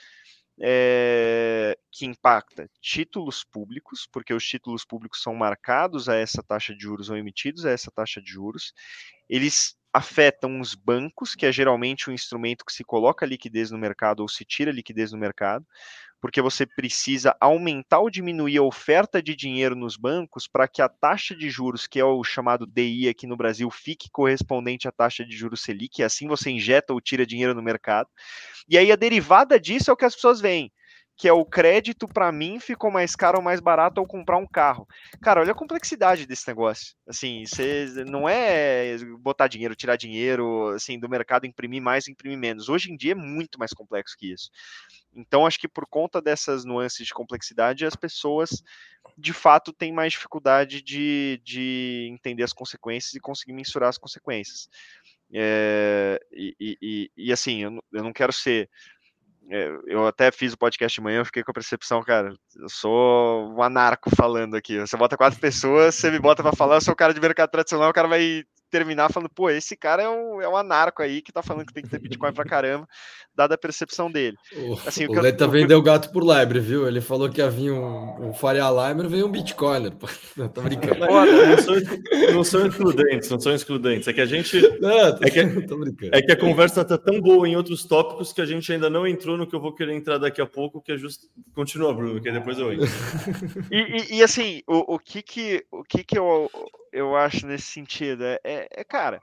é, 0.62 1.78
que 1.92 2.06
impacta 2.06 2.70
títulos 2.82 3.44
públicos, 3.44 4.08
porque 4.12 4.34
os 4.34 4.46
títulos 4.46 4.84
públicos 4.86 5.22
são 5.22 5.34
marcados 5.34 6.10
a 6.10 6.16
essa 6.16 6.44
taxa 6.44 6.76
de 6.76 6.84
juros 6.84 7.10
ou 7.10 7.18
emitidos 7.18 7.66
a 7.66 7.72
essa 7.72 7.90
taxa 7.92 8.22
de 8.22 8.30
juros. 8.30 8.74
Eles 9.30 9.78
afetam 10.00 10.60
os 10.60 10.74
bancos, 10.74 11.36
que 11.36 11.46
é 11.46 11.52
geralmente 11.52 12.10
o 12.10 12.14
instrumento 12.14 12.66
que 12.66 12.74
se 12.74 12.84
coloca 12.84 13.26
liquidez 13.26 13.70
no 13.70 13.78
mercado 13.78 14.22
ou 14.22 14.28
se 14.28 14.46
tira 14.46 14.72
liquidez 14.72 15.12
no 15.12 15.18
mercado 15.18 15.66
porque 16.22 16.42
você 16.42 16.66
precisa 16.66 17.36
aumentar 17.40 18.00
ou 18.00 18.10
diminuir 18.10 18.58
a 18.58 18.64
oferta 18.64 19.22
de 19.22 19.36
dinheiro 19.36 19.76
nos 19.76 19.96
bancos 19.96 20.48
para 20.48 20.68
que 20.68 20.82
a 20.82 20.90
taxa 20.90 21.34
de 21.34 21.50
juros, 21.50 21.88
que 21.88 22.00
é 22.00 22.04
o 22.04 22.24
chamado 22.24 22.68
DI 22.68 23.08
aqui 23.08 23.26
no 23.26 23.38
Brasil, 23.38 23.70
fique 23.72 24.10
correspondente 24.12 24.88
à 24.88 24.92
taxa 24.92 25.26
de 25.26 25.36
juros 25.36 25.62
Selic, 25.62 26.02
e 26.02 26.04
assim 26.04 26.28
você 26.28 26.50
injeta 26.52 26.94
ou 26.94 27.00
tira 27.00 27.26
dinheiro 27.26 27.54
no 27.54 27.64
mercado. 27.64 28.10
E 28.68 28.78
aí 28.78 28.92
a 28.92 28.96
derivada 28.96 29.60
disso 29.60 29.90
é 29.90 29.94
o 29.94 29.98
que 29.98 30.06
as 30.06 30.16
pessoas 30.16 30.42
veem 30.42 30.72
que 31.20 31.28
é 31.28 31.34
o 31.34 31.44
crédito 31.44 32.08
para 32.08 32.32
mim 32.32 32.62
ficou 32.62 32.90
mais 32.90 33.14
caro 33.14 33.40
ou 33.40 33.44
mais 33.44 33.60
barato 33.60 34.00
ao 34.00 34.08
comprar 34.08 34.38
um 34.38 34.48
carro. 34.48 34.88
Cara, 35.22 35.42
olha 35.42 35.52
a 35.52 35.56
complexidade 35.56 36.26
desse 36.26 36.48
negócio. 36.48 36.96
Assim, 37.06 37.46
você 37.46 38.06
não 38.08 38.28
é 38.28 38.98
botar 39.20 39.50
dinheiro, 39.50 39.76
tirar 39.76 39.98
dinheiro, 39.98 40.70
assim, 40.70 40.98
do 40.98 41.10
mercado, 41.10 41.46
imprimir 41.46 41.82
mais, 41.82 42.08
imprimir 42.08 42.38
menos. 42.38 42.70
Hoje 42.70 42.90
em 42.90 42.96
dia 42.96 43.12
é 43.12 43.16
muito 43.16 43.60
mais 43.60 43.74
complexo 43.74 44.16
que 44.18 44.32
isso. 44.32 44.50
Então, 45.14 45.46
acho 45.46 45.60
que 45.60 45.68
por 45.68 45.86
conta 45.86 46.22
dessas 46.22 46.64
nuances 46.64 47.06
de 47.06 47.14
complexidade, 47.14 47.86
as 47.86 47.98
pessoas 47.98 48.64
de 49.18 49.34
fato 49.34 49.74
têm 49.74 49.92
mais 49.92 50.14
dificuldade 50.14 50.82
de, 50.82 51.42
de 51.44 52.08
entender 52.14 52.44
as 52.44 52.54
consequências 52.54 53.14
e 53.14 53.20
conseguir 53.20 53.52
mensurar 53.52 53.90
as 53.90 53.98
consequências. 53.98 54.70
É, 55.34 56.18
e, 56.32 56.56
e, 56.82 57.12
e, 57.18 57.34
assim, 57.34 57.62
eu, 57.64 57.82
não 57.92 58.14
quero 58.14 58.32
ser 58.32 58.70
eu 59.88 60.06
até 60.06 60.32
fiz 60.32 60.54
o 60.54 60.58
podcast 60.58 60.96
de 60.96 61.04
manhã, 61.04 61.20
eu 61.20 61.26
fiquei 61.26 61.44
com 61.44 61.52
a 61.52 61.54
percepção, 61.54 62.04
cara, 62.04 62.34
eu 62.56 62.70
sou 62.70 63.52
um 63.52 63.64
anarco 63.64 64.10
falando 64.16 64.56
aqui. 64.56 64.80
Você 64.80 64.96
bota 64.96 65.18
quatro 65.18 65.40
pessoas, 65.40 65.96
você 65.96 66.12
me 66.12 66.20
bota 66.20 66.44
para 66.44 66.56
falar, 66.56 66.76
eu 66.76 66.82
sou 66.82 66.94
o 66.94 66.98
cara 66.98 67.14
de 67.14 67.20
mercado 67.20 67.50
tradicional, 67.50 67.90
o 67.90 67.94
cara 67.94 68.08
vai 68.08 68.44
terminar 68.70 69.12
falando, 69.12 69.30
pô, 69.30 69.50
esse 69.50 69.76
cara 69.76 70.04
é 70.04 70.10
um, 70.10 70.42
é 70.42 70.48
um 70.48 70.56
anarco 70.56 71.02
aí 71.02 71.22
que 71.22 71.32
tá 71.32 71.42
falando 71.42 71.66
que 71.66 71.74
tem 71.74 71.84
que 71.84 71.90
ter 71.90 72.00
Bitcoin 72.00 72.32
pra 72.32 72.46
caramba, 72.46 72.88
dada 73.36 73.56
a 73.56 73.58
percepção 73.58 74.12
dele. 74.12 74.38
Assim, 74.86 75.06
o, 75.06 75.12
o 75.12 75.22
Leta 75.22 75.46
eu... 75.46 75.50
vendeu 75.50 75.82
gato 75.82 76.12
por 76.12 76.24
lebre, 76.24 76.60
viu? 76.60 76.88
Ele 76.88 77.02
falou 77.02 77.30
que 77.30 77.42
havia 77.42 77.74
um, 77.74 78.30
um 78.30 78.34
Faria 78.34 78.70
Limer, 78.70 79.08
veio 79.08 79.26
um 79.26 79.32
Bitcoiner. 79.32 79.94
Não, 80.38 80.48
tô 80.48 80.62
brincando. 80.62 81.00
não, 81.00 81.58
são, 81.58 81.76
não 82.34 82.44
são 82.44 82.68
excludentes, 82.68 83.30
não 83.30 83.40
são 83.40 83.54
excludentes. 83.54 84.08
É 84.08 84.14
que 84.14 84.22
a 84.22 84.26
gente. 84.26 84.62
Não, 84.80 85.18
tô, 85.18 85.26
é, 85.26 85.30
que, 85.30 85.40
é 86.14 86.22
que 86.22 86.32
a 86.32 86.38
conversa 86.38 86.86
tá 86.86 86.98
tão 86.98 87.20
boa 87.20 87.48
em 87.48 87.56
outros 87.56 87.86
tópicos 87.86 88.32
que 88.32 88.42
a 88.42 88.46
gente 88.46 88.72
ainda 88.72 88.90
não 88.90 89.06
entrou 89.06 89.38
no 89.38 89.46
que 89.46 89.56
eu 89.56 89.60
vou 89.60 89.74
querer 89.74 89.94
entrar 89.94 90.18
daqui 90.18 90.42
a 90.42 90.46
pouco, 90.46 90.82
que 90.82 90.92
é 90.92 90.98
justo. 90.98 91.28
Continua, 91.54 91.94
Bruno, 91.94 92.22
que 92.22 92.32
depois 92.32 92.58
eu 92.58 92.72
entro. 92.72 92.88
e, 93.72 93.78
e, 93.78 94.18
e, 94.18 94.24
assim, 94.24 94.62
o, 94.68 94.96
o 94.96 95.00
que 95.00 95.22
que, 95.22 95.66
o 95.72 95.84
que 95.84 96.04
que 96.04 96.18
eu 96.18 96.50
eu 96.92 97.16
acho 97.16 97.46
nesse 97.48 97.68
sentido. 97.68 98.24
É, 98.24 98.40
é, 98.44 98.68
é 98.72 98.84
cara, 98.84 99.22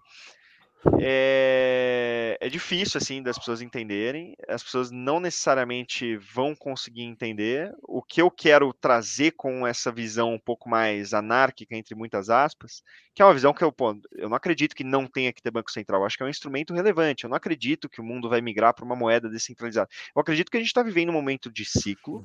é, 1.01 2.39
é, 2.41 2.49
difícil 2.49 2.99
assim 2.99 3.23
das 3.23 3.39
pessoas 3.39 3.61
entenderem. 3.61 4.37
As 4.49 4.63
pessoas 4.63 4.91
não 4.91 5.19
necessariamente 5.19 6.17
vão 6.17 6.55
conseguir 6.55 7.03
entender. 7.03 7.75
O 7.83 8.03
que 8.03 8.23
eu 8.23 8.31
quero 8.31 8.73
trazer 8.73 9.33
com 9.33 9.67
essa 9.67 9.91
visão 9.91 10.33
um 10.33 10.39
pouco 10.39 10.69
mais 10.69 11.13
anárquica, 11.13 11.75
entre 11.75 11.95
muitas 11.95 12.31
aspas, 12.31 12.83
que 13.15 13.21
é 13.21 13.25
uma 13.25 13.35
visão 13.35 13.53
que 13.53 13.65
eu, 13.65 13.73
pô, 13.73 13.99
eu 14.13 14.29
não 14.29 14.37
acredito 14.37 14.77
que 14.77 14.85
não 14.85 15.07
tenha 15.07 15.33
que 15.33 15.43
ter 15.43 15.51
banco 15.51 15.71
central. 15.71 16.01
Eu 16.01 16.07
acho 16.07 16.17
que 16.17 16.23
é 16.23 16.27
um 16.27 16.31
instrumento 16.31 16.73
relevante. 16.73 17.25
Eu 17.25 17.31
não 17.31 17.37
acredito 17.37 17.89
que 17.89 18.01
o 18.01 18.05
mundo 18.05 18.29
vai 18.29 18.41
migrar 18.41 18.75
para 18.75 18.85
uma 18.85 18.97
moeda 18.97 19.29
descentralizada. 19.29 19.89
Eu 20.15 20.21
acredito 20.21 20.51
que 20.51 20.57
a 20.57 20.61
gente 20.61 20.69
está 20.69 20.83
vivendo 20.83 21.09
um 21.11 21.13
momento 21.15 21.51
de 21.51 21.65
ciclo 21.65 22.25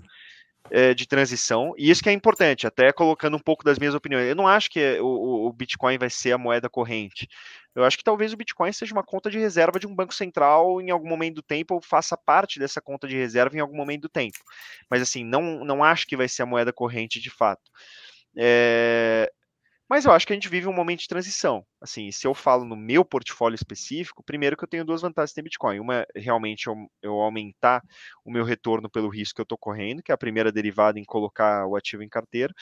é, 0.70 0.94
de 0.94 1.08
transição, 1.08 1.74
e 1.78 1.90
isso 1.90 2.04
que 2.04 2.10
é 2.10 2.14
importante, 2.14 2.68
até 2.68 2.92
colocando 2.92 3.36
um 3.36 3.40
pouco 3.40 3.64
das 3.64 3.80
minhas 3.80 3.96
opiniões. 3.96 4.28
Eu 4.28 4.36
não 4.36 4.48
acho 4.48 4.70
que 4.70 5.00
o, 5.00 5.48
o 5.48 5.54
Bitcoin 5.54 5.98
vai 5.98 6.10
ser 6.10 6.34
a 6.34 6.38
moeda 6.38 6.70
corrente. 6.70 7.28
Eu 7.74 7.84
acho 7.84 7.98
que 7.98 8.04
talvez 8.04 8.34
o 8.34 8.38
Bitcoin 8.38 8.72
seja 8.72 8.94
uma 8.94 9.04
conta 9.04 9.30
de 9.30 9.40
reserva 9.40 9.80
de 9.80 9.88
um 9.88 9.96
banco 9.96 10.14
central 10.14 10.82
em 10.82 10.92
algum 10.92 11.08
momento 11.08 11.36
do 11.36 11.42
tempo, 11.42 11.74
ou 11.74 11.82
faça 11.82 12.18
parte 12.18 12.60
dessa 12.60 12.82
conta 12.82 13.08
de 13.08 13.16
reserva 13.16 13.56
em 13.56 13.60
algum 13.60 13.76
momento 13.76 14.04
do 14.04 14.10
tempo. 14.10 14.38
Mas 14.90 15.02
assim, 15.02 15.24
não, 15.24 15.64
não 15.64 15.84
acho 15.84 16.06
que 16.06 16.18
vai 16.18 16.28
ser 16.28 16.44
a 16.44 16.46
moeda 16.46 16.74
corrente 16.74 17.20
de 17.20 17.30
fato. 17.30 17.72
É, 18.38 19.32
mas 19.92 20.06
eu 20.06 20.14
acho 20.14 20.26
que 20.26 20.32
a 20.32 20.36
gente 20.38 20.48
vive 20.48 20.70
um 20.70 20.74
momento 20.74 21.02
de 21.02 21.08
transição. 21.10 21.66
Assim, 21.82 22.10
se 22.14 22.26
eu 22.26 22.34
falo 22.34 22.64
no 22.64 22.78
meu 22.78 23.04
portfólio 23.04 23.56
específico, 23.56 24.24
primeiro 24.24 24.56
que 24.56 24.64
eu 24.64 24.68
tenho 24.68 24.86
duas 24.86 25.02
vantagens 25.02 25.38
em 25.38 25.44
Bitcoin. 25.44 25.82
Uma, 25.82 26.06
realmente, 26.16 26.68
eu, 26.68 26.76
eu 27.02 27.16
aumentar 27.16 27.82
o 28.24 28.32
meu 28.32 28.46
retorno 28.46 28.90
pelo 28.90 29.10
risco 29.10 29.36
que 29.36 29.42
eu 29.42 29.44
estou 29.44 29.58
correndo, 29.58 30.02
que 30.02 30.10
é 30.10 30.16
a 30.16 30.18
primeira 30.18 30.50
derivada 30.50 30.98
em 30.98 31.04
colocar 31.04 31.68
o 31.68 31.76
ativo 31.76 32.04
em 32.04 32.08
carteira. 32.08 32.54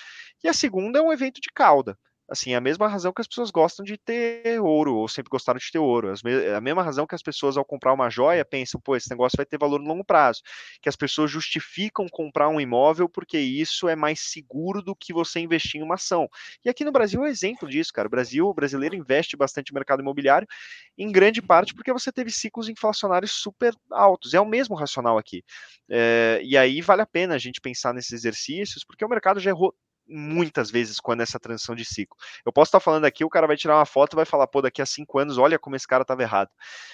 E 0.43 0.47
a 0.47 0.53
segunda 0.53 0.97
é 0.97 1.01
um 1.03 1.13
evento 1.13 1.39
de 1.39 1.49
cauda 1.53 1.95
assim, 2.29 2.53
a 2.53 2.61
mesma 2.61 2.87
razão 2.87 3.11
que 3.11 3.21
as 3.21 3.27
pessoas 3.27 3.49
gostam 3.51 3.83
de 3.83 3.97
ter 3.97 4.61
ouro, 4.61 4.95
ou 4.95 5.07
sempre 5.07 5.29
gostaram 5.29 5.57
de 5.57 5.71
ter 5.71 5.79
ouro. 5.79 6.13
A 6.55 6.61
mesma 6.61 6.83
razão 6.83 7.07
que 7.07 7.15
as 7.15 7.23
pessoas, 7.23 7.57
ao 7.57 7.65
comprar 7.65 7.93
uma 7.93 8.09
joia, 8.09 8.45
pensam, 8.45 8.79
pô, 8.79 8.95
esse 8.95 9.09
negócio 9.09 9.35
vai 9.35 9.45
ter 9.45 9.57
valor 9.57 9.79
no 9.79 9.87
longo 9.87 10.03
prazo. 10.03 10.41
Que 10.81 10.89
as 10.89 10.95
pessoas 10.95 11.31
justificam 11.31 12.07
comprar 12.09 12.49
um 12.49 12.61
imóvel 12.61 13.09
porque 13.09 13.37
isso 13.39 13.87
é 13.89 13.95
mais 13.95 14.19
seguro 14.19 14.81
do 14.81 14.95
que 14.95 15.11
você 15.11 15.39
investir 15.39 15.81
em 15.81 15.83
uma 15.83 15.95
ação. 15.95 16.27
E 16.63 16.69
aqui 16.69 16.85
no 16.85 16.91
Brasil 16.91 17.25
é 17.25 17.29
exemplo 17.29 17.67
disso, 17.67 17.91
cara. 17.93 18.07
O 18.07 18.11
Brasil, 18.11 18.47
o 18.47 18.53
brasileiro 18.53 18.95
investe 18.95 19.35
bastante 19.35 19.71
no 19.71 19.75
mercado 19.75 20.01
imobiliário, 20.01 20.47
em 20.97 21.11
grande 21.11 21.41
parte 21.41 21.73
porque 21.73 21.91
você 21.91 22.11
teve 22.11 22.31
ciclos 22.31 22.69
inflacionários 22.69 23.31
super 23.31 23.73
altos. 23.91 24.33
É 24.33 24.39
o 24.39 24.45
mesmo 24.45 24.75
racional 24.75 25.17
aqui. 25.17 25.43
É, 25.89 26.39
e 26.43 26.57
aí 26.57 26.81
vale 26.81 27.01
a 27.01 27.05
pena 27.05 27.35
a 27.35 27.37
gente 27.39 27.59
pensar 27.61 27.93
nesses 27.93 28.11
exercícios, 28.11 28.83
porque 28.85 29.03
o 29.03 29.09
mercado 29.09 29.39
já 29.39 29.49
errou 29.49 29.73
muitas 30.09 30.71
vezes 30.71 30.99
quando 30.99 31.21
essa 31.21 31.39
transição 31.39 31.75
de 31.75 31.85
ciclo. 31.85 32.17
Eu 32.45 32.51
posso 32.51 32.69
estar 32.69 32.79
falando 32.79 33.05
aqui, 33.05 33.23
o 33.23 33.29
cara 33.29 33.47
vai 33.47 33.55
tirar 33.55 33.77
uma 33.77 33.85
foto 33.85 34.13
e 34.13 34.17
vai 34.17 34.25
falar, 34.25 34.47
pô, 34.47 34.61
daqui 34.61 34.81
a 34.81 34.85
cinco 34.85 35.19
anos, 35.19 35.37
olha 35.37 35.59
como 35.59 35.75
esse 35.75 35.87
cara 35.87 36.01
estava 36.01 36.21
errado. 36.21 36.49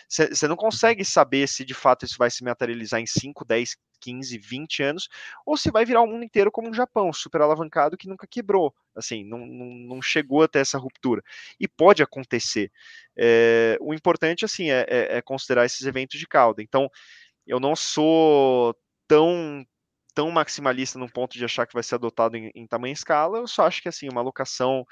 Você 0.07 0.47
não 0.47 0.55
consegue 0.55 1.03
saber 1.05 1.47
se 1.47 1.63
de 1.63 1.73
fato 1.73 2.05
isso 2.05 2.17
vai 2.17 2.29
se 2.29 2.43
materializar 2.43 2.99
em 2.99 3.05
5, 3.05 3.45
10, 3.45 3.77
15, 3.99 4.37
20 4.37 4.83
anos, 4.83 5.09
ou 5.45 5.57
se 5.57 5.71
vai 5.71 5.85
virar 5.85 6.01
o 6.01 6.07
mundo 6.07 6.23
inteiro 6.23 6.51
como 6.51 6.69
um 6.69 6.73
Japão, 6.73 7.11
super 7.11 7.41
alavancado 7.41 7.97
que 7.97 8.07
nunca 8.07 8.27
quebrou, 8.27 8.73
assim, 8.95 9.23
não, 9.23 9.45
não, 9.45 9.65
não 9.65 10.01
chegou 10.01 10.43
até 10.43 10.59
essa 10.59 10.77
ruptura. 10.77 11.23
E 11.59 11.67
pode 11.67 12.03
acontecer. 12.03 12.71
É, 13.17 13.77
o 13.81 13.93
importante, 13.93 14.45
assim, 14.45 14.69
é, 14.69 14.85
é, 14.87 15.17
é 15.17 15.21
considerar 15.21 15.65
esses 15.65 15.85
eventos 15.85 16.19
de 16.19 16.27
cauda. 16.27 16.61
Então, 16.61 16.89
eu 17.47 17.59
não 17.59 17.75
sou 17.75 18.75
tão 19.07 19.65
tão 20.15 20.31
maximalista 20.31 20.97
no 20.97 21.11
ponto 21.11 21.37
de 21.37 21.45
achar 21.45 21.67
que 21.67 21.73
vai 21.73 21.83
ser 21.83 21.95
adotado 21.95 22.37
em, 22.37 22.49
em 22.55 22.65
tamanho 22.65 22.93
e 22.93 22.93
escala, 22.93 23.37
eu 23.37 23.47
só 23.47 23.67
acho 23.67 23.81
que 23.81 23.89
assim, 23.89 24.07
uma 24.09 24.21
alocação 24.21 24.85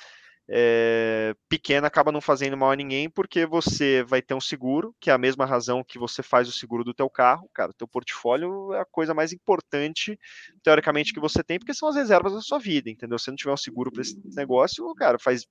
é, 0.50 1.34
pequena 1.48 1.88
acaba 1.88 2.12
não 2.12 2.20
fazendo 2.20 2.58
mal 2.58 2.72
a 2.72 2.76
ninguém, 2.76 3.10
porque 3.10 3.46
você 3.46 4.04
vai 4.04 4.22
ter 4.22 4.34
um 4.34 4.42
seguro, 4.42 4.94
que 5.00 5.10
é 5.10 5.14
a 5.14 5.18
mesma 5.18 5.46
razão 5.46 5.84
que 5.84 5.98
você 5.98 6.22
faz 6.22 6.48
o 6.50 6.52
seguro 6.52 6.84
do 6.84 6.94
teu 6.94 7.10
carro, 7.10 7.50
cara, 7.54 7.72
teu 7.78 7.88
portfólio 7.88 8.74
é 8.74 8.82
a 8.82 8.86
coisa 8.86 9.14
mais 9.14 9.32
importante, 9.32 10.20
teoricamente, 10.62 11.14
que 11.14 11.20
você 11.20 11.42
tem, 11.44 11.58
porque 11.58 11.74
são 11.74 11.88
as 11.88 11.96
reservas 11.96 12.34
da 12.34 12.42
sua 12.42 12.60
vida, 12.60 12.90
entendeu? 12.90 13.18
Se 13.18 13.30
não 13.30 13.36
tiver 13.38 13.54
um 13.54 13.58
seguro 13.58 13.92
para 13.92 14.02
esse 14.02 14.20
negócio, 14.36 14.94
cara, 14.96 15.18
faz 15.18 15.48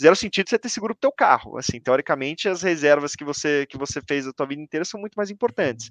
zero 0.00 0.16
sentido 0.16 0.48
você 0.48 0.58
ter 0.58 0.68
seguro 0.68 0.94
pro 0.94 1.00
teu 1.02 1.12
carro. 1.12 1.56
Assim, 1.56 1.80
teoricamente, 1.80 2.48
as 2.48 2.62
reservas 2.62 3.14
que 3.14 3.24
você 3.24 3.66
que 3.66 3.76
você 3.76 4.00
fez 4.06 4.26
a 4.26 4.32
tua 4.32 4.46
vida 4.46 4.62
inteira 4.62 4.84
são 4.84 5.00
muito 5.00 5.14
mais 5.14 5.30
importantes. 5.30 5.90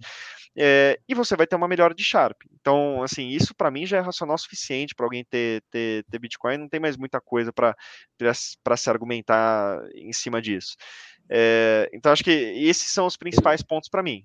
É, 0.57 0.99
e 1.07 1.13
você 1.13 1.36
vai 1.36 1.45
ter 1.45 1.55
uma 1.55 1.67
melhora 1.67 1.93
de 1.93 2.03
Sharp. 2.03 2.41
Então, 2.59 3.03
assim, 3.03 3.28
isso 3.28 3.53
para 3.53 3.69
mim 3.69 3.86
já 3.86 3.97
é 3.97 3.99
racional 3.99 4.38
suficiente 4.38 4.95
para 4.95 5.05
alguém 5.05 5.26
ter, 5.26 5.63
ter, 5.69 6.05
ter 6.09 6.19
Bitcoin. 6.19 6.57
Não 6.57 6.69
tem 6.69 6.80
mais 6.80 6.95
muita 6.97 7.19
coisa 7.19 7.51
para 7.51 7.76
se 8.78 8.89
argumentar 8.89 9.82
em 9.93 10.13
cima 10.13 10.41
disso. 10.41 10.76
É, 11.30 11.89
então, 11.93 12.11
acho 12.11 12.23
que 12.23 12.32
esses 12.32 12.91
são 12.91 13.05
os 13.05 13.17
principais 13.17 13.61
pontos 13.61 13.89
para 13.89 14.03
mim. 14.03 14.23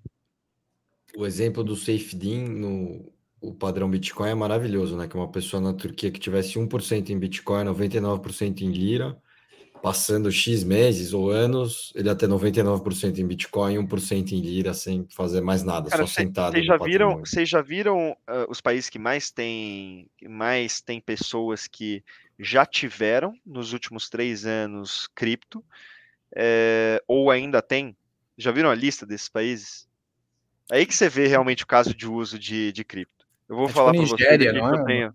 O 1.16 1.26
exemplo 1.26 1.64
do 1.64 1.74
SafeDin 1.74 2.44
no 2.44 3.12
o 3.40 3.54
padrão 3.54 3.88
Bitcoin 3.88 4.30
é 4.30 4.34
maravilhoso, 4.34 4.96
né? 4.96 5.08
Que 5.08 5.16
uma 5.16 5.30
pessoa 5.30 5.60
na 5.60 5.72
Turquia 5.72 6.10
que 6.10 6.20
tivesse 6.20 6.58
1% 6.58 7.08
em 7.08 7.18
Bitcoin, 7.18 7.64
99% 7.64 8.60
em 8.60 8.70
lira, 8.70 9.16
passando 9.82 10.30
X 10.30 10.62
meses 10.62 11.12
ou 11.12 11.30
anos, 11.30 11.92
ele 11.94 12.08
ia 12.08 12.14
ter 12.14 12.28
99% 12.28 13.18
em 13.18 13.26
Bitcoin, 13.26 13.76
1% 13.76 14.32
em 14.32 14.40
lira, 14.40 14.74
sem 14.74 15.06
fazer 15.10 15.40
mais 15.40 15.62
nada, 15.62 15.90
Cara, 15.90 16.06
só 16.06 16.06
cê, 16.06 16.22
sentado. 16.22 16.52
Vocês 16.52 16.66
já 16.66 16.76
viram, 16.76 17.18
vocês 17.18 17.48
já 17.48 17.62
viram 17.62 18.12
uh, 18.12 18.50
os 18.50 18.60
países 18.60 18.88
que 18.90 18.98
mais 18.98 19.30
têm 19.30 20.08
mais 20.28 20.80
tem 20.80 21.00
pessoas 21.00 21.66
que 21.66 22.02
já 22.38 22.64
tiveram 22.64 23.34
nos 23.44 23.72
últimos 23.72 24.08
três 24.08 24.46
anos 24.46 25.08
cripto, 25.14 25.64
é, 26.34 27.02
ou 27.06 27.30
ainda 27.30 27.60
tem? 27.60 27.96
Já 28.36 28.50
viram 28.50 28.70
a 28.70 28.74
lista 28.74 29.04
desses 29.04 29.28
países? 29.28 29.88
Aí 30.70 30.86
que 30.86 30.94
você 30.94 31.08
vê 31.08 31.26
realmente 31.26 31.64
o 31.64 31.66
caso 31.66 31.94
de 31.94 32.06
uso 32.06 32.38
de, 32.38 32.72
de 32.72 32.84
cripto. 32.84 33.26
Eu 33.48 33.56
vou 33.56 33.66
é 33.66 33.72
falar 33.72 33.92
tipo 33.92 34.16
para 34.16 34.16
vocês 34.16 34.54
não 34.54 34.74
é? 34.74 34.78
eu 34.78 34.84
tenho. 34.84 35.14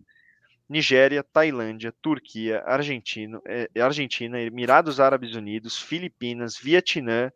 Nigéria, 0.68 1.24
Tailândia, 1.24 1.94
Turquia, 2.02 2.64
Argentina, 2.66 3.40
é, 3.46 3.70
Argentina, 3.82 4.40
Emirados 4.40 5.00
Árabes 5.00 5.36
Unidos, 5.36 5.80
Filipinas, 5.80 6.58
Vietnã, 6.58 7.32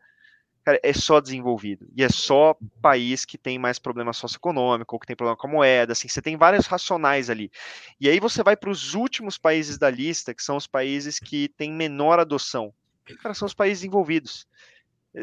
cara, 0.64 0.80
é 0.82 0.94
só 0.94 1.20
desenvolvido. 1.20 1.88
E 1.96 2.04
é 2.04 2.10
só 2.10 2.58
país 2.82 3.26
que 3.26 3.38
tem 3.38 3.60
mais 3.60 3.78
problema 3.78 4.14
socioeconômico, 4.14 4.96
ou 4.96 5.00
que 5.00 5.08
tem 5.08 5.16
problema 5.16 5.38
com 5.38 5.48
a 5.48 5.52
moeda, 5.52 5.94
assim, 5.94 6.08
você 6.08 6.22
tem 6.22 6.38
vários 6.38 6.66
racionais 6.66 7.30
ali. 7.30 7.52
E 8.00 8.10
aí 8.10 8.20
você 8.20 8.44
vai 8.44 8.56
para 8.58 8.70
os 8.70 8.94
últimos 8.96 9.38
países 9.38 9.78
da 9.78 9.90
lista, 9.90 10.34
que 10.34 10.44
são 10.44 10.58
os 10.58 10.68
países 10.68 11.20
que 11.20 11.50
têm 11.50 11.72
menor 11.72 12.20
adoção. 12.20 12.74
Cara, 13.22 13.34
são 13.34 13.46
os 13.46 13.54
países 13.54 13.80
desenvolvidos 13.80 14.48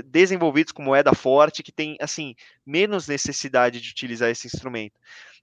desenvolvidos 0.05 0.73
com 0.73 0.83
moeda 0.83 1.15
forte, 1.15 1.63
que 1.63 1.73
tem, 1.73 1.97
assim, 2.01 2.35
menos 2.65 3.07
necessidade 3.07 3.81
de 3.81 3.91
utilizar 3.91 4.29
esse 4.29 4.47
instrumento. 4.47 4.99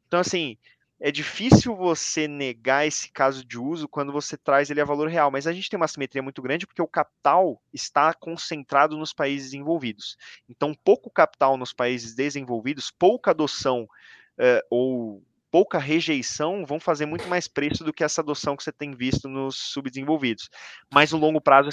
Então, 0.08 0.20
assim, 0.20 0.58
é 1.00 1.12
difícil 1.12 1.76
você 1.76 2.28
negar 2.28 2.88
esse 2.88 3.12
caso 3.12 3.44
de 3.44 3.60
uso 3.60 3.88
quando 3.88 4.12
você 4.12 4.38
traz 4.38 4.70
ele 4.70 4.80
a 4.80 4.86
valor 4.86 5.10
real, 5.10 5.30
mas 5.30 5.46
a 5.48 5.52
gente 5.52 5.70
tem 5.70 5.78
uma 5.78 5.88
simetria 5.88 6.22
muito 6.22 6.42
grande 6.42 6.66
porque 6.66 6.82
o 6.82 6.88
capital 6.88 7.62
está 7.74 8.14
concentrado 8.14 8.98
nos 8.98 9.14
países 9.14 9.54
envolvidos. 9.54 10.18
Então, 10.48 10.74
pouco 10.84 11.10
capital 11.10 11.58
nos 11.58 11.74
países 11.74 12.16
desenvolvidos, 12.16 12.90
pouca 12.92 13.32
adoção 13.32 13.84
uh, 13.84 14.66
ou 14.70 15.24
pouca 15.52 15.78
rejeição 15.78 16.66
vão 16.66 16.80
fazer 16.80 17.06
muito 17.06 17.28
mais 17.28 17.48
preço 17.48 17.84
do 17.84 17.94
que 17.94 18.04
essa 18.04 18.22
adoção 18.22 18.58
que 18.58 18.64
você 18.64 18.72
tem 18.72 18.96
visto 18.96 19.30
nos 19.30 19.56
subdesenvolvidos. 19.56 20.50
Mas 20.92 21.12
no 21.12 21.20
longo 21.20 21.40
prazo, 21.40 21.70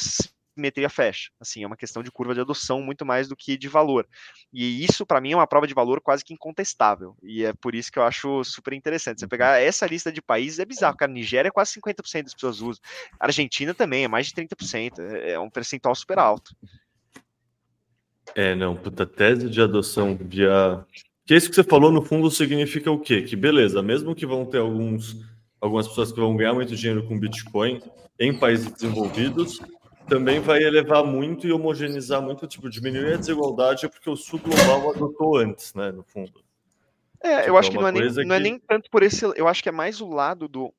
simetria 0.61 0.91
fecha. 0.91 1.31
Assim, 1.41 1.65
é 1.65 1.67
uma 1.67 1.77
questão 1.77 2.03
de 2.03 2.11
curva 2.11 2.35
de 2.35 2.41
adoção 2.41 2.83
muito 2.83 3.05
mais 3.07 3.27
do 3.27 3.35
que 3.35 3.57
de 3.57 3.67
valor. 3.67 4.07
E 4.53 4.85
isso, 4.85 5.07
para 5.07 5.21
mim, 5.21 5.33
é 5.33 5.37
uma 5.37 5.47
prova 5.47 5.67
de 5.67 5.75
valor 5.75 6.01
quase 6.01 6.25
que 6.25 6.35
incontestável. 6.35 7.17
E 7.23 7.45
é 7.45 7.53
por 7.55 7.75
isso 7.75 7.91
que 7.91 7.99
eu 7.99 8.03
acho 8.03 8.45
super 8.45 8.75
interessante. 8.75 9.21
Você 9.21 9.25
uhum. 9.25 9.31
pegar 9.31 9.61
essa 9.61 9.87
lista 9.87 10.13
de 10.13 10.21
países 10.21 10.59
é 10.59 10.65
bizarro. 10.65 10.97
Cara, 10.97 11.11
Nigéria 11.11 11.49
é 11.49 11.53
quase 11.53 11.73
50% 11.81 12.25
das 12.25 12.35
pessoas 12.35 12.61
usam. 12.61 12.83
Argentina 13.19 13.73
também 13.73 14.05
é 14.05 14.09
mais 14.09 14.27
de 14.27 14.35
30%. 14.35 14.99
É, 14.99 15.33
é 15.33 15.41
um 15.41 15.51
percentual 15.51 15.95
super 15.95 16.19
alto. 16.19 16.55
É, 18.35 18.55
não, 18.55 18.77
puta 18.77 19.07
tese 19.07 19.49
de 19.49 19.61
adoção 19.61 20.17
via. 20.17 20.85
Que 21.27 21.35
isso 21.35 21.49
que 21.49 21.55
você 21.55 21.65
falou, 21.65 21.91
no 21.91 22.03
fundo, 22.03 22.31
significa 22.31 22.91
o 22.91 22.99
quê? 22.99 23.23
Que 23.23 23.35
beleza, 23.35 23.83
mesmo 23.83 24.15
que 24.15 24.27
vão 24.27 24.45
ter 24.45 24.59
alguns, 24.59 25.17
algumas 25.61 25.87
pessoas 25.89 26.13
que 26.13 26.21
vão 26.21 26.37
ganhar 26.37 26.55
muito 26.55 26.75
dinheiro 26.75 27.07
com 27.07 27.19
Bitcoin 27.19 27.81
em 28.19 28.37
países 28.37 28.71
desenvolvidos, 28.71 29.61
também 30.11 30.41
vai 30.41 30.61
elevar 30.61 31.05
muito 31.05 31.47
e 31.47 31.53
homogeneizar 31.53 32.21
muito, 32.21 32.47
tipo, 32.49 32.69
diminuir 32.69 33.15
a 33.15 33.17
desigualdade 33.17 33.89
porque 33.89 34.11
o 34.11 34.17
sul 34.17 34.41
global 34.41 34.91
adotou 34.91 35.37
antes, 35.37 35.73
né, 35.73 35.93
no 35.93 36.03
fundo. 36.03 36.45
É, 37.23 37.37
tipo, 37.37 37.49
eu 37.49 37.57
acho 37.57 37.69
é 37.69 37.73
que 37.73 37.79
não, 37.79 37.89
é 37.89 37.93
nem, 37.93 38.13
que... 38.13 38.25
não 38.25 38.35
é 38.35 38.41
nem 38.41 38.59
tanto 38.59 38.91
por 38.91 39.05
esse. 39.05 39.25
Eu 39.37 39.47
acho 39.47 39.63
que 39.63 39.69
é 39.69 39.73
mais 39.73 40.01
o 40.01 40.09
lado 40.09 40.49
do. 40.49 40.75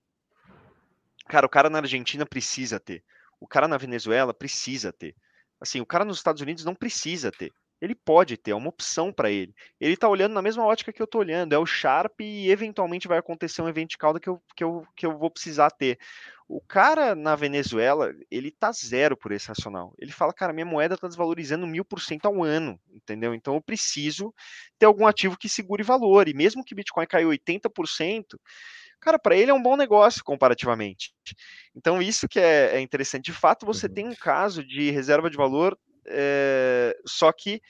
Cara, 1.27 1.45
o 1.45 1.49
cara 1.49 1.69
na 1.69 1.77
Argentina 1.77 2.25
precisa 2.25 2.77
ter. 2.77 3.03
O 3.39 3.47
cara 3.47 3.67
na 3.67 3.77
Venezuela 3.77 4.33
precisa 4.33 4.91
ter. 4.91 5.15
Assim, 5.61 5.79
o 5.79 5.85
cara 5.85 6.03
nos 6.03 6.17
Estados 6.17 6.41
Unidos 6.41 6.65
não 6.65 6.75
precisa 6.75 7.31
ter. 7.31 7.53
Ele 7.81 7.95
pode 7.95 8.37
ter, 8.37 8.51
é 8.51 8.55
uma 8.55 8.69
opção 8.69 9.11
para 9.11 9.31
ele. 9.31 9.55
Ele 9.79 9.95
está 9.95 10.07
olhando 10.07 10.33
na 10.33 10.41
mesma 10.41 10.63
ótica 10.63 10.93
que 10.93 11.01
eu 11.01 11.05
estou 11.05 11.21
olhando, 11.21 11.53
é 11.53 11.57
o 11.57 11.65
Sharp 11.65 12.21
e 12.21 12.51
eventualmente 12.51 13.07
vai 13.07 13.17
acontecer 13.17 13.61
um 13.61 13.67
evento 13.67 13.89
de 13.91 13.97
cauda 13.97 14.19
que 14.19 14.29
eu, 14.29 14.41
que 14.55 14.63
eu, 14.63 14.85
que 14.95 15.05
eu 15.05 15.17
vou 15.17 15.31
precisar 15.31 15.71
ter. 15.71 15.97
O 16.47 16.61
cara 16.61 17.15
na 17.15 17.35
Venezuela, 17.35 18.13
ele 18.29 18.51
tá 18.51 18.71
zero 18.71 19.17
por 19.17 19.31
esse 19.31 19.47
racional. 19.47 19.95
Ele 19.97 20.11
fala, 20.11 20.33
cara, 20.33 20.53
minha 20.53 20.65
moeda 20.65 20.97
tá 20.97 21.07
desvalorizando 21.07 21.65
mil 21.65 21.83
por 21.83 22.01
cento 22.01 22.25
ao 22.25 22.43
ano, 22.43 22.79
entendeu? 22.93 23.33
Então 23.33 23.55
eu 23.55 23.61
preciso 23.61 24.33
ter 24.77 24.85
algum 24.85 25.07
ativo 25.07 25.37
que 25.37 25.49
segure 25.49 25.81
valor. 25.81 26.27
E 26.27 26.33
mesmo 26.33 26.63
que 26.63 26.75
Bitcoin 26.75 27.07
caiu 27.07 27.29
80%, 27.29 28.37
cara, 28.99 29.17
para 29.17 29.35
ele 29.35 29.49
é 29.49 29.53
um 29.53 29.63
bom 29.63 29.75
negócio 29.75 30.23
comparativamente. 30.23 31.13
Então 31.75 32.01
isso 32.01 32.27
que 32.27 32.39
é, 32.39 32.75
é 32.75 32.79
interessante. 32.81 33.25
De 33.25 33.33
fato, 33.33 33.65
você 33.65 33.87
uhum. 33.87 33.93
tem 33.93 34.07
um 34.09 34.15
caso 34.15 34.63
de 34.63 34.91
reserva 34.91 35.29
de 35.29 35.37
valor, 35.37 35.75
é, 36.05 36.97
só 37.05 37.31
que 37.31 37.61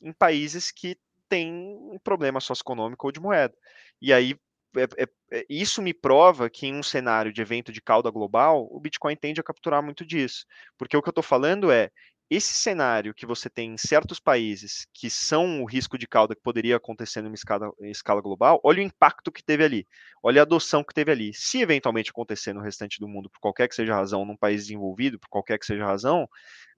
em 0.00 0.12
países 0.12 0.70
que 0.70 0.96
têm 1.28 1.52
um 1.52 1.98
problema 2.02 2.40
socioeconômico 2.40 3.06
ou 3.06 3.12
de 3.12 3.20
moeda. 3.20 3.54
E 4.00 4.12
aí 4.12 4.38
é, 4.76 5.04
é, 5.04 5.08
é, 5.32 5.46
isso 5.48 5.80
me 5.80 5.94
prova 5.94 6.50
que 6.50 6.66
em 6.66 6.74
um 6.74 6.82
cenário 6.82 7.32
de 7.32 7.40
evento 7.40 7.72
de 7.72 7.80
cauda 7.80 8.10
global, 8.10 8.68
o 8.70 8.78
Bitcoin 8.78 9.16
tende 9.16 9.40
a 9.40 9.44
capturar 9.44 9.82
muito 9.82 10.04
disso. 10.04 10.44
Porque 10.76 10.96
o 10.96 11.02
que 11.02 11.08
eu 11.08 11.12
estou 11.12 11.24
falando 11.24 11.70
é, 11.72 11.90
esse 12.28 12.52
cenário 12.54 13.14
que 13.14 13.24
você 13.24 13.48
tem 13.48 13.74
em 13.74 13.78
certos 13.78 14.18
países 14.18 14.86
que 14.92 15.08
são 15.08 15.62
o 15.62 15.64
risco 15.64 15.96
de 15.96 16.08
cauda 16.08 16.34
que 16.34 16.42
poderia 16.42 16.76
acontecer 16.76 17.22
numa 17.22 17.34
escala, 17.34 17.70
escala 17.82 18.20
global, 18.20 18.60
olha 18.64 18.80
o 18.80 18.82
impacto 18.82 19.30
que 19.30 19.44
teve 19.44 19.64
ali, 19.64 19.86
olha 20.22 20.42
a 20.42 20.44
adoção 20.44 20.82
que 20.82 20.92
teve 20.92 21.12
ali. 21.12 21.32
Se 21.32 21.60
eventualmente 21.62 22.10
acontecer 22.10 22.52
no 22.52 22.60
restante 22.60 22.98
do 22.98 23.08
mundo, 23.08 23.30
por 23.30 23.38
qualquer 23.38 23.68
que 23.68 23.76
seja 23.76 23.92
a 23.94 23.96
razão, 23.96 24.24
num 24.24 24.36
país 24.36 24.62
desenvolvido, 24.62 25.18
por 25.20 25.28
qualquer 25.28 25.58
que 25.58 25.66
seja 25.66 25.84
a 25.84 25.86
razão, 25.86 26.28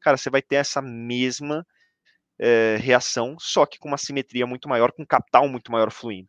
cara, 0.01 0.17
você 0.17 0.31
vai 0.31 0.43
ter 0.43 0.57
essa 0.57 0.81
mesma 0.83 1.67
é, 2.39 2.77
reação, 2.81 3.37
só 3.39 3.67
que 3.67 3.79
com 3.79 3.89
uma 3.89 3.99
simetria 3.99 4.47
muito 4.47 4.69
maior, 4.69 4.93
com 4.93 5.03
um 5.03 5.07
capital 5.07 5.49
muito 5.49 5.73
maior 5.73 5.91
fluindo. 5.91 6.29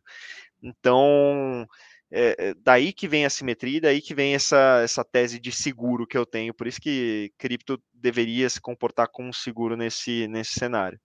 Então, 0.62 1.66
é, 2.12 2.54
daí 2.54 2.92
que 2.92 3.06
vem 3.06 3.24
a 3.24 3.30
simetria, 3.30 3.80
daí 3.80 4.02
que 4.02 4.14
vem 4.14 4.34
essa, 4.34 4.80
essa 4.82 5.04
tese 5.04 5.38
de 5.38 5.52
seguro 5.52 6.06
que 6.06 6.18
eu 6.18 6.26
tenho. 6.26 6.52
Por 6.52 6.66
isso 6.66 6.80
que 6.80 7.32
cripto 7.38 7.80
deveria 7.94 8.50
se 8.50 8.60
comportar 8.60 9.08
como 9.08 9.32
seguro 9.32 9.76
nesse, 9.76 10.26
nesse 10.26 10.52
cenário. 10.52 10.98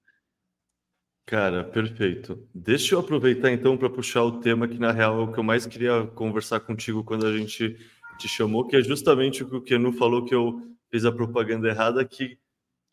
Cara, 1.27 1.63
perfeito. 1.63 2.47
Deixa 2.53 2.93
eu 2.93 2.99
aproveitar 2.99 3.51
então 3.51 3.77
para 3.77 3.89
puxar 3.89 4.23
o 4.23 4.39
tema 4.39 4.67
que 4.67 4.77
na 4.77 4.91
real 4.91 5.19
é 5.19 5.23
o 5.23 5.31
que 5.31 5.39
eu 5.39 5.43
mais 5.43 5.65
queria 5.65 6.05
conversar 6.07 6.59
contigo 6.59 7.03
quando 7.03 7.25
a 7.25 7.35
gente 7.35 7.75
te 8.19 8.27
chamou, 8.27 8.67
que 8.67 8.75
é 8.75 8.81
justamente 8.81 9.43
o 9.43 9.49
que 9.49 9.55
o 9.55 9.61
Kenu 9.61 9.91
falou 9.93 10.23
que 10.23 10.35
eu 10.35 10.61
fiz 10.91 11.03
a 11.03 11.11
propaganda 11.11 11.67
errada, 11.67 12.05
que 12.05 12.37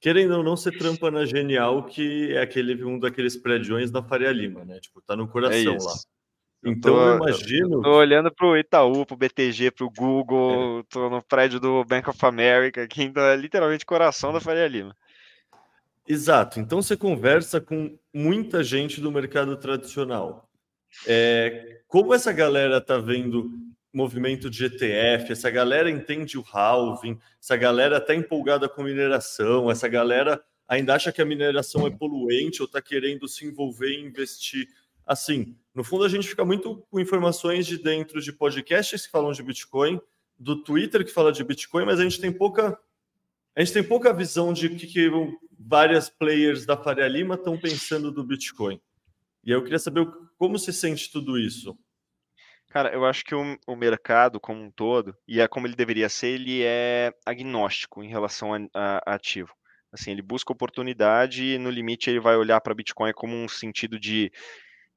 querendo 0.02 0.36
ou 0.36 0.42
não, 0.42 0.56
você 0.56 0.72
trampa 0.72 1.10
na 1.12 1.24
Genial, 1.24 1.84
que 1.84 2.32
é 2.32 2.42
aquele 2.42 2.84
um 2.84 2.98
daqueles 2.98 3.36
prédios 3.36 3.90
da 3.90 4.02
Faria 4.02 4.32
Lima, 4.32 4.64
né? 4.64 4.80
Tipo, 4.80 5.00
tá 5.00 5.14
no 5.14 5.28
coração 5.28 5.74
é 5.74 5.78
lá. 5.78 5.94
Então 6.64 6.96
eu, 6.96 7.18
tô, 7.18 7.24
eu 7.24 7.28
imagino. 7.28 7.76
Eu 7.76 7.82
tô 7.82 7.96
olhando 7.96 8.34
pro 8.34 8.56
Itaú, 8.58 9.06
pro 9.06 9.16
BTG, 9.16 9.70
pro 9.70 9.90
Google, 9.90 10.80
é. 10.80 10.82
tô 10.90 11.08
no 11.08 11.22
prédio 11.22 11.60
do 11.60 11.84
Bank 11.84 12.10
of 12.10 12.26
America, 12.26 12.86
que 12.88 13.00
ainda 13.00 13.32
é 13.32 13.36
literalmente 13.36 13.86
coração 13.86 14.32
da 14.32 14.40
Faria 14.40 14.66
Lima. 14.66 14.94
Exato. 16.06 16.58
Então 16.58 16.82
você 16.82 16.96
conversa 16.96 17.60
com 17.60 17.96
muita 18.12 18.64
gente 18.64 19.00
do 19.00 19.12
mercado 19.12 19.56
tradicional. 19.56 20.48
É, 21.06 21.80
como 21.86 22.12
essa 22.12 22.32
galera 22.32 22.80
tá 22.80 22.98
vendo 22.98 23.50
movimento 23.92 24.48
de 24.48 24.64
ETF, 24.64 25.32
essa 25.32 25.50
galera 25.50 25.90
entende 25.90 26.38
o 26.38 26.44
halving, 26.50 27.18
essa 27.40 27.56
galera 27.56 28.00
tá 28.00 28.14
empolgada 28.14 28.68
com 28.68 28.82
mineração, 28.82 29.70
essa 29.70 29.88
galera 29.88 30.42
ainda 30.66 30.94
acha 30.94 31.12
que 31.12 31.20
a 31.20 31.24
mineração 31.24 31.86
é 31.86 31.90
poluente 31.90 32.62
ou 32.62 32.66
está 32.66 32.80
querendo 32.80 33.28
se 33.28 33.44
envolver 33.44 33.90
e 33.90 34.00
investir 34.00 34.66
assim, 35.06 35.56
no 35.74 35.84
fundo 35.84 36.04
a 36.04 36.08
gente 36.08 36.28
fica 36.28 36.44
muito 36.44 36.76
com 36.90 37.00
informações 37.00 37.66
de 37.66 37.76
dentro 37.76 38.20
de 38.20 38.32
podcasts 38.32 39.04
que 39.04 39.12
falam 39.12 39.32
de 39.32 39.42
Bitcoin, 39.42 40.00
do 40.38 40.62
Twitter 40.62 41.04
que 41.04 41.12
fala 41.12 41.32
de 41.32 41.44
Bitcoin, 41.44 41.84
mas 41.84 42.00
a 42.00 42.02
gente 42.02 42.20
tem 42.20 42.32
pouca 42.32 42.78
a 43.54 43.60
gente 43.60 43.74
tem 43.74 43.82
pouca 43.82 44.14
visão 44.14 44.52
de 44.52 44.70
que, 44.70 44.86
que 44.86 45.10
várias 45.58 46.08
players 46.08 46.64
da 46.64 46.76
Faria 46.76 47.06
Lima 47.06 47.34
estão 47.34 47.58
pensando 47.58 48.10
do 48.10 48.24
Bitcoin. 48.24 48.80
E 49.44 49.50
eu 49.50 49.62
queria 49.62 49.78
saber 49.78 50.08
como 50.38 50.58
se 50.58 50.72
sente 50.72 51.12
tudo 51.12 51.38
isso. 51.38 51.76
Cara, 52.72 52.90
eu 52.90 53.04
acho 53.04 53.22
que 53.22 53.34
o, 53.34 53.58
o, 53.66 53.76
mercado 53.76 54.40
como 54.40 54.62
um 54.62 54.70
todo, 54.70 55.14
e 55.28 55.42
é 55.42 55.46
como 55.46 55.66
ele 55.66 55.76
deveria 55.76 56.08
ser, 56.08 56.28
ele 56.28 56.62
é 56.64 57.12
agnóstico 57.26 58.02
em 58.02 58.08
relação 58.08 58.54
a, 58.54 58.60
a, 58.74 59.14
ativo. 59.14 59.52
Assim, 59.92 60.10
ele 60.10 60.22
busca 60.22 60.54
oportunidade 60.54 61.44
e 61.44 61.58
no 61.58 61.68
limite 61.68 62.08
ele 62.08 62.18
vai 62.18 62.34
olhar 62.34 62.58
para 62.62 62.74
Bitcoin 62.74 63.12
como 63.12 63.36
um 63.36 63.46
sentido 63.46 64.00
de 64.00 64.32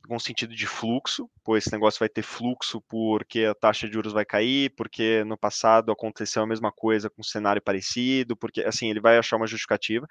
com 0.07 0.18
sentido 0.18 0.56
de 0.56 0.65
fluxo, 0.65 1.30
pois 1.43 1.65
esse 1.65 1.73
negócio 1.73 1.99
vai 1.99 2.07
ter 2.07 2.22
fluxo 2.22 2.80
porque 2.88 3.43
a 3.43 3.56
taxa 3.56 3.88
de 3.88 3.93
juros 3.93 4.14
vai 4.14 4.23
cair, 4.23 4.72
porque 4.77 5.26
no 5.26 5.38
passado 5.38 5.91
aconteceu 5.91 6.43
a 6.43 6.47
mesma 6.47 6.72
coisa 6.72 7.10
com 7.10 7.19
um 7.19 7.23
cenário 7.23 7.61
parecido, 7.61 8.38
porque 8.38 8.61
assim, 8.61 8.89
ele 8.89 9.02
vai 9.02 9.18
achar 9.18 9.35
uma 9.35 9.47
justificativa. 9.47 10.07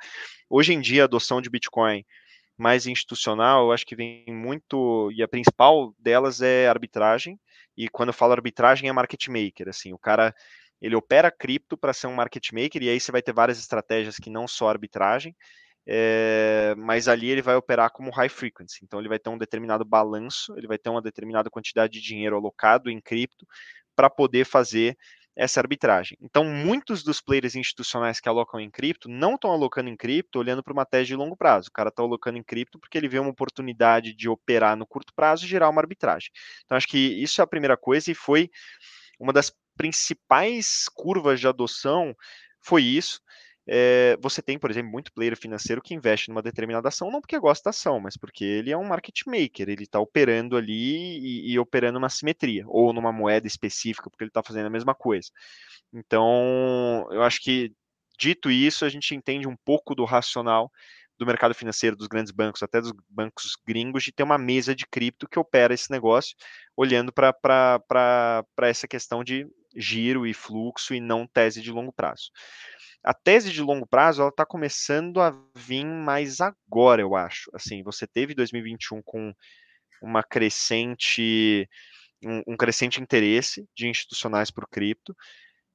Hoje 0.50 0.74
em 0.74 0.80
dia, 0.82 1.02
a 1.02 1.04
adoção 1.04 1.40
de 1.40 1.48
Bitcoin 1.48 2.04
mais 2.58 2.86
institucional, 2.86 3.66
eu 3.66 3.72
acho 3.72 3.86
que 3.86 3.96
vem 3.96 4.24
muito, 4.28 5.10
e 5.12 5.22
a 5.22 5.28
principal 5.28 5.94
delas 5.98 6.42
é 6.42 6.68
arbitragem, 6.68 7.38
e 7.76 7.88
quando 7.88 8.08
eu 8.10 8.14
falo 8.14 8.32
arbitragem 8.32 8.88
é 8.88 8.92
market 8.92 9.28
maker, 9.28 9.68
assim, 9.68 9.92
o 9.92 9.98
cara 9.98 10.34
ele 10.80 10.94
opera 10.94 11.30
cripto 11.30 11.76
para 11.76 11.92
ser 11.92 12.06
um 12.06 12.14
market 12.14 12.52
maker, 12.52 12.82
e 12.82 12.88
aí 12.88 13.00
você 13.00 13.10
vai 13.10 13.22
ter 13.22 13.32
várias 13.32 13.58
estratégias 13.58 14.16
que 14.16 14.28
não 14.28 14.46
só 14.46 14.68
arbitragem, 14.68 15.34
é, 15.86 16.74
mas 16.76 17.08
ali 17.08 17.28
ele 17.30 17.42
vai 17.42 17.56
operar 17.56 17.90
como 17.90 18.10
high 18.10 18.28
frequency, 18.28 18.80
então 18.82 18.98
ele 18.98 19.08
vai 19.08 19.18
ter 19.18 19.30
um 19.30 19.38
determinado 19.38 19.84
balanço, 19.84 20.56
ele 20.56 20.66
vai 20.66 20.78
ter 20.78 20.90
uma 20.90 21.02
determinada 21.02 21.50
quantidade 21.50 21.92
de 21.94 22.00
dinheiro 22.00 22.36
alocado 22.36 22.90
em 22.90 23.00
cripto 23.00 23.46
para 23.94 24.10
poder 24.10 24.44
fazer 24.44 24.96
essa 25.36 25.60
arbitragem. 25.60 26.16
Então, 26.20 26.44
muitos 26.44 27.02
dos 27.02 27.20
players 27.20 27.54
institucionais 27.54 28.20
que 28.20 28.28
alocam 28.28 28.60
em 28.60 28.70
cripto 28.70 29.08
não 29.08 29.34
estão 29.34 29.50
alocando 29.50 29.90
em 29.90 29.96
cripto 29.96 30.38
olhando 30.38 30.62
para 30.62 30.72
uma 30.72 30.86
tese 30.86 31.06
de 31.06 31.16
longo 31.16 31.36
prazo. 31.36 31.68
O 31.68 31.72
cara 31.72 31.88
está 31.88 32.02
alocando 32.02 32.38
em 32.38 32.42
cripto 32.42 32.78
porque 32.78 32.96
ele 32.96 33.08
vê 33.08 33.18
uma 33.18 33.30
oportunidade 33.30 34.14
de 34.14 34.28
operar 34.28 34.76
no 34.76 34.86
curto 34.86 35.12
prazo 35.14 35.44
e 35.44 35.48
gerar 35.48 35.68
uma 35.68 35.80
arbitragem. 35.80 36.30
Então, 36.64 36.76
acho 36.76 36.86
que 36.86 36.98
isso 36.98 37.40
é 37.40 37.44
a 37.44 37.46
primeira 37.48 37.76
coisa 37.76 38.10
e 38.10 38.14
foi 38.14 38.48
uma 39.18 39.32
das 39.32 39.52
principais 39.76 40.84
curvas 40.94 41.40
de 41.40 41.48
adoção 41.48 42.14
foi 42.64 42.82
isso. 42.82 43.20
É, 43.66 44.16
você 44.20 44.42
tem, 44.42 44.58
por 44.58 44.70
exemplo, 44.70 44.90
muito 44.90 45.12
player 45.12 45.36
financeiro 45.36 45.80
que 45.80 45.94
investe 45.94 46.28
numa 46.28 46.42
determinada 46.42 46.88
ação, 46.88 47.10
não 47.10 47.20
porque 47.20 47.38
gosta 47.38 47.64
da 47.64 47.70
ação, 47.70 47.98
mas 47.98 48.16
porque 48.16 48.44
ele 48.44 48.70
é 48.70 48.76
um 48.76 48.84
market 48.84 49.22
maker, 49.26 49.68
ele 49.68 49.84
está 49.84 49.98
operando 49.98 50.56
ali 50.56 51.18
e, 51.18 51.52
e, 51.52 51.58
operando 51.58 51.98
uma 51.98 52.10
simetria, 52.10 52.64
ou 52.66 52.92
numa 52.92 53.12
moeda 53.12 53.46
específica, 53.46 54.10
porque 54.10 54.24
ele 54.24 54.28
está 54.28 54.42
fazendo 54.42 54.66
a 54.66 54.70
mesma 54.70 54.94
coisa. 54.94 55.30
Então, 55.92 57.06
eu 57.10 57.22
acho 57.22 57.40
que, 57.40 57.72
dito 58.18 58.50
isso, 58.50 58.84
a 58.84 58.88
gente 58.88 59.14
entende 59.14 59.48
um 59.48 59.56
pouco 59.56 59.94
do 59.94 60.04
racional 60.04 60.70
do 61.16 61.24
mercado 61.24 61.54
financeiro, 61.54 61.96
dos 61.96 62.08
grandes 62.08 62.32
bancos, 62.32 62.62
até 62.62 62.80
dos 62.80 62.92
bancos 63.08 63.56
gringos, 63.66 64.02
de 64.02 64.12
ter 64.12 64.24
uma 64.24 64.36
mesa 64.36 64.74
de 64.74 64.84
cripto 64.84 65.28
que 65.28 65.38
opera 65.38 65.72
esse 65.72 65.90
negócio, 65.90 66.36
olhando 66.76 67.12
para 67.12 68.44
essa 68.62 68.88
questão 68.88 69.22
de 69.22 69.46
giro 69.76 70.26
e 70.26 70.34
fluxo 70.34 70.92
e 70.94 71.00
não 71.00 71.26
tese 71.26 71.62
de 71.62 71.70
longo 71.70 71.92
prazo 71.92 72.30
a 73.04 73.12
tese 73.12 73.52
de 73.52 73.60
longo 73.60 73.86
prazo 73.86 74.22
ela 74.22 74.30
está 74.30 74.46
começando 74.46 75.20
a 75.20 75.36
vir 75.54 75.84
mais 75.84 76.40
agora, 76.40 77.02
eu 77.02 77.14
acho. 77.14 77.50
Assim, 77.54 77.82
você 77.82 78.06
teve 78.06 78.34
2021 78.34 79.02
com 79.02 79.34
uma 80.02 80.22
crescente 80.22 81.68
um, 82.24 82.42
um 82.46 82.56
crescente 82.56 83.00
interesse 83.00 83.68
de 83.76 83.88
institucionais 83.88 84.50
para 84.50 84.64
o 84.64 84.68
cripto. 84.68 85.14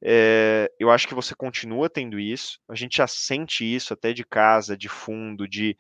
É, 0.02 0.72
eu 0.80 0.90
acho 0.90 1.08
que 1.08 1.14
você 1.14 1.36
continua 1.36 1.90
tendo 1.90 2.20
isso. 2.20 2.60
A 2.68 2.76
gente 2.76 2.98
já 2.98 3.08
sente 3.08 3.64
isso 3.64 3.94
até 3.94 4.14
de 4.14 4.24
casa, 4.24 4.76
de 4.76 4.90
fundo, 4.90 5.48
de 5.48 5.78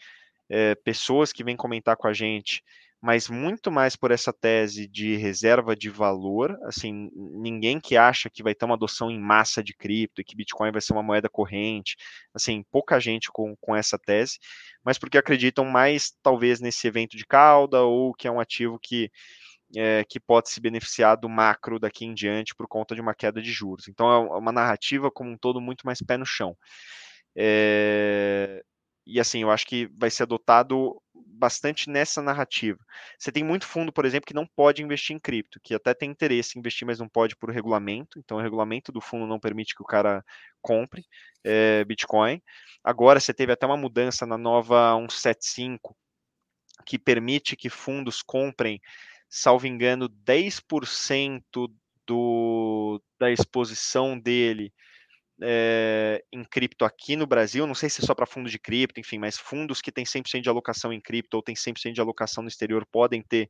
é, 0.50 0.76
pessoas 0.76 1.34
que 1.34 1.44
vêm 1.44 1.56
comentar 1.56 1.96
com 1.98 2.08
a 2.08 2.14
gente 2.14 2.64
mas 3.02 3.30
muito 3.30 3.72
mais 3.72 3.96
por 3.96 4.12
essa 4.12 4.34
tese 4.34 4.86
de 4.88 5.16
reserva 5.16 5.76
de 5.76 5.90
valor, 5.90 6.58
assim, 6.64 7.10
ninguém 7.16 7.80
que 7.80 7.96
acha 7.96 8.30
que 8.30 8.44
vai 8.44 8.54
ter 8.54 8.66
uma 8.66 8.76
adoção 8.76 9.10
em 9.10 9.20
massa 9.20 9.64
de 9.64 9.74
cripto 9.74 10.20
e 10.20 10.24
que 10.24 10.36
Bitcoin 10.36 10.72
vai 10.72 10.82
ser 10.82 10.92
uma 10.94 11.04
moeda 11.04 11.30
corrente, 11.30 11.96
assim, 12.34 12.64
pouca 12.70 13.00
gente 13.00 13.30
com, 13.32 13.56
com 13.62 13.74
essa 13.76 13.98
tese, 13.98 14.38
mas 14.84 14.98
porque 14.98 15.18
acreditam 15.18 15.64
mais, 15.64 16.12
talvez, 16.22 16.60
nesse 16.60 16.88
evento 16.88 17.16
de 17.16 17.26
cauda 17.26 17.84
ou 17.84 18.14
que 18.14 18.28
é 18.28 18.32
um 18.32 18.40
ativo 18.40 18.78
que, 18.82 19.10
é, 19.78 20.04
que 20.04 20.20
pode 20.20 20.50
se 20.50 20.60
beneficiar 20.60 21.16
do 21.18 21.30
macro 21.30 21.80
daqui 21.80 22.06
em 22.06 22.14
diante 22.14 22.54
por 22.54 22.68
conta 22.68 22.96
de 22.96 23.02
uma 23.02 23.16
queda 23.16 23.42
de 23.42 23.52
juros. 23.52 23.88
Então, 23.88 24.12
é 24.12 24.38
uma 24.38 24.52
narrativa 24.52 25.10
como 25.10 25.32
um 25.32 25.38
todo 25.38 25.62
muito 25.62 25.86
mais 25.86 26.00
pé 26.02 26.18
no 26.18 26.26
chão. 26.26 26.58
É, 27.36 28.62
e 29.10 29.20
assim, 29.20 29.42
eu 29.42 29.50
acho 29.50 29.66
que 29.66 29.88
vai 29.98 30.10
ser 30.10 30.24
adotado 30.24 31.02
bastante 31.14 31.90
nessa 31.90 32.22
narrativa. 32.22 32.78
Você 33.18 33.32
tem 33.32 33.44
muito 33.44 33.66
fundo, 33.66 33.92
por 33.92 34.06
exemplo, 34.06 34.28
que 34.28 34.34
não 34.34 34.46
pode 34.46 34.84
investir 34.84 35.16
em 35.16 35.20
cripto, 35.20 35.60
que 35.62 35.74
até 35.74 35.94
tem 35.94 36.12
interesse 36.12 36.56
em 36.56 36.60
investir, 36.60 36.86
mas 36.86 37.00
não 37.00 37.10
pode 37.10 37.36
por 37.36 37.50
regulamento. 37.50 38.20
Então, 38.20 38.38
o 38.38 38.42
regulamento 38.42 38.92
do 38.92 39.02
fundo 39.02 39.26
não 39.26 39.40
permite 39.40 39.74
que 39.74 39.82
o 39.82 39.86
cara 39.86 40.24
compre 40.62 41.06
é, 41.44 41.84
Bitcoin. 41.86 42.42
Agora, 42.84 43.20
você 43.20 43.34
teve 43.34 43.52
até 43.52 43.66
uma 43.66 43.78
mudança 43.78 44.26
na 44.26 44.38
nova 44.38 44.96
175, 45.00 45.98
que 46.86 47.00
permite 47.00 47.56
que 47.56 47.70
fundos 47.70 48.22
comprem, 48.22 48.80
salvo 49.28 49.66
engano, 49.66 50.08
10% 50.10 51.42
do, 52.06 53.02
da 53.18 53.32
exposição 53.32 54.20
dele 54.20 54.74
é, 55.42 56.24
em 56.32 56.44
cripto 56.44 56.86
aqui 56.86 57.16
no 57.16 57.28
Brasil, 57.28 57.66
não 57.68 57.76
sei 57.76 57.90
se 57.90 58.02
é 58.02 58.06
só 58.06 58.16
para 58.16 58.26
fundo 58.26 58.50
de 58.50 58.60
cripto, 58.60 59.00
enfim, 59.00 59.18
mas 59.20 59.38
fundos 59.38 59.82
que 59.82 59.92
têm 59.92 60.06
100% 60.06 60.44
de 60.44 60.50
alocação 60.50 60.94
em 60.94 61.02
cripto 61.02 61.38
ou 61.38 61.44
têm 61.44 61.56
100% 61.56 61.96
de 61.96 62.02
alocação 62.02 62.42
no 62.44 62.50
exterior 62.50 62.86
podem 62.92 63.22
ter, 63.22 63.50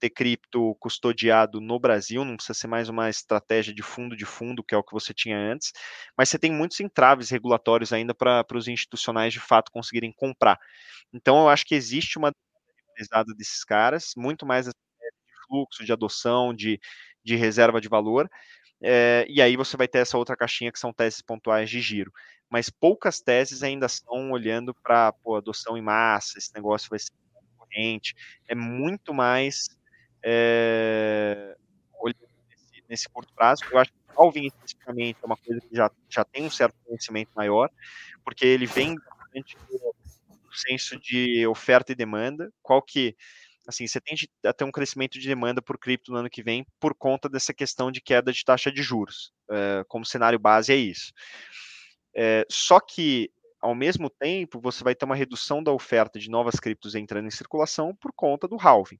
ter 0.00 0.10
cripto 0.10 0.74
custodiado 0.80 1.60
no 1.60 1.78
Brasil, 1.78 2.24
não 2.24 2.36
precisa 2.36 2.58
ser 2.58 2.66
mais 2.68 2.88
uma 2.88 3.10
estratégia 3.10 3.74
de 3.74 3.82
fundo 3.82 4.16
de 4.16 4.24
fundo, 4.24 4.62
que 4.64 4.74
é 4.74 4.78
o 4.78 4.82
que 4.84 4.92
você 4.92 5.14
tinha 5.14 5.36
antes, 5.38 5.72
mas 6.16 6.28
você 6.28 6.38
tem 6.38 6.52
muitos 6.52 6.80
entraves 6.80 7.30
regulatórios 7.30 7.92
ainda 7.92 8.14
para 8.14 8.44
os 8.54 8.68
institucionais 8.68 9.32
de 9.32 9.40
fato 9.40 9.72
conseguirem 9.72 10.12
comprar. 10.16 10.58
Então, 11.12 11.38
eu 11.42 11.48
acho 11.48 11.64
que 11.66 11.74
existe 11.74 12.18
uma 12.18 12.32
desses 13.36 13.64
caras, 13.64 14.12
muito 14.16 14.46
mais 14.46 14.68
fluxo, 15.46 15.84
de 15.84 15.92
adoção, 15.92 16.54
de, 16.54 16.80
de 17.24 17.36
reserva 17.36 17.80
de 17.80 17.88
valor. 17.88 18.28
É, 18.80 19.26
e 19.28 19.42
aí 19.42 19.56
você 19.56 19.76
vai 19.76 19.88
ter 19.88 19.98
essa 19.98 20.16
outra 20.16 20.36
caixinha 20.36 20.70
que 20.70 20.78
são 20.78 20.92
teses 20.92 21.20
pontuais 21.20 21.68
de 21.68 21.80
giro. 21.80 22.12
Mas 22.48 22.70
poucas 22.70 23.20
teses 23.20 23.62
ainda 23.62 23.86
estão 23.86 24.30
olhando 24.30 24.74
para 24.74 25.12
adoção 25.36 25.76
em 25.76 25.82
massa, 25.82 26.38
esse 26.38 26.54
negócio 26.54 26.88
vai 26.88 26.98
ser 26.98 27.12
corrente. 27.56 28.14
É 28.46 28.54
muito 28.54 29.12
mais 29.12 29.68
é, 30.22 31.56
nesse, 32.04 32.84
nesse, 32.88 33.08
curto 33.08 33.32
prazo. 33.34 33.64
Eu 33.70 33.78
acho 33.78 33.92
que 33.92 33.98
o 34.16 34.22
Alvin 34.22 34.46
especificamente 34.46 35.18
é 35.22 35.26
uma 35.26 35.36
coisa 35.36 35.60
que 35.60 35.76
já, 35.76 35.90
já 36.08 36.24
tem 36.24 36.44
um 36.44 36.50
certo 36.50 36.76
conhecimento 36.84 37.30
maior, 37.34 37.70
porque 38.24 38.46
ele 38.46 38.66
vem 38.66 38.94
bastante 38.94 39.56
do 39.68 40.54
senso 40.54 40.98
de 40.98 41.46
oferta 41.46 41.92
e 41.92 41.94
demanda, 41.94 42.50
qual 42.62 42.80
que 42.80 43.14
assim, 43.68 43.86
você 43.86 44.00
tende 44.00 44.30
a 44.42 44.52
ter 44.52 44.64
um 44.64 44.72
crescimento 44.72 45.18
de 45.18 45.28
demanda 45.28 45.60
por 45.60 45.78
cripto 45.78 46.10
no 46.10 46.16
ano 46.16 46.30
que 46.30 46.42
vem 46.42 46.66
por 46.80 46.94
conta 46.94 47.28
dessa 47.28 47.52
questão 47.52 47.92
de 47.92 48.00
queda 48.00 48.32
de 48.32 48.42
taxa 48.42 48.72
de 48.72 48.82
juros. 48.82 49.30
É, 49.50 49.84
como 49.86 50.06
cenário 50.06 50.38
base 50.38 50.72
é 50.72 50.76
isso. 50.76 51.12
É, 52.16 52.46
só 52.48 52.80
que, 52.80 53.30
ao 53.60 53.74
mesmo 53.74 54.08
tempo, 54.08 54.58
você 54.58 54.82
vai 54.82 54.94
ter 54.94 55.04
uma 55.04 55.14
redução 55.14 55.62
da 55.62 55.70
oferta 55.70 56.18
de 56.18 56.30
novas 56.30 56.58
criptos 56.58 56.94
entrando 56.94 57.26
em 57.26 57.30
circulação 57.30 57.94
por 57.94 58.10
conta 58.16 58.48
do 58.48 58.56
halving. 58.56 58.98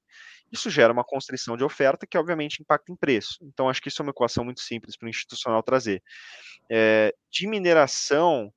Isso 0.51 0.69
gera 0.69 0.93
uma 0.93 1.03
constrição 1.03 1.57
de 1.57 1.63
oferta 1.63 2.05
que, 2.05 2.17
obviamente, 2.17 2.61
impacta 2.61 2.91
em 2.91 2.95
preço. 2.95 3.39
Então, 3.41 3.69
acho 3.69 3.81
que 3.81 3.87
isso 3.87 4.03
é 4.03 4.03
uma 4.03 4.11
equação 4.11 4.45
muito 4.45 4.61
simples 4.61 4.95
para 4.95 5.07
o 5.07 5.09
institucional 5.09 5.63
trazer. 5.63 6.03
É, 6.69 7.11
de 7.31 7.47
mineração, 7.47 8.53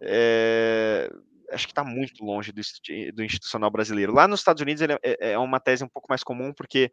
é, 0.00 1.08
acho 1.50 1.66
que 1.66 1.72
está 1.72 1.84
muito 1.84 2.24
longe 2.24 2.52
do, 2.52 2.60
do, 3.14 3.22
institucional 3.22 3.70
brasileiro. 3.70 4.12
Lá 4.12 4.26
nos 4.26 4.40
Estados 4.40 4.62
Unidos 4.62 4.82
é, 4.82 4.98
é, 5.02 5.32
é, 5.32 5.38
uma 5.38 5.60
tese 5.60 5.84
um 5.84 5.88
pouco 5.88 6.06
mais 6.08 6.22
comum, 6.22 6.52
porque 6.52 6.90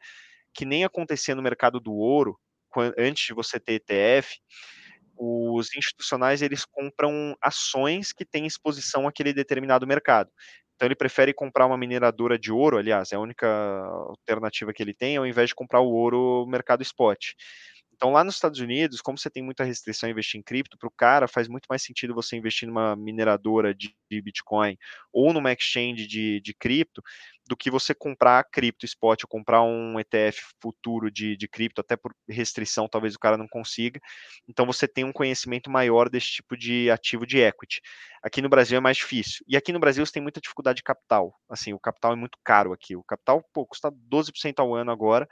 que 0.54 0.66
nem 0.66 0.84
acontecia 0.84 1.36
no 1.36 1.42
mercado 1.42 1.80
do 1.80 1.94
ouro, 1.94 2.40
antes 2.98 3.26
de 3.26 3.34
você 3.34 3.60
ter 3.60 3.74
ETF, 3.74 4.40
os 5.16 5.76
institucionais 5.76 6.42
eles 6.42 6.66
compram 6.66 7.36
ações 7.42 8.12
que 8.12 8.26
têm 8.26 8.46
exposição 8.46 9.08
àquele 9.08 9.34
determinado 9.34 9.86
mercado. 9.88 10.32
Então 10.76 10.88
ele 10.88 10.96
prefere 10.96 11.34
comprar 11.34 11.66
uma 11.66 11.78
mineradora 11.78 12.38
de 12.38 12.52
ouro, 12.52 12.78
aliás, 12.78 13.12
é 13.12 13.16
a 13.16 13.20
única 13.20 13.48
alternativa 13.48 14.74
que 14.74 14.82
ele 14.82 14.94
tem, 14.94 15.18
ao 15.18 15.26
invés 15.26 15.50
de 15.50 15.56
comprar 15.56 15.82
o 15.82 15.92
ouro 15.92 16.46
mercado 16.48 16.82
spot. 16.82 17.34
Então, 18.04 18.12
lá 18.12 18.22
nos 18.22 18.36
Estados 18.36 18.60
Unidos, 18.60 19.00
como 19.00 19.18
você 19.18 19.30
tem 19.30 19.42
muita 19.42 19.64
restrição 19.64 20.10
a 20.10 20.12
investir 20.12 20.38
em 20.38 20.44
cripto, 20.44 20.78
para 20.78 20.90
o 20.90 20.92
cara 20.92 21.26
faz 21.26 21.48
muito 21.48 21.68
mais 21.70 21.82
sentido 21.82 22.14
você 22.14 22.36
investir 22.36 22.68
numa 22.68 22.98
mineradora 22.98 23.74
de, 23.74 23.96
de 24.12 24.22
Bitcoin 24.22 24.78
ou 25.14 25.32
numa 25.32 25.54
exchange 25.54 26.06
de, 26.06 26.42
de 26.42 26.54
cripto 26.54 27.02
do 27.48 27.56
que 27.56 27.72
você 27.72 27.96
comprar 27.96 28.44
cripto 28.44 28.86
spot 28.86 29.24
ou 29.24 29.30
comprar 29.30 29.62
um 29.64 29.98
ETF 29.98 30.42
futuro 30.62 31.10
de, 31.10 31.38
de 31.38 31.48
cripto, 31.48 31.80
até 31.80 31.96
por 31.96 32.14
restrição, 32.28 32.90
talvez 32.90 33.16
o 33.16 33.20
cara 33.20 33.38
não 33.38 33.48
consiga. 33.48 34.02
Então, 34.50 34.66
você 34.66 34.86
tem 34.86 35.06
um 35.06 35.14
conhecimento 35.14 35.70
maior 35.70 36.10
desse 36.10 36.28
tipo 36.28 36.58
de 36.58 36.92
ativo 36.92 37.26
de 37.26 37.40
equity. 37.40 37.80
Aqui 38.22 38.42
no 38.42 38.50
Brasil 38.50 38.78
é 38.78 38.82
mais 38.82 38.98
difícil. 38.98 39.46
E 39.48 39.56
aqui 39.56 39.72
no 39.72 39.80
Brasil 39.80 40.06
você 40.06 40.12
tem 40.12 40.24
muita 40.24 40.42
dificuldade 40.42 40.78
de 40.78 40.84
capital. 40.84 41.34
Assim, 41.50 41.74
o 41.74 41.80
capital 41.80 42.12
é 42.14 42.16
muito 42.18 42.38
caro 42.44 42.74
aqui. 42.74 42.98
O 42.98 43.04
capital, 43.04 43.42
pô, 43.54 43.66
custa 43.66 43.90
12% 43.92 44.60
ao 44.60 44.74
ano 44.76 44.92
agora 44.92 45.28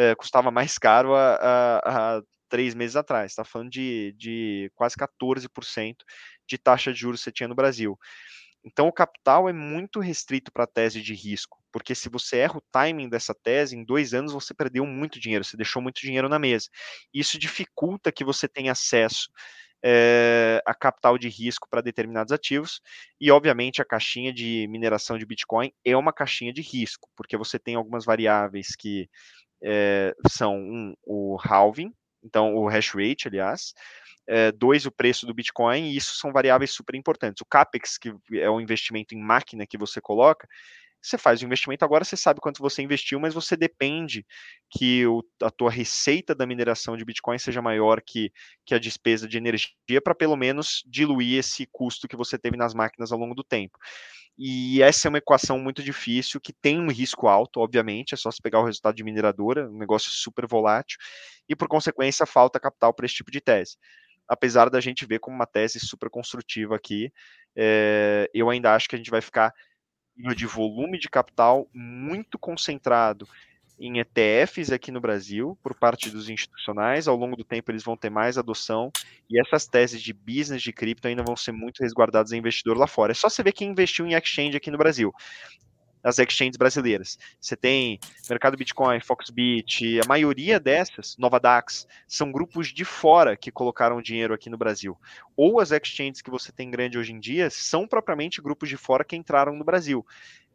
é, 0.00 0.14
custava 0.14 0.50
mais 0.50 0.78
caro 0.78 1.14
há, 1.14 2.22
três 2.48 2.74
meses 2.74 2.96
atrás. 2.96 3.30
Está 3.30 3.44
falando 3.44 3.70
de, 3.70 4.12
de 4.18 4.72
quase 4.74 4.96
14% 4.96 5.96
de 6.48 6.58
taxa 6.58 6.92
de 6.92 6.98
juros 6.98 7.20
que 7.20 7.24
você 7.24 7.32
tinha 7.32 7.48
no 7.48 7.54
Brasil. 7.54 7.98
Então, 8.64 8.88
o 8.88 8.92
capital 8.92 9.48
é 9.48 9.52
muito 9.52 10.00
restrito 10.00 10.52
para 10.52 10.64
a 10.64 10.66
tese 10.66 11.00
de 11.00 11.14
risco, 11.14 11.62
porque 11.72 11.94
se 11.94 12.08
você 12.08 12.38
erra 12.38 12.58
o 12.58 12.64
timing 12.72 13.08
dessa 13.08 13.34
tese, 13.34 13.76
em 13.76 13.84
dois 13.84 14.12
anos 14.12 14.32
você 14.32 14.52
perdeu 14.52 14.84
muito 14.84 15.20
dinheiro, 15.20 15.44
você 15.44 15.56
deixou 15.56 15.80
muito 15.80 16.00
dinheiro 16.00 16.28
na 16.28 16.38
mesa. 16.38 16.68
Isso 17.14 17.38
dificulta 17.38 18.12
que 18.12 18.24
você 18.24 18.48
tenha 18.48 18.72
acesso 18.72 19.30
é, 19.82 20.62
a 20.66 20.74
capital 20.74 21.16
de 21.16 21.28
risco 21.28 21.68
para 21.70 21.80
determinados 21.80 22.32
ativos, 22.32 22.82
e 23.18 23.30
obviamente 23.30 23.80
a 23.80 23.84
caixinha 23.84 24.32
de 24.32 24.66
mineração 24.68 25.16
de 25.16 25.24
Bitcoin 25.24 25.72
é 25.84 25.96
uma 25.96 26.12
caixinha 26.12 26.52
de 26.52 26.60
risco, 26.60 27.08
porque 27.16 27.36
você 27.36 27.58
tem 27.58 27.76
algumas 27.76 28.04
variáveis 28.04 28.76
que 28.76 29.08
é, 29.62 30.14
são 30.28 30.56
um, 30.56 30.94
o 31.04 31.36
halving, 31.42 31.92
então 32.22 32.54
o 32.54 32.68
hash 32.68 32.90
rate, 32.94 33.28
aliás, 33.28 33.72
é, 34.26 34.52
dois, 34.52 34.86
o 34.86 34.92
preço 34.92 35.26
do 35.26 35.34
Bitcoin, 35.34 35.84
e 35.84 35.96
isso 35.96 36.14
são 36.16 36.32
variáveis 36.32 36.70
super 36.70 36.94
importantes. 36.94 37.40
O 37.40 37.46
CAPEX, 37.46 37.98
que 37.98 38.14
é 38.34 38.48
o 38.48 38.60
investimento 38.60 39.14
em 39.14 39.20
máquina 39.20 39.66
que 39.66 39.78
você 39.78 40.00
coloca, 40.00 40.46
você 41.02 41.16
faz 41.16 41.40
o 41.40 41.46
investimento 41.46 41.84
agora, 41.84 42.04
você 42.04 42.16
sabe 42.16 42.40
quanto 42.40 42.60
você 42.60 42.82
investiu, 42.82 43.18
mas 43.18 43.32
você 43.32 43.56
depende 43.56 44.24
que 44.70 45.06
o, 45.06 45.24
a 45.42 45.50
tua 45.50 45.70
receita 45.70 46.34
da 46.34 46.46
mineração 46.46 46.96
de 46.96 47.04
Bitcoin 47.04 47.38
seja 47.38 47.62
maior 47.62 48.02
que, 48.02 48.30
que 48.66 48.74
a 48.74 48.78
despesa 48.78 49.26
de 49.26 49.38
energia 49.38 50.00
para 50.04 50.14
pelo 50.14 50.36
menos 50.36 50.84
diluir 50.86 51.38
esse 51.38 51.66
custo 51.72 52.06
que 52.06 52.16
você 52.16 52.38
teve 52.38 52.56
nas 52.56 52.74
máquinas 52.74 53.12
ao 53.12 53.18
longo 53.18 53.34
do 53.34 53.42
tempo. 53.42 53.78
E 54.42 54.80
essa 54.80 55.06
é 55.06 55.10
uma 55.10 55.18
equação 55.18 55.58
muito 55.58 55.82
difícil, 55.82 56.40
que 56.40 56.50
tem 56.50 56.80
um 56.80 56.90
risco 56.90 57.28
alto, 57.28 57.60
obviamente, 57.60 58.14
é 58.14 58.16
só 58.16 58.30
se 58.30 58.40
pegar 58.40 58.58
o 58.60 58.64
resultado 58.64 58.94
de 58.94 59.04
mineradora, 59.04 59.68
um 59.68 59.76
negócio 59.76 60.10
super 60.10 60.46
volátil, 60.46 60.98
e 61.46 61.54
por 61.54 61.68
consequência 61.68 62.24
falta 62.24 62.58
capital 62.58 62.94
para 62.94 63.04
esse 63.04 63.16
tipo 63.16 63.30
de 63.30 63.38
tese. 63.38 63.76
Apesar 64.26 64.70
da 64.70 64.80
gente 64.80 65.04
ver 65.04 65.18
como 65.18 65.36
uma 65.36 65.44
tese 65.44 65.78
super 65.78 66.08
construtiva 66.08 66.74
aqui, 66.74 67.12
é, 67.54 68.30
eu 68.32 68.48
ainda 68.48 68.74
acho 68.74 68.88
que 68.88 68.94
a 68.94 68.98
gente 68.98 69.10
vai 69.10 69.20
ficar 69.20 69.52
de 70.16 70.46
volume 70.46 70.98
de 70.98 71.10
capital 71.10 71.68
muito 71.74 72.38
concentrado 72.38 73.28
em 73.80 73.98
ETFs 73.98 74.70
aqui 74.70 74.92
no 74.92 75.00
Brasil, 75.00 75.58
por 75.62 75.74
parte 75.74 76.10
dos 76.10 76.28
institucionais. 76.28 77.08
Ao 77.08 77.16
longo 77.16 77.34
do 77.34 77.42
tempo, 77.42 77.70
eles 77.70 77.82
vão 77.82 77.96
ter 77.96 78.10
mais 78.10 78.36
adoção 78.36 78.92
e 79.28 79.40
essas 79.40 79.66
teses 79.66 80.02
de 80.02 80.12
business 80.12 80.60
de 80.60 80.72
cripto 80.72 81.08
ainda 81.08 81.22
vão 81.22 81.34
ser 81.34 81.52
muito 81.52 81.80
resguardadas 81.80 82.30
em 82.32 82.38
investidor 82.38 82.76
lá 82.76 82.86
fora. 82.86 83.12
É 83.12 83.14
só 83.14 83.30
você 83.30 83.42
ver 83.42 83.52
quem 83.52 83.70
investiu 83.70 84.06
em 84.06 84.14
exchange 84.14 84.56
aqui 84.56 84.70
no 84.70 84.76
Brasil. 84.76 85.12
As 86.02 86.18
exchanges 86.18 86.56
brasileiras. 86.56 87.18
Você 87.40 87.56
tem 87.56 87.98
Mercado 88.28 88.56
Bitcoin, 88.56 89.00
Foxbit, 89.00 90.00
a 90.00 90.08
maioria 90.08 90.58
dessas, 90.58 91.16
Nova 91.18 91.38
Dax, 91.38 91.86
são 92.06 92.32
grupos 92.32 92.68
de 92.68 92.84
fora 92.84 93.36
que 93.36 93.50
colocaram 93.50 94.00
dinheiro 94.00 94.32
aqui 94.32 94.48
no 94.48 94.56
Brasil. 94.56 94.96
Ou 95.36 95.60
as 95.60 95.70
exchanges 95.70 96.22
que 96.22 96.30
você 96.30 96.50
tem 96.52 96.70
grande 96.70 96.98
hoje 96.98 97.12
em 97.12 97.20
dia 97.20 97.50
são 97.50 97.86
propriamente 97.86 98.40
grupos 98.40 98.68
de 98.68 98.76
fora 98.76 99.04
que 99.04 99.16
entraram 99.16 99.54
no 99.54 99.64
Brasil. 99.64 100.06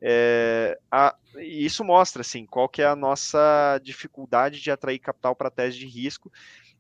É, 0.01 0.77
a, 0.91 1.15
isso 1.38 1.84
mostra 1.84 2.22
assim 2.22 2.45
qual 2.45 2.67
que 2.67 2.81
é 2.81 2.85
a 2.85 2.95
nossa 2.95 3.80
dificuldade 3.81 4.59
de 4.61 4.69
atrair 4.69 4.99
capital 4.99 5.35
para 5.35 5.49
tese 5.49 5.77
de 5.77 5.88
risco 5.88 6.31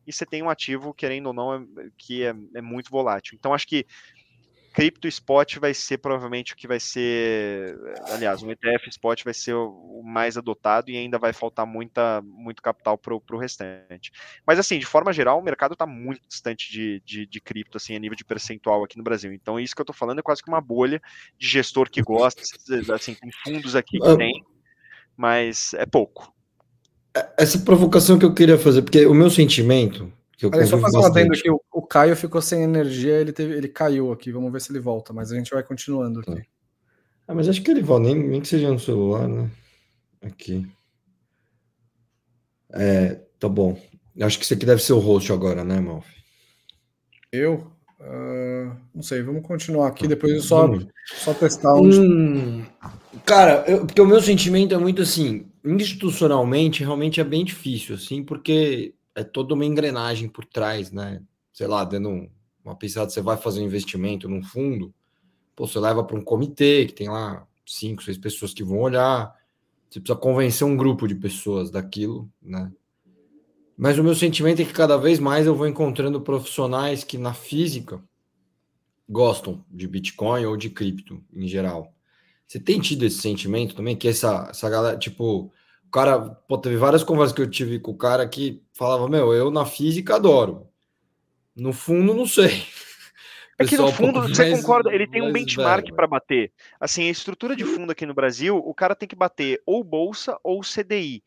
e 0.05 0.13
você 0.13 0.25
tem 0.25 0.43
um 0.43 0.49
ativo, 0.49 0.93
querendo 0.93 1.27
ou 1.27 1.33
não, 1.33 1.55
é, 1.55 1.89
que 1.97 2.23
é, 2.23 2.35
é, 2.53 2.61
muito 2.61 2.89
volátil. 2.89 3.35
Então, 3.35 3.53
acho 3.53 3.67
que 3.67 3.85
cripto 4.75 5.07
spot 5.07 5.55
vai 5.57 5.73
ser 5.73 5.99
provavelmente 5.99 6.51
o 6.51 6.55
que 6.57 6.67
vai 6.67 6.81
ser, 6.81 7.79
aliás, 8.09 8.43
um 8.43 8.51
ETF 8.51 8.89
spot 8.89 9.23
vai 9.23 9.33
ser 9.33 9.53
o, 9.53 10.01
mais 10.03 10.37
adotado 10.37 10.91
e 10.91 10.97
ainda 10.97 11.17
vai 11.17 11.31
faltar 11.31 11.65
muita, 11.65 12.21
muito 12.21 12.61
capital 12.61 12.97
para 12.97 13.15
o 13.15 13.39
restante. 13.39 14.11
Mas 14.45 14.59
assim, 14.59 14.77
de 14.77 14.85
forma 14.85 15.13
geral, 15.13 15.39
o 15.39 15.41
mercado 15.41 15.71
está 15.73 15.87
muito 15.87 16.27
distante 16.27 16.69
de, 16.69 17.01
de, 17.05 17.25
de, 17.25 17.39
cripto, 17.39 17.77
assim, 17.77 17.95
a 17.95 17.99
nível 17.99 18.17
de 18.17 18.25
percentual 18.25 18.83
aqui 18.83 18.97
no 18.97 19.03
Brasil. 19.03 19.31
Então, 19.31 19.57
isso 19.57 19.73
que 19.73 19.79
eu 19.79 19.83
estou 19.83 19.95
falando 19.95 20.19
é 20.19 20.21
quase 20.21 20.43
que 20.43 20.49
uma 20.49 20.59
bolha 20.59 21.01
de 21.37 21.47
gestor 21.47 21.89
que 21.89 22.01
gosta, 22.01 22.41
assim, 22.93 23.13
tem 23.13 23.31
fundos 23.45 23.77
aqui 23.77 23.97
que 23.97 24.17
tem, 24.17 24.43
mas 25.15 25.73
é 25.75 25.85
pouco. 25.85 26.33
É, 27.15 27.29
essa 27.37 27.59
provocação 27.59 28.19
que 28.19 28.25
eu 28.25 28.33
queria 28.33 28.57
fazer, 28.57 28.81
porque 28.81 29.05
o 29.05 29.13
meu 29.13 29.29
sentimento 29.29 30.11
que 30.37 30.45
eu 30.45 30.51
Olha, 30.53 30.65
só 30.65 30.77
fazer 30.77 30.97
uma 30.97 31.07
adendo 31.07 31.33
aqui, 31.33 31.49
o, 31.49 31.61
o, 31.71 31.81
Caio 31.81 32.15
ficou 32.15 32.41
sem 32.41 32.63
energia, 32.63 33.13
ele, 33.13 33.31
teve, 33.31 33.55
ele 33.55 33.67
caiu 33.67 34.11
aqui, 34.11 34.31
vamos 34.31 34.51
ver 34.51 34.61
se 34.61 34.71
ele 34.71 34.79
volta, 34.79 35.13
mas 35.13 35.31
a 35.31 35.35
gente 35.35 35.53
vai 35.53 35.63
continuando 35.63 36.19
aqui. 36.19 36.43
Ah, 37.27 37.33
mas 37.33 37.47
acho 37.47 37.61
que 37.61 37.71
ele 37.71 37.81
volta, 37.81 38.07
nem, 38.07 38.15
nem 38.15 38.41
que 38.41 38.47
seja 38.47 38.71
no 38.71 38.79
celular, 38.79 39.27
né? 39.27 39.49
Aqui. 40.21 40.67
É, 42.73 43.21
tá 43.39 43.47
bom. 43.47 43.79
Acho 44.21 44.37
que 44.37 44.45
isso 44.45 44.53
aqui 44.53 44.65
deve 44.65 44.81
ser 44.81 44.93
o 44.93 44.99
host 44.99 45.31
agora, 45.31 45.63
né, 45.63 45.79
Malf? 45.79 46.05
Eu? 47.31 47.71
Uh, 47.99 48.75
não 48.93 49.01
sei, 49.01 49.21
vamos 49.21 49.45
continuar 49.47 49.87
aqui, 49.87 50.07
depois 50.07 50.33
eu 50.33 50.41
só, 50.41 50.69
só 51.05 51.33
testar 51.33 51.73
onde... 51.73 51.99
Hum, 51.99 52.65
cara, 53.25 53.63
eu, 53.67 53.85
porque 53.85 54.01
o 54.01 54.05
meu 54.05 54.21
sentimento 54.21 54.75
é 54.75 54.77
muito 54.77 55.01
assim, 55.01 55.47
institucionalmente 55.63 56.83
realmente 56.83 57.19
é 57.19 57.23
bem 57.23 57.43
difícil, 57.43 57.95
assim, 57.95 58.23
porque 58.23 58.93
é 59.15 59.23
toda 59.23 59.53
uma 59.53 59.65
engrenagem 59.65 60.27
por 60.27 60.45
trás, 60.45 60.91
né? 60.91 61.21
Sei 61.53 61.65
lá, 61.65 61.83
dando 61.85 62.29
uma 62.63 62.75
pensada, 62.75 63.09
você 63.09 63.21
vai 63.21 63.37
fazer 63.37 63.61
um 63.61 63.65
investimento 63.65 64.27
num 64.27 64.43
fundo, 64.43 64.93
pô, 65.55 65.65
você 65.65 65.79
leva 65.79 66.03
para 66.03 66.17
um 66.17 66.21
comitê 66.21 66.85
que 66.85 66.93
tem 66.93 67.09
lá 67.09 67.47
cinco, 67.65 68.03
seis 68.03 68.17
pessoas 68.17 68.53
que 68.53 68.63
vão 68.63 68.79
olhar, 68.79 69.33
você 69.89 69.99
precisa 69.99 70.19
convencer 70.19 70.67
um 70.67 70.75
grupo 70.75 71.07
de 71.07 71.15
pessoas 71.15 71.71
daquilo, 71.71 72.29
né? 72.41 72.71
Mas 73.77 73.97
o 73.97 74.03
meu 74.03 74.15
sentimento 74.15 74.61
é 74.61 74.65
que 74.65 74.73
cada 74.73 74.97
vez 74.97 75.19
mais 75.19 75.45
eu 75.45 75.55
vou 75.55 75.67
encontrando 75.67 76.21
profissionais 76.21 77.03
que 77.03 77.17
na 77.17 77.33
física 77.33 78.01
gostam 79.07 79.63
de 79.69 79.87
Bitcoin 79.87 80.45
ou 80.45 80.57
de 80.57 80.69
cripto 80.69 81.23
em 81.33 81.47
geral. 81.47 81.93
Você 82.47 82.59
tem 82.59 82.79
tido 82.79 83.03
esse 83.03 83.19
sentimento 83.19 83.75
também 83.75 83.95
que 83.95 84.07
essa, 84.07 84.47
essa 84.49 84.69
galera, 84.69 84.97
tipo, 84.97 85.51
O 85.87 85.91
cara, 85.91 86.19
pô, 86.19 86.57
teve 86.57 86.77
várias 86.77 87.03
conversas 87.03 87.35
que 87.35 87.41
eu 87.41 87.49
tive 87.49 87.79
com 87.79 87.91
o 87.91 87.97
cara 87.97 88.27
que 88.27 88.61
falava: 88.73 89.07
Meu, 89.07 89.33
eu 89.33 89.49
na 89.49 89.65
física 89.65 90.15
adoro. 90.15 90.67
No 91.55 91.71
fundo, 91.71 92.13
não 92.13 92.27
sei. 92.27 92.65
É 93.57 93.65
que 93.65 93.77
no 93.77 93.89
fundo, 93.91 94.21
você 94.21 94.51
concorda, 94.51 94.93
ele 94.93 95.07
tem 95.07 95.21
um 95.21 95.31
benchmark 95.31 95.89
para 95.93 96.05
bater. 96.05 96.51
Assim, 96.77 97.07
a 97.07 97.11
estrutura 97.11 97.55
de 97.55 97.63
fundo 97.63 97.91
aqui 97.91 98.05
no 98.05 98.13
Brasil, 98.13 98.57
o 98.57 98.73
cara 98.73 98.93
tem 98.93 99.07
que 99.07 99.15
bater 99.15 99.61
ou 99.65 99.81
bolsa 99.81 100.37
ou 100.43 100.59
CDI. 100.61 101.23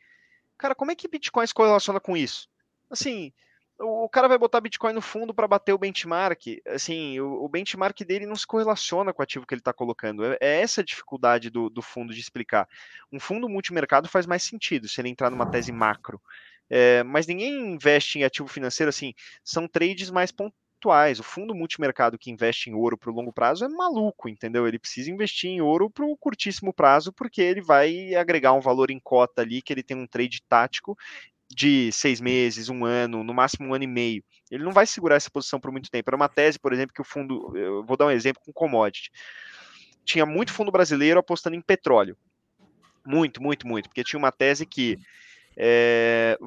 Cara, 0.58 0.74
como 0.74 0.90
é 0.90 0.94
que 0.94 1.08
Bitcoin 1.08 1.46
se 1.46 1.54
correlaciona 1.54 1.98
com 1.98 2.14
isso? 2.14 2.46
Assim, 2.90 3.32
o 3.80 4.08
cara 4.08 4.26
vai 4.26 4.36
botar 4.36 4.60
Bitcoin 4.60 4.92
no 4.92 5.00
fundo 5.00 5.32
para 5.32 5.46
bater 5.46 5.72
o 5.72 5.78
benchmark. 5.78 6.60
Assim, 6.66 7.20
o, 7.20 7.44
o, 7.44 7.48
benchmark 7.48 7.98
dele 8.04 8.26
não 8.26 8.34
se 8.34 8.46
correlaciona 8.46 9.12
com 9.12 9.22
o 9.22 9.24
ativo 9.24 9.46
que 9.46 9.54
ele 9.54 9.60
está 9.60 9.72
colocando. 9.72 10.24
É, 10.24 10.38
é, 10.40 10.60
essa 10.60 10.80
a 10.80 10.84
dificuldade 10.84 11.48
do, 11.48 11.70
do, 11.70 11.80
fundo 11.80 12.12
de 12.12 12.20
explicar. 12.20 12.68
Um 13.12 13.20
fundo 13.20 13.48
multimercado 13.48 14.08
faz 14.08 14.26
mais 14.26 14.42
sentido 14.42 14.88
se 14.88 15.00
ele 15.00 15.08
entrar 15.08 15.30
numa 15.30 15.48
tese 15.48 15.70
macro. 15.70 16.20
É, 16.68 17.02
mas 17.04 17.26
ninguém 17.26 17.74
investe 17.74 18.18
em 18.18 18.24
ativo 18.24 18.48
financeiro 18.48 18.90
assim. 18.90 19.14
São 19.44 19.68
trades 19.68 20.10
mais 20.10 20.32
pontuais. 20.32 21.20
O 21.20 21.22
fundo 21.22 21.54
multimercado 21.54 22.18
que 22.18 22.30
investe 22.30 22.70
em 22.70 22.74
ouro 22.74 22.98
para 22.98 23.10
o 23.10 23.14
longo 23.14 23.32
prazo 23.32 23.64
é 23.64 23.68
maluco, 23.68 24.28
entendeu? 24.28 24.66
Ele 24.66 24.78
precisa 24.78 25.10
investir 25.10 25.50
em 25.50 25.60
ouro 25.60 25.88
para 25.88 26.04
o 26.04 26.16
curtíssimo 26.16 26.72
prazo, 26.72 27.12
porque 27.12 27.40
ele 27.40 27.62
vai 27.62 28.14
agregar 28.16 28.52
um 28.52 28.60
valor 28.60 28.90
em 28.90 28.98
cota 28.98 29.42
ali, 29.42 29.62
que 29.62 29.72
ele 29.72 29.82
tem 29.84 29.96
um 29.96 30.06
trade 30.06 30.42
tático 30.48 30.96
de 31.50 31.90
seis 31.92 32.20
meses, 32.20 32.68
um 32.68 32.84
ano, 32.84 33.24
no 33.24 33.32
máximo 33.32 33.68
um 33.68 33.74
ano 33.74 33.84
e 33.84 33.86
meio. 33.86 34.22
Ele 34.50 34.64
não 34.64 34.72
vai 34.72 34.86
segurar 34.86 35.16
essa 35.16 35.30
posição 35.30 35.58
por 35.58 35.70
muito 35.70 35.90
tempo. 35.90 36.08
Era 36.08 36.16
uma 36.16 36.28
tese, 36.28 36.58
por 36.58 36.72
exemplo, 36.72 36.94
que 36.94 37.00
o 37.00 37.04
fundo. 37.04 37.56
Eu 37.56 37.84
vou 37.84 37.96
dar 37.96 38.06
um 38.06 38.10
exemplo 38.10 38.42
com 38.44 38.52
commodity. 38.52 39.10
Tinha 40.04 40.26
muito 40.26 40.52
fundo 40.52 40.70
brasileiro 40.70 41.20
apostando 41.20 41.56
em 41.56 41.60
petróleo. 41.60 42.16
Muito, 43.04 43.42
muito, 43.42 43.66
muito. 43.66 43.88
Porque 43.88 44.04
tinha 44.04 44.18
uma 44.18 44.32
tese 44.32 44.66
que 44.66 44.98
é, 45.56 46.38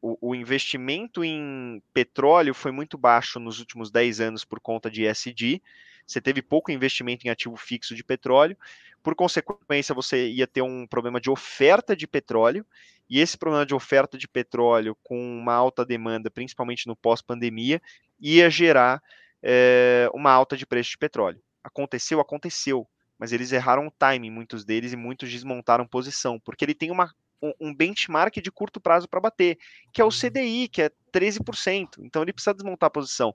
o, 0.00 0.30
o, 0.30 0.34
investimento 0.34 1.24
em 1.24 1.82
petróleo 1.92 2.54
foi 2.54 2.70
muito 2.70 2.96
baixo 2.96 3.38
nos 3.38 3.58
últimos 3.58 3.90
10 3.90 4.20
anos 4.20 4.44
por 4.44 4.60
conta 4.60 4.90
de 4.90 5.04
ESG. 5.04 5.62
Você 6.06 6.20
teve 6.20 6.42
pouco 6.42 6.70
investimento 6.70 7.26
em 7.26 7.30
ativo 7.30 7.56
fixo 7.56 7.94
de 7.94 8.04
petróleo. 8.04 8.56
Por 9.02 9.14
consequência, 9.14 9.94
você 9.94 10.28
ia 10.28 10.46
ter 10.46 10.62
um 10.62 10.86
problema 10.86 11.20
de 11.20 11.30
oferta 11.30 11.96
de 11.96 12.06
petróleo. 12.06 12.64
E 13.08 13.20
esse 13.20 13.36
problema 13.36 13.66
de 13.66 13.74
oferta 13.74 14.16
de 14.16 14.26
petróleo, 14.26 14.96
com 15.02 15.18
uma 15.18 15.54
alta 15.54 15.84
demanda, 15.84 16.30
principalmente 16.30 16.86
no 16.86 16.96
pós-pandemia, 16.96 17.80
ia 18.18 18.48
gerar 18.48 19.02
é, 19.42 20.08
uma 20.14 20.30
alta 20.30 20.56
de 20.56 20.66
preço 20.66 20.90
de 20.90 20.98
petróleo. 20.98 21.40
Aconteceu, 21.62 22.20
aconteceu 22.20 22.88
mas 23.18 23.32
eles 23.32 23.52
erraram 23.52 23.86
o 23.86 23.90
timing, 23.90 24.30
muitos 24.30 24.64
deles, 24.64 24.92
e 24.92 24.96
muitos 24.96 25.30
desmontaram 25.30 25.86
posição, 25.86 26.38
porque 26.40 26.64
ele 26.64 26.74
tem 26.74 26.90
uma 26.90 27.12
um 27.60 27.74
benchmark 27.74 28.34
de 28.40 28.50
curto 28.50 28.80
prazo 28.80 29.06
para 29.06 29.20
bater, 29.20 29.58
que 29.92 30.00
é 30.00 30.04
o 30.04 30.08
CDI, 30.08 30.66
que 30.66 30.80
é 30.80 30.90
13%. 31.12 31.98
Então 31.98 32.22
ele 32.22 32.32
precisa 32.32 32.54
desmontar 32.54 32.86
a 32.86 32.90
posição. 32.90 33.34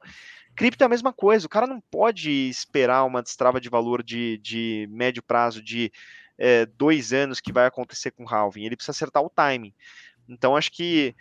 Cripto 0.56 0.84
é 0.84 0.88
a 0.88 0.90
mesma 0.90 1.14
coisa, 1.14 1.46
o 1.46 1.50
cara 1.50 1.68
não 1.68 1.80
pode 1.80 2.32
esperar 2.50 3.04
uma 3.04 3.22
destrava 3.22 3.62
de 3.62 3.70
valor 3.70 4.02
de, 4.02 4.40
de 4.40 4.88
médio 4.90 5.22
prazo 5.22 5.62
de 5.62 5.92
é, 6.40 6.66
dois 6.66 7.14
anos 7.14 7.40
que 7.40 7.54
vai 7.54 7.68
acontecer 7.68 8.12
com 8.12 8.24
o 8.24 8.28
halving, 8.28 8.66
ele 8.66 8.76
precisa 8.76 8.92
acertar 8.92 9.22
o 9.22 9.30
timing. 9.30 9.74
Então 10.28 10.56
acho 10.56 10.72
que 10.72 11.16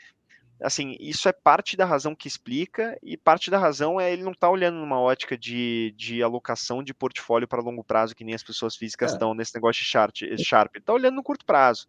assim, 0.61 0.97
isso 0.99 1.29
é 1.29 1.33
parte 1.33 1.77
da 1.77 1.85
razão 1.85 2.15
que 2.15 2.27
explica, 2.27 2.99
e 3.03 3.17
parte 3.17 3.51
da 3.51 3.59
razão 3.59 4.01
é 4.01 4.13
ele 4.13 4.23
não 4.23 4.33
estar 4.33 4.49
tá 4.49 4.53
olhando 4.53 4.77
numa 4.77 5.01
ótica 5.01 5.39
de, 5.39 5.95
de 5.97 6.23
alocação 6.23 6.83
de 6.83 6.93
portfólio 6.93 7.47
para 7.47 7.63
longo 7.63 7.85
prazo, 7.85 8.15
que 8.15 8.25
nem 8.25 8.35
as 8.35 8.43
pessoas 8.43 8.77
físicas 8.77 9.13
é. 9.13 9.15
estão 9.15 9.35
nesse 9.35 9.55
negócio 9.55 9.83
de 9.83 9.89
Sharp. 9.89 10.17
Sharp. 10.39 10.75
Ele 10.75 10.83
está 10.83 10.93
olhando 10.93 11.15
no 11.15 11.23
curto 11.23 11.45
prazo. 11.45 11.87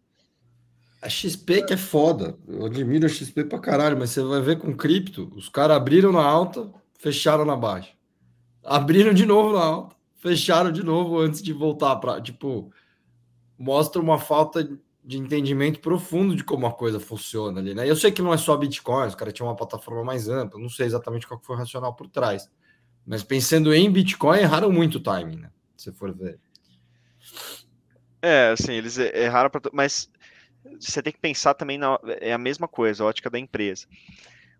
A 1.02 1.08
XP 1.08 1.62
que 1.62 1.72
é 1.72 1.76
foda. 1.76 2.38
Eu 2.46 2.66
admiro 2.66 3.06
a 3.06 3.08
XP 3.08 3.44
pra 3.44 3.58
caralho, 3.58 3.98
mas 3.98 4.10
você 4.10 4.22
vai 4.22 4.40
ver 4.40 4.58
com 4.58 4.76
cripto, 4.76 5.32
os 5.34 5.48
caras 5.48 5.76
abriram 5.76 6.12
na 6.12 6.22
alta, 6.22 6.70
fecharam 6.98 7.44
na 7.44 7.56
baixa. 7.56 7.92
Abriram 8.62 9.14
de 9.14 9.24
novo 9.24 9.54
na 9.54 9.64
alta, 9.64 9.96
fecharam 10.16 10.70
de 10.70 10.82
novo 10.84 11.18
antes 11.18 11.42
de 11.42 11.52
voltar 11.52 11.96
para, 11.96 12.20
tipo, 12.20 12.70
mostra 13.60 14.00
uma 14.00 14.18
falta 14.18 14.66
de 15.04 15.18
entendimento 15.18 15.80
profundo 15.80 16.34
de 16.34 16.42
como 16.42 16.66
a 16.66 16.72
coisa 16.72 16.98
funciona 16.98 17.60
ali, 17.60 17.74
né? 17.74 17.88
Eu 17.88 17.94
sei 17.94 18.10
que 18.10 18.22
não 18.22 18.32
é 18.32 18.38
só 18.38 18.56
Bitcoin, 18.56 19.06
os 19.06 19.14
caras 19.14 19.34
tinham 19.34 19.48
uma 19.48 19.56
plataforma 19.56 20.02
mais 20.02 20.30
ampla, 20.30 20.58
não 20.58 20.70
sei 20.70 20.86
exatamente 20.86 21.26
qual 21.26 21.38
foi 21.38 21.56
o 21.56 21.58
racional 21.58 21.94
por 21.94 22.08
trás. 22.08 22.50
Mas 23.06 23.22
pensando 23.22 23.74
em 23.74 23.90
Bitcoin, 23.90 24.38
erraram 24.38 24.72
muito 24.72 24.96
o 24.96 25.00
timing, 25.00 25.36
né? 25.36 25.50
Se 25.76 25.92
for 25.92 26.14
ver. 26.14 26.38
É, 28.22 28.48
assim, 28.50 28.72
eles 28.72 28.96
erraram, 28.96 29.50
pra... 29.50 29.60
mas 29.74 30.10
você 30.78 31.02
tem 31.02 31.12
que 31.12 31.20
pensar 31.20 31.52
também 31.52 31.76
na 31.76 31.98
é 32.04 32.32
a 32.32 32.38
mesma 32.38 32.66
coisa, 32.66 33.04
a 33.04 33.06
ótica 33.06 33.28
da 33.28 33.38
empresa. 33.38 33.86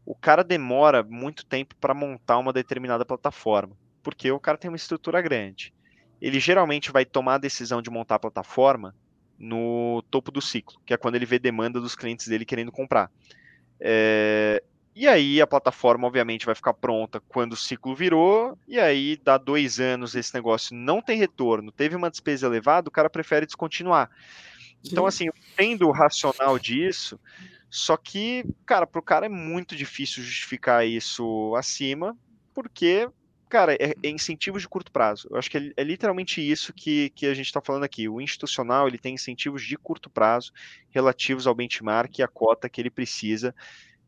O 0.05 0.14
cara 0.14 0.44
demora 0.44 1.02
muito 1.02 1.47
tempo 1.47 1.74
para 1.77 1.94
montar 1.94 2.36
uma 2.39 2.52
determinada 2.52 3.05
plataforma, 3.05 3.74
porque 4.02 4.31
o 4.31 4.40
cara 4.40 4.59
tem 4.59 4.70
uma 4.70 4.77
estrutura 4.77 5.22
grande. 5.22 5.72
Ele 6.20 6.38
geralmente 6.38 6.90
vai 6.90 7.05
tomar 7.05 7.34
a 7.34 7.38
decisão 7.38 7.80
de 7.80 7.90
montar 7.90 8.16
a 8.16 8.20
plataforma 8.20 8.94
no 9.38 10.02
topo 10.10 10.30
do 10.30 10.42
ciclo, 10.42 10.78
que 10.84 10.92
é 10.92 10.97
quando 10.97 11.14
ele 11.14 11.24
vê 11.24 11.38
demanda 11.38 11.80
dos 11.80 11.94
clientes 11.94 12.28
dele 12.28 12.44
querendo 12.44 12.70
comprar. 12.70 13.10
É, 13.80 14.62
e 14.94 15.09
aí 15.09 15.40
a 15.40 15.47
plataforma, 15.47 16.06
obviamente, 16.06 16.44
vai 16.44 16.55
ficar 16.55 16.74
pronta 16.74 17.20
quando 17.28 17.55
o 17.55 17.56
ciclo 17.56 17.94
virou, 17.94 18.59
e 18.68 18.78
aí 18.78 19.18
dá 19.24 19.38
dois 19.38 19.80
anos 19.80 20.14
esse 20.14 20.34
negócio 20.34 20.76
não 20.76 21.01
tem 21.01 21.16
retorno, 21.16 21.72
teve 21.72 21.97
uma 21.97 22.10
despesa 22.10 22.47
elevada, 22.47 22.88
o 22.88 22.92
cara 22.92 23.09
prefere 23.09 23.47
descontinuar. 23.47 24.10
Então, 24.84 25.06
assim, 25.06 25.26
eu 25.26 25.34
entendo 25.36 25.88
o 25.88 25.92
racional 25.92 26.59
disso, 26.59 27.18
só 27.70 27.97
que, 27.97 28.44
cara, 28.66 28.86
para 28.86 28.98
o 28.98 29.02
cara 29.02 29.26
é 29.26 29.28
muito 29.28 29.76
difícil 29.76 30.22
justificar 30.22 30.86
isso 30.86 31.55
acima, 31.55 32.16
porque, 32.52 33.09
cara, 33.51 33.74
é, 33.74 33.94
é 34.02 34.09
incentivos 34.09 34.62
de 34.62 34.68
curto 34.68 34.90
prazo. 34.90 35.28
Eu 35.31 35.36
acho 35.36 35.51
que 35.51 35.59
é, 35.59 35.72
é 35.77 35.85
literalmente 35.85 36.40
isso 36.40 36.72
que, 36.72 37.10
que 37.10 37.27
a 37.27 37.35
gente 37.35 37.47
está 37.47 37.60
falando 37.60 37.85
aqui. 37.85 38.09
O 38.09 38.20
institucional 38.20 38.89
ele 38.89 38.97
tem 38.97 39.14
incentivos 39.14 39.62
de 39.62 39.77
curto 39.77 40.09
prazo 40.09 40.52
relativos 40.90 41.47
ao 41.47 41.55
benchmark 41.55 42.18
e 42.18 42.22
à 42.22 42.28
cota 42.28 42.68
que 42.68 42.81
ele 42.81 42.90
precisa 42.90 43.55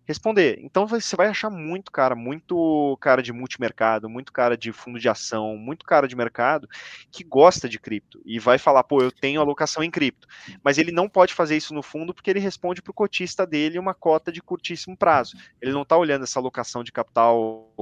responder. 0.05 0.59
Então 0.63 0.87
você 0.87 1.15
vai 1.17 1.29
achar 1.29 1.51
muito 1.51 1.91
cara, 1.93 2.15
muito 2.15 2.97
cara 3.01 3.23
de 3.23 3.33
multimercado, 3.33 4.09
muito 4.09 4.33
cara 4.33 4.57
de 4.57 4.73
fundo 4.73 4.99
de 4.99 5.09
ação, 5.09 5.57
muito 5.57 5.85
cara 5.85 6.09
de 6.09 6.17
mercado 6.17 6.69
que 7.11 7.23
gosta 7.23 7.69
de 7.69 7.79
cripto 7.79 8.21
e 8.25 8.39
vai 8.39 8.59
falar, 8.59 8.83
pô, 8.85 9.01
eu 9.01 9.13
tenho 9.13 9.41
alocação 9.41 9.83
em 9.83 9.91
cripto. 9.91 10.27
Mas 10.63 10.79
ele 10.79 10.93
não 10.93 11.09
pode 11.09 11.35
fazer 11.35 11.57
isso 11.57 11.73
no 11.73 11.83
fundo 11.83 12.13
porque 12.13 12.31
ele 12.31 12.41
responde 12.41 12.83
para 12.83 12.91
o 12.91 12.95
cotista 12.95 13.47
dele 13.47 13.79
uma 13.79 13.95
cota 13.95 14.33
de 14.33 14.43
curtíssimo 14.43 14.97
prazo. 14.97 15.37
Ele 15.61 15.73
não 15.73 15.83
está 15.83 15.97
olhando 15.97 16.25
essa 16.25 16.39
alocação 16.39 16.83
de 16.83 16.93
capital 16.93 17.73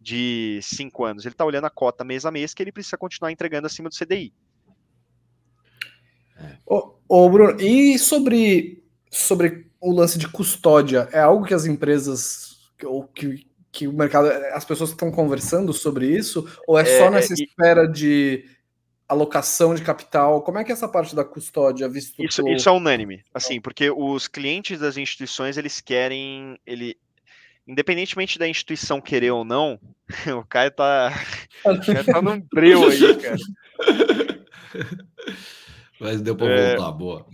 de 0.00 0.60
cinco 0.62 1.04
anos, 1.04 1.24
ele 1.24 1.32
está 1.32 1.44
olhando 1.44 1.66
a 1.66 1.70
cota 1.70 2.04
mês 2.04 2.26
a 2.26 2.30
mês 2.30 2.52
que 2.52 2.62
ele 2.62 2.72
precisa 2.72 2.98
continuar 2.98 3.32
entregando 3.32 3.66
acima 3.66 3.88
do 3.88 3.96
CDI. 3.96 4.32
Ô, 6.66 6.94
ô 7.08 7.30
Bruno, 7.30 7.58
e 7.60 7.98
sobre, 7.98 8.84
sobre 9.10 9.70
o 9.84 9.92
lance 9.92 10.18
de 10.18 10.26
custódia 10.26 11.08
é 11.12 11.20
algo 11.20 11.44
que 11.44 11.52
as 11.52 11.66
empresas 11.66 12.56
ou 12.82 13.04
que, 13.04 13.46
que 13.70 13.86
o 13.86 13.92
mercado, 13.92 14.28
as 14.54 14.64
pessoas 14.64 14.90
estão 14.90 15.10
conversando 15.10 15.74
sobre 15.74 16.06
isso, 16.06 16.48
ou 16.66 16.78
é, 16.78 16.82
é 16.82 16.98
só 16.98 17.10
nessa 17.10 17.34
é, 17.34 17.36
espera 17.44 17.86
de 17.86 18.46
alocação 19.06 19.74
de 19.74 19.82
capital? 19.82 20.40
Como 20.40 20.58
é 20.58 20.64
que 20.64 20.72
é 20.72 20.74
essa 20.74 20.88
parte 20.88 21.14
da 21.14 21.22
custódia 21.22 21.86
visto? 21.86 22.24
Isso, 22.24 22.48
isso 22.48 22.68
é 22.68 22.72
unânime, 22.72 23.22
assim, 23.34 23.60
porque 23.60 23.90
os 23.90 24.26
clientes 24.26 24.80
das 24.80 24.96
instituições 24.96 25.58
eles 25.58 25.82
querem, 25.82 26.58
ele, 26.66 26.96
independentemente 27.68 28.38
da 28.38 28.48
instituição 28.48 29.02
querer 29.02 29.32
ou 29.32 29.44
não, 29.44 29.78
o 30.38 30.44
Caio 30.46 30.70
tá, 30.70 31.12
o 31.62 31.78
Caio 31.78 32.04
tá 32.06 32.22
num 32.22 32.40
breu 32.40 32.88
aí, 32.88 33.16
cara. 33.16 33.36
Mas 36.00 36.20
deu 36.20 36.36
para 36.36 36.48
é, 36.48 36.76
voltar, 36.76 36.92
boa. 36.92 37.26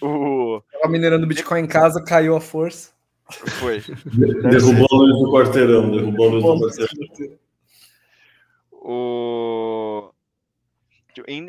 O... 0.00 0.62
Tava 0.72 0.88
minerando 0.88 1.26
Bitcoin 1.26 1.62
em 1.62 1.66
casa, 1.66 2.02
caiu 2.02 2.36
a 2.36 2.40
força. 2.40 2.92
Foi. 3.30 3.80
derrubou 4.50 4.86
a 4.90 4.96
luz 4.96 5.18
do 5.18 5.32
quarteirão, 5.32 5.90
derrubou 5.90 6.26
a 6.26 6.54
luz 6.54 6.76
do 6.76 6.86
quarteirão. 6.86 7.38
O... 8.72 10.10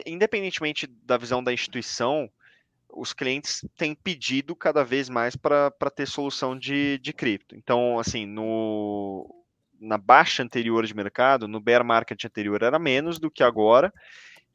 Independentemente 0.06 0.88
da 0.88 1.18
visão 1.18 1.44
da 1.44 1.52
instituição, 1.52 2.30
os 2.96 3.14
clientes 3.14 3.66
têm 3.76 3.94
pedido 3.94 4.56
cada 4.56 4.84
vez 4.84 5.10
mais 5.10 5.36
para 5.36 5.72
ter 5.94 6.08
solução 6.08 6.58
de, 6.58 6.98
de 7.00 7.12
cripto. 7.12 7.56
Então, 7.56 8.00
assim, 8.00 8.26
no, 8.26 9.28
na 9.80 9.98
baixa 9.98 10.42
anterior 10.42 10.86
de 10.86 10.96
mercado, 10.96 11.48
no 11.48 11.60
bear 11.60 11.84
market 11.84 12.24
anterior 12.24 12.62
era 12.62 12.80
menos 12.80 13.20
do 13.20 13.30
que 13.30 13.44
agora, 13.44 13.94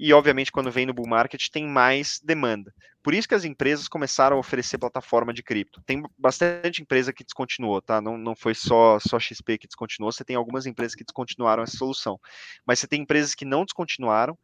e 0.00 0.14
obviamente 0.14 0.50
quando 0.50 0.70
vem 0.72 0.86
no 0.86 0.94
bull 0.94 1.06
market 1.06 1.48
tem 1.50 1.68
mais 1.68 2.18
demanda. 2.24 2.72
Por 3.02 3.12
isso 3.12 3.28
que 3.28 3.34
as 3.34 3.44
empresas 3.44 3.86
começaram 3.86 4.36
a 4.36 4.40
oferecer 4.40 4.78
plataforma 4.78 5.32
de 5.32 5.42
cripto. 5.42 5.82
Tem 5.84 6.02
bastante 6.18 6.80
empresa 6.80 7.12
que 7.12 7.22
descontinuou, 7.22 7.82
tá? 7.82 8.00
Não, 8.00 8.16
não 8.16 8.34
foi 8.34 8.54
só 8.54 8.98
só 8.98 9.18
XP 9.18 9.58
que 9.58 9.66
descontinuou, 9.66 10.10
você 10.10 10.24
tem 10.24 10.36
algumas 10.36 10.64
empresas 10.64 10.94
que 10.94 11.04
descontinuaram 11.04 11.62
essa 11.62 11.76
solução. 11.76 12.18
Mas 12.66 12.78
você 12.78 12.86
tem 12.86 13.02
empresas 13.02 13.34
que 13.34 13.44
não 13.44 13.62
descontinuaram. 13.62 14.38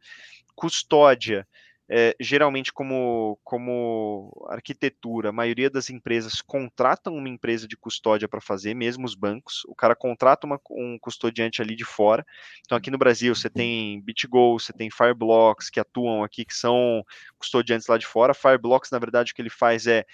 Custódia 0.55 1.47
é, 1.89 2.15
geralmente 2.19 2.73
como, 2.73 3.39
como 3.43 4.45
arquitetura, 4.49 5.29
a 5.29 5.31
maioria 5.33 5.69
das 5.69 5.89
empresas 5.89 6.41
contratam 6.41 7.15
uma 7.15 7.29
empresa 7.29 7.67
de 7.67 7.77
custódia 7.77 8.27
para 8.27 8.41
fazer, 8.41 8.73
mesmo 8.73 9.05
os 9.05 9.15
bancos. 9.15 9.63
O 9.67 9.75
cara 9.75 9.95
contrata 9.95 10.45
uma, 10.45 10.59
um 10.71 10.97
custodiante 10.99 11.61
ali 11.61 11.75
de 11.75 11.85
fora. 11.85 12.25
Então, 12.65 12.77
aqui 12.77 12.91
no 12.91 12.97
Brasil, 12.97 13.33
você 13.33 13.49
tem 13.49 14.01
BitGo, 14.01 14.59
você 14.59 14.73
tem 14.73 14.91
Fireblocks 14.91 15.69
que 15.69 15.79
atuam 15.79 16.23
aqui, 16.23 16.43
que 16.43 16.55
são 16.55 17.03
custodiantes 17.37 17.87
lá 17.87 17.97
de 17.97 18.05
fora. 18.05 18.33
Fireblocks, 18.33 18.91
na 18.91 18.99
verdade, 18.99 19.31
o 19.31 19.35
que 19.35 19.41
ele 19.41 19.49
faz 19.49 19.87
é 19.87 20.05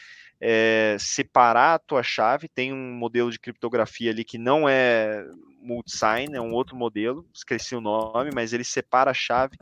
é, 0.45 0.98
separar 0.99 1.76
a 1.76 1.80
tua 1.80 2.03
chave. 2.03 2.49
Tem 2.49 2.74
um 2.74 2.94
modelo 2.94 3.32
de 3.32 3.40
criptografia 3.40 4.11
ali 4.11 4.26
que 4.26 4.38
não 4.38 4.68
é 4.68 5.26
multisign, 5.61 6.36
é 6.36 6.41
um 6.41 6.52
outro 6.52 6.76
modelo, 6.76 7.26
esqueci 7.34 7.74
o 7.74 7.80
nome, 7.80 8.30
mas 8.36 8.52
ele 8.52 8.65
separa 8.65 9.11
a 9.11 9.14
chave 9.14 9.56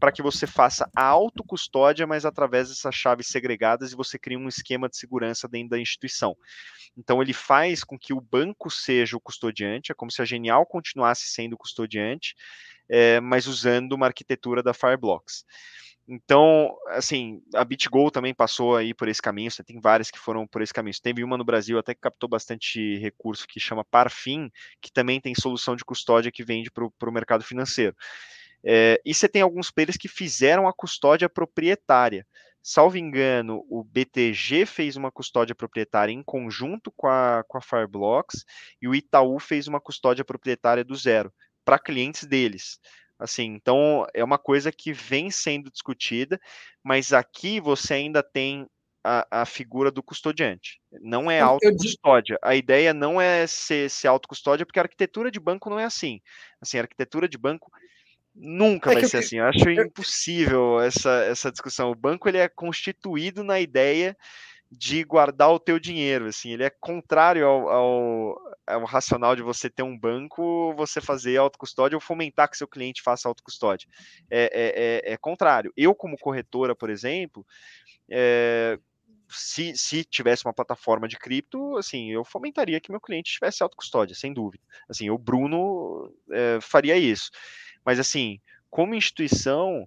para 0.00 0.10
que 0.10 0.22
você 0.22 0.46
faça 0.46 0.90
a 0.96 1.04
autocustódia, 1.04 2.06
mas 2.06 2.24
através 2.24 2.70
dessas 2.70 2.94
chaves 2.94 3.26
segregadas 3.26 3.92
e 3.92 3.96
você 3.96 4.18
cria 4.18 4.38
um 4.38 4.48
esquema 4.48 4.88
de 4.88 4.96
segurança 4.96 5.46
dentro 5.46 5.68
da 5.68 5.78
instituição. 5.78 6.34
Então 6.96 7.20
ele 7.20 7.34
faz 7.34 7.84
com 7.84 7.98
que 7.98 8.14
o 8.14 8.20
banco 8.20 8.70
seja 8.70 9.18
o 9.18 9.20
custodiante, 9.20 9.92
é 9.92 9.94
como 9.94 10.10
se 10.10 10.22
a 10.22 10.24
Genial 10.24 10.64
continuasse 10.64 11.26
sendo 11.26 11.52
o 11.52 11.58
custodiante, 11.58 12.34
é, 12.88 13.20
mas 13.20 13.46
usando 13.46 13.92
uma 13.92 14.06
arquitetura 14.06 14.62
da 14.62 14.72
Fireblocks. 14.72 15.44
Então, 16.08 16.76
assim, 16.88 17.40
a 17.54 17.64
BitGo 17.64 18.10
também 18.10 18.34
passou 18.34 18.76
aí 18.76 18.92
por 18.92 19.08
esse 19.08 19.22
caminho, 19.22 19.50
tem 19.64 19.80
várias 19.80 20.10
que 20.10 20.18
foram 20.18 20.46
por 20.46 20.60
esse 20.60 20.74
caminho. 20.74 20.94
Teve 21.00 21.22
uma 21.22 21.38
no 21.38 21.44
Brasil 21.44 21.78
até 21.78 21.94
que 21.94 22.00
captou 22.00 22.28
bastante 22.28 22.96
recurso, 22.98 23.46
que 23.46 23.60
chama 23.60 23.84
Parfim, 23.84 24.50
que 24.80 24.92
também 24.92 25.20
tem 25.20 25.34
solução 25.34 25.76
de 25.76 25.84
custódia 25.84 26.32
que 26.32 26.44
vende 26.44 26.70
para 26.70 26.84
o 26.84 27.12
mercado 27.12 27.44
financeiro. 27.44 27.94
É, 28.64 29.00
e 29.04 29.14
você 29.14 29.28
tem 29.28 29.42
alguns 29.42 29.70
players 29.70 29.96
que 29.96 30.08
fizeram 30.08 30.68
a 30.68 30.72
custódia 30.72 31.28
proprietária. 31.28 32.26
Salvo 32.62 32.96
engano, 32.96 33.64
o 33.68 33.82
BTG 33.82 34.66
fez 34.66 34.94
uma 34.96 35.10
custódia 35.10 35.54
proprietária 35.54 36.12
em 36.12 36.22
conjunto 36.22 36.92
com 36.96 37.08
a, 37.08 37.42
com 37.48 37.58
a 37.58 37.60
Fireblocks 37.60 38.44
e 38.80 38.86
o 38.86 38.94
Itaú 38.94 39.40
fez 39.40 39.66
uma 39.66 39.80
custódia 39.80 40.24
proprietária 40.24 40.84
do 40.84 40.94
zero 40.94 41.32
para 41.64 41.78
clientes 41.78 42.24
deles. 42.24 42.78
Assim, 43.22 43.44
então 43.44 44.04
é 44.12 44.24
uma 44.24 44.38
coisa 44.38 44.72
que 44.72 44.92
vem 44.92 45.30
sendo 45.30 45.70
discutida, 45.70 46.40
mas 46.82 47.12
aqui 47.12 47.60
você 47.60 47.94
ainda 47.94 48.20
tem 48.22 48.66
a, 49.04 49.42
a 49.42 49.46
figura 49.46 49.90
do 49.90 50.02
custodiante. 50.02 50.80
Não 51.00 51.30
é 51.30 51.40
autocustódia. 51.40 52.36
A 52.42 52.56
ideia 52.56 52.92
não 52.92 53.20
é 53.20 53.46
ser, 53.46 53.88
ser 53.88 54.08
autocustódia, 54.08 54.66
porque 54.66 54.78
a 54.78 54.82
arquitetura 54.82 55.30
de 55.30 55.38
banco 55.38 55.70
não 55.70 55.78
é 55.78 55.84
assim. 55.84 56.20
Assim, 56.60 56.78
a 56.78 56.82
arquitetura 56.82 57.28
de 57.28 57.38
banco 57.38 57.70
nunca 58.34 58.90
é 58.90 58.94
vai 58.94 59.04
ser 59.04 59.16
eu... 59.16 59.20
assim. 59.20 59.38
Eu 59.38 59.44
acho 59.46 59.70
impossível 59.70 60.80
essa, 60.80 61.10
essa 61.24 61.52
discussão. 61.52 61.90
O 61.90 61.96
banco 61.96 62.28
ele 62.28 62.38
é 62.38 62.48
constituído 62.48 63.44
na 63.44 63.60
ideia 63.60 64.16
de 64.74 65.04
guardar 65.04 65.50
o 65.50 65.60
teu 65.60 65.78
dinheiro, 65.78 66.26
assim, 66.26 66.50
ele 66.50 66.64
é 66.64 66.70
contrário 66.70 67.46
ao, 67.46 67.68
ao, 67.68 68.56
ao, 68.66 68.84
racional 68.84 69.36
de 69.36 69.42
você 69.42 69.68
ter 69.68 69.82
um 69.82 69.98
banco, 69.98 70.72
você 70.74 70.98
fazer 70.98 71.36
autocustódia 71.36 71.94
ou 71.94 72.00
fomentar 72.00 72.48
que 72.48 72.56
seu 72.56 72.66
cliente 72.66 73.02
faça 73.02 73.28
autocustódia. 73.28 73.86
É, 74.30 74.44
é, 74.44 75.10
é, 75.10 75.12
é 75.12 75.16
contrário. 75.18 75.70
Eu, 75.76 75.94
como 75.94 76.16
corretora, 76.16 76.74
por 76.74 76.88
exemplo, 76.88 77.46
é, 78.10 78.78
se, 79.28 79.76
se 79.76 80.04
tivesse 80.04 80.46
uma 80.46 80.54
plataforma 80.54 81.06
de 81.06 81.18
cripto, 81.18 81.76
assim, 81.76 82.10
eu 82.10 82.24
fomentaria 82.24 82.80
que 82.80 82.90
meu 82.90 83.00
cliente 83.00 83.32
tivesse 83.32 83.62
autocustódia, 83.62 84.16
sem 84.16 84.32
dúvida. 84.32 84.64
Assim, 84.88 85.10
o 85.10 85.18
Bruno 85.18 86.10
é, 86.30 86.58
faria 86.62 86.96
isso. 86.96 87.30
Mas, 87.84 88.00
assim, 88.00 88.40
como 88.70 88.94
instituição, 88.94 89.86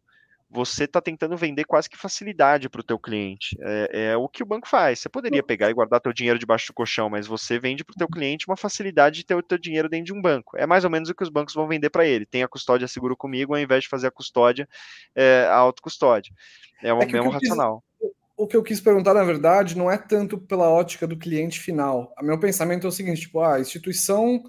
você 0.55 0.85
está 0.85 1.01
tentando 1.01 1.35
vender 1.35 1.65
quase 1.65 1.89
que 1.89 1.97
facilidade 1.97 2.69
para 2.69 2.79
o 2.79 2.83
teu 2.83 2.97
cliente. 2.97 3.57
É, 3.59 4.11
é, 4.11 4.17
o 4.17 4.29
que 4.29 4.41
o 4.41 4.45
banco 4.45 4.67
faz. 4.67 4.99
Você 4.99 5.09
poderia 5.09 5.43
pegar 5.43 5.69
e 5.69 5.73
guardar 5.73 5.99
teu 5.99 6.13
dinheiro 6.13 6.39
debaixo 6.39 6.67
do 6.67 6.73
colchão, 6.73 7.09
mas 7.09 7.27
você 7.27 7.59
vende 7.59 7.83
para 7.83 7.93
o 7.93 7.97
teu 7.97 8.07
cliente 8.07 8.47
uma 8.47 8.55
facilidade 8.55 9.17
de 9.17 9.25
ter 9.25 9.35
o 9.35 9.43
teu 9.43 9.57
dinheiro 9.57 9.89
dentro 9.89 10.05
de 10.05 10.13
um 10.13 10.21
banco. 10.21 10.57
É 10.57 10.65
mais 10.65 10.85
ou 10.85 10.89
menos 10.89 11.09
o 11.09 11.13
que 11.13 11.23
os 11.23 11.29
bancos 11.29 11.53
vão 11.53 11.67
vender 11.67 11.89
para 11.89 12.05
ele. 12.05 12.25
Tem 12.25 12.41
a 12.41 12.47
custódia 12.47 12.87
seguro 12.87 13.17
comigo, 13.17 13.53
ao 13.53 13.59
invés 13.59 13.83
de 13.83 13.89
fazer 13.89 14.07
a 14.07 14.11
custódia, 14.11 14.67
é, 15.13 15.45
a 15.49 15.55
autocustódia. 15.55 16.33
É 16.81 16.93
o 16.93 17.01
é 17.01 17.05
mesmo 17.05 17.29
racional. 17.29 17.83
Quis, 17.99 18.11
o 18.37 18.47
que 18.47 18.55
eu 18.55 18.63
quis 18.63 18.79
perguntar, 18.79 19.13
na 19.13 19.23
verdade, 19.23 19.77
não 19.77 19.91
é 19.91 19.97
tanto 19.97 20.37
pela 20.37 20.69
ótica 20.69 21.05
do 21.05 21.17
cliente 21.17 21.59
final. 21.59 22.13
O 22.17 22.23
meu 22.23 22.39
pensamento 22.39 22.87
é 22.87 22.89
o 22.89 22.93
seguinte, 22.93 23.21
tipo, 23.21 23.41
ah, 23.41 23.55
a 23.55 23.59
instituição 23.59 24.43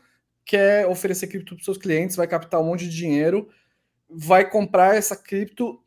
quer 0.45 0.87
oferecer 0.87 1.27
cripto 1.27 1.57
para 1.57 1.65
seus 1.65 1.79
clientes, 1.79 2.15
vai 2.15 2.29
captar 2.29 2.61
um 2.61 2.65
monte 2.65 2.89
de 2.89 2.97
dinheiro, 2.97 3.49
vai 4.09 4.49
comprar 4.49 4.95
essa 4.95 5.17
cripto 5.17 5.83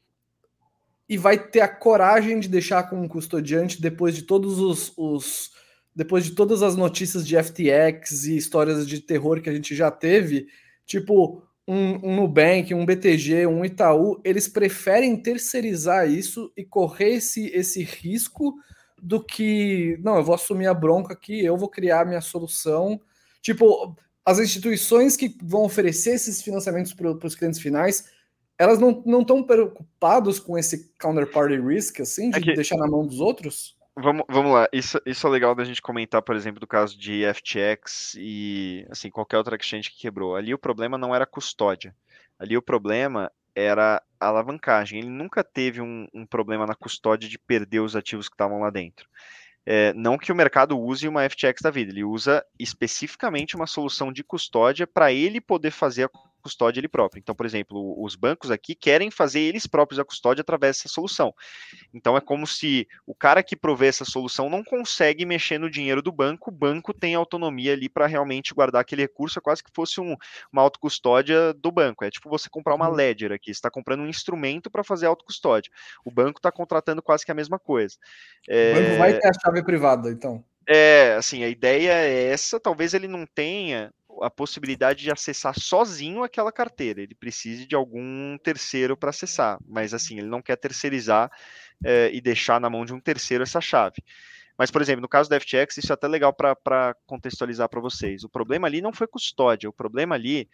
e 1.10 1.18
vai 1.18 1.40
ter 1.40 1.62
a 1.62 1.68
coragem 1.68 2.40
de 2.40 2.48
deixar 2.48 2.84
com 2.84 3.02
um 3.02 3.08
custodiante 3.08 3.82
depois 3.82 4.16
de 4.16 4.22
todos 4.22 4.60
os, 4.60 4.94
os, 4.96 5.52
depois 5.96 6.24
de 6.24 6.32
todas 6.32 6.62
as 6.62 6.76
notícias 6.76 7.28
de 7.28 7.36
FTX 7.36 8.26
e 8.26 8.38
histórias 8.38 8.88
de 8.88 9.02
terror 9.02 9.42
que 9.42 9.50
a 9.50 9.54
gente 9.54 9.76
já 9.76 9.90
teve, 9.90 10.48
tipo 10.86 11.42
um, 11.68 12.10
um 12.10 12.16
Nubank, 12.16 12.74
um 12.76 12.86
BTG, 12.86 13.48
um 13.48 13.66
Itaú, 13.66 14.22
eles 14.24 14.48
preferem 14.48 15.18
terceirizar 15.18 16.08
isso 16.08 16.52
e 16.56 16.64
correr 16.64 17.16
esse, 17.16 17.48
esse 17.48 17.84
risco 17.84 18.56
do 19.02 19.24
que 19.24 19.98
não, 20.04 20.18
eu 20.18 20.24
vou 20.24 20.36
assumir 20.36 20.68
a 20.68 20.74
bronca 20.74 21.14
aqui, 21.14 21.44
eu 21.44 21.58
vou 21.58 21.70
criar 21.70 22.06
minha 22.06 22.22
solução. 22.22 23.00
Tipo, 23.42 23.96
as 24.24 24.38
instituições 24.38 25.16
que 25.16 25.36
vão 25.42 25.64
oferecer 25.64 26.12
esses 26.12 26.42
financiamentos 26.42 26.94
para 26.94 27.12
os 27.12 27.36
clientes 27.36 27.60
finais 27.60 28.06
elas 28.60 28.78
não 28.78 29.22
estão 29.22 29.42
preocupadas 29.42 30.38
com 30.38 30.58
esse 30.58 30.94
counterparty 31.00 31.58
risk, 31.60 32.02
assim, 32.02 32.30
de 32.30 32.38
é 32.38 32.42
que... 32.42 32.54
deixar 32.54 32.76
na 32.76 32.88
mão 32.88 33.08
dos 33.08 33.22
outros? 33.22 33.78
Vamos, 33.96 34.26
vamos 34.30 34.54
lá, 34.54 34.68
isso, 34.72 35.00
isso 35.06 35.26
é 35.26 35.30
legal 35.30 35.56
da 35.56 35.64
gente 35.64 35.82
comentar, 35.82 36.22
por 36.22 36.36
exemplo, 36.36 36.60
do 36.60 36.68
caso 36.68 36.98
de 36.98 37.24
FTX 37.34 38.16
e 38.18 38.86
assim, 38.90 39.10
qualquer 39.10 39.38
outra 39.38 39.56
exchange 39.56 39.90
que 39.90 40.00
quebrou. 40.00 40.36
Ali 40.36 40.54
o 40.54 40.60
problema 40.60 40.98
não 40.98 41.16
era 41.16 41.26
custódia. 41.26 41.96
Ali 42.38 42.56
o 42.56 42.62
problema 42.62 43.32
era 43.56 44.02
a 44.20 44.28
alavancagem. 44.28 45.00
Ele 45.00 45.10
nunca 45.10 45.44
teve 45.44 45.82
um, 45.82 46.08
um 46.14 46.26
problema 46.26 46.66
na 46.66 46.76
custódia 46.76 47.28
de 47.28 47.38
perder 47.38 47.80
os 47.80 47.96
ativos 47.96 48.30
que 48.30 48.36
estavam 48.36 48.60
lá 48.60 48.70
dentro. 48.70 49.08
É, 49.66 49.94
não 49.94 50.18
que 50.18 50.32
o 50.32 50.36
mercado 50.36 50.80
use 50.80 51.08
uma 51.08 51.30
FTX 51.30 51.62
da 51.62 51.70
vida, 51.70 51.92
ele 51.92 52.04
usa 52.04 52.44
especificamente 52.58 53.56
uma 53.56 53.68
solução 53.68 54.12
de 54.12 54.24
custódia 54.24 54.88
para 54.88 55.12
ele 55.12 55.42
poder 55.42 55.72
fazer 55.72 56.06
a 56.06 56.10
custódia 56.40 56.80
ele 56.80 56.88
próprio. 56.88 57.20
Então, 57.20 57.36
por 57.36 57.46
exemplo, 57.46 57.96
os 58.04 58.16
bancos 58.16 58.52
aqui 58.52 58.76
querem 58.76 59.12
fazer 59.12 59.40
eles 59.42 59.68
próprios 59.68 60.00
a 60.00 60.06
custódia 60.06 60.42
através 60.42 60.78
dessa 60.78 60.90
solução. 60.90 61.34
Então, 61.94 62.18
é 62.18 62.22
como 62.22 62.48
se 62.48 62.88
o 63.06 63.14
cara 63.14 63.44
que 63.44 63.56
provê 63.56 63.88
essa 63.88 64.06
solução 64.06 64.50
não 64.50 64.64
consegue 64.64 65.26
mexer 65.26 65.58
no 65.58 65.70
dinheiro 65.70 66.02
do 66.02 66.12
banco, 66.12 66.50
o 66.50 66.54
banco 66.54 66.94
tem 66.94 67.16
autonomia 67.16 67.74
ali 67.74 67.90
para 67.90 68.08
realmente 68.08 68.54
guardar 68.54 68.82
aquele 68.82 69.04
recurso, 69.04 69.40
é 69.40 69.42
quase 69.42 69.64
que 69.64 69.72
fosse 69.74 70.00
um, 70.00 70.16
uma 70.52 70.62
autocustódia 70.62 71.54
do 71.54 71.72
banco. 71.72 72.04
É 72.04 72.10
tipo 72.10 72.30
você 72.30 72.50
comprar 72.50 72.76
uma 72.76 72.90
uhum. 72.90 72.96
ledger 72.96 73.32
aqui, 73.32 73.48
você 73.48 73.58
está 73.58 73.70
comprando 73.70 74.02
um 74.02 74.08
instrumento 74.08 74.70
para 74.70 74.84
fazer 74.84 75.06
autocustódia. 75.06 75.72
O 76.04 76.12
banco 76.12 76.40
está 76.40 76.52
contratando 76.52 77.02
quase 77.02 77.26
que 77.26 77.32
a 77.32 77.36
mesma 77.36 77.60
coisa. 77.60 77.96
É... 78.48 78.72
O 78.72 78.76
banco 78.76 78.98
vai 78.98 79.20
ter 79.20 79.28
a 79.28 79.34
chave 79.34 79.64
privada, 79.64 80.10
então. 80.10 80.44
É, 80.72 81.16
assim, 81.16 81.44
a 81.44 81.50
ideia 81.50 81.94
é 81.94 82.32
essa, 82.32 82.60
talvez 82.60 82.94
ele 82.94 83.08
não 83.08 83.26
tenha 83.26 83.92
a 84.22 84.30
possibilidade 84.30 85.04
de 85.04 85.12
acessar 85.12 85.58
sozinho 85.60 86.24
aquela 86.24 86.52
carteira. 86.52 87.02
Ele 87.02 87.16
precisa 87.16 87.66
de 87.66 87.76
algum 87.76 88.38
terceiro 88.38 88.98
para 88.98 89.10
acessar, 89.10 89.60
mas 89.68 89.94
assim, 89.94 90.18
ele 90.18 90.28
não 90.28 90.42
quer 90.42 90.56
terceirizar 90.56 91.32
é, 91.84 92.10
e 92.14 92.20
deixar 92.20 92.60
na 92.60 92.70
mão 92.70 92.86
de 92.86 92.94
um 92.94 93.00
terceiro 93.00 93.44
essa 93.44 93.62
chave. 93.62 94.04
Mas, 94.60 94.70
por 94.70 94.82
exemplo, 94.82 95.02
no 95.02 95.08
caso 95.08 95.30
da 95.30 95.40
FTX, 95.40 95.78
isso 95.78 95.94
é 95.94 95.96
até 95.96 96.06
legal 96.06 96.34
para 96.34 96.94
contextualizar 97.06 97.70
para 97.70 97.80
vocês. 97.80 98.26
O 98.26 98.30
problema 98.30 98.68
ali 98.68 98.82
não 98.82 98.92
foi 98.92 99.08
custódia, 99.08 99.70
o 99.70 99.74
problema 99.74 100.16
ali 100.16 100.50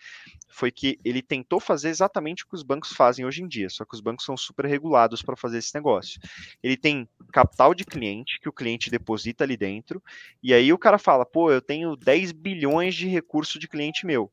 foi 0.47 0.71
que 0.71 0.99
ele 1.03 1.23
tentou 1.23 1.59
fazer 1.59 1.89
exatamente 1.89 2.43
o 2.43 2.47
que 2.47 2.53
os 2.53 2.61
bancos 2.61 2.93
fazem 2.93 3.25
hoje 3.25 3.41
em 3.41 3.47
dia, 3.47 3.67
só 3.67 3.83
que 3.83 3.95
os 3.95 4.01
bancos 4.01 4.23
são 4.23 4.37
super 4.37 4.67
regulados 4.67 5.23
para 5.23 5.35
fazer 5.35 5.57
esse 5.57 5.73
negócio. 5.73 6.21
Ele 6.61 6.77
tem 6.77 7.09
capital 7.33 7.73
de 7.73 7.83
cliente, 7.83 8.39
que 8.39 8.47
o 8.47 8.53
cliente 8.53 8.91
deposita 8.91 9.43
ali 9.43 9.57
dentro, 9.57 9.99
e 10.43 10.53
aí 10.53 10.71
o 10.71 10.77
cara 10.77 10.99
fala, 10.99 11.25
pô, 11.25 11.51
eu 11.51 11.59
tenho 11.59 11.95
10 11.95 12.31
bilhões 12.31 12.93
de 12.93 13.07
recurso 13.07 13.57
de 13.57 13.67
cliente 13.67 14.05
meu. 14.05 14.31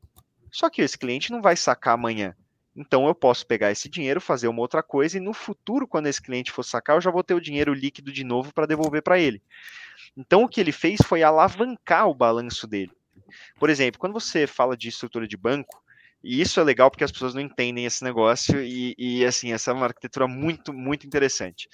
Só 0.51 0.69
que 0.69 0.83
esse 0.83 0.99
cliente 0.99 1.31
não 1.31 1.41
vai 1.41 1.55
sacar 1.55 1.95
amanhã. 1.95 2.35
Então 2.75 3.07
eu 3.07 3.13
posso 3.13 3.45
pegar 3.45 3.71
esse 3.71 3.87
dinheiro, 3.87 4.19
fazer 4.19 4.47
uma 4.47 4.61
outra 4.61 4.81
coisa 4.81 5.17
e 5.17 5.21
no 5.21 5.33
futuro, 5.33 5.87
quando 5.87 6.07
esse 6.07 6.21
cliente 6.21 6.51
for 6.51 6.63
sacar, 6.63 6.95
eu 6.97 7.01
já 7.01 7.11
vou 7.11 7.23
ter 7.23 7.33
o 7.33 7.41
dinheiro 7.41 7.73
líquido 7.73 8.11
de 8.11 8.23
novo 8.23 8.53
para 8.53 8.65
devolver 8.65 9.03
para 9.03 9.19
ele. 9.19 9.41
Então 10.17 10.43
o 10.43 10.49
que 10.49 10.59
ele 10.59 10.71
fez 10.71 10.99
foi 11.05 11.23
alavancar 11.23 12.07
o 12.07 12.15
balanço 12.15 12.67
dele. 12.67 12.91
Por 13.59 13.69
exemplo, 13.69 13.99
quando 13.99 14.13
você 14.13 14.47
fala 14.47 14.75
de 14.75 14.89
estrutura 14.89 15.27
de 15.27 15.37
banco, 15.37 15.83
e 16.23 16.39
isso 16.39 16.59
é 16.59 16.63
legal 16.63 16.89
porque 16.89 17.03
as 17.03 17.11
pessoas 17.11 17.33
não 17.33 17.41
entendem 17.41 17.85
esse 17.85 18.01
negócio 18.01 18.63
e, 18.63 18.95
e, 18.97 19.25
assim, 19.25 19.51
essa 19.51 19.71
é 19.71 19.73
uma 19.73 19.87
arquitetura 19.87 20.25
muito, 20.25 20.71
muito 20.71 21.05
interessante. 21.05 21.67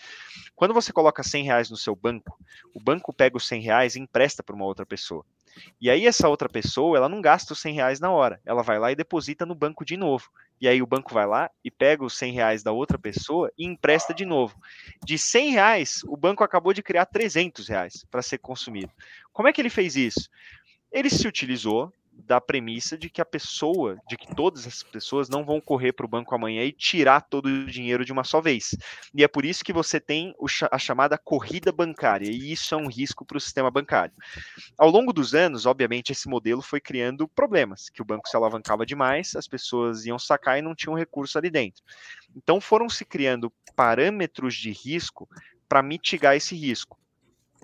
Quando 0.55 0.73
você 0.73 0.91
coloca 0.91 1.21
100 1.21 1.43
reais 1.43 1.69
no 1.69 1.77
seu 1.77 1.95
banco, 1.95 2.35
o 2.73 2.81
banco 2.81 3.13
pega 3.13 3.37
os 3.37 3.47
100 3.47 3.61
reais 3.61 3.95
e 3.95 3.99
empresta 3.99 4.41
para 4.41 4.55
uma 4.55 4.65
outra 4.65 4.87
pessoa. 4.87 5.23
E 5.79 5.89
aí 5.89 6.05
essa 6.05 6.27
outra 6.27 6.49
pessoa, 6.49 6.97
ela 6.97 7.09
não 7.09 7.21
gasta 7.21 7.53
os 7.53 7.59
100 7.59 7.73
reais 7.75 7.99
na 7.99 8.11
hora, 8.11 8.39
ela 8.45 8.63
vai 8.63 8.79
lá 8.79 8.91
e 8.91 8.95
deposita 8.95 9.45
no 9.45 9.55
banco 9.55 9.85
de 9.85 9.97
novo. 9.97 10.29
E 10.61 10.67
aí 10.67 10.81
o 10.81 10.87
banco 10.87 11.13
vai 11.13 11.25
lá 11.25 11.49
e 11.63 11.71
pega 11.71 12.03
os 12.03 12.17
100 12.17 12.33
reais 12.33 12.63
da 12.63 12.71
outra 12.71 12.99
pessoa 12.99 13.51
e 13.57 13.65
empresta 13.65 14.13
de 14.13 14.25
novo. 14.25 14.59
De 15.05 15.17
100 15.17 15.51
reais, 15.51 16.01
o 16.05 16.17
banco 16.17 16.43
acabou 16.43 16.73
de 16.73 16.83
criar 16.83 17.05
300 17.05 17.67
reais 17.67 18.05
para 18.11 18.21
ser 18.21 18.39
consumido. 18.39 18.91
Como 19.31 19.47
é 19.47 19.53
que 19.53 19.61
ele 19.61 19.69
fez 19.69 19.95
isso? 19.95 20.29
Ele 20.91 21.09
se 21.09 21.27
utilizou 21.27 21.93
da 22.25 22.41
premissa 22.41 22.97
de 22.97 23.09
que 23.09 23.21
a 23.21 23.25
pessoa, 23.25 23.97
de 24.07 24.17
que 24.17 24.35
todas 24.35 24.67
as 24.67 24.83
pessoas 24.83 25.29
não 25.29 25.45
vão 25.45 25.59
correr 25.61 25.93
para 25.93 26.05
o 26.05 26.09
banco 26.09 26.35
amanhã 26.35 26.63
e 26.63 26.71
tirar 26.71 27.21
todo 27.21 27.45
o 27.45 27.65
dinheiro 27.65 28.03
de 28.03 28.11
uma 28.11 28.23
só 28.23 28.41
vez. 28.41 28.75
E 29.13 29.23
é 29.23 29.27
por 29.27 29.45
isso 29.45 29.63
que 29.63 29.73
você 29.73 29.99
tem 29.99 30.33
a 30.71 30.77
chamada 30.77 31.17
corrida 31.17 31.71
bancária, 31.71 32.29
e 32.29 32.51
isso 32.51 32.75
é 32.75 32.77
um 32.77 32.87
risco 32.87 33.25
para 33.25 33.37
o 33.37 33.41
sistema 33.41 33.71
bancário. 33.71 34.13
Ao 34.77 34.89
longo 34.89 35.13
dos 35.13 35.33
anos, 35.33 35.65
obviamente, 35.65 36.11
esse 36.11 36.27
modelo 36.27 36.61
foi 36.61 36.79
criando 36.79 37.27
problemas, 37.27 37.89
que 37.89 38.01
o 38.01 38.05
banco 38.05 38.27
se 38.27 38.35
alavancava 38.35 38.85
demais, 38.85 39.35
as 39.35 39.47
pessoas 39.47 40.05
iam 40.05 40.19
sacar 40.19 40.59
e 40.59 40.61
não 40.61 40.75
tinham 40.75 40.95
recurso 40.95 41.37
ali 41.37 41.49
dentro. 41.49 41.81
Então 42.35 42.59
foram 42.59 42.89
se 42.89 43.05
criando 43.05 43.51
parâmetros 43.75 44.55
de 44.55 44.71
risco 44.71 45.27
para 45.67 45.81
mitigar 45.81 46.35
esse 46.35 46.55
risco. 46.55 46.98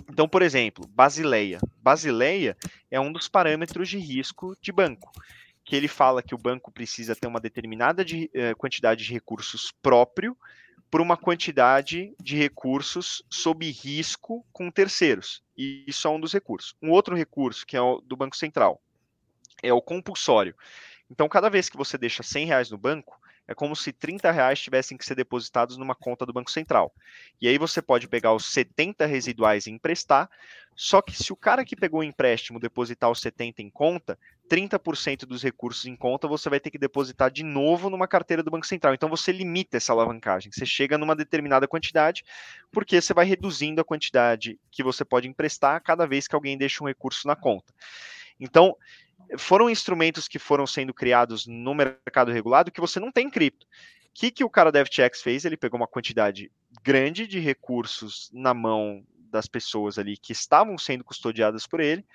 Então, 0.09 0.27
por 0.27 0.41
exemplo, 0.41 0.87
Basileia. 0.87 1.59
Basileia 1.81 2.57
é 2.89 2.99
um 2.99 3.11
dos 3.11 3.27
parâmetros 3.27 3.89
de 3.89 3.97
risco 3.97 4.55
de 4.61 4.71
banco, 4.71 5.11
que 5.63 5.75
ele 5.75 5.87
fala 5.87 6.23
que 6.23 6.35
o 6.35 6.37
banco 6.37 6.71
precisa 6.71 7.15
ter 7.15 7.27
uma 7.27 7.39
determinada 7.39 8.03
de, 8.03 8.29
eh, 8.33 8.53
quantidade 8.55 9.03
de 9.03 9.13
recursos 9.13 9.71
próprio 9.81 10.37
por 10.89 11.01
uma 11.01 11.17
quantidade 11.17 12.13
de 12.21 12.37
recursos 12.37 13.23
sob 13.29 13.69
risco 13.69 14.45
com 14.53 14.71
terceiros. 14.71 15.43
E 15.57 15.83
isso 15.87 16.07
é 16.07 16.11
um 16.11 16.19
dos 16.19 16.31
recursos. 16.31 16.75
Um 16.81 16.91
outro 16.91 17.15
recurso, 17.15 17.65
que 17.65 17.75
é 17.75 17.81
o 17.81 17.99
do 18.01 18.15
Banco 18.15 18.37
Central, 18.37 18.81
é 19.61 19.73
o 19.73 19.81
compulsório. 19.81 20.55
Então, 21.09 21.27
cada 21.27 21.49
vez 21.49 21.69
que 21.69 21.77
você 21.77 21.97
deixa 21.97 22.23
100 22.23 22.45
reais 22.45 22.71
no 22.71 22.77
banco, 22.77 23.19
é 23.47 23.53
como 23.53 23.75
se 23.75 23.91
30 23.91 24.31
reais 24.31 24.59
tivessem 24.59 24.97
que 24.97 25.05
ser 25.05 25.15
depositados 25.15 25.77
numa 25.77 25.95
conta 25.95 26.25
do 26.25 26.33
Banco 26.33 26.51
Central. 26.51 26.93
E 27.41 27.47
aí 27.47 27.57
você 27.57 27.81
pode 27.81 28.07
pegar 28.07 28.33
os 28.33 28.45
70 28.45 29.05
residuais 29.05 29.67
e 29.67 29.71
emprestar, 29.71 30.29
só 30.75 31.01
que 31.01 31.15
se 31.15 31.31
o 31.31 31.35
cara 31.35 31.63
que 31.63 31.75
pegou 31.75 32.01
o 32.01 32.03
empréstimo 32.03 32.59
depositar 32.59 33.09
os 33.09 33.21
70 33.21 33.61
em 33.61 33.69
conta, 33.69 34.19
30% 34.49 35.25
dos 35.25 35.41
recursos 35.41 35.85
em 35.85 35.95
conta 35.95 36.27
você 36.27 36.49
vai 36.49 36.59
ter 36.59 36.69
que 36.69 36.77
depositar 36.77 37.31
de 37.31 37.43
novo 37.43 37.89
numa 37.89 38.07
carteira 38.07 38.43
do 38.43 38.51
Banco 38.51 38.67
Central. 38.67 38.93
Então 38.93 39.09
você 39.09 39.31
limita 39.31 39.77
essa 39.77 39.93
alavancagem. 39.93 40.51
Você 40.51 40.65
chega 40.65 40.97
numa 40.97 41.15
determinada 41.15 41.67
quantidade, 41.67 42.23
porque 42.71 42.99
você 42.99 43.13
vai 43.13 43.25
reduzindo 43.25 43.79
a 43.79 43.85
quantidade 43.85 44.59
que 44.69 44.83
você 44.83 45.05
pode 45.05 45.27
emprestar 45.27 45.81
cada 45.81 46.05
vez 46.05 46.27
que 46.27 46.35
alguém 46.35 46.57
deixa 46.57 46.83
um 46.83 46.87
recurso 46.87 47.27
na 47.27 47.35
conta. 47.35 47.73
Então, 48.39 48.75
foram 49.37 49.69
instrumentos 49.69 50.27
que 50.27 50.39
foram 50.39 50.65
sendo 50.65 50.93
criados 50.93 51.45
no 51.45 51.73
mercado 51.73 52.31
regulado 52.31 52.71
que 52.71 52.81
você 52.81 52.99
não 52.99 53.11
tem 53.11 53.27
em 53.27 53.29
cripto. 53.29 53.65
O 53.65 53.69
que, 54.13 54.31
que 54.31 54.43
o 54.43 54.49
cara 54.49 54.71
da 54.71 54.85
FTX 54.85 55.21
fez? 55.21 55.43
Ele 55.43 55.57
pegou 55.57 55.79
uma 55.79 55.87
quantidade 55.87 56.51
grande 56.83 57.27
de 57.27 57.39
recursos 57.39 58.29
na 58.33 58.53
mão 58.53 59.05
das 59.29 59.47
pessoas 59.47 59.99
ali 59.99 60.15
que 60.15 60.31
estavam 60.31 60.77
sendo 60.77 61.03
custodiadas 61.03 61.67
por 61.67 61.79
ele 61.79 62.05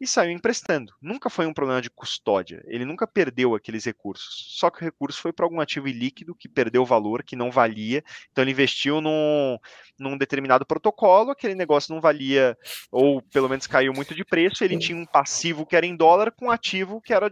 e 0.00 0.06
saiu 0.06 0.32
emprestando. 0.32 0.94
Nunca 1.00 1.28
foi 1.28 1.46
um 1.46 1.52
problema 1.52 1.82
de 1.82 1.90
custódia. 1.90 2.64
Ele 2.66 2.86
nunca 2.86 3.06
perdeu 3.06 3.54
aqueles 3.54 3.84
recursos. 3.84 4.56
Só 4.58 4.70
que 4.70 4.80
o 4.80 4.84
recurso 4.84 5.20
foi 5.20 5.30
para 5.30 5.44
algum 5.44 5.60
ativo 5.60 5.86
ilíquido 5.86 6.34
que 6.34 6.48
perdeu 6.48 6.86
valor, 6.86 7.22
que 7.22 7.36
não 7.36 7.50
valia. 7.50 8.02
Então 8.32 8.42
ele 8.42 8.52
investiu 8.52 9.02
num, 9.02 9.58
num 9.98 10.16
determinado 10.16 10.64
protocolo, 10.64 11.30
aquele 11.30 11.54
negócio 11.54 11.94
não 11.94 12.00
valia, 12.00 12.56
ou 12.90 13.20
pelo 13.20 13.48
menos 13.48 13.66
caiu 13.66 13.92
muito 13.92 14.14
de 14.14 14.24
preço. 14.24 14.64
Ele 14.64 14.78
tinha 14.78 14.96
um 14.96 15.04
passivo 15.04 15.66
que 15.66 15.76
era 15.76 15.84
em 15.84 15.94
dólar 15.94 16.32
com 16.32 16.46
um 16.46 16.50
ativo 16.50 17.00
que 17.02 17.12
era 17.12 17.30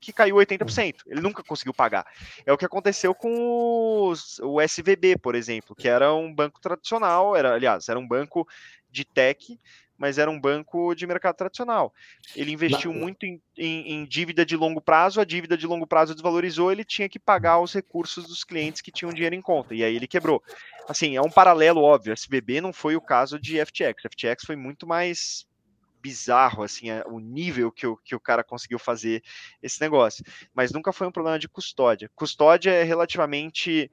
que 0.00 0.12
caiu 0.12 0.34
80%. 0.34 1.02
Ele 1.06 1.20
nunca 1.20 1.44
conseguiu 1.44 1.72
pagar. 1.72 2.04
É 2.44 2.52
o 2.52 2.58
que 2.58 2.64
aconteceu 2.64 3.14
com 3.14 4.08
os, 4.08 4.40
o 4.40 4.60
SVB, 4.60 5.16
por 5.18 5.36
exemplo, 5.36 5.76
que 5.76 5.88
era 5.88 6.12
um 6.12 6.34
banco 6.34 6.60
tradicional, 6.60 7.36
era, 7.36 7.54
aliás, 7.54 7.88
era 7.88 7.96
um 7.96 8.08
banco 8.08 8.44
de 8.90 9.04
tech 9.04 9.56
mas 10.02 10.18
era 10.18 10.28
um 10.28 10.40
banco 10.40 10.96
de 10.96 11.06
mercado 11.06 11.36
tradicional. 11.36 11.94
Ele 12.34 12.50
investiu 12.50 12.92
muito 12.92 13.24
em, 13.24 13.40
em, 13.56 13.92
em, 13.92 14.04
dívida 14.04 14.44
de 14.44 14.56
longo 14.56 14.80
prazo, 14.80 15.20
a 15.20 15.24
dívida 15.24 15.56
de 15.56 15.64
longo 15.64 15.86
prazo 15.86 16.12
desvalorizou, 16.12 16.72
ele 16.72 16.84
tinha 16.84 17.08
que 17.08 17.20
pagar 17.20 17.60
os 17.60 17.72
recursos 17.72 18.26
dos 18.26 18.42
clientes 18.42 18.82
que 18.82 18.90
tinham 18.90 19.12
dinheiro 19.12 19.36
em 19.36 19.40
conta, 19.40 19.76
e 19.76 19.84
aí 19.84 19.94
ele 19.94 20.08
quebrou. 20.08 20.42
Assim, 20.88 21.14
é 21.14 21.22
um 21.22 21.30
paralelo 21.30 21.80
óbvio, 21.82 22.12
SBB 22.12 22.60
não 22.60 22.72
foi 22.72 22.96
o 22.96 23.00
caso 23.00 23.38
de 23.38 23.64
FTX, 23.64 24.02
FTX 24.10 24.44
foi 24.44 24.56
muito 24.56 24.88
mais 24.88 25.46
bizarro, 26.02 26.64
assim, 26.64 26.86
o 27.06 27.20
nível 27.20 27.70
que 27.70 27.86
o, 27.86 27.96
que 27.96 28.16
o 28.16 28.20
cara 28.20 28.42
conseguiu 28.42 28.80
fazer 28.80 29.22
esse 29.62 29.80
negócio, 29.80 30.24
mas 30.52 30.72
nunca 30.72 30.92
foi 30.92 31.06
um 31.06 31.12
problema 31.12 31.38
de 31.38 31.48
custódia. 31.48 32.10
Custódia 32.16 32.72
é 32.72 32.82
relativamente 32.82 33.88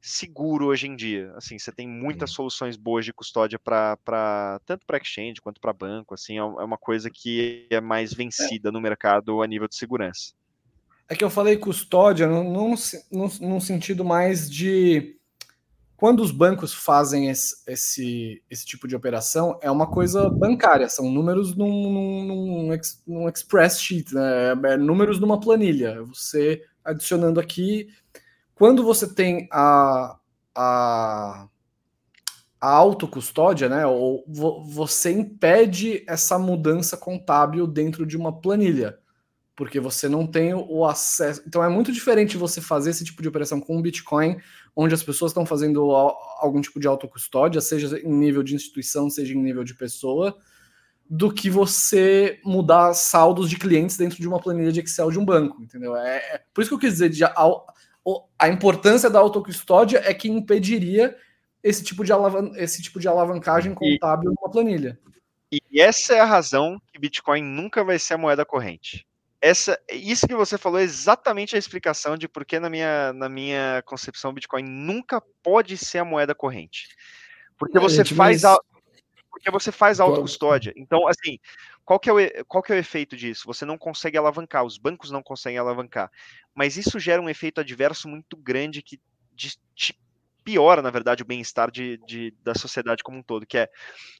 seguro 0.00 0.66
hoje 0.66 0.86
em 0.86 0.96
dia. 0.96 1.32
Assim, 1.36 1.58
você 1.58 1.72
tem 1.72 1.88
muitas 1.88 2.30
soluções 2.30 2.76
boas 2.76 3.04
de 3.04 3.12
custódia 3.12 3.58
para 3.58 4.60
tanto 4.64 4.86
para 4.86 4.98
exchange 4.98 5.40
quanto 5.40 5.60
para 5.60 5.72
banco. 5.72 6.14
Assim, 6.14 6.34
é, 6.34 6.40
é 6.40 6.42
uma 6.42 6.78
coisa 6.78 7.10
que 7.10 7.66
é 7.70 7.80
mais 7.80 8.12
vencida 8.12 8.68
é. 8.68 8.72
no 8.72 8.80
mercado 8.80 9.42
a 9.42 9.46
nível 9.46 9.68
de 9.68 9.76
segurança. 9.76 10.32
É 11.08 11.16
que 11.16 11.24
eu 11.24 11.30
falei 11.30 11.56
custódia 11.56 12.26
num, 12.26 12.74
num, 13.10 13.28
num 13.40 13.60
sentido 13.60 14.04
mais 14.04 14.50
de 14.50 15.16
quando 15.96 16.20
os 16.22 16.30
bancos 16.30 16.72
fazem 16.72 17.28
esse, 17.28 17.56
esse, 17.66 18.42
esse, 18.48 18.64
tipo 18.64 18.86
de 18.86 18.94
operação, 18.94 19.58
é 19.60 19.68
uma 19.68 19.86
coisa 19.86 20.30
bancária, 20.30 20.88
são 20.88 21.10
números 21.10 21.56
num, 21.56 21.92
num, 21.92 22.26
num, 22.26 22.78
num 23.04 23.28
express 23.28 23.80
sheet, 23.80 24.14
né? 24.14 24.52
é 24.64 24.76
números 24.76 25.18
numa 25.18 25.40
planilha. 25.40 26.00
Você 26.04 26.62
adicionando 26.84 27.40
aqui 27.40 27.88
quando 28.58 28.82
você 28.82 29.06
tem 29.06 29.48
a, 29.52 30.18
a, 30.52 31.48
a 32.60 32.68
autocustódia, 32.68 33.68
né, 33.68 33.86
ou 33.86 34.24
você 34.26 35.12
impede 35.12 36.04
essa 36.08 36.36
mudança 36.40 36.96
contábil 36.96 37.68
dentro 37.68 38.04
de 38.04 38.16
uma 38.16 38.40
planilha, 38.40 38.98
porque 39.54 39.78
você 39.78 40.08
não 40.08 40.26
tem 40.26 40.54
o 40.54 40.84
acesso. 40.84 41.40
Então 41.46 41.62
é 41.62 41.68
muito 41.68 41.92
diferente 41.92 42.36
você 42.36 42.60
fazer 42.60 42.90
esse 42.90 43.04
tipo 43.04 43.22
de 43.22 43.28
operação 43.28 43.60
com 43.60 43.78
o 43.78 43.82
Bitcoin, 43.82 44.36
onde 44.74 44.92
as 44.92 45.04
pessoas 45.04 45.30
estão 45.30 45.46
fazendo 45.46 45.92
algum 45.92 46.60
tipo 46.60 46.80
de 46.80 46.88
autocustódia, 46.88 47.60
seja 47.60 47.96
em 48.00 48.12
nível 48.12 48.42
de 48.42 48.56
instituição, 48.56 49.08
seja 49.08 49.34
em 49.34 49.40
nível 49.40 49.62
de 49.62 49.74
pessoa, 49.74 50.36
do 51.08 51.32
que 51.32 51.48
você 51.48 52.40
mudar 52.44 52.92
saldos 52.92 53.48
de 53.48 53.56
clientes 53.56 53.96
dentro 53.96 54.18
de 54.20 54.26
uma 54.26 54.40
planilha 54.40 54.72
de 54.72 54.80
Excel 54.80 55.12
de 55.12 55.18
um 55.18 55.24
banco, 55.24 55.62
entendeu? 55.62 55.94
É, 55.96 56.16
é 56.16 56.42
por 56.52 56.60
isso 56.60 56.70
que 56.70 56.74
eu 56.74 56.80
quis 56.80 56.94
dizer 56.94 57.10
de 57.10 57.24
a 58.38 58.48
importância 58.48 59.10
da 59.10 59.18
autocustódia 59.18 60.02
é 60.04 60.14
que 60.14 60.28
impediria 60.28 61.16
esse 61.62 61.82
tipo 61.82 62.04
de, 62.04 62.12
alavan 62.12 62.52
esse 62.56 62.82
tipo 62.82 63.00
de 63.00 63.08
alavancagem 63.08 63.74
contábil 63.74 64.30
numa 64.30 64.50
planilha. 64.50 64.98
E 65.50 65.80
essa 65.80 66.14
é 66.14 66.20
a 66.20 66.24
razão 66.24 66.80
que 66.92 66.98
Bitcoin 66.98 67.42
nunca 67.42 67.82
vai 67.82 67.98
ser 67.98 68.14
a 68.14 68.18
moeda 68.18 68.44
corrente. 68.44 69.06
Essa, 69.40 69.78
isso 69.90 70.26
que 70.26 70.34
você 70.34 70.58
falou 70.58 70.80
é 70.80 70.82
exatamente 70.82 71.54
a 71.54 71.58
explicação 71.58 72.16
de 72.16 72.28
por 72.28 72.44
que 72.44 72.58
na 72.58 72.68
minha, 72.68 73.12
na 73.12 73.28
minha 73.28 73.82
concepção 73.86 74.32
Bitcoin 74.32 74.64
nunca 74.64 75.22
pode 75.42 75.76
ser 75.76 75.98
a 75.98 76.04
moeda 76.04 76.34
corrente. 76.34 76.88
Porque 77.56 77.78
você 77.78 78.02
é, 78.02 78.04
faz 78.04 78.42
mas... 78.42 78.44
a, 78.44 78.58
porque 79.30 79.50
você 79.50 79.70
faz 79.70 80.00
autocustódia. 80.00 80.72
Então, 80.76 81.06
assim, 81.06 81.38
qual 81.88 81.98
que, 81.98 82.10
é 82.10 82.12
o, 82.12 82.44
qual 82.44 82.62
que 82.62 82.70
é 82.70 82.76
o 82.76 82.78
efeito 82.78 83.16
disso? 83.16 83.46
Você 83.46 83.64
não 83.64 83.78
consegue 83.78 84.18
alavancar, 84.18 84.62
os 84.62 84.76
bancos 84.76 85.10
não 85.10 85.22
conseguem 85.22 85.58
alavancar. 85.58 86.12
Mas 86.54 86.76
isso 86.76 87.00
gera 87.00 87.22
um 87.22 87.30
efeito 87.30 87.62
adverso 87.62 88.06
muito 88.06 88.36
grande 88.36 88.82
que 88.82 89.00
de, 89.34 89.56
de 89.74 89.98
piora, 90.44 90.82
na 90.82 90.90
verdade, 90.90 91.22
o 91.22 91.26
bem-estar 91.26 91.70
de, 91.70 91.96
de, 92.06 92.34
da 92.44 92.54
sociedade 92.54 93.02
como 93.02 93.16
um 93.16 93.22
todo, 93.22 93.46
que 93.46 93.56
é, 93.56 93.70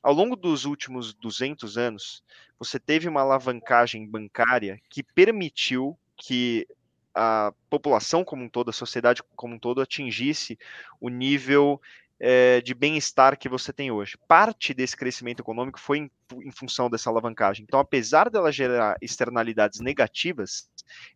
ao 0.02 0.14
longo 0.14 0.34
dos 0.34 0.64
últimos 0.64 1.12
200 1.12 1.76
anos, 1.76 2.24
você 2.58 2.80
teve 2.80 3.06
uma 3.06 3.20
alavancagem 3.20 4.08
bancária 4.08 4.80
que 4.88 5.02
permitiu 5.02 5.94
que 6.16 6.66
a 7.14 7.52
população 7.68 8.24
como 8.24 8.44
um 8.44 8.48
todo, 8.48 8.70
a 8.70 8.72
sociedade 8.72 9.22
como 9.36 9.56
um 9.56 9.58
todo, 9.58 9.82
atingisse 9.82 10.58
o 10.98 11.10
nível 11.10 11.78
é, 12.20 12.60
de 12.60 12.74
bem-estar 12.74 13.38
que 13.38 13.48
você 13.48 13.72
tem 13.72 13.90
hoje. 13.90 14.16
Parte 14.26 14.74
desse 14.74 14.96
crescimento 14.96 15.40
econômico 15.40 15.78
foi 15.78 15.98
em, 15.98 16.10
em, 16.44 16.50
função 16.50 16.90
dessa 16.90 17.08
alavancagem. 17.08 17.64
Então, 17.66 17.78
apesar 17.78 18.28
dela 18.28 18.50
gerar 18.50 18.96
externalidades 19.00 19.80
negativas, 19.80 20.68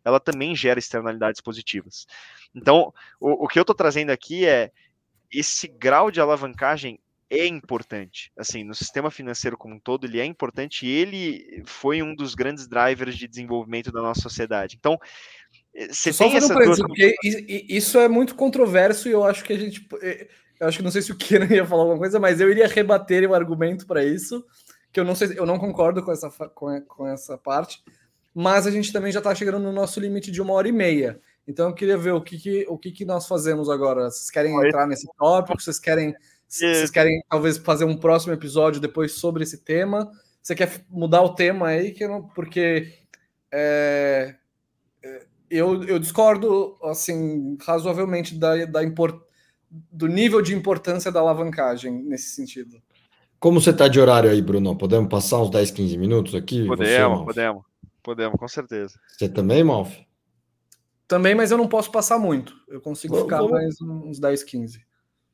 ela 0.03 0.19
também 0.19 0.55
gera 0.55 0.79
externalidades 0.79 1.41
positivas. 1.41 2.07
Então, 2.55 2.93
o, 3.19 3.45
o 3.45 3.47
que 3.47 3.59
eu 3.59 3.63
estou 3.63 3.75
trazendo 3.75 4.11
aqui 4.11 4.45
é 4.45 4.71
esse 5.31 5.67
grau 5.67 6.09
de 6.09 6.21
alavancagem 6.21 6.99
é 7.29 7.47
importante. 7.47 8.31
Assim, 8.37 8.63
no 8.63 8.75
sistema 8.75 9.09
financeiro 9.09 9.57
como 9.57 9.75
um 9.75 9.79
todo, 9.79 10.05
ele 10.05 10.19
é 10.19 10.25
importante 10.25 10.85
e 10.85 10.89
ele 10.89 11.63
foi 11.65 12.01
um 12.01 12.13
dos 12.13 12.35
grandes 12.35 12.67
drivers 12.67 13.17
de 13.17 13.27
desenvolvimento 13.27 13.91
da 13.91 14.01
nossa 14.01 14.21
sociedade. 14.21 14.77
Então, 14.79 14.99
eh, 15.73 15.87
você 15.91 16.13
Só 16.13 16.25
tem 16.25 16.37
essa 16.37 16.53
duas... 16.53 16.79
porque 16.79 17.15
isso 17.23 17.97
é 17.97 18.07
muito 18.07 18.35
controverso 18.35 19.09
e 19.09 19.11
eu 19.11 19.23
acho 19.23 19.43
que 19.43 19.51
a 19.51 19.57
gente 19.57 19.87
eu 20.59 20.67
acho 20.67 20.77
que 20.77 20.83
não 20.83 20.91
sei 20.91 21.01
se 21.01 21.11
o 21.11 21.15
Kieran 21.15 21.53
ia 21.53 21.65
falar 21.65 21.81
alguma 21.83 21.99
coisa, 21.99 22.19
mas 22.19 22.39
eu 22.39 22.49
iria 22.49 22.67
rebater 22.67 23.29
o 23.29 23.33
argumento 23.33 23.85
para 23.85 24.03
isso, 24.03 24.45
que 24.91 24.99
eu 24.99 25.05
não 25.05 25.15
sei, 25.15 25.37
eu 25.37 25.45
não 25.45 25.57
concordo 25.57 26.03
com 26.03 26.11
essa, 26.11 26.29
com, 26.29 26.81
com 26.81 27.07
essa 27.07 27.37
parte, 27.37 27.83
mas 28.33 28.65
a 28.65 28.71
gente 28.71 28.91
também 28.91 29.11
já 29.11 29.19
está 29.19 29.33
chegando 29.33 29.59
no 29.59 29.71
nosso 29.71 29.99
limite 29.99 30.31
de 30.31 30.41
uma 30.41 30.53
hora 30.53 30.67
e 30.67 30.71
meia. 30.71 31.19
Então 31.47 31.69
eu 31.69 31.73
queria 31.73 31.97
ver 31.97 32.11
o 32.11 32.21
que, 32.21 32.37
que 32.37 32.65
o 32.69 32.77
que, 32.77 32.91
que 32.91 33.05
nós 33.05 33.27
fazemos 33.27 33.69
agora. 33.69 34.09
Vocês 34.09 34.31
querem 34.31 34.55
entrar 34.55 34.87
nesse 34.87 35.07
tópico? 35.17 35.61
Vocês 35.61 35.77
querem, 35.77 36.15
vocês 36.47 36.89
querem 36.89 37.21
talvez 37.29 37.57
fazer 37.57 37.85
um 37.85 37.97
próximo 37.97 38.33
episódio 38.33 38.79
depois 38.79 39.13
sobre 39.13 39.43
esse 39.43 39.57
tema? 39.57 40.09
Você 40.41 40.55
quer 40.55 40.83
mudar 40.89 41.21
o 41.21 41.35
tema 41.35 41.67
aí? 41.67 41.91
Que 41.91 42.07
não, 42.07 42.23
porque 42.29 42.93
é, 43.51 44.35
é, 45.03 45.25
eu, 45.49 45.83
eu 45.83 45.99
discordo 45.99 46.77
assim 46.83 47.57
razoavelmente 47.61 48.35
da, 48.35 48.65
da 48.65 48.83
import, 48.83 49.21
do 49.91 50.07
nível 50.07 50.41
de 50.41 50.53
importância 50.53 51.11
da 51.11 51.19
alavancagem 51.19 52.03
nesse 52.03 52.35
sentido. 52.35 52.81
Como 53.39 53.59
você 53.59 53.71
está 53.71 53.87
de 53.87 53.99
horário 53.99 54.29
aí, 54.29 54.41
Bruno? 54.41 54.77
Podemos 54.77 55.09
passar 55.09 55.41
uns 55.41 55.49
10, 55.49 55.71
15 55.71 55.97
minutos 55.97 56.35
aqui? 56.35 56.65
Podemos, 56.65 57.19
você, 57.19 57.25
podemos. 57.25 57.63
Podemos, 58.01 58.39
com 58.39 58.47
certeza. 58.47 58.99
Você 59.07 59.27
também, 59.27 59.63
Malf? 59.63 59.93
Também, 61.07 61.35
mas 61.35 61.51
eu 61.51 61.57
não 61.57 61.67
posso 61.67 61.91
passar 61.91 62.17
muito. 62.17 62.53
Eu 62.67 62.79
consigo 62.79 63.17
ficar 63.17 63.39
vou... 63.39 63.51
mais 63.51 63.81
uns 63.81 64.19
10, 64.19 64.43
15. 64.43 64.85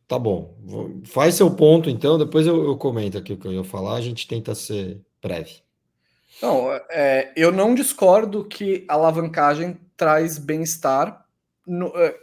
Tá 0.07 0.17
bom. 0.17 0.57
Faz 1.05 1.35
seu 1.35 1.51
ponto, 1.51 1.89
então, 1.89 2.17
depois 2.17 2.47
eu, 2.47 2.65
eu 2.65 2.75
comento 2.77 3.17
aqui 3.17 3.33
o 3.33 3.37
que 3.37 3.47
eu 3.47 3.53
ia 3.53 3.63
falar, 3.63 3.93
a 3.95 4.01
gente 4.01 4.27
tenta 4.27 4.55
ser 4.55 4.99
breve. 5.21 5.61
Não, 6.41 6.71
é, 6.89 7.31
eu 7.35 7.51
não 7.51 7.75
discordo 7.75 8.43
que 8.45 8.85
a 8.87 8.95
alavancagem 8.95 9.79
traz 9.95 10.39
bem-estar. 10.39 11.25
No, 11.67 11.87
é, 11.95 12.17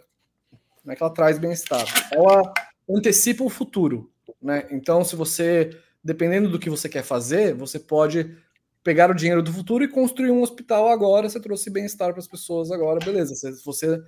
não 0.86 0.92
é 0.92 0.96
que 0.96 1.02
ela 1.02 1.12
traz 1.12 1.36
bem-estar, 1.38 1.84
ela 2.12 2.54
antecipa 2.88 3.42
o 3.42 3.50
futuro. 3.50 4.10
Né? 4.40 4.68
Então, 4.70 5.04
se 5.04 5.16
você, 5.16 5.76
dependendo 6.02 6.48
do 6.48 6.58
que 6.58 6.70
você 6.70 6.88
quer 6.88 7.02
fazer, 7.02 7.52
você 7.54 7.80
pode 7.80 8.36
pegar 8.84 9.10
o 9.10 9.14
dinheiro 9.14 9.42
do 9.42 9.52
futuro 9.52 9.82
e 9.82 9.88
construir 9.88 10.30
um 10.30 10.42
hospital 10.42 10.88
agora. 10.88 11.28
Você 11.28 11.40
trouxe 11.40 11.68
bem-estar 11.68 12.12
para 12.12 12.20
as 12.20 12.28
pessoas 12.28 12.70
agora, 12.70 13.04
beleza. 13.04 13.34
Se 13.34 13.64
você. 13.64 14.00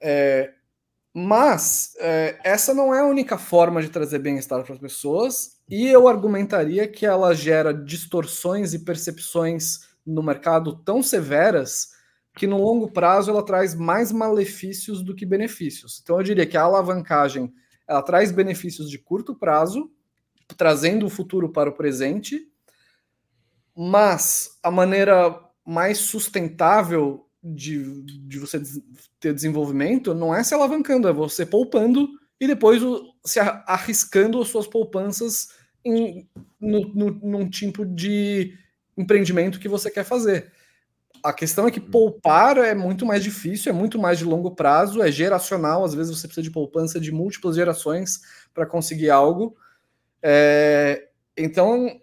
É, 0.00 0.54
mas 1.12 1.94
é, 1.98 2.38
essa 2.42 2.72
não 2.72 2.94
é 2.94 3.00
a 3.00 3.06
única 3.06 3.36
forma 3.36 3.82
de 3.82 3.90
trazer 3.90 4.18
bem-estar 4.18 4.62
para 4.64 4.72
as 4.72 4.80
pessoas, 4.80 5.58
e 5.68 5.88
eu 5.88 6.08
argumentaria 6.08 6.88
que 6.88 7.04
ela 7.04 7.34
gera 7.34 7.72
distorções 7.72 8.72
e 8.72 8.78
percepções 8.78 9.80
no 10.06 10.22
mercado 10.22 10.76
tão 10.76 11.02
severas 11.02 11.95
que 12.36 12.46
no 12.46 12.62
longo 12.62 12.90
prazo 12.90 13.30
ela 13.30 13.42
traz 13.42 13.74
mais 13.74 14.12
malefícios 14.12 15.02
do 15.02 15.14
que 15.14 15.24
benefícios. 15.24 16.00
Então 16.02 16.18
eu 16.18 16.22
diria 16.22 16.46
que 16.46 16.56
a 16.56 16.62
alavancagem 16.62 17.52
ela 17.88 18.02
traz 18.02 18.30
benefícios 18.30 18.90
de 18.90 18.98
curto 18.98 19.34
prazo, 19.34 19.90
trazendo 20.56 21.06
o 21.06 21.10
futuro 21.10 21.50
para 21.50 21.70
o 21.70 21.72
presente, 21.72 22.46
mas 23.74 24.58
a 24.62 24.70
maneira 24.70 25.40
mais 25.64 25.98
sustentável 25.98 27.26
de, 27.42 28.02
de 28.02 28.38
você 28.38 28.60
ter 29.18 29.32
desenvolvimento 29.32 30.14
não 30.14 30.34
é 30.34 30.44
se 30.44 30.52
alavancando, 30.52 31.08
é 31.08 31.12
você 31.12 31.46
poupando 31.46 32.08
e 32.38 32.46
depois 32.46 32.82
se 33.24 33.40
arriscando 33.40 34.40
as 34.42 34.48
suas 34.48 34.66
poupanças 34.66 35.48
em, 35.84 36.28
no, 36.60 36.80
no, 36.92 37.10
num 37.12 37.48
tipo 37.48 37.86
de 37.86 38.52
empreendimento 38.96 39.58
que 39.58 39.68
você 39.68 39.90
quer 39.90 40.04
fazer. 40.04 40.52
A 41.26 41.32
questão 41.32 41.66
é 41.66 41.70
que 41.70 41.80
poupar 41.80 42.56
é 42.58 42.74
muito 42.74 43.04
mais 43.04 43.22
difícil, 43.22 43.70
é 43.70 43.74
muito 43.74 43.98
mais 43.98 44.18
de 44.18 44.24
longo 44.24 44.54
prazo, 44.54 45.02
é 45.02 45.10
geracional. 45.10 45.84
Às 45.84 45.94
vezes 45.94 46.16
você 46.16 46.28
precisa 46.28 46.44
de 46.44 46.52
poupança 46.52 47.00
de 47.00 47.10
múltiplas 47.10 47.56
gerações 47.56 48.20
para 48.54 48.64
conseguir 48.64 49.10
algo. 49.10 49.56
É, 50.22 51.08
então, 51.36 52.00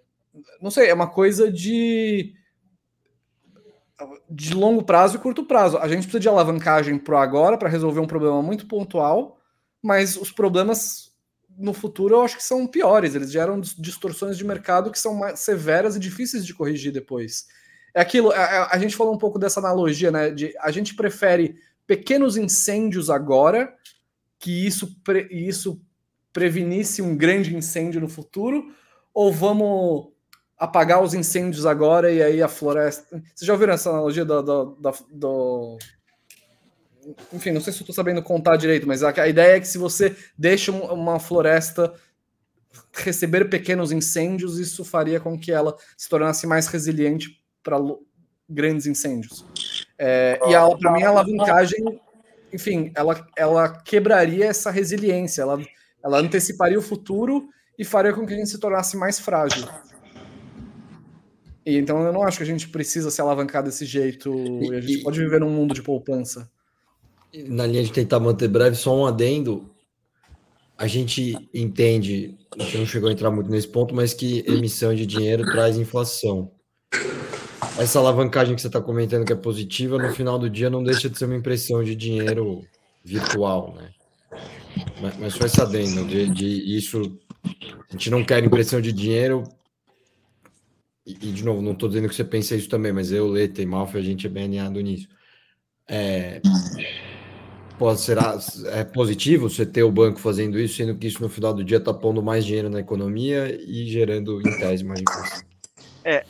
não 0.62 0.70
sei, 0.70 0.90
é 0.90 0.94
uma 0.94 1.10
coisa 1.10 1.52
de 1.52 2.34
de 4.30 4.54
longo 4.54 4.84
prazo 4.84 5.16
e 5.16 5.20
curto 5.20 5.46
prazo. 5.46 5.78
A 5.78 5.88
gente 5.88 6.02
precisa 6.02 6.20
de 6.20 6.28
alavancagem 6.28 6.98
pro 6.98 7.18
agora 7.18 7.58
para 7.58 7.70
resolver 7.70 8.00
um 8.00 8.08
problema 8.08 8.42
muito 8.42 8.68
pontual, 8.68 9.40
mas 9.82 10.18
os 10.18 10.32
problemas 10.32 11.14
no 11.58 11.74
futuro 11.74 12.16
eu 12.16 12.22
acho 12.22 12.36
que 12.38 12.44
são 12.44 12.68
piores. 12.68 13.16
Eles 13.16 13.32
geram 13.32 13.62
distorções 13.62 14.38
de 14.38 14.44
mercado 14.44 14.92
que 14.92 15.00
são 15.00 15.16
mais 15.16 15.40
severas 15.40 15.96
e 15.96 16.00
difíceis 16.00 16.46
de 16.46 16.54
corrigir 16.54 16.92
depois. 16.92 17.46
É 17.94 18.02
aquilo, 18.02 18.32
a, 18.32 18.36
é, 18.36 18.40
é, 18.40 18.68
a 18.72 18.78
gente 18.78 18.96
falou 18.96 19.14
um 19.14 19.18
pouco 19.18 19.38
dessa 19.38 19.60
analogia, 19.60 20.12
né? 20.12 20.32
De 20.32 20.54
a 20.60 20.72
gente 20.72 20.96
prefere 20.96 21.56
pequenos 21.86 22.36
incêndios 22.38 23.10
agora, 23.10 23.74
que 24.40 24.66
isso, 24.66 25.00
pre, 25.04 25.28
isso 25.30 25.80
prevenisse 26.32 27.02
um 27.02 27.16
grande 27.16 27.56
incêndio 27.56 28.02
no 28.02 28.10
futuro, 28.10 28.74
ou 29.14 29.32
vamos 29.32 30.12
apagar 30.58 31.04
os 31.04 31.14
incêndios 31.14 31.66
agora 31.66 32.12
e 32.12 32.22
aí 32.22 32.42
a 32.42 32.48
floresta. 32.48 33.22
Vocês 33.34 33.46
já 33.46 33.54
ouviram 33.54 33.74
essa 33.74 33.90
analogia 33.90 34.26
do. 34.26 34.42
do, 34.42 34.66
do, 34.80 34.92
do... 35.12 35.78
Enfim, 37.34 37.52
não 37.52 37.60
sei 37.60 37.74
se 37.74 37.80
eu 37.80 37.84
estou 37.84 37.94
sabendo 37.94 38.24
contar 38.24 38.56
direito, 38.56 38.88
mas 38.88 39.04
a, 39.04 39.10
a, 39.10 39.28
ideia 39.28 39.58
é 39.58 39.60
que 39.60 39.68
se 39.68 39.78
você 39.78 40.16
deixa 40.38 40.72
uma 40.72 41.20
floresta 41.20 41.94
receber 42.94 43.50
pequenos 43.50 43.92
incêndios, 43.92 44.58
isso 44.58 44.86
faria 44.86 45.20
com 45.20 45.38
que 45.38 45.52
ela 45.52 45.76
se 45.98 46.08
tornasse 46.08 46.48
mais 46.48 46.68
resiliente 46.68 47.43
para 47.64 47.78
grandes 48.50 48.86
incêndios. 48.86 49.46
É, 49.98 50.40
e 50.44 50.78
para 50.78 50.92
mim 50.92 51.04
a 51.04 51.10
alavancagem, 51.10 52.00
enfim, 52.52 52.92
ela, 52.96 53.28
ela 53.36 53.70
quebraria 53.70 54.46
essa 54.46 54.70
resiliência, 54.70 55.42
ela, 55.42 55.60
ela 56.04 56.20
anteciparia 56.20 56.78
o 56.78 56.82
futuro 56.82 57.50
e 57.78 57.84
faria 57.84 58.14
com 58.14 58.26
que 58.26 58.34
a 58.34 58.38
gente 58.38 58.50
se 58.50 58.60
tornasse 58.60 58.96
mais 58.98 59.20
frágil. 59.20 59.68
E, 61.66 61.78
então 61.78 62.04
eu 62.04 62.12
não 62.12 62.24
acho 62.24 62.38
que 62.38 62.44
a 62.44 62.48
gente 62.48 62.68
precisa 62.70 63.10
se 63.10 63.22
alavancar 63.22 63.64
desse 63.64 63.86
jeito. 63.86 64.34
E, 64.62 64.76
a 64.76 64.82
gente 64.82 65.00
e, 65.00 65.04
pode 65.04 65.20
viver 65.20 65.40
num 65.40 65.50
mundo 65.50 65.74
de 65.74 65.82
poupança. 65.82 66.50
Na 67.48 67.66
linha 67.66 67.84
de 67.84 67.92
tentar 67.92 68.20
manter 68.20 68.48
breve, 68.48 68.76
só 68.76 68.96
um 68.96 69.06
adendo. 69.06 69.70
A 70.78 70.88
gente 70.88 71.50
entende, 71.54 72.38
a 72.60 72.64
gente 72.64 72.78
não 72.78 72.86
chegou 72.86 73.10
a 73.10 73.12
entrar 73.12 73.32
muito 73.32 73.50
nesse 73.50 73.68
ponto, 73.68 73.96
mas 73.96 74.14
que 74.14 74.44
emissão 74.48 74.94
de 74.94 75.06
dinheiro 75.06 75.44
traz 75.46 75.78
inflação. 75.78 76.52
Essa 77.78 78.00
alavancagem 78.00 78.56
que 78.56 78.62
você 78.62 78.68
está 78.68 78.82
comentando 78.82 79.26
que 79.26 79.34
é 79.34 79.36
positiva, 79.36 79.98
no 79.98 80.14
final 80.14 80.38
do 80.38 80.50
dia 80.50 80.70
não 80.70 80.84
deixa 80.84 81.10
de 81.10 81.18
ser 81.18 81.26
uma 81.26 81.36
impressão 81.36 81.84
de 81.84 81.96
dinheiro 81.96 82.64
virtual, 83.04 83.74
né? 83.76 83.90
Mas, 85.02 85.18
mas 85.18 85.34
só 85.34 85.46
esse 85.46 85.62
adendo, 85.62 86.06
de, 86.06 86.30
de 86.30 86.78
isso, 86.78 87.18
a 87.90 87.92
gente 87.92 88.10
não 88.10 88.24
quer 88.24 88.44
impressão 88.44 88.80
de 88.80 88.92
dinheiro 88.92 89.44
e, 91.06 91.12
e, 91.12 91.32
de 91.32 91.44
novo, 91.44 91.62
não 91.62 91.74
estou 91.74 91.90
dizendo 91.90 92.08
que 92.08 92.16
você 92.16 92.24
pensa 92.24 92.56
isso 92.56 92.70
também, 92.70 92.94
mas 92.94 93.12
eu, 93.12 93.28
Leta 93.28 93.62
e 93.62 93.66
Malfa, 93.66 93.98
a 93.98 94.02
gente 94.02 94.26
é 94.26 94.30
bem 94.30 94.46
alinhado 94.46 94.80
nisso. 94.80 95.08
É, 95.88 96.42
pode 97.78 98.00
ser 98.00 98.18
é 98.68 98.84
positivo 98.86 99.50
você 99.50 99.66
ter 99.66 99.84
o 99.84 99.92
banco 99.92 100.20
fazendo 100.20 100.58
isso, 100.58 100.78
sendo 100.78 100.96
que 100.96 101.08
isso 101.08 101.22
no 101.22 101.28
final 101.28 101.54
do 101.54 101.64
dia 101.64 101.78
está 101.78 101.94
pondo 101.94 102.24
mais 102.24 102.46
dinheiro 102.46 102.70
na 102.70 102.80
economia 102.80 103.54
e 103.62 103.86
gerando 103.88 104.40
em 104.40 104.58
tese 104.58 104.84
mais 104.84 105.02
inflação. 105.02 105.53
É, 106.04 106.26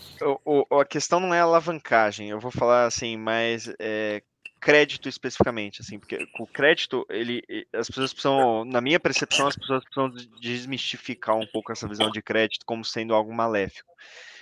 o, 0.46 0.66
o, 0.70 0.80
a 0.80 0.86
questão 0.86 1.20
não 1.20 1.34
é 1.34 1.40
alavancagem, 1.40 2.30
eu 2.30 2.40
vou 2.40 2.52
falar 2.52 2.86
assim, 2.86 3.18
mas 3.18 3.74
é, 3.80 4.22
crédito 4.64 5.10
especificamente, 5.10 5.82
assim, 5.82 6.00
porque 6.00 6.26
o 6.40 6.48
crédito, 6.48 7.06
ele, 7.10 7.44
as 7.74 7.88
pessoas 7.88 8.14
precisam, 8.14 8.64
na 8.64 8.80
minha 8.80 9.00
percepção, 9.00 9.48
as 9.48 9.58
pessoas 9.58 9.84
precisam 9.84 10.10
desmistificar 10.40 11.36
um 11.36 11.46
pouco 11.48 11.72
essa 11.72 11.88
visão 11.88 12.10
de 12.10 12.22
crédito 12.22 12.66
como 12.66 12.86
sendo 12.86 13.14
algo 13.14 13.34
maléfico. 13.34 13.92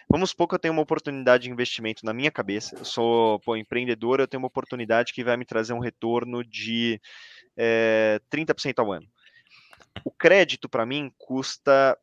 Vamos 0.08 0.32
supor 0.32 0.48
que 0.48 0.56
eu 0.56 0.60
tenho 0.60 0.74
uma 0.74 0.84
oportunidade 0.84 1.46
de 1.46 1.50
investimento 1.50 2.06
na 2.06 2.14
minha 2.14 2.30
cabeça, 2.30 2.76
eu 2.76 2.86
sou 2.86 3.40
pô, 3.40 3.56
empreendedor, 3.56 4.20
eu 4.20 4.28
tenho 4.28 4.42
uma 4.42 4.48
oportunidade 4.48 5.14
que 5.14 5.24
vai 5.24 5.38
me 5.38 5.46
trazer 5.46 5.74
um 5.74 5.80
retorno 5.80 6.44
de 6.44 7.02
é, 7.58 8.20
30% 8.30 8.80
ao 8.80 8.92
ano. 8.92 9.08
O 10.04 10.12
crédito, 10.12 10.70
para 10.70 10.86
mim, 10.86 11.12
custa 11.18 11.98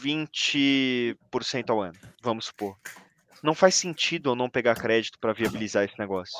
20% 0.00 1.70
ao 1.70 1.80
ano, 1.80 1.98
vamos 2.22 2.46
supor. 2.46 2.76
Não 3.42 3.54
faz 3.54 3.74
sentido 3.74 4.30
eu 4.30 4.36
não 4.36 4.48
pegar 4.48 4.74
crédito 4.74 5.18
para 5.18 5.32
viabilizar 5.32 5.84
esse 5.84 5.98
negócio. 5.98 6.38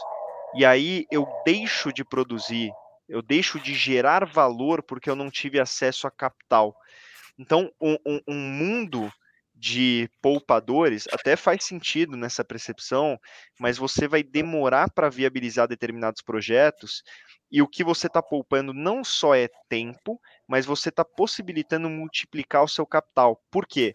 E 0.55 0.65
aí 0.65 1.07
eu 1.11 1.27
deixo 1.45 1.93
de 1.93 2.05
produzir, 2.05 2.71
eu 3.09 3.23
deixo 3.23 3.59
de 3.59 3.75
gerar 3.75 4.25
valor 4.27 4.83
porque 4.83 5.11
eu 5.11 5.17
não 5.17 5.31
tive 5.31 5.59
acesso 5.59 6.07
a 6.07 6.11
capital. 6.11 6.77
Então, 7.39 7.73
um, 7.81 7.97
um, 8.07 8.21
um 8.29 8.35
mundo 8.35 9.13
de 9.63 10.11
poupadores 10.21 11.07
até 11.13 11.37
faz 11.37 11.65
sentido 11.65 12.17
nessa 12.17 12.45
percepção, 12.45 13.17
mas 13.61 13.79
você 13.79 14.09
vai 14.09 14.21
demorar 14.21 14.91
para 14.91 15.09
viabilizar 15.09 15.69
determinados 15.69 16.21
projetos 16.21 17.05
e 17.49 17.63
o 17.63 17.69
que 17.69 17.85
você 17.85 18.09
está 18.09 18.21
poupando 18.21 18.75
não 18.75 19.05
só 19.05 19.37
é 19.37 19.49
tempo, 19.69 20.21
mas 20.49 20.67
você 20.67 20.89
está 20.89 21.05
possibilitando 21.05 21.89
multiplicar 21.89 22.65
o 22.65 22.69
seu 22.69 22.85
capital. 22.85 23.41
Por 23.53 23.65
quê? 23.65 23.95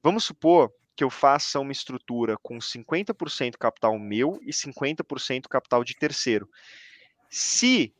Vamos 0.00 0.22
supor 0.22 0.72
que 0.94 1.02
eu 1.02 1.10
faça 1.10 1.58
uma 1.58 1.72
estrutura 1.72 2.36
com 2.40 2.58
50% 2.58 3.56
capital 3.58 3.98
meu 3.98 4.38
e 4.42 4.52
50% 4.52 5.48
capital 5.48 5.82
de 5.82 5.96
terceiro. 5.96 6.48
Se 7.28 7.92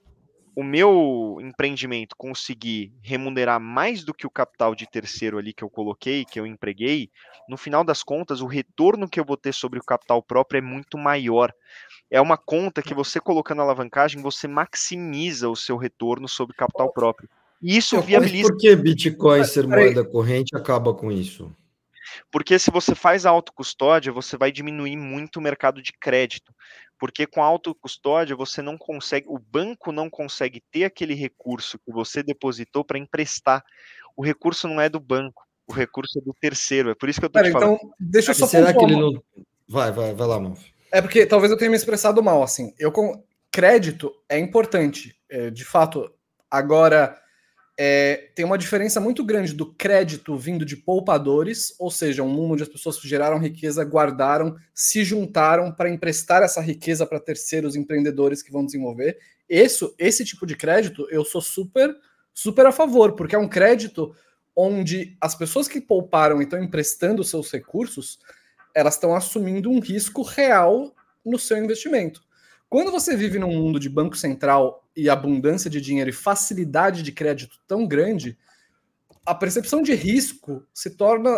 o 0.55 0.63
meu 0.63 1.39
empreendimento 1.41 2.17
conseguir 2.17 2.93
remunerar 3.03 3.61
mais 3.61 4.05
do 4.05 4.13
que 4.13 4.27
o 4.27 4.31
capital 4.31 4.75
de 4.75 4.87
terceiro 4.87 5.39
ali 5.39 5.53
que 5.53 5.63
eu 5.63 5.71
coloquei, 5.71 6.25
que 6.25 6.39
eu 6.39 6.47
empreguei, 6.47 7.11
no 7.49 7.57
final 7.57 7.83
das 7.83 8.03
contas, 8.03 8.41
o 8.41 8.47
retorno 8.47 9.09
que 9.09 9.19
eu 9.19 9.25
vou 9.25 9.37
ter 9.37 9.53
sobre 9.53 9.79
o 9.79 9.85
capital 9.85 10.23
próprio 10.23 10.59
é 10.59 10.61
muito 10.61 10.97
maior. 10.97 11.53
É 12.11 12.21
uma 12.21 12.37
conta 12.37 12.83
que 12.83 12.95
você 12.95 13.19
colocando 13.19 13.63
alavancagem, 13.63 14.23
você 14.23 14.47
maximiza 14.47 15.49
o 15.49 15.57
seu 15.57 15.77
retorno 15.77 16.29
sobre 16.29 16.55
o 16.55 16.57
capital 16.57 16.93
próprio. 16.93 17.29
E 17.63 17.77
isso 17.77 18.01
viabiliza. 18.01 18.45
Mas 18.45 18.53
por 18.53 18.59
que 18.59 18.77
Bitcoin 18.77 19.45
ser 19.45 19.67
moeda 19.67 20.05
corrente 20.05 20.57
acaba 20.57 20.95
com 20.95 21.11
isso? 21.11 21.53
Porque 22.31 22.59
se 22.59 22.71
você 22.71 22.95
faz 22.95 23.27
a 23.27 23.31
autocustódia, 23.31 24.13
você 24.13 24.37
vai 24.37 24.51
diminuir 24.51 24.97
muito 24.97 25.37
o 25.37 25.43
mercado 25.43 25.83
de 25.83 25.93
crédito. 25.93 26.55
Porque 26.99 27.27
com 27.27 27.43
a 27.43 27.47
autocustódia 27.47 28.37
você 28.37 28.61
não 28.61 28.77
consegue, 28.77 29.27
o 29.29 29.39
banco 29.39 29.91
não 29.91 30.11
consegue 30.11 30.63
ter 30.71 30.85
aquele 30.85 31.15
recurso 31.15 31.79
que 31.79 31.91
você 31.91 32.23
depositou 32.23 32.85
para 32.85 32.99
emprestar. 32.99 33.65
O 34.17 34.23
recurso 34.23 34.69
não 34.69 34.81
é 34.81 34.89
do 34.89 35.01
banco, 35.01 35.47
o 35.67 35.73
recurso 35.73 36.19
é 36.19 36.23
do 36.23 36.35
terceiro. 36.39 36.91
É 36.91 36.95
por 36.95 37.09
isso 37.09 37.19
que 37.19 37.25
eu 37.25 37.29
estou 37.29 37.43
te 37.43 37.53
falando. 37.53 37.75
Então, 37.75 37.95
deixa 37.99 38.33
eu 38.33 38.35
só 38.35 38.47
Será 38.47 38.75
que 38.75 38.85
ele 38.85 38.97
não. 38.97 39.23
Vai, 39.67 39.91
vai, 39.93 40.13
vai 40.13 40.27
lá, 40.27 40.39
mano. 40.39 40.59
É 40.93 41.01
porque 41.01 41.25
talvez 41.25 41.51
eu 41.51 41.57
tenha 41.57 41.71
me 41.71 41.77
expressado 41.77 42.23
mal, 42.23 42.43
assim. 42.43 42.75
Eu 42.79 42.93
com 42.93 43.23
crédito 43.51 44.13
é 44.29 44.39
importante, 44.39 45.17
é, 45.29 45.51
de 45.51 45.65
fato. 45.65 46.13
Agora, 46.51 47.17
é, 47.83 48.29
tem 48.35 48.45
uma 48.45 48.59
diferença 48.59 49.01
muito 49.01 49.25
grande 49.25 49.55
do 49.55 49.73
crédito 49.73 50.37
vindo 50.37 50.67
de 50.67 50.77
poupadores, 50.77 51.75
ou 51.79 51.91
seja, 51.91 52.23
um 52.23 52.29
mundo 52.29 52.53
onde 52.53 52.63
as 52.63 52.69
pessoas 52.69 52.99
geraram 53.01 53.39
riqueza, 53.39 53.83
guardaram, 53.83 54.55
se 54.75 55.03
juntaram 55.03 55.73
para 55.73 55.89
emprestar 55.89 56.43
essa 56.43 56.61
riqueza 56.61 57.07
para 57.07 57.19
terceiros 57.19 57.75
empreendedores 57.75 58.43
que 58.43 58.53
vão 58.53 58.67
desenvolver. 58.67 59.17
Esse, 59.49 59.91
esse 59.99 60.27
tipo 60.27 60.45
de 60.45 60.57
crédito 60.57 61.09
eu 61.11 61.25
sou 61.25 61.41
super, 61.41 61.97
super 62.35 62.67
a 62.67 62.73
favor, 62.73 63.17
porque 63.17 63.35
é 63.35 63.39
um 63.39 63.49
crédito 63.49 64.15
onde 64.55 65.17
as 65.19 65.35
pessoas 65.35 65.67
que 65.67 65.81
pouparam 65.81 66.43
e 66.43 66.45
estão 66.45 66.63
emprestando 66.63 67.25
seus 67.25 67.51
recursos, 67.51 68.19
elas 68.75 68.93
estão 68.97 69.17
assumindo 69.17 69.71
um 69.71 69.81
risco 69.81 70.21
real 70.21 70.95
no 71.25 71.39
seu 71.39 71.57
investimento. 71.57 72.21
Quando 72.71 72.93
você 72.93 73.17
vive 73.17 73.37
num 73.37 73.51
mundo 73.51 73.81
de 73.81 73.89
banco 73.89 74.17
central 74.17 74.89
e 74.95 75.11
abundância 75.11 75.69
de 75.69 75.81
dinheiro 75.81 76.09
e 76.09 76.13
facilidade 76.13 77.03
de 77.03 77.11
crédito 77.11 77.59
tão 77.67 77.85
grande, 77.85 78.39
a 79.27 79.35
percepção 79.35 79.83
de 79.83 79.93
risco 79.93 80.65
se 80.73 80.91
torna 80.91 81.31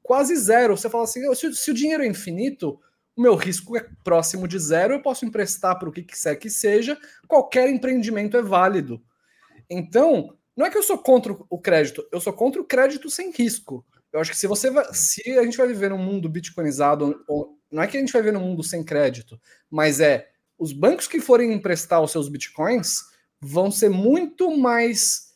quase 0.00 0.36
zero. 0.36 0.76
Você 0.76 0.88
fala 0.88 1.02
assim: 1.02 1.34
se, 1.34 1.52
se 1.54 1.70
o 1.72 1.74
dinheiro 1.74 2.04
é 2.04 2.06
infinito, 2.06 2.78
o 3.16 3.20
meu 3.20 3.34
risco 3.34 3.76
é 3.76 3.84
próximo 4.04 4.46
de 4.46 4.60
zero, 4.60 4.94
eu 4.94 5.02
posso 5.02 5.26
emprestar 5.26 5.76
para 5.76 5.88
o 5.88 5.92
que 5.92 6.04
quiser 6.04 6.36
que 6.36 6.48
seja, 6.48 6.96
qualquer 7.26 7.68
empreendimento 7.68 8.36
é 8.36 8.42
válido. 8.42 9.02
Então, 9.68 10.36
não 10.56 10.66
é 10.66 10.70
que 10.70 10.78
eu 10.78 10.84
sou 10.84 10.98
contra 10.98 11.36
o 11.50 11.58
crédito, 11.58 12.06
eu 12.12 12.20
sou 12.20 12.32
contra 12.32 12.62
o 12.62 12.64
crédito 12.64 13.10
sem 13.10 13.32
risco. 13.32 13.84
Eu 14.12 14.20
acho 14.20 14.30
que 14.30 14.38
se 14.38 14.46
você 14.46 14.70
vai, 14.70 14.84
se 14.92 15.36
a 15.36 15.42
gente 15.42 15.56
vai 15.56 15.66
viver 15.66 15.90
num 15.90 15.98
mundo 15.98 16.28
bitcoinizado, 16.28 17.24
não 17.70 17.82
é 17.82 17.88
que 17.88 17.96
a 17.96 18.00
gente 18.00 18.12
vai 18.12 18.22
viver 18.22 18.32
num 18.32 18.44
mundo 18.44 18.62
sem 18.62 18.84
crédito, 18.84 19.40
mas 19.68 19.98
é 19.98 20.28
os 20.60 20.74
bancos 20.74 21.08
que 21.08 21.20
forem 21.20 21.54
emprestar 21.54 22.02
os 22.02 22.12
seus 22.12 22.28
bitcoins 22.28 23.00
vão 23.40 23.70
ser 23.70 23.88
muito 23.88 24.54
mais 24.56 25.30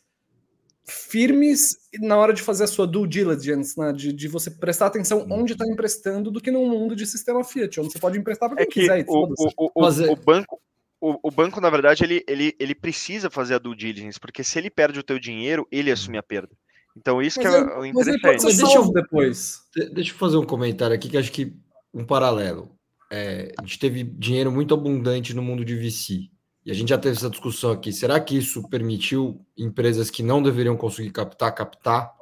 firmes 0.87 1.77
na 1.99 2.15
hora 2.15 2.31
de 2.31 2.43
fazer 2.43 2.65
a 2.65 2.67
sua 2.67 2.85
due 2.85 3.07
diligence, 3.07 3.77
né? 3.79 3.91
de, 3.91 4.13
de 4.13 4.27
você 4.27 4.51
prestar 4.51 4.85
atenção 4.85 5.21
uhum. 5.21 5.41
onde 5.41 5.53
está 5.53 5.65
emprestando, 5.65 6.29
do 6.29 6.39
que 6.39 6.51
num 6.51 6.69
mundo 6.69 6.95
de 6.95 7.07
sistema 7.07 7.43
Fiat, 7.43 7.79
onde 7.79 7.91
você 7.91 7.97
pode 7.97 8.19
emprestar 8.19 8.47
para 8.47 8.57
quem 8.57 8.65
é 8.65 8.67
que 8.67 8.81
quiser. 8.81 9.05
O, 9.07 9.33
o, 9.57 9.71
o, 9.73 10.11
o, 10.11 10.15
banco, 10.15 10.61
o, 11.01 11.17
o, 11.23 11.31
banco, 11.31 11.59
na 11.59 11.71
verdade, 11.71 12.03
ele, 12.03 12.23
ele, 12.27 12.55
ele 12.59 12.75
precisa 12.75 13.31
fazer 13.31 13.55
a 13.55 13.59
due 13.59 13.75
diligence, 13.75 14.19
porque 14.19 14.43
se 14.43 14.59
ele 14.59 14.69
perde 14.69 14.99
o 14.99 15.03
teu 15.03 15.17
dinheiro, 15.17 15.67
ele 15.71 15.91
assume 15.91 16.19
a 16.19 16.23
perda. 16.23 16.55
Então, 16.95 17.19
isso 17.19 17.41
mas 17.41 17.49
que 17.49 17.55
é, 17.55 17.59
é 17.59 17.79
o 17.79 17.85
interessante. 17.85 18.43
Mas 18.43 18.57
deixa 18.57 18.77
eu, 18.77 18.91
depois. 18.93 19.61
Deixa 19.91 20.11
eu 20.11 20.17
fazer 20.17 20.37
um 20.37 20.45
comentário 20.45 20.95
aqui, 20.95 21.09
que 21.09 21.17
acho 21.17 21.31
que 21.31 21.51
um 21.91 22.05
paralelo 22.05 22.74
é, 23.15 23.53
a 23.57 23.61
gente 23.61 23.79
teve 23.79 24.03
dinheiro 24.03 24.51
muito 24.51 24.73
abundante 24.73 25.33
no 25.33 25.41
mundo 25.41 25.63
de 25.63 25.73
VC. 25.73 26.29
E 26.65 26.71
a 26.71 26.73
gente 26.73 26.89
já 26.89 26.97
teve 26.97 27.15
essa 27.15 27.29
discussão 27.29 27.71
aqui. 27.71 27.93
Será 27.93 28.19
que 28.19 28.37
isso 28.37 28.67
permitiu 28.67 29.39
empresas 29.57 30.09
que 30.09 30.21
não 30.21 30.43
deveriam 30.43 30.75
conseguir 30.75 31.11
captar, 31.11 31.55
captar? 31.55 32.13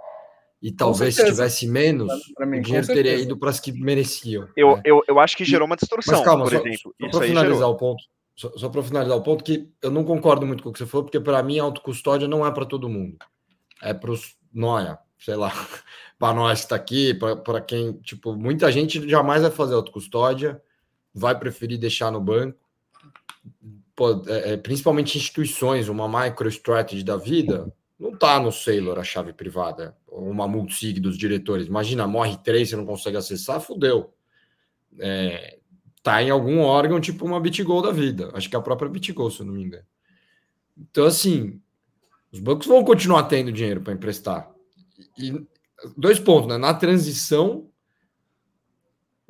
E 0.61 0.71
talvez 0.71 1.15
se 1.15 1.25
tivesse 1.25 1.67
menos, 1.67 2.07
mim, 2.39 2.59
o 2.59 2.61
dinheiro 2.61 2.85
teria 2.85 3.15
ido 3.15 3.35
para 3.37 3.49
as 3.49 3.59
que 3.59 3.71
mereciam. 3.71 4.47
Eu, 4.55 4.77
né? 4.77 4.83
eu, 4.85 5.01
eu 5.07 5.19
acho 5.19 5.35
que 5.35 5.43
gerou 5.43 5.65
uma 5.65 5.75
distorção, 5.75 6.13
Mas 6.13 6.23
calma, 6.23 6.43
por 6.43 6.51
só, 6.51 6.59
exemplo. 6.59 6.95
Só 7.01 7.09
para 7.09 7.27
finalizar 7.27 7.57
gerou. 7.57 7.73
o 7.73 7.77
ponto, 7.77 8.03
só, 8.35 8.51
só 8.55 8.69
para 8.69 8.83
finalizar 8.83 9.17
o 9.17 9.23
ponto, 9.23 9.43
que 9.43 9.69
eu 9.81 9.91
não 9.91 10.03
concordo 10.05 10.45
muito 10.45 10.63
com 10.63 10.69
o 10.69 10.73
que 10.73 10.79
você 10.79 10.85
falou, 10.85 11.05
porque 11.05 11.19
para 11.19 11.41
mim 11.43 11.59
a 11.59 11.63
autocustódia 11.63 12.27
não 12.27 12.45
é 12.45 12.51
para 12.51 12.65
todo 12.65 12.87
mundo. 12.87 13.17
É 13.81 13.93
para 13.93 14.11
os 14.11 14.37
noia, 14.53 14.97
sei 15.17 15.35
lá, 15.35 15.51
para 16.19 16.33
nós 16.33 16.59
que 16.59 16.65
está 16.65 16.75
aqui, 16.75 17.13
para 17.13 17.59
quem, 17.59 17.93
tipo, 17.97 18.33
muita 18.33 18.71
gente 18.71 19.09
jamais 19.09 19.41
vai 19.41 19.51
fazer 19.51 19.73
autocustódia 19.73 20.61
vai 21.13 21.37
preferir 21.37 21.77
deixar 21.77 22.11
no 22.11 22.19
banco, 22.19 22.57
é, 24.27 24.53
é 24.53 24.57
principalmente 24.57 25.17
instituições, 25.17 25.87
uma 25.87 26.07
MicroStrategy 26.07 27.03
da 27.03 27.17
vida, 27.17 27.71
não 27.99 28.13
está 28.13 28.39
no 28.39 28.51
Sailor 28.51 28.99
a 28.99 29.03
chave 29.03 29.31
privada, 29.31 29.95
uma 30.07 30.47
multisig 30.47 30.99
dos 30.99 31.17
diretores. 31.17 31.67
Imagina, 31.67 32.07
morre 32.07 32.37
três, 32.43 32.69
você 32.69 32.75
não 32.75 32.85
consegue 32.85 33.17
acessar, 33.17 33.61
fudeu. 33.61 34.13
É, 34.99 35.59
tá 36.01 36.21
em 36.21 36.29
algum 36.29 36.59
órgão, 36.59 36.99
tipo 36.99 37.25
uma 37.25 37.39
BitGo 37.39 37.81
da 37.81 37.91
vida. 37.91 38.29
Acho 38.33 38.49
que 38.49 38.55
é 38.55 38.59
a 38.59 38.63
própria 38.63 38.89
BitGo, 38.89 39.31
se 39.31 39.39
eu 39.39 39.45
não 39.45 39.53
me 39.53 39.63
engano. 39.63 39.85
Então, 40.77 41.05
assim, 41.05 41.61
os 42.31 42.39
bancos 42.39 42.67
vão 42.67 42.83
continuar 42.83 43.23
tendo 43.23 43.51
dinheiro 43.51 43.81
para 43.81 43.93
emprestar. 43.93 44.51
E 45.17 45.45
dois 45.95 46.19
pontos, 46.19 46.47
né? 46.47 46.57
Na 46.57 46.73
transição, 46.73 47.69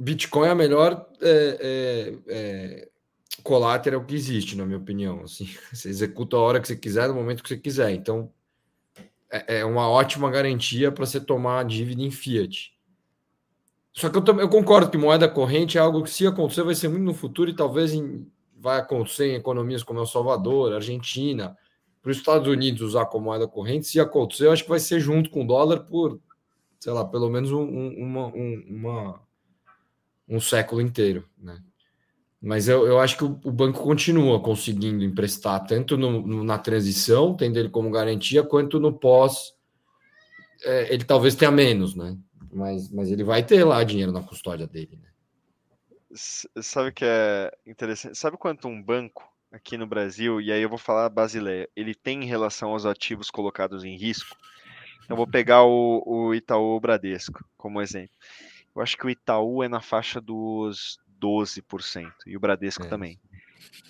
Bitcoin 0.04 0.48
é 0.48 0.52
a 0.52 0.56
melhor 0.56 1.08
é, 1.22 1.58
é, 1.62 2.14
é, 2.28 2.90
collateral 3.42 4.04
que 4.04 4.14
existe, 4.14 4.58
na 4.58 4.66
minha 4.66 4.78
opinião. 4.78 5.22
Assim, 5.24 5.48
você 5.72 5.88
executa 5.88 6.36
a 6.36 6.42
hora 6.42 6.60
que 6.60 6.68
você 6.68 6.76
quiser, 6.76 7.08
no 7.08 7.16
momento 7.16 7.42
que 7.42 7.48
você 7.48 7.58
quiser. 7.58 7.92
Então, 7.92 8.30
é, 9.32 9.60
é 9.60 9.66
uma 9.66 9.88
ótima 9.90 10.30
garantia 10.30 10.92
para 10.92 11.06
você 11.06 11.22
tomar 11.22 11.62
a 11.62 11.64
dívida 11.64 12.02
em 12.02 12.12
fiat. 12.12 12.74
Só 13.94 14.10
que 14.10 14.18
eu, 14.18 14.40
eu, 14.40 14.50
concordo 14.50 14.92
que 14.92 14.98
moeda 14.98 15.30
corrente 15.30 15.78
é 15.78 15.82
algo 15.82 16.04
que, 16.04 16.10
se 16.10 16.28
acontecer, 16.28 16.64
vai 16.64 16.76
ser 16.76 16.90
muito 16.90 17.04
no 17.04 17.14
futuro 17.14 17.50
e 17.50 17.56
talvez 17.56 17.94
em, 17.94 18.28
vai 18.60 18.80
acontecer 18.80 19.28
em 19.28 19.36
economias 19.36 19.84
como 19.84 20.00
El 20.00 20.06
Salvador, 20.06 20.74
Argentina, 20.74 21.56
para 22.02 22.12
os 22.12 22.18
Estados 22.18 22.48
Unidos 22.48 22.82
usar 22.82 23.06
como 23.06 23.26
moeda 23.26 23.48
corrente. 23.48 23.88
Se 23.88 24.02
acontecer, 24.02 24.48
eu 24.48 24.52
acho 24.52 24.64
que 24.64 24.70
vai 24.70 24.80
ser 24.80 25.00
junto 25.00 25.30
com 25.30 25.44
o 25.44 25.48
dólar 25.48 25.82
por, 25.82 26.20
sei 26.78 26.92
lá, 26.92 27.06
pelo 27.06 27.30
menos 27.30 27.52
um, 27.54 27.64
uma, 27.64 28.28
um, 28.28 28.66
uma 28.68 29.22
um 30.36 30.40
século 30.40 30.82
inteiro, 30.82 31.28
né? 31.38 31.62
Mas 32.42 32.68
eu, 32.68 32.86
eu 32.86 33.00
acho 33.00 33.18
que 33.18 33.24
o, 33.24 33.40
o 33.46 33.52
banco 33.52 33.82
continua 33.82 34.42
conseguindo 34.42 35.04
emprestar 35.04 35.66
tanto 35.66 35.96
no, 35.98 36.22
no, 36.22 36.44
na 36.44 36.58
transição, 36.58 37.36
tendo 37.36 37.58
ele 37.58 37.70
como 37.70 37.90
garantia, 37.90 38.44
quanto 38.44 38.80
no 38.82 38.92
pós. 38.92 39.54
É, 40.64 40.94
ele 40.94 41.06
talvez 41.06 41.36
tenha 41.36 41.52
menos, 41.52 41.96
né? 41.96 42.18
Mas, 42.52 42.90
mas 42.92 43.10
ele 43.10 43.24
vai 43.24 43.44
ter 43.44 43.64
lá 43.64 43.82
dinheiro 43.84 44.12
na 44.12 44.22
custódia 44.22 44.68
dele, 44.68 45.00
né? 45.02 45.10
Sabe 46.62 46.90
o 46.90 46.94
que 46.94 47.06
é 47.06 47.52
interessante? 47.66 48.18
Sabe 48.18 48.38
quanto 48.38 48.68
um 48.68 48.82
banco 48.82 49.24
aqui 49.52 49.78
no 49.78 49.88
Brasil, 49.88 50.42
e 50.42 50.52
aí 50.52 50.62
eu 50.62 50.70
vou 50.70 50.78
falar 50.78 51.10
Basileia, 51.10 51.70
ele 51.76 51.96
tem 51.96 52.24
em 52.24 52.28
relação 52.28 52.72
aos 52.72 52.86
ativos 52.86 53.32
colocados 53.32 53.84
em 53.84 53.96
risco? 53.96 54.36
Eu 55.08 55.16
vou 55.16 55.28
pegar 55.28 55.64
o, 55.64 56.04
o 56.06 56.34
Itaú 56.36 56.80
Bradesco 56.80 57.44
como 57.58 57.82
exemplo. 57.82 58.16
Eu 58.76 58.82
acho 58.82 58.98
que 58.98 59.06
o 59.06 59.10
Itaú 59.10 59.64
é 59.64 59.68
na 59.68 59.82
faixa 59.82 60.20
dos 60.20 60.98
12% 61.22 62.12
e 62.26 62.36
o 62.36 62.40
Bradesco 62.40 62.84
é. 62.84 62.88
também. 62.88 63.20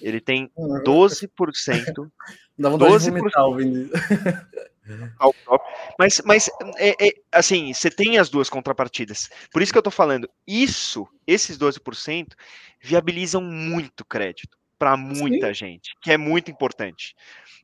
Ele 0.01 0.19
tem 0.19 0.51
12%. 0.57 2.11
Dá 2.57 2.69
vontade 2.69 2.93
12%. 2.93 3.03
de 3.03 3.11
vomitar, 3.11 4.47
mas, 5.97 6.21
mas 6.25 6.49
é, 6.77 7.07
é, 7.07 7.13
assim, 7.31 7.73
você 7.73 7.89
tem 7.89 8.17
as 8.17 8.29
duas 8.29 8.49
contrapartidas. 8.49 9.29
Por 9.51 9.61
isso 9.61 9.71
que 9.71 9.77
eu 9.77 9.83
tô 9.83 9.89
falando, 9.89 10.29
isso, 10.45 11.07
esses 11.25 11.57
12%, 11.57 12.33
viabilizam 12.81 13.41
muito 13.41 14.05
crédito 14.05 14.57
para 14.83 14.97
muita 14.97 15.47
Sim. 15.47 15.53
gente, 15.53 15.95
que 16.01 16.11
é 16.11 16.17
muito 16.17 16.51
importante. 16.51 17.15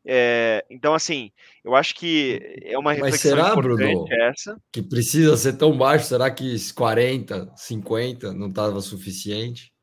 É, 0.06 0.64
então, 0.70 0.94
assim, 0.94 1.34
eu 1.66 1.76
acho 1.76 1.94
que 1.94 2.40
é 2.64 2.80
uma 2.80 2.94
reflexão 2.94 3.32
Mas 3.36 3.42
será, 3.42 3.50
importante 3.50 3.94
Bruno, 3.94 4.08
essa. 4.10 4.58
Que 4.72 4.82
precisa 4.82 5.36
ser 5.36 5.58
tão 5.58 5.78
baixo? 5.78 6.06
Será 6.06 6.32
que 6.32 6.56
40, 6.74 7.52
50 7.58 8.32
não 8.32 8.48
estava 8.48 8.80
suficiente? 8.80 9.74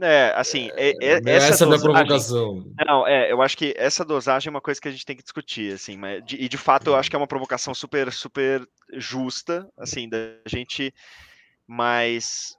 É, 0.00 0.32
assim, 0.34 0.70
é, 0.74 0.90
é, 1.00 1.20
essa, 1.24 1.50
essa 1.50 1.66
dosagem, 1.66 1.70
é 1.70 1.76
a 1.76 1.94
provocação. 1.94 2.72
Não, 2.84 3.06
é, 3.06 3.30
eu 3.30 3.40
acho 3.40 3.56
que 3.56 3.72
essa 3.76 4.04
dosagem 4.04 4.48
é 4.48 4.50
uma 4.50 4.60
coisa 4.60 4.80
que 4.80 4.88
a 4.88 4.90
gente 4.90 5.06
tem 5.06 5.14
que 5.14 5.22
discutir, 5.22 5.72
assim, 5.72 5.96
mas, 5.96 6.20
de, 6.24 6.34
e 6.34 6.48
de 6.48 6.58
fato 6.58 6.88
eu 6.88 6.96
acho 6.96 7.08
que 7.08 7.14
é 7.14 7.18
uma 7.18 7.28
provocação 7.28 7.72
super, 7.72 8.12
super 8.12 8.68
justa, 8.94 9.70
assim, 9.78 10.08
da 10.08 10.18
gente, 10.48 10.92
mas 11.64 12.56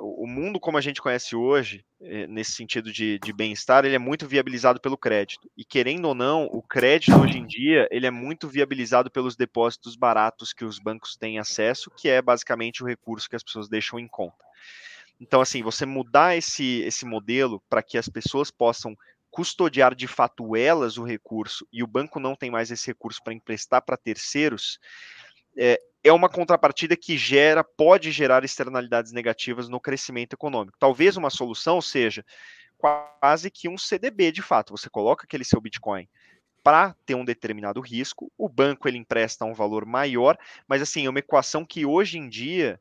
o 0.00 0.26
mundo 0.26 0.60
como 0.60 0.78
a 0.78 0.80
gente 0.80 1.00
conhece 1.00 1.34
hoje, 1.34 1.84
eh, 2.00 2.26
nesse 2.26 2.52
sentido 2.52 2.92
de, 2.92 3.18
de 3.18 3.32
bem-estar, 3.32 3.84
ele 3.84 3.94
é 3.94 3.98
muito 3.98 4.26
viabilizado 4.26 4.80
pelo 4.80 4.96
crédito. 4.96 5.50
E 5.56 5.64
querendo 5.64 6.06
ou 6.06 6.14
não, 6.14 6.44
o 6.46 6.62
crédito 6.62 7.16
hoje 7.18 7.38
em 7.38 7.46
dia, 7.46 7.88
ele 7.90 8.06
é 8.06 8.10
muito 8.10 8.48
viabilizado 8.48 9.10
pelos 9.10 9.36
depósitos 9.36 9.96
baratos 9.96 10.52
que 10.52 10.64
os 10.64 10.78
bancos 10.78 11.16
têm 11.16 11.38
acesso, 11.38 11.90
que 11.90 12.08
é 12.08 12.22
basicamente 12.22 12.82
o 12.82 12.86
recurso 12.86 13.28
que 13.28 13.36
as 13.36 13.42
pessoas 13.42 13.68
deixam 13.68 13.98
em 13.98 14.08
conta. 14.08 14.44
Então, 15.20 15.40
assim, 15.40 15.62
você 15.62 15.84
mudar 15.84 16.36
esse, 16.36 16.80
esse 16.82 17.04
modelo 17.04 17.60
para 17.68 17.82
que 17.82 17.98
as 17.98 18.08
pessoas 18.08 18.50
possam 18.50 18.96
custodiar 19.30 19.94
de 19.94 20.06
fato 20.06 20.56
elas 20.56 20.96
o 20.96 21.04
recurso 21.04 21.66
e 21.72 21.82
o 21.82 21.86
banco 21.86 22.18
não 22.18 22.34
tem 22.34 22.50
mais 22.50 22.70
esse 22.70 22.86
recurso 22.86 23.22
para 23.22 23.34
emprestar 23.34 23.82
para 23.82 23.96
terceiros, 23.96 24.78
é, 25.56 25.80
é 26.02 26.12
uma 26.12 26.28
contrapartida 26.28 26.96
que 26.96 27.16
gera, 27.16 27.64
pode 27.64 28.10
gerar 28.12 28.44
externalidades 28.44 29.12
negativas 29.12 29.68
no 29.68 29.80
crescimento 29.80 30.34
econômico. 30.34 30.78
Talvez 30.78 31.16
uma 31.16 31.30
solução 31.30 31.80
seja 31.80 32.24
quase 32.76 33.50
que 33.50 33.68
um 33.68 33.76
CDB 33.76 34.30
de 34.30 34.42
fato. 34.42 34.76
Você 34.76 34.88
coloca 34.88 35.24
aquele 35.24 35.44
seu 35.44 35.60
Bitcoin 35.60 36.08
para 36.62 36.94
ter 37.06 37.14
um 37.14 37.24
determinado 37.24 37.80
risco, 37.80 38.30
o 38.36 38.48
banco 38.48 38.86
ele 38.86 38.98
empresta 38.98 39.44
um 39.44 39.54
valor 39.54 39.86
maior, 39.86 40.36
mas 40.66 40.82
assim, 40.82 41.06
é 41.06 41.10
uma 41.10 41.18
equação 41.18 41.64
que 41.64 41.86
hoje 41.86 42.18
em 42.18 42.28
dia, 42.28 42.80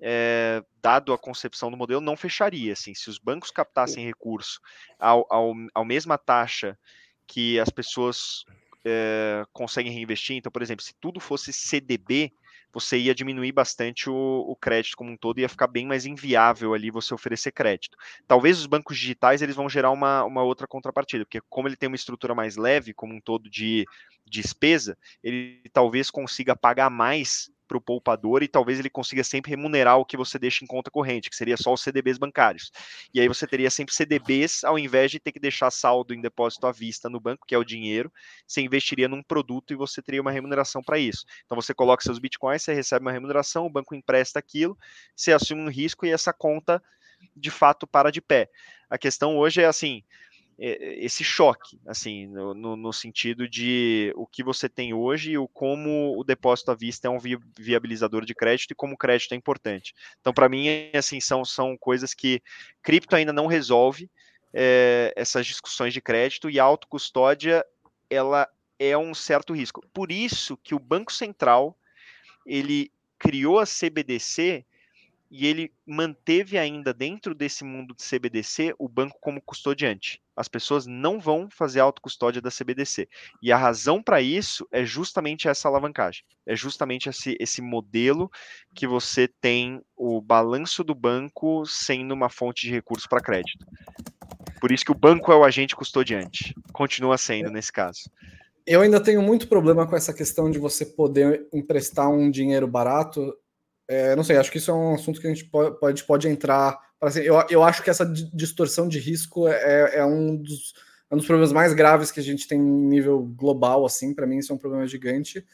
é, 0.00 0.62
dado 0.80 1.12
a 1.12 1.18
concepção 1.18 1.70
do 1.70 1.76
modelo, 1.76 2.00
não 2.00 2.16
fecharia. 2.16 2.72
Assim, 2.72 2.94
se 2.94 3.10
os 3.10 3.18
bancos 3.18 3.50
captassem 3.50 4.06
recurso 4.06 4.60
ao, 4.98 5.26
ao, 5.28 5.54
ao 5.74 5.84
mesma 5.84 6.16
taxa 6.16 6.78
que 7.26 7.60
as 7.60 7.68
pessoas 7.68 8.44
é, 8.84 9.44
conseguem 9.52 9.92
reinvestir, 9.92 10.36
então, 10.36 10.50
por 10.50 10.62
exemplo, 10.62 10.84
se 10.84 10.94
tudo 10.94 11.20
fosse 11.20 11.52
CDB, 11.52 12.32
você 12.76 12.98
ia 12.98 13.14
diminuir 13.14 13.52
bastante 13.52 14.10
o, 14.10 14.14
o, 14.14 14.54
crédito 14.54 14.98
como 14.98 15.10
um 15.10 15.16
todo, 15.16 15.40
ia 15.40 15.48
ficar 15.48 15.66
bem 15.66 15.86
mais 15.86 16.04
inviável 16.04 16.74
ali 16.74 16.90
você 16.90 17.14
oferecer 17.14 17.50
crédito. 17.50 17.96
Talvez 18.28 18.58
os 18.58 18.66
bancos 18.66 18.98
digitais 18.98 19.40
eles 19.40 19.56
vão 19.56 19.66
gerar 19.66 19.90
uma, 19.90 20.24
uma 20.24 20.42
outra 20.42 20.66
contrapartida, 20.66 21.24
porque 21.24 21.40
como 21.48 21.66
ele 21.66 21.76
tem 21.76 21.86
uma 21.86 21.96
estrutura 21.96 22.34
mais 22.34 22.58
leve 22.58 22.92
como 22.92 23.14
um 23.14 23.20
todo 23.20 23.48
de, 23.48 23.86
de 24.26 24.42
despesa, 24.42 24.98
ele 25.22 25.62
talvez 25.72 26.10
consiga 26.10 26.54
pagar 26.54 26.90
mais 26.90 27.50
para 27.66 27.76
o 27.76 27.80
poupador 27.80 28.42
e 28.42 28.48
talvez 28.48 28.78
ele 28.78 28.88
consiga 28.90 29.22
sempre 29.24 29.50
remunerar 29.50 29.98
o 29.98 30.04
que 30.04 30.16
você 30.16 30.38
deixa 30.38 30.64
em 30.64 30.66
conta 30.66 30.90
corrente, 30.90 31.28
que 31.28 31.36
seria 31.36 31.56
só 31.56 31.72
os 31.72 31.82
CDBs 31.82 32.18
bancários. 32.18 32.70
E 33.12 33.20
aí 33.20 33.28
você 33.28 33.46
teria 33.46 33.70
sempre 33.70 33.94
CDBs, 33.94 34.64
ao 34.64 34.78
invés 34.78 35.10
de 35.10 35.20
ter 35.20 35.32
que 35.32 35.40
deixar 35.40 35.70
saldo 35.70 36.14
em 36.14 36.20
depósito 36.20 36.66
à 36.66 36.72
vista 36.72 37.08
no 37.08 37.20
banco, 37.20 37.46
que 37.46 37.54
é 37.54 37.58
o 37.58 37.64
dinheiro, 37.64 38.12
você 38.46 38.60
investiria 38.60 39.08
num 39.08 39.22
produto 39.22 39.72
e 39.72 39.76
você 39.76 40.00
teria 40.00 40.22
uma 40.22 40.30
remuneração 40.30 40.82
para 40.82 40.98
isso. 40.98 41.24
Então 41.44 41.60
você 41.60 41.74
coloca 41.74 42.02
seus 42.02 42.18
bitcoins, 42.18 42.62
você 42.62 42.72
recebe 42.72 43.04
uma 43.04 43.12
remuneração, 43.12 43.66
o 43.66 43.70
banco 43.70 43.94
empresta 43.94 44.38
aquilo, 44.38 44.78
você 45.14 45.32
assume 45.32 45.62
um 45.62 45.68
risco 45.68 46.06
e 46.06 46.10
essa 46.10 46.32
conta 46.32 46.82
de 47.34 47.50
fato 47.50 47.86
para 47.86 48.10
de 48.10 48.20
pé. 48.20 48.50
A 48.88 48.96
questão 48.96 49.36
hoje 49.36 49.60
é 49.60 49.66
assim, 49.66 50.04
esse 50.58 51.22
choque, 51.22 51.78
assim, 51.86 52.26
no, 52.28 52.76
no, 52.76 52.92
sentido 52.92 53.46
de 53.46 54.10
o 54.16 54.26
que 54.26 54.42
você 54.42 54.70
tem 54.70 54.94
hoje 54.94 55.32
e 55.32 55.38
o 55.38 55.46
como 55.46 56.18
o 56.18 56.24
depósito 56.24 56.70
à 56.70 56.74
vista 56.74 57.08
é 57.08 57.10
um 57.10 57.18
viabilizador 57.58 58.24
de 58.24 58.34
crédito 58.34 58.70
e 58.70 58.74
como 58.74 58.94
o 58.94 58.96
crédito 58.96 59.32
é 59.32 59.36
importante. 59.36 59.94
Então, 60.18 60.32
para 60.32 60.48
mim, 60.48 60.90
assim, 60.94 61.20
são, 61.20 61.44
são 61.44 61.76
coisas 61.76 62.14
que 62.14 62.40
cripto 62.82 63.14
ainda 63.14 63.34
não 63.34 63.46
resolve 63.46 64.10
é, 64.54 65.12
essas 65.14 65.46
discussões 65.46 65.92
de 65.92 66.00
crédito 66.00 66.48
e 66.48 66.58
a 66.58 66.64
autocustódia, 66.64 67.62
ela 68.08 68.48
é 68.78 68.96
um 68.96 69.12
certo 69.12 69.52
risco. 69.52 69.86
Por 69.92 70.10
isso 70.10 70.56
que 70.56 70.74
o 70.74 70.78
Banco 70.78 71.12
Central, 71.12 71.76
ele 72.46 72.90
criou 73.18 73.58
a 73.58 73.66
CBDC 73.66 74.64
e 75.30 75.46
ele 75.46 75.70
manteve 75.84 76.56
ainda 76.56 76.94
dentro 76.94 77.34
desse 77.34 77.62
mundo 77.62 77.94
de 77.94 78.02
CBDC 78.02 78.74
o 78.78 78.88
banco 78.88 79.18
como 79.20 79.42
custodiante. 79.42 80.22
As 80.36 80.48
pessoas 80.48 80.86
não 80.86 81.18
vão 81.18 81.48
fazer 81.50 81.80
autocustódia 81.80 82.42
da 82.42 82.50
CBDC. 82.50 83.08
E 83.42 83.50
a 83.50 83.56
razão 83.56 84.02
para 84.02 84.20
isso 84.20 84.66
é 84.70 84.84
justamente 84.84 85.48
essa 85.48 85.68
alavancagem. 85.68 86.22
É 86.44 86.54
justamente 86.54 87.08
esse, 87.08 87.36
esse 87.40 87.62
modelo 87.62 88.30
que 88.74 88.86
você 88.86 89.26
tem 89.40 89.80
o 89.96 90.20
balanço 90.20 90.84
do 90.84 90.94
banco 90.94 91.64
sendo 91.66 92.12
uma 92.12 92.28
fonte 92.28 92.66
de 92.66 92.72
recursos 92.72 93.06
para 93.06 93.22
crédito. 93.22 93.66
Por 94.60 94.70
isso 94.70 94.84
que 94.84 94.92
o 94.92 94.98
banco 94.98 95.32
é 95.32 95.36
o 95.36 95.44
agente 95.44 95.74
custodiante. 95.74 96.54
Continua 96.72 97.16
sendo 97.16 97.50
nesse 97.50 97.72
caso. 97.72 98.10
Eu 98.66 98.80
ainda 98.80 99.00
tenho 99.00 99.22
muito 99.22 99.48
problema 99.48 99.86
com 99.86 99.96
essa 99.96 100.12
questão 100.12 100.50
de 100.50 100.58
você 100.58 100.84
poder 100.84 101.48
emprestar 101.52 102.10
um 102.10 102.30
dinheiro 102.30 102.66
barato 102.66 103.32
é, 103.88 104.16
não 104.16 104.24
sei, 104.24 104.36
acho 104.36 104.50
que 104.50 104.58
isso 104.58 104.70
é 104.70 104.74
um 104.74 104.94
assunto 104.94 105.20
que 105.20 105.26
a 105.26 105.30
gente 105.30 105.44
pode, 105.44 105.78
pode, 105.78 106.04
pode 106.04 106.28
entrar. 106.28 106.78
Assim, 107.00 107.20
eu, 107.20 107.34
eu 107.50 107.62
acho 107.62 107.82
que 107.82 107.90
essa 107.90 108.06
distorção 108.06 108.88
de 108.88 108.98
risco 108.98 109.46
é, 109.48 109.96
é 109.96 110.04
um, 110.04 110.36
dos, 110.36 110.74
é 111.10 111.14
um 111.14 111.18
dos 111.18 111.26
problemas 111.26 111.52
mais 111.52 111.74
graves 111.74 112.10
que 112.10 112.20
a 112.20 112.22
gente 112.22 112.48
tem 112.48 112.58
em 112.58 112.88
nível 112.88 113.22
global, 113.22 113.84
assim, 113.84 114.14
para 114.14 114.26
mim 114.26 114.38
isso 114.38 114.52
é 114.52 114.54
um 114.54 114.58
problema 114.58 114.86
gigante. 114.86 115.44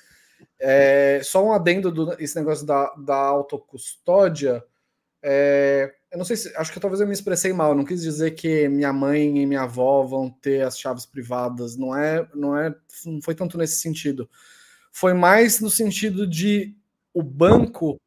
É, 0.58 1.20
só 1.22 1.44
um 1.44 1.52
adendo 1.52 1.90
do 1.90 2.12
esse 2.20 2.36
negócio 2.36 2.64
da, 2.64 2.94
da 2.94 3.16
autocustódia. 3.16 4.62
É, 5.22 5.92
eu 6.10 6.18
não 6.18 6.24
sei 6.24 6.36
se. 6.36 6.54
Acho 6.56 6.72
que 6.72 6.80
talvez 6.80 7.00
eu 7.00 7.06
me 7.06 7.12
expressei 7.12 7.52
mal. 7.52 7.74
Não 7.74 7.84
quis 7.84 8.02
dizer 8.02 8.32
que 8.32 8.68
minha 8.68 8.92
mãe 8.92 9.38
e 9.38 9.46
minha 9.46 9.62
avó 9.62 10.02
vão 10.04 10.30
ter 10.30 10.62
as 10.62 10.78
chaves 10.78 11.06
privadas. 11.06 11.76
Não 11.76 11.96
é, 11.96 12.28
não 12.34 12.56
é, 12.56 12.74
não 13.04 13.20
foi 13.22 13.34
tanto 13.34 13.58
nesse 13.58 13.80
sentido. 13.80 14.28
Foi 14.92 15.14
mais 15.14 15.60
no 15.60 15.70
sentido 15.70 16.26
de 16.26 16.76
o 17.14 17.22
banco 17.22 18.00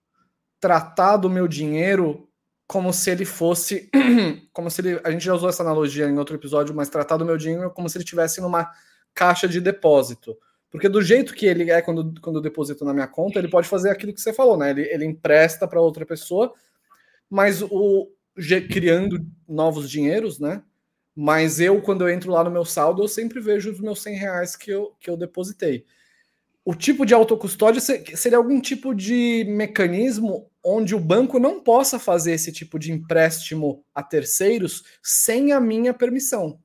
tratar 0.60 1.18
do 1.18 1.30
meu 1.30 1.48
dinheiro 1.48 2.30
como 2.68 2.92
se 2.92 3.12
ele 3.12 3.26
fosse, 3.26 3.90
como 4.52 4.70
se 4.70 4.82
ele, 4.82 5.00
a 5.04 5.12
gente 5.12 5.24
já 5.24 5.34
usou 5.34 5.50
essa 5.50 5.64
analogia 5.64 6.06
em 6.06 6.18
outro 6.18 6.36
episódio, 6.36 6.74
mas 6.74 6.90
tratar 6.90 7.18
do 7.18 7.26
meu 7.26 7.38
dinheiro 7.38 7.70
como 7.72 7.90
se 7.90 7.98
ele 7.98 8.04
estivesse 8.04 8.42
numa 8.42 8.72
caixa 9.14 9.48
de 9.48 9.62
depósito. 9.62 10.38
Porque 10.70 10.90
do 10.90 11.02
jeito 11.02 11.34
que 11.34 11.46
ele 11.46 11.70
é 11.72 11.82
quando, 11.82 12.20
quando 12.20 12.38
eu 12.38 12.42
deposito 12.42 12.84
na 12.84 12.94
minha 12.94 13.08
conta, 13.08 13.40
ele 13.40 13.50
pode 13.50 13.68
fazer 13.68 13.90
aquilo 13.90 14.14
que 14.14 14.20
você 14.20 14.34
falou, 14.34 14.58
né? 14.58 14.72
Ele, 14.72 14.82
ele 14.82 15.06
empresta 15.06 15.68
para 15.68 15.80
outra 15.80 16.06
pessoa, 16.06 16.54
mas 17.30 17.62
o 17.62 18.12
criando 18.70 19.26
novos 19.48 19.90
dinheiros, 19.90 20.40
né? 20.40 20.62
Mas 21.16 21.62
eu, 21.62 21.82
quando 21.82 22.02
eu 22.02 22.10
entro 22.10 22.32
lá 22.32 22.44
no 22.44 22.52
meu 22.52 22.66
saldo, 22.66 23.02
eu 23.02 23.08
sempre 23.08 23.40
vejo 23.40 23.72
os 23.72 23.80
meus 23.80 24.02
100 24.02 24.16
reais 24.18 24.56
que 24.56 24.70
eu, 24.70 24.94
que 25.00 25.10
eu 25.10 25.16
depositei 25.16 25.86
o 26.66 26.74
tipo 26.74 27.06
de 27.06 27.14
autocustódia 27.14 27.80
seria 27.80 28.40
algum 28.40 28.60
tipo 28.60 28.96
de 28.96 29.46
mecanismo 29.48 30.50
onde 30.68 30.96
o 30.96 31.00
banco 31.00 31.38
não 31.38 31.62
possa 31.62 32.00
fazer 32.00 32.32
esse 32.32 32.52
tipo 32.52 32.80
de 32.80 32.92
empréstimo 32.92 33.86
a 33.94 34.02
terceiros 34.02 34.84
sem 35.04 35.52
a 35.52 35.60
minha 35.60 35.94
permissão. 35.94 36.60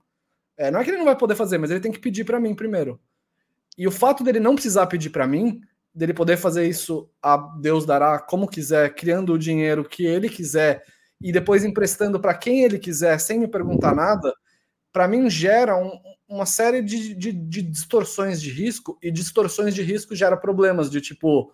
É, 0.56 0.70
não 0.70 0.81
é 0.81 0.85
que 0.85 0.90
ele 0.90 0.97
não 0.97 1.05
vai 1.05 1.16
poder 1.16 1.35
fazer, 1.35 1.59
mas 1.59 1.70
ele 1.70 1.81
tem 1.81 1.93
que 1.93 1.98
pedir 1.98 2.24
para 2.24 2.40
mim 2.40 2.55
primeiro. 2.55 2.98
E 3.77 3.86
o 3.86 3.90
fato 3.90 4.24
dele 4.24 4.40
não 4.40 4.55
precisar 4.55 4.86
pedir 4.86 5.10
para 5.10 5.27
mim, 5.27 5.60
dele 5.94 6.14
poder 6.14 6.39
fazer 6.39 6.66
isso 6.66 7.10
a 7.22 7.36
Deus 7.60 7.85
dará 7.85 8.18
como 8.18 8.48
quiser, 8.48 8.94
criando 8.94 9.35
o 9.35 9.39
dinheiro 9.39 9.86
que 9.86 10.06
ele 10.06 10.31
quiser 10.31 10.82
e 11.20 11.31
depois 11.31 11.62
emprestando 11.62 12.18
para 12.18 12.32
quem 12.35 12.64
ele 12.64 12.78
quiser 12.78 13.20
sem 13.20 13.39
me 13.39 13.48
perguntar 13.48 13.94
nada, 13.94 14.32
para 14.90 15.06
mim 15.06 15.28
gera 15.28 15.77
um, 15.77 15.93
uma 16.27 16.47
série 16.47 16.81
de, 16.81 17.14
de, 17.14 17.32
de, 17.32 17.60
distorções 17.60 18.40
de 18.40 18.51
risco, 18.51 18.98
e 19.02 19.10
distorções 19.10 19.74
de 19.74 19.82
risco 19.82 20.16
gera 20.16 20.39
problemas 20.39 20.90
de 20.90 21.02
tipo 21.02 21.52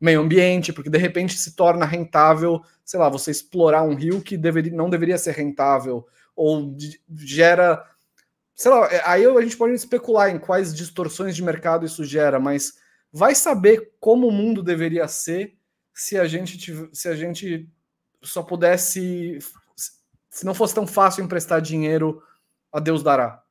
meio 0.00 0.20
ambiente, 0.20 0.72
porque 0.72 0.90
de 0.90 0.98
repente 0.98 1.38
se 1.38 1.54
torna 1.54 1.86
rentável, 1.86 2.62
sei 2.84 3.00
lá, 3.00 3.08
você 3.08 3.30
explorar 3.30 3.82
um 3.82 3.94
rio 3.94 4.20
que 4.20 4.36
deveria, 4.36 4.72
não 4.72 4.90
deveria 4.90 5.18
ser 5.18 5.32
rentável, 5.32 6.06
ou 6.34 6.76
gera. 7.14 7.82
Sei 8.54 8.70
lá, 8.70 8.86
é, 8.86 9.02
aí 9.04 9.24
a 9.24 9.40
gente 9.40 9.56
pode 9.56 9.74
especular 9.74 10.30
em 10.30 10.38
quais 10.38 10.74
distorções 10.74 11.34
de 11.34 11.42
mercado 11.42 11.86
isso 11.86 12.04
gera, 12.04 12.38
mas 12.38 12.74
vai 13.12 13.34
saber 13.34 13.92
como 14.00 14.28
o 14.28 14.32
mundo 14.32 14.62
deveria 14.62 15.08
ser 15.08 15.56
se 15.94 16.18
a 16.18 16.26
gente 16.26 16.88
se 16.92 17.08
a 17.08 17.14
gente 17.14 17.68
só 18.22 18.42
pudesse 18.42 19.38
se 20.28 20.44
não 20.44 20.54
fosse 20.54 20.74
tão 20.74 20.86
fácil 20.86 21.24
emprestar 21.24 21.60
dinheiro 21.62 22.22
a 22.70 22.80
Deus 22.80 23.02
dará 23.02 23.46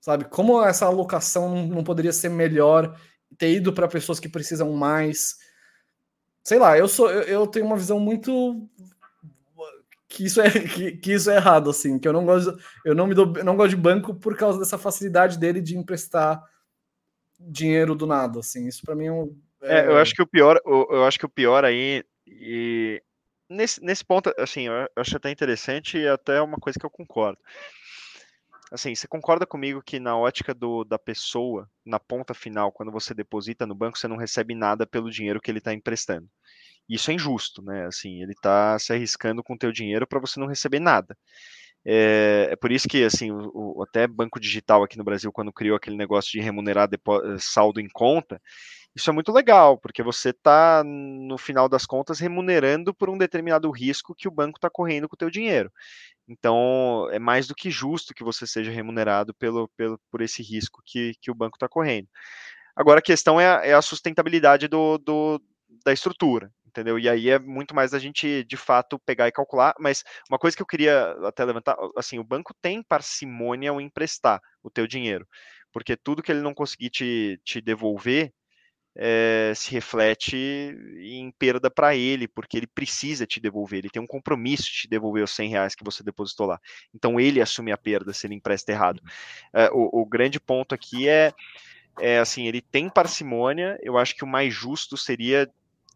sabe? 0.00 0.24
Como 0.24 0.62
essa 0.64 0.86
alocação 0.86 1.66
não 1.66 1.84
poderia 1.84 2.12
ser 2.12 2.28
melhor, 2.28 2.98
ter 3.36 3.52
ido 3.52 3.72
para 3.72 3.88
pessoas 3.88 4.20
que 4.20 4.28
precisam 4.28 4.72
mais. 4.72 5.36
Sei 6.48 6.58
lá, 6.58 6.78
eu 6.78 6.88
sou 6.88 7.10
eu, 7.10 7.22
eu, 7.24 7.46
tenho 7.46 7.66
uma 7.66 7.76
visão 7.76 8.00
muito 8.00 8.66
que 10.08 10.24
isso 10.24 10.40
é 10.40 10.48
que, 10.66 10.92
que, 10.92 11.12
isso 11.12 11.30
é 11.30 11.36
errado 11.36 11.68
assim, 11.68 11.98
que 11.98 12.08
eu 12.08 12.12
não 12.12 12.24
gosto 12.24 12.58
eu 12.86 12.94
não 12.94 13.06
me 13.06 13.14
dou, 13.14 13.26
não 13.44 13.54
gosto 13.54 13.70
de 13.70 13.76
banco 13.76 14.14
por 14.14 14.34
causa 14.34 14.58
dessa 14.58 14.78
facilidade 14.78 15.38
dele 15.38 15.60
de 15.60 15.76
emprestar 15.76 16.42
dinheiro 17.38 17.94
do 17.94 18.06
nada, 18.06 18.40
assim. 18.40 18.66
Isso 18.66 18.80
para 18.82 18.94
mim 18.94 19.08
é, 19.08 19.12
um, 19.12 19.36
é... 19.60 19.80
é, 19.80 19.86
eu 19.88 19.98
acho 19.98 20.14
que 20.14 20.22
o 20.22 20.26
pior, 20.26 20.58
eu 20.64 21.04
acho 21.04 21.18
que 21.18 21.26
o 21.26 21.28
pior 21.28 21.66
aí 21.66 22.02
e 22.26 23.02
nesse, 23.46 23.84
nesse 23.84 24.02
ponto, 24.02 24.32
assim, 24.38 24.68
eu 24.68 24.72
acho 24.96 25.18
até 25.18 25.30
interessante 25.30 25.98
e 25.98 26.08
até 26.08 26.40
uma 26.40 26.56
coisa 26.56 26.78
que 26.78 26.86
eu 26.86 26.90
concordo 26.90 27.38
assim, 28.72 28.94
você 28.94 29.08
concorda 29.08 29.46
comigo 29.46 29.82
que 29.82 29.98
na 29.98 30.16
ótica 30.16 30.54
do, 30.54 30.84
da 30.84 30.98
pessoa, 30.98 31.68
na 31.84 31.98
ponta 31.98 32.34
final, 32.34 32.72
quando 32.72 32.92
você 32.92 33.14
deposita 33.14 33.66
no 33.66 33.74
banco, 33.74 33.98
você 33.98 34.08
não 34.08 34.16
recebe 34.16 34.54
nada 34.54 34.86
pelo 34.86 35.10
dinheiro 35.10 35.40
que 35.40 35.50
ele 35.50 35.58
está 35.58 35.72
emprestando. 35.72 36.28
Isso 36.88 37.10
é 37.10 37.14
injusto, 37.14 37.62
né? 37.62 37.86
Assim, 37.86 38.22
ele 38.22 38.32
está 38.32 38.78
se 38.78 38.92
arriscando 38.92 39.42
com 39.42 39.54
o 39.54 39.58
teu 39.58 39.70
dinheiro 39.72 40.06
para 40.06 40.20
você 40.20 40.40
não 40.40 40.46
receber 40.46 40.80
nada. 40.80 41.16
É, 41.84 42.48
é, 42.52 42.56
por 42.56 42.72
isso 42.72 42.88
que, 42.88 43.04
assim, 43.04 43.30
o, 43.30 43.78
o, 43.78 43.82
até 43.82 44.06
Banco 44.06 44.40
Digital 44.40 44.82
aqui 44.82 44.98
no 44.98 45.04
Brasil, 45.04 45.32
quando 45.32 45.52
criou 45.52 45.76
aquele 45.76 45.96
negócio 45.96 46.32
de 46.32 46.40
remunerar 46.40 46.88
saldo 47.38 47.80
em 47.80 47.88
conta, 47.88 48.40
isso 48.98 49.10
é 49.10 49.12
muito 49.12 49.30
legal, 49.30 49.78
porque 49.78 50.02
você 50.02 50.30
está, 50.30 50.82
no 50.84 51.38
final 51.38 51.68
das 51.68 51.86
contas, 51.86 52.18
remunerando 52.18 52.92
por 52.92 53.08
um 53.08 53.16
determinado 53.16 53.70
risco 53.70 54.12
que 54.12 54.26
o 54.26 54.30
banco 54.30 54.58
está 54.58 54.68
correndo 54.68 55.08
com 55.08 55.14
o 55.14 55.16
teu 55.18 55.30
dinheiro. 55.30 55.72
Então, 56.26 57.08
é 57.12 57.18
mais 57.18 57.46
do 57.46 57.54
que 57.54 57.70
justo 57.70 58.12
que 58.12 58.24
você 58.24 58.44
seja 58.44 58.72
remunerado 58.72 59.32
pelo, 59.34 59.68
pelo, 59.76 60.00
por 60.10 60.20
esse 60.20 60.42
risco 60.42 60.82
que, 60.84 61.14
que 61.20 61.30
o 61.30 61.34
banco 61.34 61.56
está 61.56 61.68
correndo. 61.68 62.08
Agora, 62.74 62.98
a 62.98 63.02
questão 63.02 63.40
é 63.40 63.46
a, 63.48 63.66
é 63.66 63.72
a 63.72 63.80
sustentabilidade 63.80 64.66
do, 64.66 64.98
do, 64.98 65.40
da 65.84 65.92
estrutura, 65.92 66.52
entendeu? 66.66 66.98
E 66.98 67.08
aí 67.08 67.30
é 67.30 67.38
muito 67.38 67.76
mais 67.76 67.94
a 67.94 68.00
gente, 68.00 68.42
de 68.44 68.56
fato, 68.56 68.98
pegar 68.98 69.28
e 69.28 69.32
calcular. 69.32 69.74
Mas 69.78 70.02
uma 70.28 70.40
coisa 70.40 70.56
que 70.56 70.62
eu 70.62 70.66
queria 70.66 71.12
até 71.24 71.44
levantar, 71.44 71.76
assim, 71.96 72.18
o 72.18 72.24
banco 72.24 72.52
tem 72.60 72.82
parcimônia 72.82 73.70
ao 73.70 73.80
emprestar 73.80 74.40
o 74.60 74.68
teu 74.68 74.88
dinheiro, 74.88 75.24
porque 75.72 75.96
tudo 75.96 76.22
que 76.22 76.32
ele 76.32 76.42
não 76.42 76.52
conseguir 76.52 76.90
te, 76.90 77.40
te 77.44 77.60
devolver, 77.60 78.32
é, 78.96 79.52
se 79.54 79.70
reflete 79.70 80.36
em 80.98 81.30
perda 81.38 81.70
para 81.70 81.94
ele, 81.94 82.26
porque 82.26 82.56
ele 82.56 82.66
precisa 82.66 83.26
te 83.26 83.40
devolver, 83.40 83.78
ele 83.78 83.90
tem 83.90 84.02
um 84.02 84.06
compromisso 84.06 84.64
de 84.64 84.82
te 84.82 84.88
devolver 84.88 85.22
os 85.22 85.30
100 85.30 85.50
reais 85.50 85.74
que 85.74 85.84
você 85.84 86.02
depositou 86.02 86.46
lá. 86.46 86.60
Então 86.94 87.20
ele 87.20 87.40
assume 87.40 87.72
a 87.72 87.78
perda 87.78 88.12
se 88.12 88.26
ele 88.26 88.34
empresta 88.34 88.72
errado. 88.72 89.00
É, 89.52 89.70
o, 89.72 90.02
o, 90.02 90.06
grande 90.06 90.40
ponto 90.40 90.74
aqui 90.74 91.08
é, 91.08 91.32
é 92.00 92.18
assim, 92.18 92.46
ele 92.46 92.60
tem 92.60 92.88
parcimônia, 92.88 93.78
eu 93.82 93.96
acho 93.96 94.16
que 94.16 94.24
o 94.24 94.28
mais 94.28 94.52
justo 94.52 94.96
seria 94.96 95.48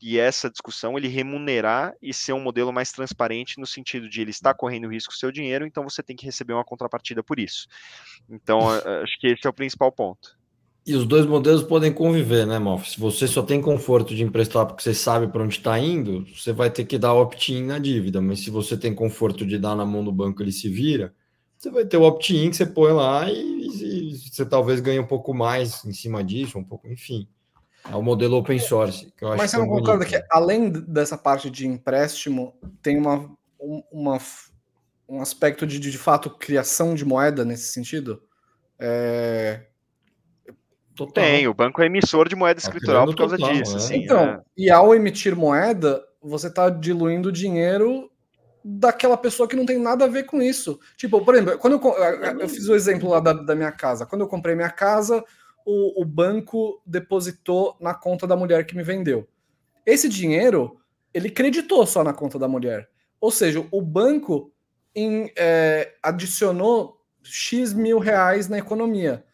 e 0.02 0.18
essa 0.18 0.50
discussão 0.50 0.98
ele 0.98 1.06
remunerar 1.06 1.94
e 2.02 2.12
ser 2.12 2.32
um 2.32 2.40
modelo 2.40 2.72
mais 2.72 2.90
transparente 2.90 3.60
no 3.60 3.66
sentido 3.66 4.08
de 4.08 4.20
ele 4.20 4.32
está 4.32 4.52
correndo 4.52 4.88
risco 4.88 5.12
o 5.12 5.16
seu 5.16 5.30
dinheiro, 5.30 5.64
então 5.64 5.84
você 5.84 6.02
tem 6.02 6.16
que 6.16 6.26
receber 6.26 6.52
uma 6.52 6.64
contrapartida 6.64 7.22
por 7.22 7.38
isso. 7.38 7.68
Então, 8.28 8.58
acho 9.04 9.16
que 9.20 9.28
esse 9.28 9.46
é 9.46 9.48
o 9.48 9.52
principal 9.52 9.92
ponto. 9.92 10.36
E 10.84 10.96
os 10.96 11.06
dois 11.06 11.24
modelos 11.24 11.62
podem 11.62 11.92
conviver, 11.92 12.44
né, 12.44 12.58
Moff? 12.58 12.90
Se 12.90 12.98
você 12.98 13.28
só 13.28 13.40
tem 13.40 13.62
conforto 13.62 14.16
de 14.16 14.24
emprestar 14.24 14.66
porque 14.66 14.82
você 14.82 14.92
sabe 14.92 15.28
para 15.28 15.42
onde 15.42 15.56
está 15.56 15.78
indo, 15.78 16.26
você 16.26 16.52
vai 16.52 16.70
ter 16.70 16.84
que 16.84 16.98
dar 16.98 17.14
opt-in 17.14 17.62
na 17.62 17.78
dívida. 17.78 18.20
Mas 18.20 18.40
se 18.40 18.50
você 18.50 18.76
tem 18.76 18.92
conforto 18.92 19.46
de 19.46 19.58
dar 19.58 19.76
na 19.76 19.86
mão 19.86 20.02
do 20.02 20.10
banco 20.10 20.42
ele 20.42 20.50
se 20.50 20.68
vira, 20.68 21.14
você 21.56 21.70
vai 21.70 21.84
ter 21.84 21.98
o 21.98 22.02
opt-in 22.02 22.50
que 22.50 22.56
você 22.56 22.66
põe 22.66 22.92
lá 22.92 23.30
e, 23.30 24.10
e, 24.10 24.16
você 24.16 24.44
talvez 24.44 24.80
ganhe 24.80 24.98
um 24.98 25.06
pouco 25.06 25.32
mais 25.32 25.84
em 25.84 25.92
cima 25.92 26.24
disso, 26.24 26.58
um 26.58 26.64
pouco, 26.64 26.88
enfim. 26.88 27.28
É 27.88 27.94
o 27.94 28.02
modelo 28.02 28.36
open 28.36 28.58
source. 28.58 29.12
Que 29.16 29.24
eu 29.24 29.36
Mas 29.36 29.52
você 29.52 29.58
não 29.58 29.68
concorda 29.68 30.04
que, 30.04 30.20
além 30.30 30.68
dessa 30.68 31.16
parte 31.16 31.48
de 31.48 31.64
empréstimo, 31.64 32.54
tem 32.82 32.98
uma, 32.98 33.30
uma, 33.92 34.18
um 35.08 35.20
aspecto 35.20 35.64
de, 35.64 35.78
de, 35.78 35.92
de 35.92 35.98
fato, 35.98 36.28
criação 36.28 36.96
de 36.96 37.04
moeda 37.04 37.44
nesse 37.44 37.72
sentido? 37.72 38.20
É 38.80 39.66
Total. 40.94 41.24
Tem, 41.24 41.48
o 41.48 41.54
banco 41.54 41.80
é 41.82 41.86
emissor 41.86 42.28
de 42.28 42.36
moeda 42.36 42.60
tá 42.60 42.66
escritural 42.66 43.06
por 43.06 43.16
causa 43.16 43.36
total, 43.36 43.54
disso. 43.54 43.74
É. 43.74 43.76
Assim, 43.76 43.96
então, 43.96 44.24
é. 44.24 44.40
e 44.56 44.70
ao 44.70 44.94
emitir 44.94 45.34
moeda, 45.34 46.02
você 46.20 46.48
está 46.48 46.68
diluindo 46.68 47.30
o 47.30 47.32
dinheiro 47.32 48.10
daquela 48.64 49.16
pessoa 49.16 49.48
que 49.48 49.56
não 49.56 49.66
tem 49.66 49.78
nada 49.78 50.04
a 50.04 50.08
ver 50.08 50.24
com 50.24 50.40
isso. 50.40 50.78
Tipo, 50.96 51.24
por 51.24 51.34
exemplo, 51.34 51.58
quando 51.58 51.80
eu, 51.82 52.40
eu 52.40 52.48
fiz 52.48 52.68
o 52.68 52.74
exemplo 52.74 53.08
lá 53.08 53.20
da, 53.20 53.32
da 53.32 53.54
minha 53.54 53.72
casa. 53.72 54.06
Quando 54.06 54.20
eu 54.20 54.28
comprei 54.28 54.54
minha 54.54 54.70
casa, 54.70 55.24
o, 55.64 56.02
o 56.02 56.04
banco 56.04 56.80
depositou 56.86 57.76
na 57.80 57.94
conta 57.94 58.26
da 58.26 58.36
mulher 58.36 58.64
que 58.66 58.76
me 58.76 58.82
vendeu. 58.82 59.26
Esse 59.84 60.08
dinheiro, 60.08 60.78
ele 61.12 61.30
creditou 61.30 61.86
só 61.86 62.04
na 62.04 62.12
conta 62.12 62.38
da 62.38 62.46
mulher. 62.46 62.88
Ou 63.20 63.30
seja, 63.30 63.66
o 63.70 63.80
banco 63.80 64.52
em, 64.94 65.32
é, 65.36 65.94
adicionou 66.02 67.00
X 67.22 67.72
mil 67.72 67.98
reais 67.98 68.48
na 68.48 68.58
economia. 68.58 69.24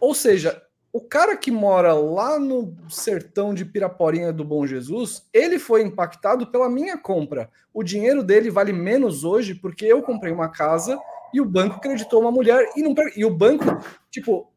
Ou 0.00 0.14
seja, 0.14 0.60
o 0.94 1.00
cara 1.00 1.36
que 1.36 1.50
mora 1.50 1.92
lá 1.92 2.38
no 2.38 2.72
sertão 2.88 3.52
de 3.52 3.64
Piraporinha 3.64 4.32
do 4.32 4.44
Bom 4.44 4.64
Jesus, 4.64 5.28
ele 5.32 5.58
foi 5.58 5.82
impactado 5.82 6.46
pela 6.46 6.70
minha 6.70 6.96
compra. 6.96 7.50
O 7.72 7.82
dinheiro 7.82 8.22
dele 8.22 8.48
vale 8.48 8.72
menos 8.72 9.24
hoje 9.24 9.56
porque 9.56 9.84
eu 9.84 10.00
comprei 10.02 10.32
uma 10.32 10.48
casa 10.48 10.96
e 11.32 11.40
o 11.40 11.44
banco 11.44 11.80
creditou 11.80 12.20
uma 12.20 12.30
mulher 12.30 12.70
e 12.76 12.82
não 12.82 12.94
e 13.16 13.24
o 13.24 13.30
banco, 13.36 13.64
tipo, 14.08 14.52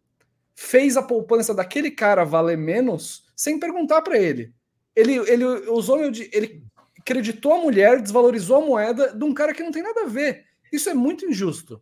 fez 0.56 0.96
a 0.96 1.02
poupança 1.02 1.56
daquele 1.56 1.90
cara 1.90 2.24
valer 2.24 2.56
menos 2.56 3.26
sem 3.36 3.60
perguntar 3.60 4.04
para 4.04 4.20
ele. 4.20 4.54
Ele 4.96 5.16
ele 5.28 5.44
usou 5.72 5.98
meu 5.98 6.12
ele 6.32 6.64
creditou 7.04 7.54
a 7.54 7.62
mulher, 7.64 8.00
desvalorizou 8.00 8.58
a 8.58 8.66
moeda 8.66 9.12
de 9.12 9.24
um 9.24 9.34
cara 9.34 9.56
que 9.56 9.64
não 9.64 9.72
tem 9.72 9.82
nada 9.82 10.02
a 10.04 10.08
ver. 10.08 10.46
Isso 10.72 10.88
é 10.88 10.94
muito 10.94 11.26
injusto. 11.26 11.82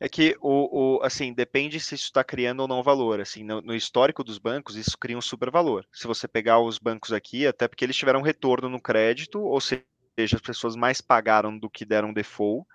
É 0.00 0.08
que 0.08 0.36
o, 0.40 0.96
o 0.98 1.02
assim 1.02 1.32
depende 1.32 1.78
se 1.78 1.94
isso 1.94 2.04
está 2.04 2.24
criando 2.24 2.60
ou 2.60 2.68
não 2.68 2.82
valor. 2.82 3.20
Assim, 3.20 3.44
no, 3.44 3.60
no, 3.60 3.74
histórico 3.74 4.24
dos 4.24 4.38
bancos 4.38 4.76
isso 4.76 4.98
cria 4.98 5.16
um 5.16 5.22
super 5.22 5.50
valor. 5.50 5.86
Se 5.92 6.06
você 6.06 6.26
pegar 6.26 6.58
os 6.58 6.78
bancos 6.78 7.12
aqui, 7.12 7.46
até 7.46 7.68
porque 7.68 7.84
eles 7.84 7.96
tiveram 7.96 8.22
retorno 8.22 8.68
no 8.68 8.80
crédito, 8.80 9.40
ou 9.40 9.60
seja, 9.60 9.84
as 10.18 10.40
pessoas 10.40 10.76
mais 10.76 11.00
pagaram 11.00 11.56
do 11.56 11.70
que 11.70 11.84
deram 11.84 12.12
default, 12.12 12.66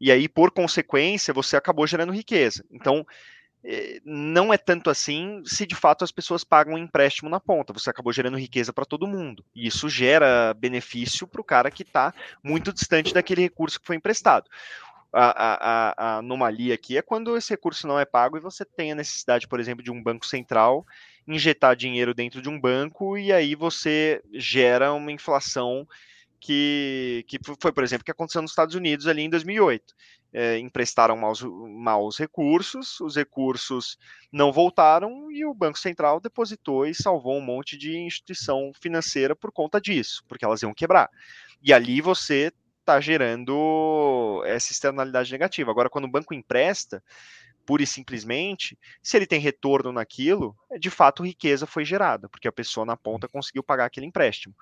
e 0.00 0.10
aí 0.10 0.28
por 0.28 0.50
consequência 0.50 1.32
você 1.32 1.56
acabou 1.56 1.86
gerando 1.86 2.12
riqueza. 2.12 2.64
Então 2.70 3.06
eh, 3.64 4.00
não 4.04 4.52
é 4.52 4.58
tanto 4.58 4.90
assim 4.90 5.42
se 5.46 5.64
de 5.64 5.74
fato 5.74 6.04
as 6.04 6.12
pessoas 6.12 6.42
pagam 6.42 6.74
um 6.74 6.78
empréstimo 6.78 7.30
na 7.30 7.38
ponta. 7.38 7.72
Você 7.72 7.88
acabou 7.88 8.12
gerando 8.12 8.36
riqueza 8.36 8.72
para 8.72 8.84
todo 8.84 9.06
mundo. 9.06 9.44
E 9.54 9.66
isso 9.68 9.88
gera 9.88 10.52
benefício 10.54 11.26
para 11.26 11.40
o 11.40 11.44
cara 11.44 11.70
que 11.70 11.84
está 11.84 12.12
muito 12.42 12.72
distante 12.72 13.14
daquele 13.14 13.42
recurso 13.42 13.80
que 13.80 13.86
foi 13.86 13.96
emprestado 13.96 14.50
a, 15.16 15.94
a, 15.96 16.18
anomalia 16.18 16.74
aqui 16.74 16.98
é 16.98 17.02
quando 17.02 17.36
esse 17.36 17.50
recurso 17.50 17.86
não 17.86 17.98
é 17.98 18.04
pago 18.04 18.36
e 18.36 18.40
você 18.40 18.64
tem 18.64 18.92
a 18.92 18.96
necessidade, 18.96 19.46
por 19.46 19.60
exemplo, 19.60 19.82
de 19.82 19.90
um 19.90 20.02
banco 20.02 20.26
central 20.26 20.84
injetar 21.26 21.76
dinheiro 21.76 22.12
dentro 22.12 22.42
de 22.42 22.48
um 22.48 22.60
banco 22.60 23.16
e 23.16 23.32
aí 23.32 23.54
você 23.54 24.22
gera 24.32 24.92
uma 24.92 25.12
inflação 25.12 25.86
que, 26.40 27.24
que 27.26 27.38
foi, 27.58 27.72
por 27.72 27.82
exemplo, 27.82 28.04
que 28.04 28.10
aconteceu 28.10 28.42
nos 28.42 28.50
Estados 28.50 28.74
Unidos 28.74 29.06
ali 29.06 29.22
em 29.22 29.30
2008. 29.30 29.94
É, 30.36 30.58
emprestaram 30.58 31.16
maus, 31.16 31.40
maus 31.42 32.18
recursos, 32.18 33.00
os 33.00 33.16
recursos 33.16 33.96
não 34.32 34.52
voltaram 34.52 35.30
e 35.30 35.46
o 35.46 35.54
Banco 35.54 35.78
Central 35.78 36.20
depositou 36.20 36.84
e 36.84 36.94
salvou 36.94 37.38
um 37.38 37.40
monte 37.40 37.78
de 37.78 37.96
instituição 37.96 38.72
financeira 38.78 39.34
por 39.34 39.52
conta 39.52 39.80
disso, 39.80 40.24
porque 40.28 40.44
elas 40.44 40.60
iam 40.60 40.74
quebrar. 40.74 41.08
E 41.62 41.72
ali 41.72 42.00
você 42.00 42.52
está 42.84 43.00
gerando 43.00 44.42
essa 44.46 44.70
externalidade 44.70 45.32
negativa. 45.32 45.70
Agora, 45.70 45.88
quando 45.88 46.04
o 46.04 46.10
banco 46.10 46.34
empresta, 46.34 47.02
pura 47.64 47.82
e 47.82 47.86
simplesmente, 47.86 48.78
se 49.02 49.16
ele 49.16 49.26
tem 49.26 49.40
retorno 49.40 49.90
naquilo, 49.90 50.54
é, 50.70 50.78
de 50.78 50.90
fato 50.90 51.24
riqueza 51.24 51.66
foi 51.66 51.84
gerada, 51.84 52.28
porque 52.28 52.46
a 52.46 52.52
pessoa 52.52 52.84
na 52.84 52.96
ponta 52.96 53.26
conseguiu 53.26 53.62
pagar 53.62 53.86
aquele 53.86 54.06
empréstimo. 54.06 54.54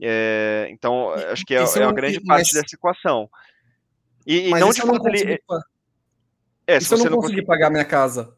É, 0.00 0.66
então, 0.70 1.10
acho 1.30 1.44
que 1.44 1.54
é, 1.54 1.58
é 1.58 1.80
uma 1.80 1.92
grande 1.92 2.20
parte 2.20 2.54
dessa 2.54 2.74
equação. 2.74 3.28
E, 4.26 4.48
e 4.48 4.50
não 4.50 4.70
de 4.70 4.80
fato 4.80 5.08
ele. 5.08 5.38
É, 6.66 6.80
se, 6.80 6.86
se 6.86 6.94
eu 6.94 7.10
não 7.10 7.20
conseguir 7.20 7.46
pagar 7.46 7.70
minha 7.70 7.84
casa, 7.84 8.36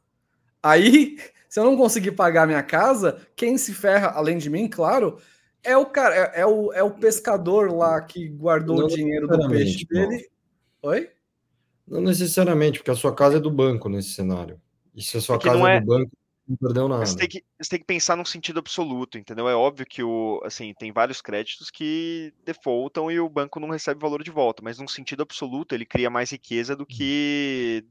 aí, 0.63 1.19
se 1.49 1.59
eu 1.59 1.65
não 1.65 1.77
conseguir 1.77 2.13
pagar 2.13 2.47
minha 2.47 2.63
casa, 2.63 3.27
quem 3.37 3.57
se 3.59 3.75
ferra, 3.75 4.09
além 4.09 4.39
de 4.39 4.49
mim, 4.49 4.69
claro, 4.69 5.21
é 5.63 5.77
o 5.77 5.87
cara, 5.87 6.15
é, 6.15 6.41
é, 6.41 6.47
o, 6.47 6.73
é 6.73 6.83
o 6.83 6.91
pescador 6.91 7.73
lá 7.73 8.01
que 8.01 8.29
guardou 8.29 8.79
não 8.79 8.87
o 8.87 8.89
dinheiro 8.89 9.27
do 9.27 9.49
peixe 9.49 9.85
dele. 9.87 10.29
Não. 10.83 10.91
Oi? 10.91 11.11
Não 11.87 12.01
necessariamente, 12.01 12.79
porque 12.79 12.91
a 12.91 12.97
sua 12.97 13.15
casa 13.15 13.37
é 13.37 13.41
do 13.41 13.51
banco 13.51 13.89
nesse 13.89 14.11
cenário. 14.11 14.61
E 14.95 15.03
se 15.03 15.17
a 15.17 15.21
sua 15.21 15.37
é 15.37 15.39
casa 15.39 15.71
é, 15.71 15.77
é 15.77 15.81
do 15.81 15.87
banco, 15.87 16.11
não 16.49 16.57
perdeu 16.57 16.89
nada. 16.89 17.05
Você 17.05 17.17
tem, 17.17 17.29
que, 17.29 17.45
você 17.61 17.71
tem 17.71 17.79
que 17.79 17.85
pensar 17.85 18.17
num 18.17 18.25
sentido 18.25 18.59
absoluto, 18.59 19.19
entendeu? 19.19 19.49
É 19.49 19.55
óbvio 19.55 19.87
que 19.87 20.03
o, 20.03 20.41
assim, 20.45 20.75
tem 20.79 20.93
vários 20.93 21.21
créditos 21.21 21.71
que 21.71 22.33
defaultam 22.45 23.11
e 23.11 23.21
o 23.21 23.29
banco 23.29 23.61
não 23.61 23.71
recebe 23.71 24.01
valor 24.01 24.23
de 24.23 24.31
volta, 24.31 24.63
mas 24.63 24.79
num 24.79 24.89
sentido 24.89 25.23
absoluto 25.23 25.75
ele 25.75 25.85
cria 25.85 26.11
mais 26.11 26.31
riqueza 26.31 26.75
do 26.75 26.85
hum. 26.85 26.87
que 26.89 27.85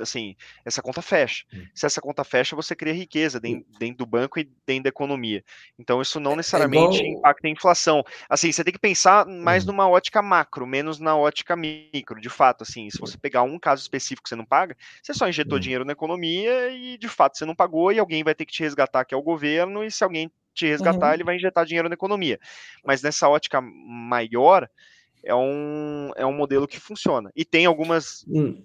assim, 0.00 0.36
essa 0.64 0.82
conta 0.82 1.02
fecha. 1.02 1.44
Hum. 1.52 1.66
Se 1.74 1.86
essa 1.86 2.00
conta 2.00 2.24
fecha, 2.24 2.56
você 2.56 2.74
cria 2.74 2.92
riqueza 2.92 3.40
dentro, 3.40 3.66
dentro, 3.78 3.98
do 3.98 4.06
banco 4.06 4.38
e 4.38 4.50
dentro 4.66 4.84
da 4.84 4.88
economia. 4.88 5.44
Então, 5.78 6.00
isso 6.00 6.18
não 6.20 6.32
é, 6.32 6.34
é 6.34 6.36
necessariamente 6.38 7.00
é 7.00 7.06
igual... 7.06 7.18
impacta 7.18 7.46
a 7.46 7.50
inflação. 7.50 8.04
Assim, 8.28 8.50
você 8.50 8.64
tem 8.64 8.72
que 8.72 8.78
pensar 8.78 9.26
mais 9.26 9.64
hum. 9.64 9.68
numa 9.68 9.88
ótica 9.88 10.22
macro, 10.22 10.66
menos 10.66 10.98
na 10.98 11.16
ótica 11.16 11.56
micro. 11.56 12.20
De 12.20 12.28
fato, 12.28 12.62
assim, 12.62 12.90
se 12.90 12.98
você 12.98 13.16
pegar 13.16 13.42
um 13.42 13.58
caso 13.58 13.82
específico 13.82 14.24
que 14.24 14.28
você 14.28 14.36
não 14.36 14.46
paga, 14.46 14.76
você 15.02 15.14
só 15.14 15.28
injetou 15.28 15.58
hum. 15.58 15.60
dinheiro 15.60 15.84
na 15.84 15.92
economia 15.92 16.70
e, 16.70 16.98
de 16.98 17.08
fato, 17.08 17.38
você 17.38 17.44
não 17.44 17.54
pagou 17.54 17.92
e 17.92 17.98
alguém 17.98 18.22
vai 18.22 18.34
ter 18.34 18.44
que 18.44 18.52
te 18.52 18.62
resgatar, 18.62 19.04
que 19.04 19.14
é 19.14 19.16
o 19.16 19.22
governo, 19.22 19.84
e 19.84 19.90
se 19.90 20.04
alguém 20.04 20.30
te 20.54 20.66
resgatar, 20.66 21.08
uhum. 21.08 21.14
ele 21.14 21.24
vai 21.24 21.36
injetar 21.36 21.66
dinheiro 21.66 21.88
na 21.88 21.94
economia. 21.94 22.38
Mas 22.84 23.02
nessa 23.02 23.28
ótica 23.28 23.60
maior, 23.60 24.68
é 25.24 25.34
um, 25.34 26.10
é 26.16 26.26
um 26.26 26.32
modelo 26.32 26.68
que 26.68 26.78
funciona. 26.78 27.30
E 27.34 27.44
tem 27.44 27.66
algumas 27.66 28.24
hum 28.28 28.62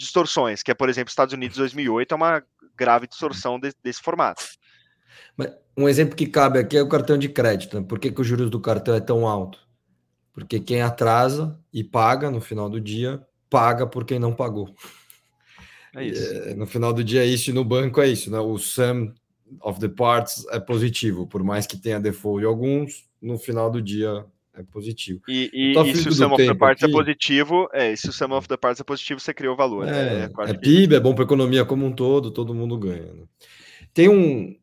distorções, 0.00 0.62
que 0.62 0.70
é, 0.70 0.74
por 0.74 0.88
exemplo, 0.88 1.10
Estados 1.10 1.34
Unidos 1.34 1.58
2008 1.58 2.12
é 2.12 2.16
uma 2.16 2.42
grave 2.74 3.06
distorção 3.06 3.60
de, 3.60 3.72
desse 3.84 4.00
formato. 4.00 4.42
Mas 5.36 5.52
um 5.76 5.86
exemplo 5.86 6.16
que 6.16 6.26
cabe 6.26 6.58
aqui 6.58 6.78
é 6.78 6.82
o 6.82 6.88
cartão 6.88 7.18
de 7.18 7.28
crédito. 7.28 7.78
Né? 7.78 7.86
Por 7.86 7.98
que, 7.98 8.10
que 8.10 8.20
os 8.20 8.26
juros 8.26 8.48
do 8.48 8.58
cartão 8.58 8.94
é 8.94 9.00
tão 9.00 9.28
alto? 9.28 9.60
Porque 10.32 10.58
quem 10.58 10.80
atrasa 10.80 11.58
e 11.70 11.84
paga 11.84 12.30
no 12.30 12.40
final 12.40 12.70
do 12.70 12.80
dia, 12.80 13.20
paga 13.50 13.86
por 13.86 14.06
quem 14.06 14.18
não 14.18 14.34
pagou. 14.34 14.74
É 15.94 16.04
isso. 16.04 16.32
É, 16.32 16.54
no 16.54 16.66
final 16.66 16.92
do 16.94 17.04
dia 17.04 17.22
é 17.22 17.26
isso, 17.26 17.50
e 17.50 17.52
no 17.52 17.64
banco 17.64 18.00
é 18.00 18.08
isso, 18.08 18.30
né? 18.30 18.38
O 18.38 18.56
sum 18.56 19.12
of 19.60 19.78
the 19.80 19.88
parts 19.88 20.46
é 20.50 20.60
positivo, 20.60 21.26
por 21.26 21.42
mais 21.42 21.66
que 21.66 21.76
tenha 21.76 22.00
default 22.00 22.40
de 22.40 22.46
alguns, 22.46 23.04
no 23.20 23.36
final 23.36 23.68
do 23.68 23.82
dia 23.82 24.24
é 24.54 24.62
positivo. 24.62 25.20
E, 25.28 25.50
e, 25.52 25.78
e 25.78 25.96
se 25.96 26.08
o 26.08 26.12
sum 26.12 26.32
of 26.32 26.44
the 26.44 26.54
parts 26.54 26.82
é 26.82 26.86
aqui, 26.86 26.94
é 26.94 26.98
positivo, 26.98 27.68
é, 27.72 27.96
se 27.96 28.08
o 28.08 28.12
sum 28.12 28.32
of 28.32 28.48
the 28.48 28.56
parts 28.56 28.80
é 28.80 28.84
positivo, 28.84 29.20
você 29.20 29.32
criou 29.32 29.56
valor. 29.56 29.86
É, 29.86 29.90
né? 29.90 30.30
é, 30.38 30.50
é 30.50 30.54
PIB, 30.54 30.94
é 30.94 31.00
bom 31.00 31.14
para 31.14 31.24
a 31.24 31.26
economia 31.26 31.64
como 31.64 31.86
um 31.86 31.92
todo, 31.92 32.30
todo 32.30 32.54
mundo 32.54 32.78
ganha. 32.78 33.12
Né? 33.12 33.24
Tem 33.94 34.08
um, 34.08 34.56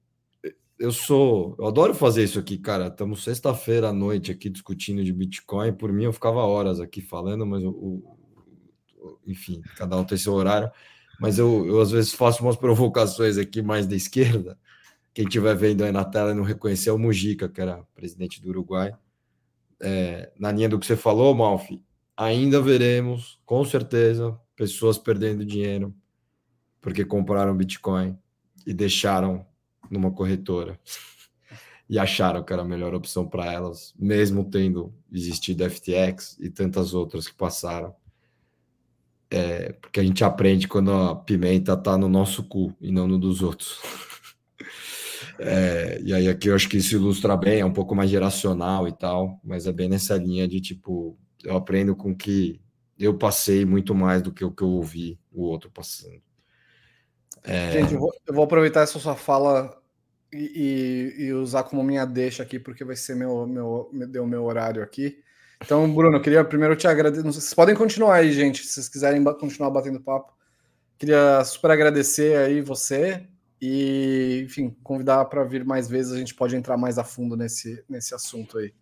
eu 0.80 0.92
sou, 0.92 1.56
eu 1.58 1.66
adoro 1.66 1.94
fazer 1.94 2.24
isso 2.24 2.38
aqui, 2.38 2.58
cara. 2.58 2.88
Estamos 2.88 3.24
sexta-feira 3.24 3.90
à 3.90 3.94
noite 3.94 4.32
aqui 4.32 4.50
discutindo 4.50 5.04
de 5.04 5.12
Bitcoin. 5.12 5.74
Por 5.74 5.92
mim, 5.92 6.04
eu 6.04 6.14
ficava 6.14 6.40
horas 6.40 6.80
aqui 6.80 7.02
falando, 7.02 7.46
mas 7.46 7.64
o, 7.64 7.70
o 7.70 8.18
enfim, 9.26 9.62
cada 9.76 9.98
um 9.98 10.04
tem 10.04 10.18
seu 10.18 10.34
horário. 10.34 10.70
Mas 11.20 11.40
eu, 11.40 11.66
eu 11.66 11.82
às 11.82 11.92
vezes 11.92 12.14
faço 12.14 12.44
umas 12.44 12.56
provocações 12.56 13.38
aqui 13.38 13.62
mais 13.62 13.88
da 13.88 13.96
esquerda. 13.96 14.58
Quem 15.14 15.26
estiver 15.26 15.56
vendo 15.56 15.84
aí 15.84 15.92
na 15.92 16.06
tela 16.06 16.32
e 16.32 16.36
não 16.36 16.44
reconhecer 16.44 16.90
é 16.90 16.94
o 16.94 17.00
Mujica, 17.00 17.50
que 17.50 17.60
era 17.60 17.84
presidente 17.96 18.40
do 18.40 18.50
Uruguai. 18.50 18.94
É, 19.82 20.32
na 20.40 20.52
linha 20.52 20.70
do 20.70 20.80
que 20.80 20.86
você 20.86 20.95
falou, 20.95 21.34
Malfi, 21.36 21.84
ainda 22.16 22.62
veremos, 22.62 23.40
com 23.45 23.64
certeza, 23.64 24.38
pessoas 24.56 24.98
perdendo 24.98 25.45
dinheiro 25.45 25.94
porque 26.88 27.04
compraram 27.04 27.56
Bitcoin 27.56 28.18
e 28.66 28.74
deixaram 28.74 29.45
numa 29.91 30.10
corretora 30.10 30.80
e 31.90 31.99
acharam 31.99 32.44
que 32.44 32.54
era 32.54 32.62
a 32.62 32.66
melhor 32.66 32.95
opção 32.95 33.28
para 33.28 33.52
elas, 33.52 33.94
mesmo 33.99 34.49
tendo 34.49 34.94
existido 35.12 35.70
FTX 35.70 36.38
e 36.40 36.49
tantas 36.49 36.94
outras 36.94 37.28
que 37.28 37.36
passaram. 37.36 37.94
É, 39.30 39.74
porque 39.74 39.99
a 39.99 40.04
gente 40.04 40.24
aprende 40.24 40.68
quando 40.68 40.94
a 40.94 41.14
pimenta 41.14 41.74
está 41.74 41.98
no 41.98 42.08
nosso 42.08 42.41
cu 42.44 42.74
e 42.80 42.90
não 42.90 43.06
no 43.06 43.20
dos 43.20 43.41
outros. 43.41 43.82
É, 45.40 46.00
e 46.04 46.14
aí 46.14 46.28
aqui 46.28 46.50
eu 46.50 46.56
acho 46.56 46.68
que 46.70 46.78
isso 46.78 46.96
ilustra 46.96 47.36
bem, 47.38 47.60
é 47.60 47.66
um 47.66 47.74
pouco 47.74 47.96
mais 47.96 48.10
geracional 48.10 48.88
e 48.88 48.92
tal, 48.92 49.40
mas 49.44 49.68
é 49.68 49.72
bem 49.72 49.90
nessa 49.90 50.16
linha 50.16 50.48
de 50.48 50.60
tipo, 50.60 51.18
eu 51.44 51.56
aprendo 51.56 51.96
com 51.96 52.16
que 52.16 52.60
eu 53.00 53.18
passei 53.18 53.66
muito 53.66 53.94
mais 53.94 54.22
do 54.22 54.32
que 54.32 54.44
o 54.44 54.52
que 54.52 54.64
eu 54.64 54.70
ouvi 54.70 55.20
o 55.32 55.44
outro 55.44 55.70
passando. 55.70 56.22
É... 57.44 57.72
Gente, 57.72 57.94
eu 57.94 58.00
vou, 58.00 58.14
eu 58.26 58.34
vou, 58.34 58.44
aproveitar 58.44 58.82
essa 58.82 59.00
sua 59.00 59.16
fala 59.16 59.80
e, 60.34 61.14
e, 61.20 61.26
e, 61.26 61.34
usar 61.34 61.64
como 61.64 61.84
minha 61.84 62.06
deixa 62.06 62.42
aqui, 62.42 62.60
porque 62.60 62.84
vai 62.84 62.96
ser 62.96 63.16
meu, 63.16 63.46
meu, 63.46 63.90
deu 64.10 64.26
meu 64.26 64.44
horário 64.44 64.82
aqui. 64.82 65.20
Então, 65.64 65.92
Bruno, 65.92 66.18
eu 66.18 66.22
queria 66.22 66.44
primeiro 66.44 66.76
te 66.76 66.88
agradecer. 66.88 67.24
Vocês 67.24 67.54
podem 67.54 67.76
continuar 67.76 68.16
aí, 68.16 68.32
gente, 68.32 68.64
se 68.64 68.74
vocês 68.74 68.90
quiserem 68.90 69.24
continuar 69.24 69.70
batendo 69.70 70.02
papo. 70.02 70.34
Queria 70.98 71.44
super 71.46 71.72
agradecer 71.72 72.36
aí 72.38 72.62
você 72.62 73.28
e, 73.62 74.44
enfim, 74.46 74.76
convidar 74.84 75.26
para 75.26 75.44
vir 75.44 75.66
mais 75.66 75.88
vezes. 75.88 76.14
A 76.14 76.18
gente 76.18 76.36
pode 76.36 76.56
entrar 76.56 76.78
mais 76.78 76.98
a 76.98 77.04
fundo 77.04 77.36
nesse, 77.36 77.84
nesse 77.90 78.14
assunto 78.14 78.58
aí. 78.58 78.74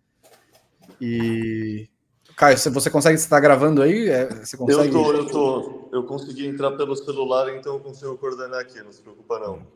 E 1.00 1.88
Caio, 2.36 2.58
você 2.58 2.90
consegue 2.90 3.18
estar 3.18 3.40
gravando 3.40 3.80
aí? 3.80 4.08
É, 4.08 4.28
você 4.28 4.56
consegue... 4.56 4.88
Eu 4.88 4.92
tô, 4.92 5.12
eu 5.12 5.26
tô. 5.26 5.88
Eu 5.92 6.02
consegui 6.04 6.46
entrar 6.46 6.72
pelo 6.72 6.94
celular, 6.94 7.54
então 7.56 7.74
eu 7.74 7.80
consigo 7.80 8.16
coordenar 8.18 8.60
aqui, 8.60 8.82
não 8.82 8.92
se 8.92 9.00
preocupa 9.00 9.38
não. 9.38 9.66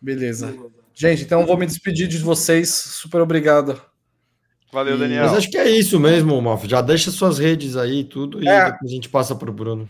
Beleza. 0.00 0.56
Gente, 0.94 1.22
então 1.22 1.44
vou 1.44 1.58
me 1.58 1.66
despedir 1.66 2.08
de 2.08 2.18
vocês. 2.18 2.70
Super 2.70 3.20
obrigado. 3.20 3.80
Valeu, 4.72 4.96
Daniel. 4.96 5.24
Mas 5.24 5.36
acho 5.36 5.50
que 5.50 5.58
é 5.58 5.68
isso 5.68 6.00
mesmo, 6.00 6.40
Malf. 6.40 6.64
Já 6.64 6.80
deixa 6.80 7.10
suas 7.10 7.38
redes 7.38 7.76
aí 7.76 8.04
tudo 8.04 8.42
e 8.42 8.48
é. 8.48 8.70
depois 8.70 8.90
a 8.90 8.94
gente 8.94 9.08
passa 9.08 9.34
para 9.34 9.50
o 9.50 9.52
Bruno. 9.52 9.88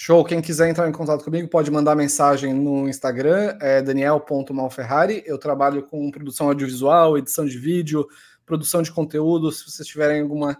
Show. 0.00 0.24
Quem 0.24 0.40
quiser 0.40 0.68
entrar 0.68 0.88
em 0.88 0.92
contato 0.92 1.24
comigo 1.24 1.48
pode 1.48 1.72
mandar 1.72 1.96
mensagem 1.96 2.54
no 2.54 2.88
Instagram, 2.88 3.58
é 3.60 3.82
daniel.malferrari. 3.82 5.24
Eu 5.26 5.36
trabalho 5.38 5.82
com 5.82 6.08
produção 6.08 6.46
audiovisual, 6.46 7.18
edição 7.18 7.44
de 7.44 7.58
vídeo, 7.58 8.06
produção 8.46 8.80
de 8.80 8.92
conteúdo. 8.92 9.50
Se 9.50 9.68
vocês 9.68 9.88
tiverem 9.88 10.20
alguma 10.22 10.56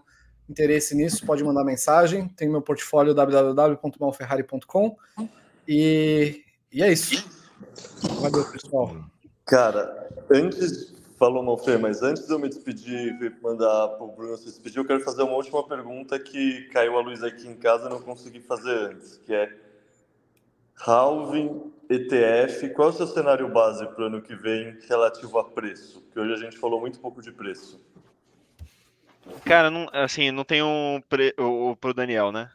interesse 0.50 0.92
nisso, 0.92 1.24
pode 1.24 1.44
mandar 1.44 1.62
mensagem. 1.62 2.26
Tem 2.30 2.48
meu 2.48 2.60
portfólio 2.60 3.14
www.malferrari.com. 3.14 4.96
E, 5.68 6.42
e 6.72 6.82
é 6.82 6.92
isso. 6.92 7.24
Valeu, 8.20 8.44
pessoal. 8.44 8.96
Cara, 9.46 10.08
antes, 10.28 10.92
falou 11.18 11.42
Malfer, 11.42 11.78
mas 11.78 12.02
antes 12.02 12.26
de 12.26 12.32
eu 12.32 12.38
me 12.38 12.48
despedir 12.48 13.18
e 13.20 13.42
mandar 13.42 13.88
para 13.88 14.04
o 14.04 14.12
Bruno 14.12 14.36
se 14.36 14.44
despedir, 14.44 14.78
eu 14.78 14.84
quero 14.84 15.00
fazer 15.00 15.22
uma 15.22 15.34
última 15.34 15.66
pergunta 15.66 16.18
que 16.18 16.62
caiu 16.72 16.96
a 16.96 17.02
luz 17.02 17.22
aqui 17.22 17.46
em 17.46 17.56
casa 17.56 17.86
e 17.86 17.90
não 17.90 18.00
consegui 18.00 18.40
fazer 18.40 18.70
antes, 18.70 19.18
que 19.18 19.34
é 19.34 19.52
Halving, 20.86 21.72
ETF, 21.90 22.68
qual 22.70 22.88
é 22.88 22.90
o 22.92 22.94
seu 22.94 23.06
cenário 23.08 23.48
base 23.48 23.84
para 23.86 24.04
o 24.04 24.06
ano 24.06 24.22
que 24.22 24.36
vem 24.36 24.78
relativo 24.88 25.38
a 25.38 25.44
preço? 25.44 26.00
Porque 26.02 26.20
hoje 26.20 26.32
a 26.34 26.36
gente 26.36 26.56
falou 26.56 26.80
muito 26.80 27.00
pouco 27.00 27.20
de 27.20 27.32
preço. 27.32 27.84
Cara, 29.44 29.70
não, 29.70 29.88
assim, 29.92 30.30
não 30.30 30.44
tem 30.44 30.62
um 30.62 31.02
pre, 31.08 31.34
o, 31.36 31.76
pro 31.76 31.92
Daniel, 31.92 32.30
né? 32.30 32.48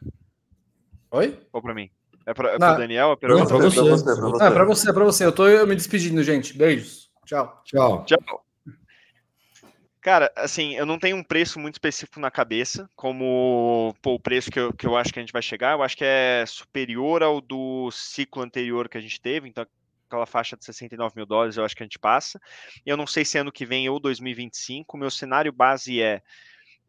Oi? 1.10 1.38
Ou 1.52 1.60
pra 1.60 1.74
mim? 1.74 1.90
É, 2.26 2.32
pra, 2.32 2.52
é 2.54 2.58
pro 2.58 2.78
Daniel? 2.78 3.12
É 3.12 3.16
pra, 3.16 3.28
não, 3.28 3.46
pra, 3.46 3.58
você. 3.58 3.76
Pra 3.76 3.84
você, 3.84 4.20
você. 4.20 4.42
Ah, 4.42 4.50
pra 4.50 4.64
você, 4.64 4.92
pra 4.92 5.04
você. 5.04 5.26
Eu 5.26 5.32
tô 5.32 5.46
eu 5.46 5.66
me 5.66 5.76
despedindo, 5.76 6.22
gente. 6.22 6.56
Beijos. 6.56 7.10
Tchau. 7.26 7.62
Tchau. 7.64 8.04
Tchau. 8.04 8.43
Cara, 10.04 10.30
assim, 10.36 10.74
eu 10.74 10.84
não 10.84 10.98
tenho 10.98 11.16
um 11.16 11.24
preço 11.24 11.58
muito 11.58 11.76
específico 11.76 12.20
na 12.20 12.30
cabeça, 12.30 12.86
como 12.94 13.96
pô, 14.02 14.12
o 14.12 14.20
preço 14.20 14.50
que 14.50 14.60
eu, 14.60 14.70
que 14.70 14.86
eu 14.86 14.98
acho 14.98 15.10
que 15.10 15.18
a 15.18 15.22
gente 15.22 15.32
vai 15.32 15.40
chegar. 15.40 15.72
Eu 15.72 15.82
acho 15.82 15.96
que 15.96 16.04
é 16.04 16.44
superior 16.46 17.22
ao 17.22 17.40
do 17.40 17.90
ciclo 17.90 18.42
anterior 18.42 18.86
que 18.86 18.98
a 18.98 19.00
gente 19.00 19.18
teve, 19.18 19.48
então 19.48 19.66
aquela 20.06 20.26
faixa 20.26 20.58
de 20.58 20.64
69 20.66 21.14
mil 21.16 21.24
dólares 21.24 21.56
eu 21.56 21.64
acho 21.64 21.74
que 21.74 21.82
a 21.82 21.86
gente 21.86 21.98
passa. 21.98 22.38
Eu 22.84 22.98
não 22.98 23.06
sei 23.06 23.24
se 23.24 23.38
ano 23.38 23.50
que 23.50 23.64
vem 23.64 23.88
ou 23.88 23.98
2025. 23.98 24.98
Meu 24.98 25.10
cenário 25.10 25.50
base 25.50 26.02
é 26.02 26.20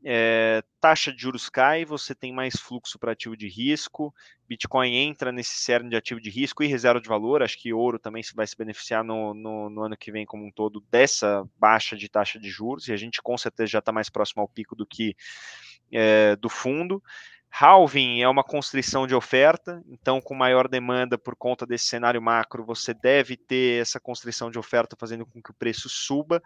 é, 0.07 0.64
taxa 0.80 1.11
de 1.11 1.19
juros 1.19 1.49
cai, 1.49 1.84
você 1.84 2.14
tem 2.14 2.32
mais 2.32 2.56
fluxo 2.60 2.99
para 2.99 3.14
ativo 3.14 3.36
de 3.36 3.48
risco, 3.48 4.14
Bitcoin 4.48 4.95
entra 4.95 5.32
nesse 5.32 5.56
cerne 5.56 5.90
de 5.90 5.95
ativo 5.95 6.22
de 6.22 6.30
risco 6.30 6.64
e 6.64 6.68
reserva 6.68 7.02
de 7.02 7.10
valor, 7.10 7.41
acho 7.41 7.60
que 7.60 7.73
ouro 7.73 7.98
também 7.98 8.22
vai 8.36 8.45
se 8.45 8.56
beneficiar 8.56 9.03
no, 9.03 9.34
no, 9.34 9.68
no 9.68 9.82
ano 9.82 9.98
que 9.98 10.11
vem 10.11 10.23
como 10.23 10.45
um 10.45 10.52
todo 10.52 10.80
dessa 10.91 11.44
baixa 11.57 11.98
de 11.98 12.07
taxa 12.07 12.40
de 12.40 12.52
juros, 12.52 12.88
e 12.88 12.94
a 12.94 12.98
gente 12.98 13.19
com 13.19 13.36
certeza 13.36 13.72
já 13.72 13.80
está 13.80 13.91
mais 13.91 14.07
próximo 14.07 14.44
ao 14.44 14.48
pico 14.48 14.76
do 14.76 14.86
que 14.86 15.15
é, 15.91 16.36
do 16.36 16.49
fundo. 16.49 17.02
Halving 17.57 18.22
é 18.22 18.27
uma 18.27 18.44
constrição 18.44 19.07
de 19.07 19.15
oferta, 19.15 19.82
então, 19.88 20.19
com 20.19 20.36
maior 20.36 20.68
demanda 20.68 21.18
por 21.18 21.38
conta 21.38 21.65
desse 21.65 21.86
cenário 21.86 22.22
macro, 22.22 22.65
você 22.65 22.94
deve 22.94 23.38
ter 23.38 23.82
essa 23.82 23.98
constrição 23.98 24.52
de 24.52 24.60
oferta 24.60 24.98
fazendo 24.99 25.26
com 25.26 25.41
que 25.41 25.52
o 25.52 25.53
preço 25.53 25.88
suba, 25.88 26.44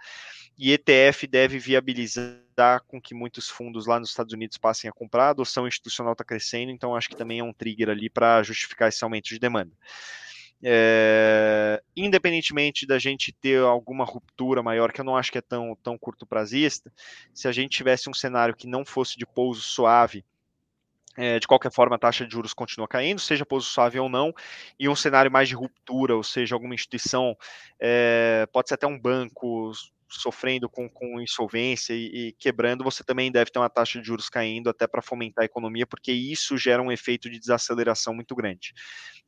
e 0.55 0.71
ETF 0.71 1.25
deve 1.25 1.57
viabilizar 1.57 2.83
com 2.85 3.01
que 3.01 3.15
muitos 3.15 3.49
fundos 3.49 3.87
lá 3.87 3.99
nos 3.99 4.09
Estados 4.09 4.33
Unidos 4.33 4.59
passem 4.59 4.87
a 4.87 4.93
comprar. 4.93 5.27
A 5.27 5.29
adoção 5.29 5.67
institucional 5.67 6.13
está 6.13 6.23
crescendo, 6.23 6.71
então 6.71 6.95
acho 6.95 7.09
que 7.09 7.15
também 7.15 7.39
é 7.39 7.43
um 7.43 7.53
trigger 7.53 7.89
ali 7.89 8.07
para 8.07 8.43
justificar 8.43 8.89
esse 8.89 9.03
aumento 9.03 9.29
de 9.29 9.39
demanda. 9.39 9.71
É, 10.61 11.81
independentemente 11.95 12.85
da 12.85 12.99
gente 12.99 13.31
ter 13.31 13.59
alguma 13.61 14.05
ruptura 14.05 14.61
maior, 14.61 14.91
que 14.91 15.01
eu 15.01 15.05
não 15.05 15.17
acho 15.17 15.31
que 15.31 15.39
é 15.39 15.41
tão, 15.41 15.75
tão 15.81 15.97
curto 15.97 16.27
prazista, 16.27 16.93
se 17.33 17.47
a 17.47 17.51
gente 17.51 17.77
tivesse 17.77 18.07
um 18.11 18.13
cenário 18.13 18.55
que 18.55 18.67
não 18.67 18.85
fosse 18.85 19.17
de 19.17 19.25
pouso 19.25 19.61
suave, 19.61 20.23
de 21.39 21.47
qualquer 21.47 21.71
forma, 21.71 21.95
a 21.95 21.99
taxa 21.99 22.25
de 22.25 22.31
juros 22.31 22.53
continua 22.53 22.87
caindo, 22.87 23.19
seja 23.19 23.45
suave 23.61 23.99
ou 23.99 24.07
não, 24.07 24.33
e 24.79 24.87
um 24.87 24.95
cenário 24.95 25.31
mais 25.31 25.49
de 25.49 25.55
ruptura, 25.55 26.15
ou 26.15 26.23
seja, 26.23 26.55
alguma 26.55 26.75
instituição, 26.75 27.35
é, 27.79 28.47
pode 28.51 28.69
ser 28.69 28.75
até 28.75 28.87
um 28.87 28.97
banco 28.97 29.71
sofrendo 30.09 30.67
com, 30.67 30.89
com 30.89 31.21
insolvência 31.21 31.93
e, 31.93 32.29
e, 32.29 32.31
quebrando, 32.33 32.83
você 32.83 33.03
também 33.03 33.31
deve 33.31 33.51
ter 33.51 33.59
uma 33.59 33.69
taxa 33.69 33.99
de 33.99 34.07
juros 34.07 34.29
caindo 34.29 34.69
até 34.69 34.87
para 34.87 35.01
fomentar 35.01 35.43
a 35.43 35.45
economia, 35.45 35.85
porque 35.85 36.11
isso 36.11 36.57
gera 36.57 36.81
um 36.81 36.91
efeito 36.91 37.29
de 37.29 37.39
desaceleração 37.39 38.13
muito 38.13 38.35
grande. 38.35 38.73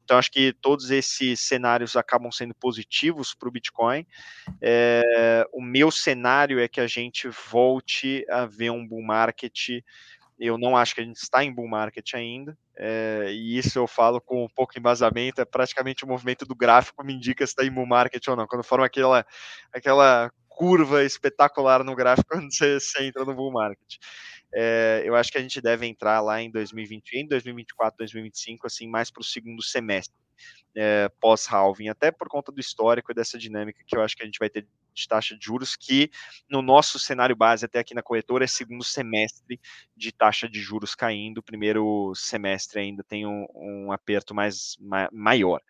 Então, 0.03 0.17
acho 0.17 0.31
que 0.31 0.51
todos 0.53 0.89
esses 0.89 1.39
cenários 1.39 1.95
acabam 1.95 2.31
sendo 2.31 2.55
positivos 2.55 3.35
para 3.35 3.47
o 3.47 3.51
Bitcoin. 3.51 4.05
É, 4.61 5.45
o 5.53 5.61
meu 5.61 5.91
cenário 5.91 6.59
é 6.59 6.67
que 6.67 6.81
a 6.81 6.87
gente 6.87 7.29
volte 7.29 8.25
a 8.29 8.45
ver 8.45 8.71
um 8.71 8.85
bull 8.85 9.03
market 9.03 9.69
eu 10.47 10.57
não 10.57 10.75
acho 10.75 10.95
que 10.95 11.01
a 11.01 11.03
gente 11.03 11.17
está 11.17 11.43
em 11.43 11.53
bull 11.53 11.67
market 11.67 12.13
ainda, 12.15 12.57
é, 12.75 13.27
e 13.31 13.57
isso 13.57 13.77
eu 13.77 13.87
falo 13.87 14.19
com 14.19 14.43
um 14.43 14.49
pouco 14.49 14.77
embasamento, 14.77 15.41
é 15.41 15.45
praticamente 15.45 16.03
o 16.03 16.07
movimento 16.07 16.45
do 16.45 16.55
gráfico 16.55 17.03
me 17.03 17.13
indica 17.13 17.45
se 17.45 17.51
está 17.51 17.63
em 17.63 17.71
bull 17.71 17.85
market 17.85 18.27
ou 18.27 18.35
não. 18.35 18.47
Quando 18.47 18.63
forma 18.63 18.85
aquela, 18.85 19.25
aquela 19.71 20.31
curva 20.49 21.03
espetacular 21.03 21.83
no 21.83 21.95
gráfico 21.95 22.29
quando 22.33 22.51
você, 22.51 22.79
você 22.79 23.05
entra 23.05 23.23
no 23.25 23.35
bull 23.35 23.51
market. 23.51 23.97
É, 24.53 25.01
eu 25.05 25.15
acho 25.15 25.31
que 25.31 25.37
a 25.37 25.41
gente 25.41 25.61
deve 25.61 25.85
entrar 25.87 26.19
lá 26.21 26.41
em 26.41 26.51
2020, 26.51 27.13
em 27.13 27.27
2024, 27.27 27.97
2025, 27.99 28.67
assim, 28.67 28.87
mais 28.87 29.09
para 29.11 29.21
o 29.21 29.23
segundo 29.23 29.63
semestre. 29.63 30.15
é, 30.75 31.09
pós-halving, 31.19 31.89
até 31.89 32.11
por 32.11 32.27
conta 32.29 32.51
do 32.51 32.59
histórico 32.59 33.11
e 33.11 33.15
dessa 33.15 33.37
dinâmica 33.37 33.83
que 33.85 33.95
eu 33.95 34.01
acho 34.01 34.15
que 34.15 34.23
a 34.23 34.25
gente 34.25 34.39
vai 34.39 34.49
ter 34.49 34.67
de 34.93 35.07
taxa 35.07 35.37
de 35.37 35.45
juros, 35.45 35.75
que 35.75 36.09
no 36.49 36.61
nosso 36.61 36.99
cenário 36.99 37.35
base, 37.35 37.65
até 37.65 37.79
aqui 37.79 37.93
na 37.93 38.01
corretora, 38.01 38.43
é 38.43 38.47
segundo 38.47 38.83
semestre 38.83 39.59
de 39.95 40.11
taxa 40.11 40.47
de 40.47 40.59
juros 40.59 40.95
caindo, 40.95 41.43
primeiro 41.43 42.13
semestre 42.15 42.79
ainda 42.79 43.03
tem 43.03 43.25
um, 43.25 43.45
um 43.55 43.91
aperto 43.91 44.33
mais 44.33 44.77
ma 44.79 45.09
maior. 45.11 45.61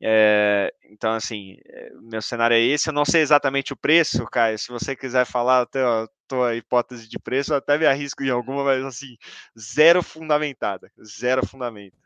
É, 0.00 0.72
então, 0.84 1.12
assim, 1.12 1.56
é, 1.66 1.92
meu 2.00 2.22
cenário 2.22 2.54
é 2.54 2.60
esse, 2.60 2.88
eu 2.88 2.94
não 2.94 3.04
sei 3.04 3.20
exatamente 3.20 3.72
o 3.72 3.76
preço, 3.76 4.24
Caio, 4.26 4.58
se 4.58 4.68
você 4.68 4.96
quiser 4.96 5.26
falar 5.26 5.62
até 5.62 5.82
a 5.82 6.08
tua 6.26 6.54
hipótese 6.54 7.08
de 7.08 7.18
preço, 7.18 7.52
eu 7.52 7.56
até 7.56 7.76
me 7.76 7.86
arrisco 7.86 8.22
em 8.22 8.30
alguma, 8.30 8.64
mas 8.64 8.84
assim, 8.84 9.16
zero 9.58 10.02
fundamentada, 10.02 10.90
zero 11.04 11.46
fundamento. 11.46 11.96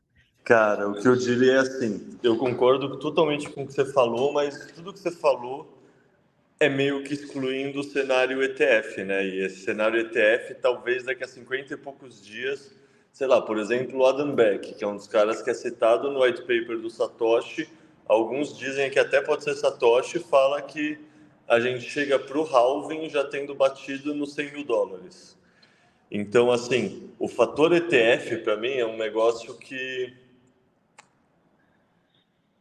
Cara, 0.45 0.89
o 0.89 1.01
que 1.01 1.09
eu 1.09 1.17
diria 1.17 1.55
é 1.55 1.59
assim, 1.59 2.19
eu 2.23 2.37
concordo 2.37 2.99
totalmente 2.99 3.49
com 3.49 3.63
o 3.63 3.67
que 3.67 3.73
você 3.73 3.85
falou, 3.87 4.33
mas 4.33 4.73
tudo 4.73 4.93
que 4.93 4.99
você 4.99 5.11
falou 5.11 5.74
é 6.61 6.69
meio 6.69 7.03
que 7.03 7.15
excluindo 7.15 7.81
o 7.81 7.85
cenário 7.85 8.43
ETF, 8.43 9.03
né? 9.05 9.27
E 9.27 9.45
esse 9.45 9.65
cenário 9.65 10.01
ETF, 10.01 10.55
talvez 10.55 11.05
daqui 11.05 11.25
a 11.25 11.29
50 11.29 11.75
e 11.75 11.77
poucos 11.77 12.25
dias, 12.25 12.75
sei 13.13 13.27
lá, 13.27 13.41
por 13.41 13.59
exemplo, 13.59 13.99
o 13.99 14.07
Adam 14.07 14.35
Beck, 14.35 14.75
que 14.75 14.85
é 14.85 14.87
um 14.87 14.97
dos 14.97 15.07
caras 15.07 15.43
que 15.43 15.51
é 15.51 15.55
citado 15.55 16.11
no 16.11 16.23
white 16.23 16.43
paper 16.43 16.79
do 16.79 16.89
Satoshi, 16.91 17.69
alguns 18.07 18.57
dizem 18.57 18.91
que 18.91 18.99
até 18.99 19.21
pode 19.21 19.45
ser 19.45 19.55
Satoshi, 19.55 20.19
fala 20.19 20.63
que 20.63 20.99
a 21.47 21.61
gente 21.61 21.83
chega 21.83 22.19
para 22.19 22.39
o 22.39 22.45
halving 22.45 23.09
já 23.09 23.25
tendo 23.25 23.55
batido 23.55 24.15
nos 24.15 24.35
100 24.35 24.53
mil 24.53 24.65
dólares. 24.65 25.37
Então, 26.11 26.51
assim, 26.51 27.11
o 27.19 27.29
fator 27.29 27.75
ETF, 27.75 28.39
para 28.39 28.57
mim, 28.57 28.73
é 28.73 28.87
um 28.87 28.97
negócio 28.97 29.55
que 29.59 30.15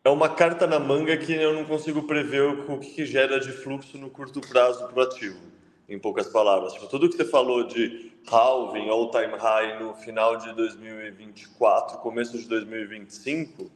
é 0.05 0.09
uma 0.09 0.27
carta 0.27 0.67
na 0.67 0.79
manga 0.79 1.15
que 1.15 1.31
eu 1.31 1.53
não 1.53 1.63
consigo 1.63 2.03
prever 2.03 2.41
o 2.41 2.77
que 2.77 3.05
gera 3.05 3.39
de 3.39 3.51
fluxo 3.53 3.97
no 3.97 4.09
curto 4.09 4.41
prazo 4.41 4.85
para 4.87 4.99
o 4.99 5.01
ativo, 5.01 5.39
em 5.87 5.97
poucas 5.97 6.27
palavras. 6.27 6.73
Tipo, 6.73 6.87
tudo 6.87 7.09
que 7.09 7.15
você 7.15 7.23
falou 7.23 7.63
de 7.65 8.11
halving, 8.29 8.89
all-time 8.89 9.37
high 9.37 9.81
no 9.81 9.93
final 9.93 10.35
de 10.35 10.53
2024, 10.53 11.99
começo 11.99 12.37
de 12.37 12.49
2025, 12.49 13.71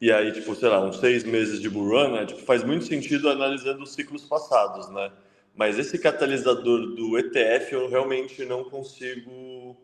e 0.00 0.12
aí, 0.12 0.30
tipo, 0.30 0.54
sei 0.54 0.68
lá, 0.68 0.84
uns 0.84 0.98
seis 0.98 1.24
meses 1.24 1.60
de 1.60 1.68
bull 1.68 1.88
run, 1.88 2.12
né? 2.12 2.26
tipo, 2.26 2.40
faz 2.42 2.62
muito 2.62 2.84
sentido 2.84 3.28
analisando 3.28 3.82
os 3.82 3.92
ciclos 3.92 4.24
passados, 4.24 4.88
né? 4.90 5.10
Mas 5.56 5.78
esse 5.78 5.98
catalisador 5.98 6.94
do 6.94 7.18
ETF 7.18 7.72
eu 7.72 7.88
realmente 7.88 8.44
não 8.44 8.64
consigo... 8.64 9.76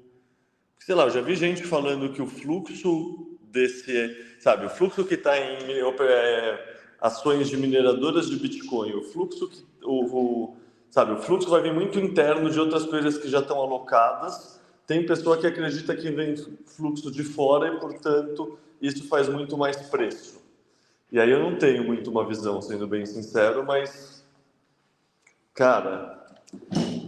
Sei 0.79 0.95
lá, 0.95 1.05
eu 1.05 1.11
já 1.11 1.21
vi 1.21 1.35
gente 1.35 1.63
falando 1.63 2.13
que 2.13 2.23
o 2.23 2.27
fluxo 2.27 3.39
desse, 3.51 4.37
sabe, 4.39 4.67
o 4.67 4.71
fluxo 4.71 5.05
que 5.05 5.15
está 5.15 5.39
em 5.39 5.73
é, 6.01 6.77
ações 7.01 7.49
de 7.49 7.57
mineradoras 7.57 8.29
de 8.29 8.37
Bitcoin, 8.37 8.93
o 8.95 9.03
fluxo 9.03 9.49
que, 9.49 9.65
o, 9.83 10.05
o, 10.05 10.57
sabe, 10.91 11.13
o 11.13 11.19
fluxo 11.19 11.49
vai 11.49 11.63
vir 11.63 11.73
muito 11.73 11.99
interno 11.99 12.51
de 12.51 12.59
outras 12.59 12.85
coisas 12.85 13.19
que 13.19 13.29
já 13.29 13.41
estão 13.41 13.61
alocadas. 13.61 14.61
Tem 14.87 15.07
pessoa 15.07 15.37
que 15.39 15.47
acredita 15.47 15.95
que 15.95 16.11
vem 16.11 16.35
fluxo 16.67 17.11
de 17.11 17.23
fora 17.23 17.69
e, 17.69 17.79
portanto, 17.79 18.59
isso 18.81 19.07
faz 19.09 19.29
muito 19.29 19.57
mais 19.57 19.77
preço. 19.77 20.41
E 21.13 21.19
aí 21.19 21.31
eu 21.31 21.41
não 21.41 21.57
tenho 21.57 21.85
muito 21.85 22.11
uma 22.11 22.27
visão, 22.27 22.63
sendo 22.63 22.87
bem 22.87 23.05
sincero, 23.05 23.65
mas 23.67 24.25
cara, 25.53 26.25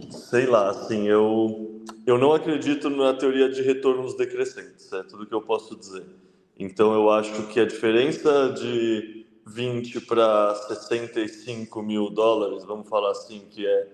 sei 0.09 0.45
lá, 0.45 0.69
assim, 0.69 1.07
eu 1.07 1.81
eu 2.05 2.17
não 2.17 2.33
acredito 2.33 2.89
na 2.89 3.13
teoria 3.13 3.49
de 3.49 3.61
retornos 3.61 4.15
decrescentes, 4.15 4.91
é 4.91 5.03
tudo 5.03 5.25
que 5.25 5.33
eu 5.33 5.41
posso 5.41 5.75
dizer. 5.75 6.05
Então 6.57 6.93
eu 6.93 7.09
acho 7.09 7.47
que 7.47 7.59
a 7.59 7.65
diferença 7.65 8.49
de 8.49 9.25
20 9.45 10.01
para 10.01 10.55
65 10.55 11.81
mil 11.81 12.09
dólares, 12.09 12.63
vamos 12.63 12.87
falar 12.87 13.11
assim, 13.11 13.41
que 13.49 13.65
é 13.65 13.87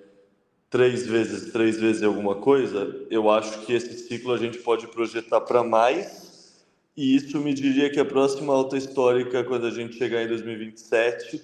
três 0.69 1.05
vezes, 1.07 1.51
três 1.51 1.79
vezes 1.79 2.03
alguma 2.03 2.35
coisa, 2.35 3.05
eu 3.09 3.29
acho 3.29 3.65
que 3.65 3.73
esse 3.73 3.97
ciclo 4.07 4.33
a 4.33 4.37
gente 4.37 4.59
pode 4.59 4.87
projetar 4.87 5.41
para 5.41 5.63
mais, 5.63 6.63
e 6.95 7.15
isso 7.15 7.39
me 7.39 7.53
diria 7.53 7.89
que 7.89 7.99
a 7.99 8.05
próxima 8.05 8.53
alta 8.53 8.77
histórica, 8.77 9.43
quando 9.43 9.65
a 9.65 9.71
gente 9.71 9.97
chegar 9.97 10.21
em 10.21 10.27
2027, 10.27 11.41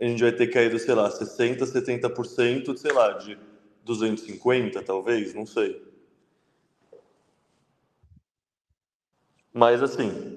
a 0.00 0.04
gente 0.04 0.20
vai 0.20 0.32
ter 0.32 0.48
caído, 0.48 0.78
sei 0.78 0.94
lá, 0.94 1.08
60%, 1.10 1.58
70%, 1.64 2.76
sei 2.76 2.92
lá, 2.92 3.12
de 3.12 3.38
250 3.84 4.82
talvez, 4.82 5.32
não 5.32 5.46
sei. 5.46 5.80
Mas 9.54 9.82
assim, 9.82 10.36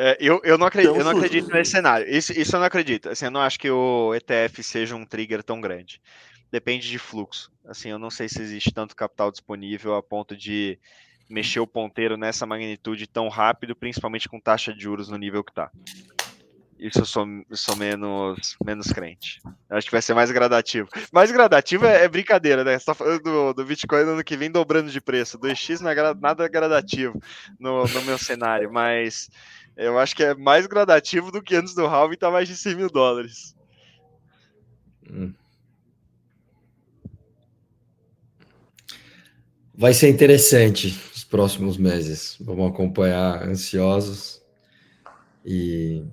é, 0.00 0.16
eu, 0.20 0.40
eu, 0.44 0.56
não 0.56 0.68
acredito, 0.68 0.94
eu 0.94 1.04
não 1.04 1.10
acredito 1.10 1.50
nesse 1.50 1.72
cenário. 1.72 2.08
Isso, 2.08 2.32
isso 2.32 2.54
eu 2.54 2.60
não 2.60 2.66
acredito. 2.68 3.08
Assim, 3.08 3.24
eu 3.24 3.32
não 3.32 3.40
acho 3.40 3.58
que 3.58 3.68
o 3.68 4.14
ETF 4.14 4.62
seja 4.62 4.94
um 4.94 5.04
trigger 5.04 5.42
tão 5.42 5.60
grande. 5.60 6.00
Depende 6.52 6.88
de 6.88 6.98
fluxo. 7.00 7.50
Assim, 7.66 7.90
eu 7.90 7.98
não 7.98 8.08
sei 8.08 8.28
se 8.28 8.40
existe 8.40 8.72
tanto 8.72 8.94
capital 8.94 9.32
disponível 9.32 9.96
a 9.96 10.02
ponto 10.02 10.36
de 10.36 10.78
mexer 11.28 11.58
o 11.58 11.66
ponteiro 11.66 12.16
nessa 12.16 12.46
magnitude 12.46 13.08
tão 13.08 13.28
rápido, 13.28 13.74
principalmente 13.74 14.28
com 14.28 14.38
taxa 14.38 14.72
de 14.72 14.80
juros 14.80 15.08
no 15.08 15.18
nível 15.18 15.42
que 15.42 15.50
está. 15.50 15.68
Isso 16.78 17.00
eu 17.00 17.04
sou, 17.04 17.26
sou 17.52 17.74
menos, 17.74 18.56
menos 18.64 18.92
crente. 18.92 19.40
Acho 19.68 19.86
que 19.86 19.92
vai 19.92 20.00
ser 20.00 20.14
mais 20.14 20.30
gradativo. 20.30 20.88
Mais 21.12 21.30
gradativo 21.32 21.84
é, 21.84 22.04
é 22.04 22.08
brincadeira, 22.08 22.62
né? 22.62 22.78
Você 22.78 22.84
tá 22.84 22.94
falando 22.94 23.20
do, 23.20 23.52
do 23.52 23.64
Bitcoin 23.64 24.04
no 24.04 24.12
ano 24.12 24.24
que 24.24 24.36
vem 24.36 24.50
dobrando 24.50 24.90
de 24.90 25.00
preço. 25.00 25.38
2x 25.38 25.80
não 25.80 25.90
é 25.90 26.14
nada 26.14 26.48
gradativo 26.48 27.20
no, 27.58 27.84
no 27.84 28.02
meu 28.02 28.16
cenário, 28.16 28.72
mas 28.72 29.28
eu 29.76 29.98
acho 29.98 30.14
que 30.14 30.22
é 30.22 30.34
mais 30.34 30.66
gradativo 30.66 31.32
do 31.32 31.42
que 31.42 31.56
antes 31.56 31.74
do 31.74 31.86
halving 31.86 32.16
tá 32.16 32.30
mais 32.30 32.46
de 32.46 32.56
100 32.56 32.74
mil 32.76 32.90
dólares. 32.90 33.56
Hum. 35.10 35.34
Vai 39.74 39.94
ser 39.94 40.08
interessante 40.08 40.88
os 41.14 41.24
próximos 41.24 41.76
meses. 41.76 42.36
Vamos 42.40 42.70
acompanhar 42.70 43.42
ansiosos. 43.42 44.42
E 45.44 46.04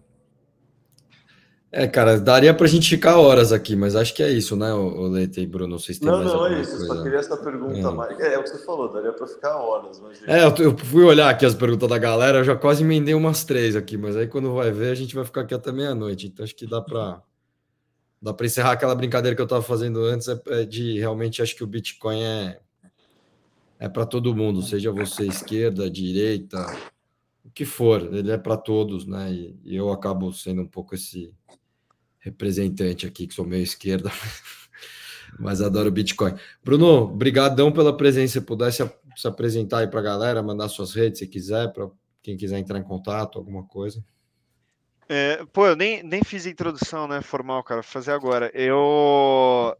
é, 1.77 1.85
cara, 1.89 2.17
daria 2.17 2.53
pra 2.53 2.67
gente 2.67 2.89
ficar 2.89 3.17
horas 3.17 3.51
aqui, 3.51 3.75
mas 3.75 3.97
acho 3.97 4.13
que 4.13 4.23
é 4.23 4.31
isso, 4.31 4.55
né, 4.55 4.73
o 4.73 5.07
Leite 5.07 5.41
e 5.41 5.45
Bruno? 5.45 5.77
Vocês 5.77 5.99
têm 5.99 6.07
não, 6.07 6.23
não, 6.23 6.47
é 6.47 6.61
isso. 6.61 6.77
Coisa. 6.77 6.85
Eu 6.85 6.95
só 6.95 7.03
queria 7.03 7.19
essa 7.19 7.35
pergunta 7.35 7.77
é. 7.77 7.91
mais. 7.91 8.17
É, 8.17 8.33
é, 8.33 8.39
o 8.39 8.43
que 8.43 8.49
você 8.49 8.65
falou, 8.65 8.93
daria 8.93 9.11
pra 9.11 9.27
ficar 9.27 9.57
horas. 9.57 9.99
Mas... 9.99 10.23
É, 10.25 10.45
eu, 10.45 10.55
eu, 10.55 10.77
fui 10.77 11.03
olhar 11.03 11.29
aqui 11.29 11.45
as 11.45 11.53
perguntas 11.53 11.89
da 11.89 11.97
galera, 11.97 12.37
eu 12.37 12.43
já 12.45 12.55
quase 12.55 12.81
emendei 12.81 13.13
umas 13.13 13.43
três 13.43 13.75
aqui, 13.75 13.97
mas 13.97 14.15
aí 14.15 14.25
quando 14.25 14.53
vai 14.53 14.71
ver, 14.71 14.89
a 14.89 14.95
gente 14.95 15.13
vai 15.13 15.25
ficar 15.25 15.41
aqui 15.41 15.53
até 15.53 15.69
meia-noite. 15.73 16.27
Então 16.27 16.45
acho 16.45 16.55
que 16.55 16.65
dá 16.65 16.79
pra, 16.79 17.21
dá 18.21 18.33
pra 18.33 18.45
encerrar 18.45 18.71
aquela 18.71 18.95
brincadeira 18.95 19.35
que 19.35 19.41
eu 19.41 19.47
tava 19.47 19.61
fazendo 19.61 19.99
antes, 19.99 20.29
é, 20.29 20.41
é 20.51 20.63
de 20.63 20.97
realmente 20.97 21.41
acho 21.41 21.57
que 21.57 21.63
o 21.63 21.67
Bitcoin 21.67 22.23
é, 22.23 22.57
é 23.79 23.89
para 23.89 24.05
todo 24.05 24.33
mundo, 24.33 24.61
seja 24.61 24.93
você 24.93 25.27
esquerda, 25.27 25.89
direita, 25.89 26.65
o 27.43 27.49
que 27.49 27.65
for, 27.65 28.01
ele 28.13 28.31
é 28.31 28.37
para 28.37 28.55
todos, 28.55 29.05
né? 29.05 29.29
E, 29.29 29.59
e 29.65 29.75
eu 29.75 29.91
acabo 29.91 30.31
sendo 30.31 30.61
um 30.61 30.67
pouco 30.67 30.95
esse 30.95 31.33
representante 32.25 33.05
aqui, 33.05 33.27
que 33.27 33.35
sou 33.35 33.45
meio 33.45 33.63
esquerda, 33.63 34.11
mas 35.39 35.61
adoro 35.61 35.91
Bitcoin. 35.91 36.33
Bruno, 36.63 37.07
brigadão 37.07 37.71
pela 37.71 37.95
presença. 37.95 38.33
Se 38.33 38.41
pudesse 38.41 38.83
se 39.15 39.27
apresentar 39.27 39.79
aí 39.79 39.87
para 39.87 39.99
a 39.99 40.03
galera, 40.03 40.41
mandar 40.41 40.67
suas 40.67 40.93
redes 40.93 41.19
se 41.19 41.27
quiser, 41.27 41.71
para 41.71 41.87
quem 42.21 42.35
quiser 42.35 42.57
entrar 42.57 42.79
em 42.79 42.83
contato, 42.83 43.37
alguma 43.37 43.63
coisa. 43.63 44.03
É, 45.07 45.45
pô, 45.53 45.67
eu 45.67 45.75
nem, 45.75 46.01
nem 46.01 46.23
fiz 46.23 46.47
introdução, 46.47 47.07
né, 47.07 47.21
formal, 47.21 47.63
cara, 47.63 47.81
vou 47.81 47.89
fazer 47.89 48.11
agora. 48.11 48.49
Eu 48.55 49.77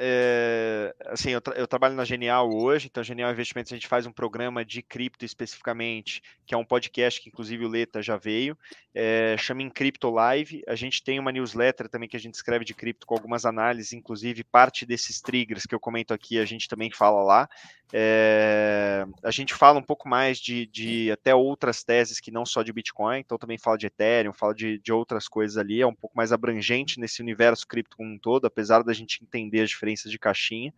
é, 0.00 0.94
assim, 1.06 1.30
eu, 1.30 1.40
tra 1.40 1.54
eu, 1.56 1.66
trabalho 1.66 1.96
na 1.96 2.04
Genial 2.04 2.48
hoje, 2.54 2.86
então 2.86 3.02
Genial 3.02 3.32
Investimentos 3.32 3.72
a 3.72 3.76
gente 3.76 3.88
faz 3.88 4.06
um 4.06 4.12
programa 4.12 4.64
de 4.64 4.80
cripto 4.80 5.24
especificamente, 5.24 6.22
que 6.46 6.54
é 6.54 6.56
um 6.56 6.64
podcast 6.64 7.20
que 7.20 7.28
inclusive 7.28 7.64
o 7.64 7.68
Leta 7.68 8.00
já 8.00 8.16
veio, 8.16 8.56
é, 8.94 9.36
chama 9.36 9.62
em 9.62 9.68
Crypto 9.68 10.08
Live. 10.08 10.62
A 10.68 10.76
gente 10.76 11.02
tem 11.02 11.18
uma 11.18 11.32
newsletter 11.32 11.88
também 11.88 12.08
que 12.08 12.16
a 12.16 12.20
gente 12.20 12.34
escreve 12.34 12.64
de 12.64 12.74
cripto 12.74 13.06
com 13.06 13.14
algumas 13.14 13.44
análises, 13.44 13.92
inclusive 13.92 14.44
parte 14.44 14.86
desses 14.86 15.20
triggers 15.20 15.66
que 15.66 15.74
eu 15.74 15.80
comento 15.80 16.14
aqui 16.14 16.38
a 16.38 16.44
gente 16.44 16.68
também 16.68 16.90
fala 16.92 17.22
lá. 17.24 17.48
É, 17.92 19.06
a 19.22 19.30
gente 19.30 19.54
fala 19.54 19.78
um 19.78 19.82
pouco 19.82 20.08
mais 20.08 20.38
de, 20.38 20.66
de, 20.66 21.10
até 21.10 21.34
outras 21.34 21.82
teses 21.82 22.20
que 22.20 22.30
não 22.30 22.44
só 22.44 22.62
de 22.62 22.72
Bitcoin, 22.72 23.20
então 23.20 23.38
também 23.38 23.56
fala 23.56 23.78
de 23.78 23.86
Ethereum, 23.86 24.32
fala 24.34 24.54
de, 24.54 24.78
de 24.78 24.92
outras 24.92 25.26
coisas 25.26 25.56
ali, 25.56 25.80
é 25.80 25.86
um 25.86 25.94
pouco 25.94 26.14
mais 26.14 26.30
abrangente 26.30 27.00
nesse 27.00 27.22
universo 27.22 27.66
cripto 27.66 27.96
como 27.96 28.12
um 28.12 28.18
todo, 28.18 28.46
apesar 28.46 28.82
da 28.82 28.92
gente 28.92 29.22
entender 29.22 29.62
as 29.62 29.70
diferenças 29.70 29.87
de 29.94 30.18
caixinha. 30.18 30.72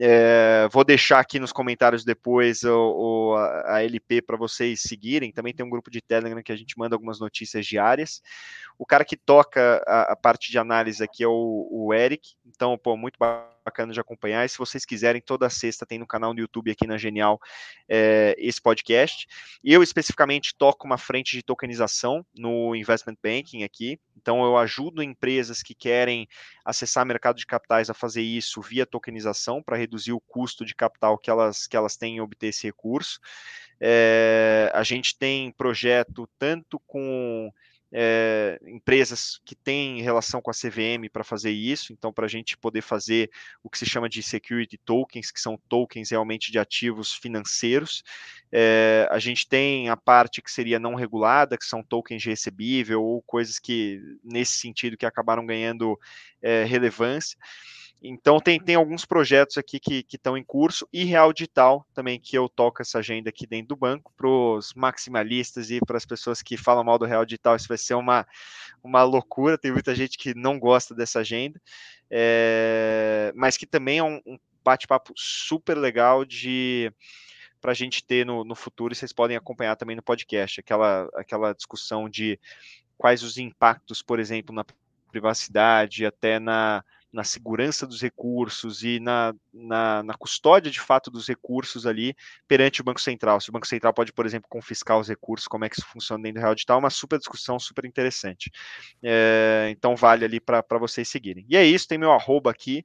É, 0.00 0.68
vou 0.70 0.84
deixar 0.84 1.18
aqui 1.18 1.40
nos 1.40 1.50
comentários 1.50 2.04
depois 2.04 2.62
o, 2.62 2.70
o 2.70 3.34
a, 3.34 3.76
a, 3.76 3.82
LP 3.82 4.22
para 4.22 4.36
vocês 4.36 4.80
seguirem. 4.82 5.32
Também 5.32 5.52
tem 5.52 5.66
um 5.66 5.70
grupo 5.70 5.90
de 5.90 6.00
Telegram 6.00 6.40
que 6.42 6.52
a 6.52 6.56
gente 6.56 6.78
manda 6.78 6.94
algumas 6.94 7.18
notícias 7.18 7.66
diárias. 7.66 8.22
O 8.78 8.86
cara 8.86 9.04
que 9.04 9.16
toca 9.16 9.82
a, 9.86 10.12
a 10.12 10.16
parte 10.16 10.52
de 10.52 10.58
análise 10.58 11.02
aqui 11.02 11.24
é 11.24 11.28
o, 11.28 11.68
o 11.70 11.92
Eric, 11.92 12.34
então, 12.46 12.78
pô, 12.78 12.96
muito 12.96 13.18
bacana 13.18 13.57
bacana 13.68 13.92
de 13.92 14.00
acompanhar. 14.00 14.44
E 14.44 14.48
se 14.48 14.56
vocês 14.56 14.84
quiserem, 14.84 15.20
toda 15.20 15.48
sexta 15.50 15.84
tem 15.84 15.98
no 15.98 16.06
canal 16.06 16.32
do 16.32 16.40
YouTube 16.40 16.70
aqui 16.70 16.86
na 16.86 16.96
Genial 16.96 17.38
é, 17.88 18.34
esse 18.38 18.60
podcast. 18.60 19.26
Eu 19.62 19.82
especificamente 19.82 20.54
toco 20.56 20.86
uma 20.86 20.96
frente 20.96 21.36
de 21.36 21.42
tokenização 21.42 22.24
no 22.34 22.74
investment 22.74 23.16
banking 23.22 23.62
aqui. 23.62 24.00
Então 24.16 24.42
eu 24.44 24.56
ajudo 24.56 25.02
empresas 25.02 25.62
que 25.62 25.74
querem 25.74 26.26
acessar 26.64 27.06
mercado 27.06 27.36
de 27.36 27.46
capitais 27.46 27.88
a 27.90 27.94
fazer 27.94 28.22
isso 28.22 28.60
via 28.60 28.86
tokenização 28.86 29.62
para 29.62 29.76
reduzir 29.76 30.12
o 30.12 30.20
custo 30.20 30.64
de 30.64 30.74
capital 30.74 31.18
que 31.18 31.30
elas, 31.30 31.66
que 31.66 31.76
elas 31.76 31.96
têm 31.96 32.16
em 32.16 32.20
obter 32.20 32.48
esse 32.48 32.66
recurso. 32.66 33.20
É, 33.80 34.72
a 34.74 34.82
gente 34.82 35.16
tem 35.16 35.52
projeto 35.52 36.28
tanto 36.38 36.80
com 36.80 37.52
é, 37.92 38.58
empresas 38.66 39.40
que 39.44 39.54
têm 39.54 40.02
relação 40.02 40.40
com 40.42 40.50
a 40.50 40.54
CVM 40.54 41.08
para 41.12 41.24
fazer 41.24 41.50
isso, 41.50 41.92
então 41.92 42.12
para 42.12 42.26
a 42.26 42.28
gente 42.28 42.56
poder 42.56 42.82
fazer 42.82 43.30
o 43.62 43.70
que 43.70 43.78
se 43.78 43.86
chama 43.86 44.08
de 44.08 44.22
security 44.22 44.76
tokens, 44.78 45.30
que 45.30 45.40
são 45.40 45.58
tokens 45.68 46.10
realmente 46.10 46.52
de 46.52 46.58
ativos 46.58 47.14
financeiros. 47.14 48.02
É, 48.52 49.08
a 49.10 49.18
gente 49.18 49.48
tem 49.48 49.88
a 49.88 49.96
parte 49.96 50.42
que 50.42 50.50
seria 50.50 50.78
não 50.78 50.94
regulada, 50.94 51.56
que 51.56 51.64
são 51.64 51.82
tokens 51.82 52.22
de 52.22 52.30
recebível 52.30 53.02
ou 53.02 53.22
coisas 53.22 53.58
que 53.58 54.00
nesse 54.22 54.58
sentido 54.58 54.96
que 54.96 55.06
acabaram 55.06 55.44
ganhando 55.44 55.98
é, 56.42 56.64
relevância. 56.64 57.38
Então 58.00 58.38
tem, 58.38 58.60
tem 58.60 58.76
alguns 58.76 59.04
projetos 59.04 59.58
aqui 59.58 59.80
que 59.80 60.04
estão 60.12 60.36
em 60.38 60.44
curso 60.44 60.88
e 60.92 61.02
Real 61.04 61.32
Digital 61.32 61.84
também 61.92 62.20
que 62.20 62.38
eu 62.38 62.48
toco 62.48 62.80
essa 62.80 63.00
agenda 63.00 63.28
aqui 63.28 63.44
dentro 63.44 63.68
do 63.68 63.76
banco 63.76 64.12
para 64.16 64.28
os 64.28 64.72
maximalistas 64.74 65.70
e 65.70 65.80
para 65.80 65.96
as 65.96 66.06
pessoas 66.06 66.40
que 66.40 66.56
falam 66.56 66.84
mal 66.84 66.96
do 66.96 67.04
Real 67.04 67.24
Digital 67.24 67.56
isso 67.56 67.66
vai 67.66 67.76
ser 67.76 67.94
uma, 67.94 68.24
uma 68.84 69.02
loucura, 69.02 69.58
tem 69.58 69.72
muita 69.72 69.96
gente 69.96 70.16
que 70.16 70.32
não 70.32 70.60
gosta 70.60 70.94
dessa 70.94 71.20
agenda, 71.20 71.60
é, 72.08 73.32
mas 73.34 73.56
que 73.56 73.66
também 73.66 73.98
é 73.98 74.04
um, 74.04 74.20
um 74.24 74.38
bate-papo 74.62 75.12
super 75.16 75.76
legal 75.76 76.24
de 76.24 76.92
para 77.60 77.72
a 77.72 77.74
gente 77.74 78.04
ter 78.04 78.24
no, 78.24 78.44
no 78.44 78.54
futuro, 78.54 78.92
e 78.92 78.96
vocês 78.96 79.12
podem 79.12 79.36
acompanhar 79.36 79.74
também 79.74 79.96
no 79.96 80.02
podcast, 80.02 80.60
aquela, 80.60 81.08
aquela 81.14 81.52
discussão 81.52 82.08
de 82.08 82.38
quais 82.96 83.24
os 83.24 83.36
impactos, 83.36 84.00
por 84.00 84.20
exemplo, 84.20 84.54
na 84.54 84.64
privacidade, 85.10 86.06
até 86.06 86.38
na, 86.38 86.84
na 87.18 87.24
segurança 87.24 87.84
dos 87.84 88.00
recursos 88.00 88.84
e 88.84 89.00
na, 89.00 89.34
na, 89.52 90.04
na, 90.04 90.14
custódia 90.14 90.70
de 90.70 90.78
fato 90.78 91.10
dos 91.10 91.26
recursos 91.26 91.84
ali 91.84 92.14
perante 92.46 92.80
o 92.80 92.84
Banco 92.84 93.00
Central. 93.00 93.40
Se 93.40 93.50
o 93.50 93.52
Banco 93.52 93.66
Central 93.66 93.92
pode, 93.92 94.12
por 94.12 94.24
exemplo, 94.24 94.48
confiscar 94.48 94.96
os 94.96 95.08
recursos, 95.08 95.48
como 95.48 95.64
é 95.64 95.68
que 95.68 95.74
isso 95.80 95.88
funciona 95.88 96.22
dentro 96.22 96.40
do 96.40 96.44
Real 96.44 96.54
Digital, 96.54 96.76
é 96.76 96.78
uma 96.78 96.90
super 96.90 97.18
discussão, 97.18 97.58
super 97.58 97.84
interessante. 97.84 98.52
É, 99.02 99.66
então 99.72 99.96
vale 99.96 100.24
ali 100.24 100.38
para 100.38 100.78
vocês 100.78 101.08
seguirem. 101.08 101.44
E 101.48 101.56
é 101.56 101.64
isso, 101.64 101.88
tem 101.88 101.98
meu 101.98 102.12
arroba 102.12 102.52
aqui, 102.52 102.84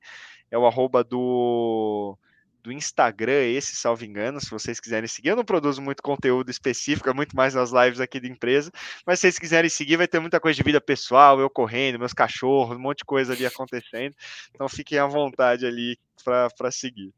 é 0.49 0.57
o 0.57 0.65
arroba 0.65 1.03
do 1.03 2.17
do 2.63 2.71
Instagram, 2.71 3.43
esse, 3.45 3.75
salvo 3.75 4.05
engano, 4.05 4.39
se 4.39 4.49
vocês 4.49 4.79
quiserem 4.79 5.07
seguir. 5.07 5.29
Eu 5.29 5.35
não 5.35 5.43
produzo 5.43 5.81
muito 5.81 6.01
conteúdo 6.01 6.49
específico, 6.49 7.09
é 7.09 7.13
muito 7.13 7.35
mais 7.35 7.53
nas 7.53 7.71
lives 7.71 7.99
aqui 7.99 8.19
da 8.19 8.27
empresa, 8.27 8.71
mas 9.05 9.19
se 9.19 9.23
vocês 9.23 9.39
quiserem 9.39 9.69
seguir, 9.69 9.97
vai 9.97 10.07
ter 10.07 10.19
muita 10.19 10.39
coisa 10.39 10.55
de 10.55 10.63
vida 10.63 10.79
pessoal, 10.79 11.39
eu 11.39 11.49
correndo, 11.49 11.99
meus 11.99 12.13
cachorros, 12.13 12.77
um 12.77 12.81
monte 12.81 12.99
de 12.99 13.05
coisa 13.05 13.33
ali 13.33 13.45
acontecendo. 13.45 14.15
Então 14.53 14.67
fiquem 14.69 14.97
à 14.97 15.05
vontade 15.05 15.65
ali 15.65 15.97
para 16.23 16.71
seguir. 16.71 17.13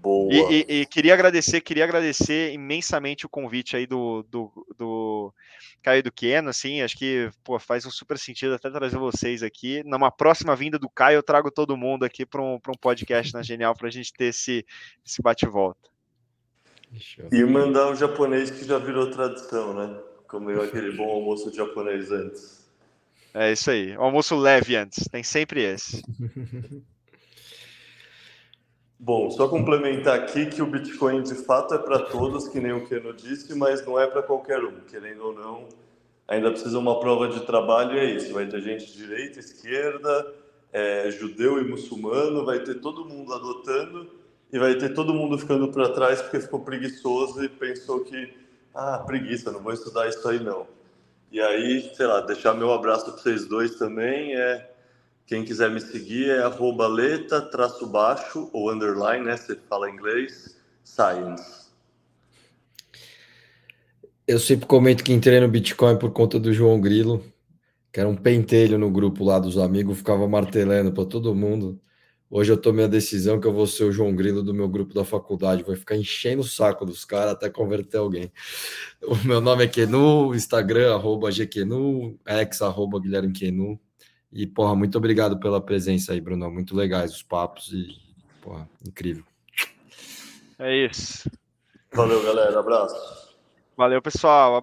Boa. 0.00 0.32
E, 0.32 0.64
e, 0.66 0.80
e, 0.80 0.86
queria 0.86 1.12
agradecer, 1.12 1.60
queria 1.60 1.84
agradecer 1.84 2.54
imensamente 2.54 3.26
o 3.26 3.28
convite 3.28 3.76
aí 3.76 3.86
do, 3.86 4.22
do, 4.30 4.50
do 4.78 5.34
Caio 5.82 6.02
do 6.02 6.10
Keno, 6.10 6.48
assim, 6.48 6.80
acho 6.80 6.96
que 6.96 7.28
pô, 7.44 7.58
faz 7.58 7.84
um 7.84 7.90
super 7.90 8.18
sentido 8.18 8.54
até 8.54 8.70
trazer 8.70 8.96
vocês 8.96 9.42
aqui. 9.42 9.82
Numa 9.84 10.10
próxima 10.10 10.56
vinda 10.56 10.78
do 10.78 10.88
Caio, 10.88 11.16
eu 11.16 11.22
trago 11.22 11.50
todo 11.50 11.76
mundo 11.76 12.04
aqui 12.04 12.24
para 12.24 12.40
um, 12.40 12.54
um 12.54 12.78
podcast 12.80 13.34
na 13.34 13.42
Genial 13.42 13.76
para 13.76 13.88
a 13.88 13.90
gente 13.90 14.10
ter 14.14 14.26
esse, 14.26 14.64
esse 15.04 15.20
bate-volta. 15.20 15.90
E 17.30 17.44
mandar 17.44 17.90
um 17.90 17.94
japonês 17.94 18.50
que 18.50 18.64
já 18.64 18.78
virou 18.78 19.10
tradição, 19.10 19.74
né? 19.74 20.00
Comeu 20.26 20.62
aquele 20.62 20.96
bom 20.96 21.10
almoço 21.10 21.54
japonês 21.54 22.10
antes. 22.10 22.66
É 23.34 23.52
isso 23.52 23.70
aí, 23.70 23.94
almoço 23.94 24.34
leve 24.34 24.76
antes, 24.76 25.06
tem 25.08 25.22
sempre 25.22 25.62
esse. 25.62 26.02
Bom, 29.02 29.30
só 29.30 29.48
complementar 29.48 30.14
aqui 30.14 30.44
que 30.44 30.60
o 30.60 30.66
Bitcoin 30.66 31.22
de 31.22 31.34
fato 31.34 31.72
é 31.72 31.78
para 31.78 32.00
todos, 32.00 32.46
que 32.48 32.60
nem 32.60 32.72
o 32.72 32.86
Keno 32.86 33.14
disse, 33.14 33.54
mas 33.54 33.84
não 33.86 33.98
é 33.98 34.06
para 34.06 34.22
qualquer 34.22 34.62
um. 34.62 34.78
Querendo 34.80 35.24
ou 35.24 35.32
não, 35.32 35.66
ainda 36.28 36.50
precisa 36.50 36.78
uma 36.78 37.00
prova 37.00 37.26
de 37.28 37.40
trabalho 37.46 37.94
e 37.94 37.98
é 37.98 38.04
isso. 38.04 38.30
Vai 38.34 38.46
ter 38.46 38.60
gente 38.60 38.84
de 38.84 38.92
direita, 38.98 39.40
esquerda, 39.40 40.34
é, 40.70 41.10
judeu 41.12 41.58
e 41.58 41.64
muçulmano, 41.66 42.44
vai 42.44 42.60
ter 42.60 42.74
todo 42.74 43.06
mundo 43.06 43.32
adotando 43.32 44.06
e 44.52 44.58
vai 44.58 44.74
ter 44.74 44.92
todo 44.92 45.14
mundo 45.14 45.38
ficando 45.38 45.68
para 45.68 45.88
trás 45.88 46.20
porque 46.20 46.38
ficou 46.38 46.60
preguiçoso 46.60 47.42
e 47.42 47.48
pensou 47.48 48.00
que, 48.00 48.34
ah, 48.74 48.98
preguiça, 48.98 49.50
não 49.50 49.60
vou 49.60 49.72
estudar 49.72 50.10
isso 50.10 50.28
aí 50.28 50.40
não. 50.40 50.66
E 51.32 51.40
aí, 51.40 51.90
sei 51.94 52.04
lá, 52.04 52.20
deixar 52.20 52.52
meu 52.52 52.70
abraço 52.70 53.06
para 53.06 53.14
vocês 53.14 53.46
dois 53.46 53.76
também 53.76 54.36
é 54.36 54.70
quem 55.30 55.44
quiser 55.44 55.70
me 55.70 55.80
seguir 55.80 56.28
é 56.28 56.42
arroba 56.42 56.88
leta, 56.88 57.40
traço 57.40 57.86
baixo, 57.86 58.50
ou 58.52 58.68
underline, 58.68 59.24
né? 59.24 59.36
Você 59.36 59.54
fala 59.68 59.88
inglês, 59.88 60.60
science. 60.82 61.70
Eu 64.26 64.40
sempre 64.40 64.66
comento 64.66 65.04
que 65.04 65.12
entrei 65.12 65.38
no 65.38 65.46
Bitcoin 65.46 65.96
por 65.96 66.10
conta 66.10 66.36
do 66.36 66.52
João 66.52 66.80
Grilo, 66.80 67.24
que 67.92 68.00
era 68.00 68.08
um 68.08 68.16
pentelho 68.16 68.76
no 68.76 68.90
grupo 68.90 69.22
lá 69.22 69.38
dos 69.38 69.56
amigos, 69.56 69.98
ficava 69.98 70.26
martelando 70.26 70.90
para 70.90 71.04
todo 71.04 71.32
mundo. 71.32 71.80
Hoje 72.28 72.50
eu 72.50 72.56
tomei 72.56 72.86
a 72.86 72.88
decisão 72.88 73.38
que 73.38 73.46
eu 73.46 73.52
vou 73.52 73.68
ser 73.68 73.84
o 73.84 73.92
João 73.92 74.12
Grilo 74.12 74.42
do 74.42 74.52
meu 74.52 74.68
grupo 74.68 74.92
da 74.92 75.04
faculdade, 75.04 75.62
vou 75.62 75.76
ficar 75.76 75.94
enchendo 75.94 76.40
o 76.40 76.44
saco 76.44 76.84
dos 76.84 77.04
caras 77.04 77.34
até 77.34 77.48
converter 77.48 77.98
alguém. 77.98 78.32
O 79.00 79.14
meu 79.24 79.40
nome 79.40 79.62
é 79.62 79.68
Kenu, 79.68 80.34
Instagram, 80.34 80.92
arroba 80.92 81.30
GQenu, 81.30 82.18
ex, 82.26 82.62
arroba 82.62 82.98
Guilherme 82.98 83.32
Kenu. 83.32 83.78
E, 84.32 84.46
porra, 84.46 84.76
muito 84.76 84.96
obrigado 84.96 85.38
pela 85.40 85.60
presença 85.60 86.12
aí, 86.12 86.20
Bruno. 86.20 86.50
Muito 86.50 86.74
legais 86.76 87.12
os 87.12 87.22
papos 87.22 87.72
e, 87.72 87.98
porra, 88.40 88.68
incrível. 88.86 89.24
É 90.58 90.86
isso. 90.86 91.28
Valeu, 91.92 92.22
galera. 92.22 92.60
Abraço. 92.60 92.94
Valeu, 93.76 94.00
pessoal. 94.02 94.56
Abraço. 94.56 94.58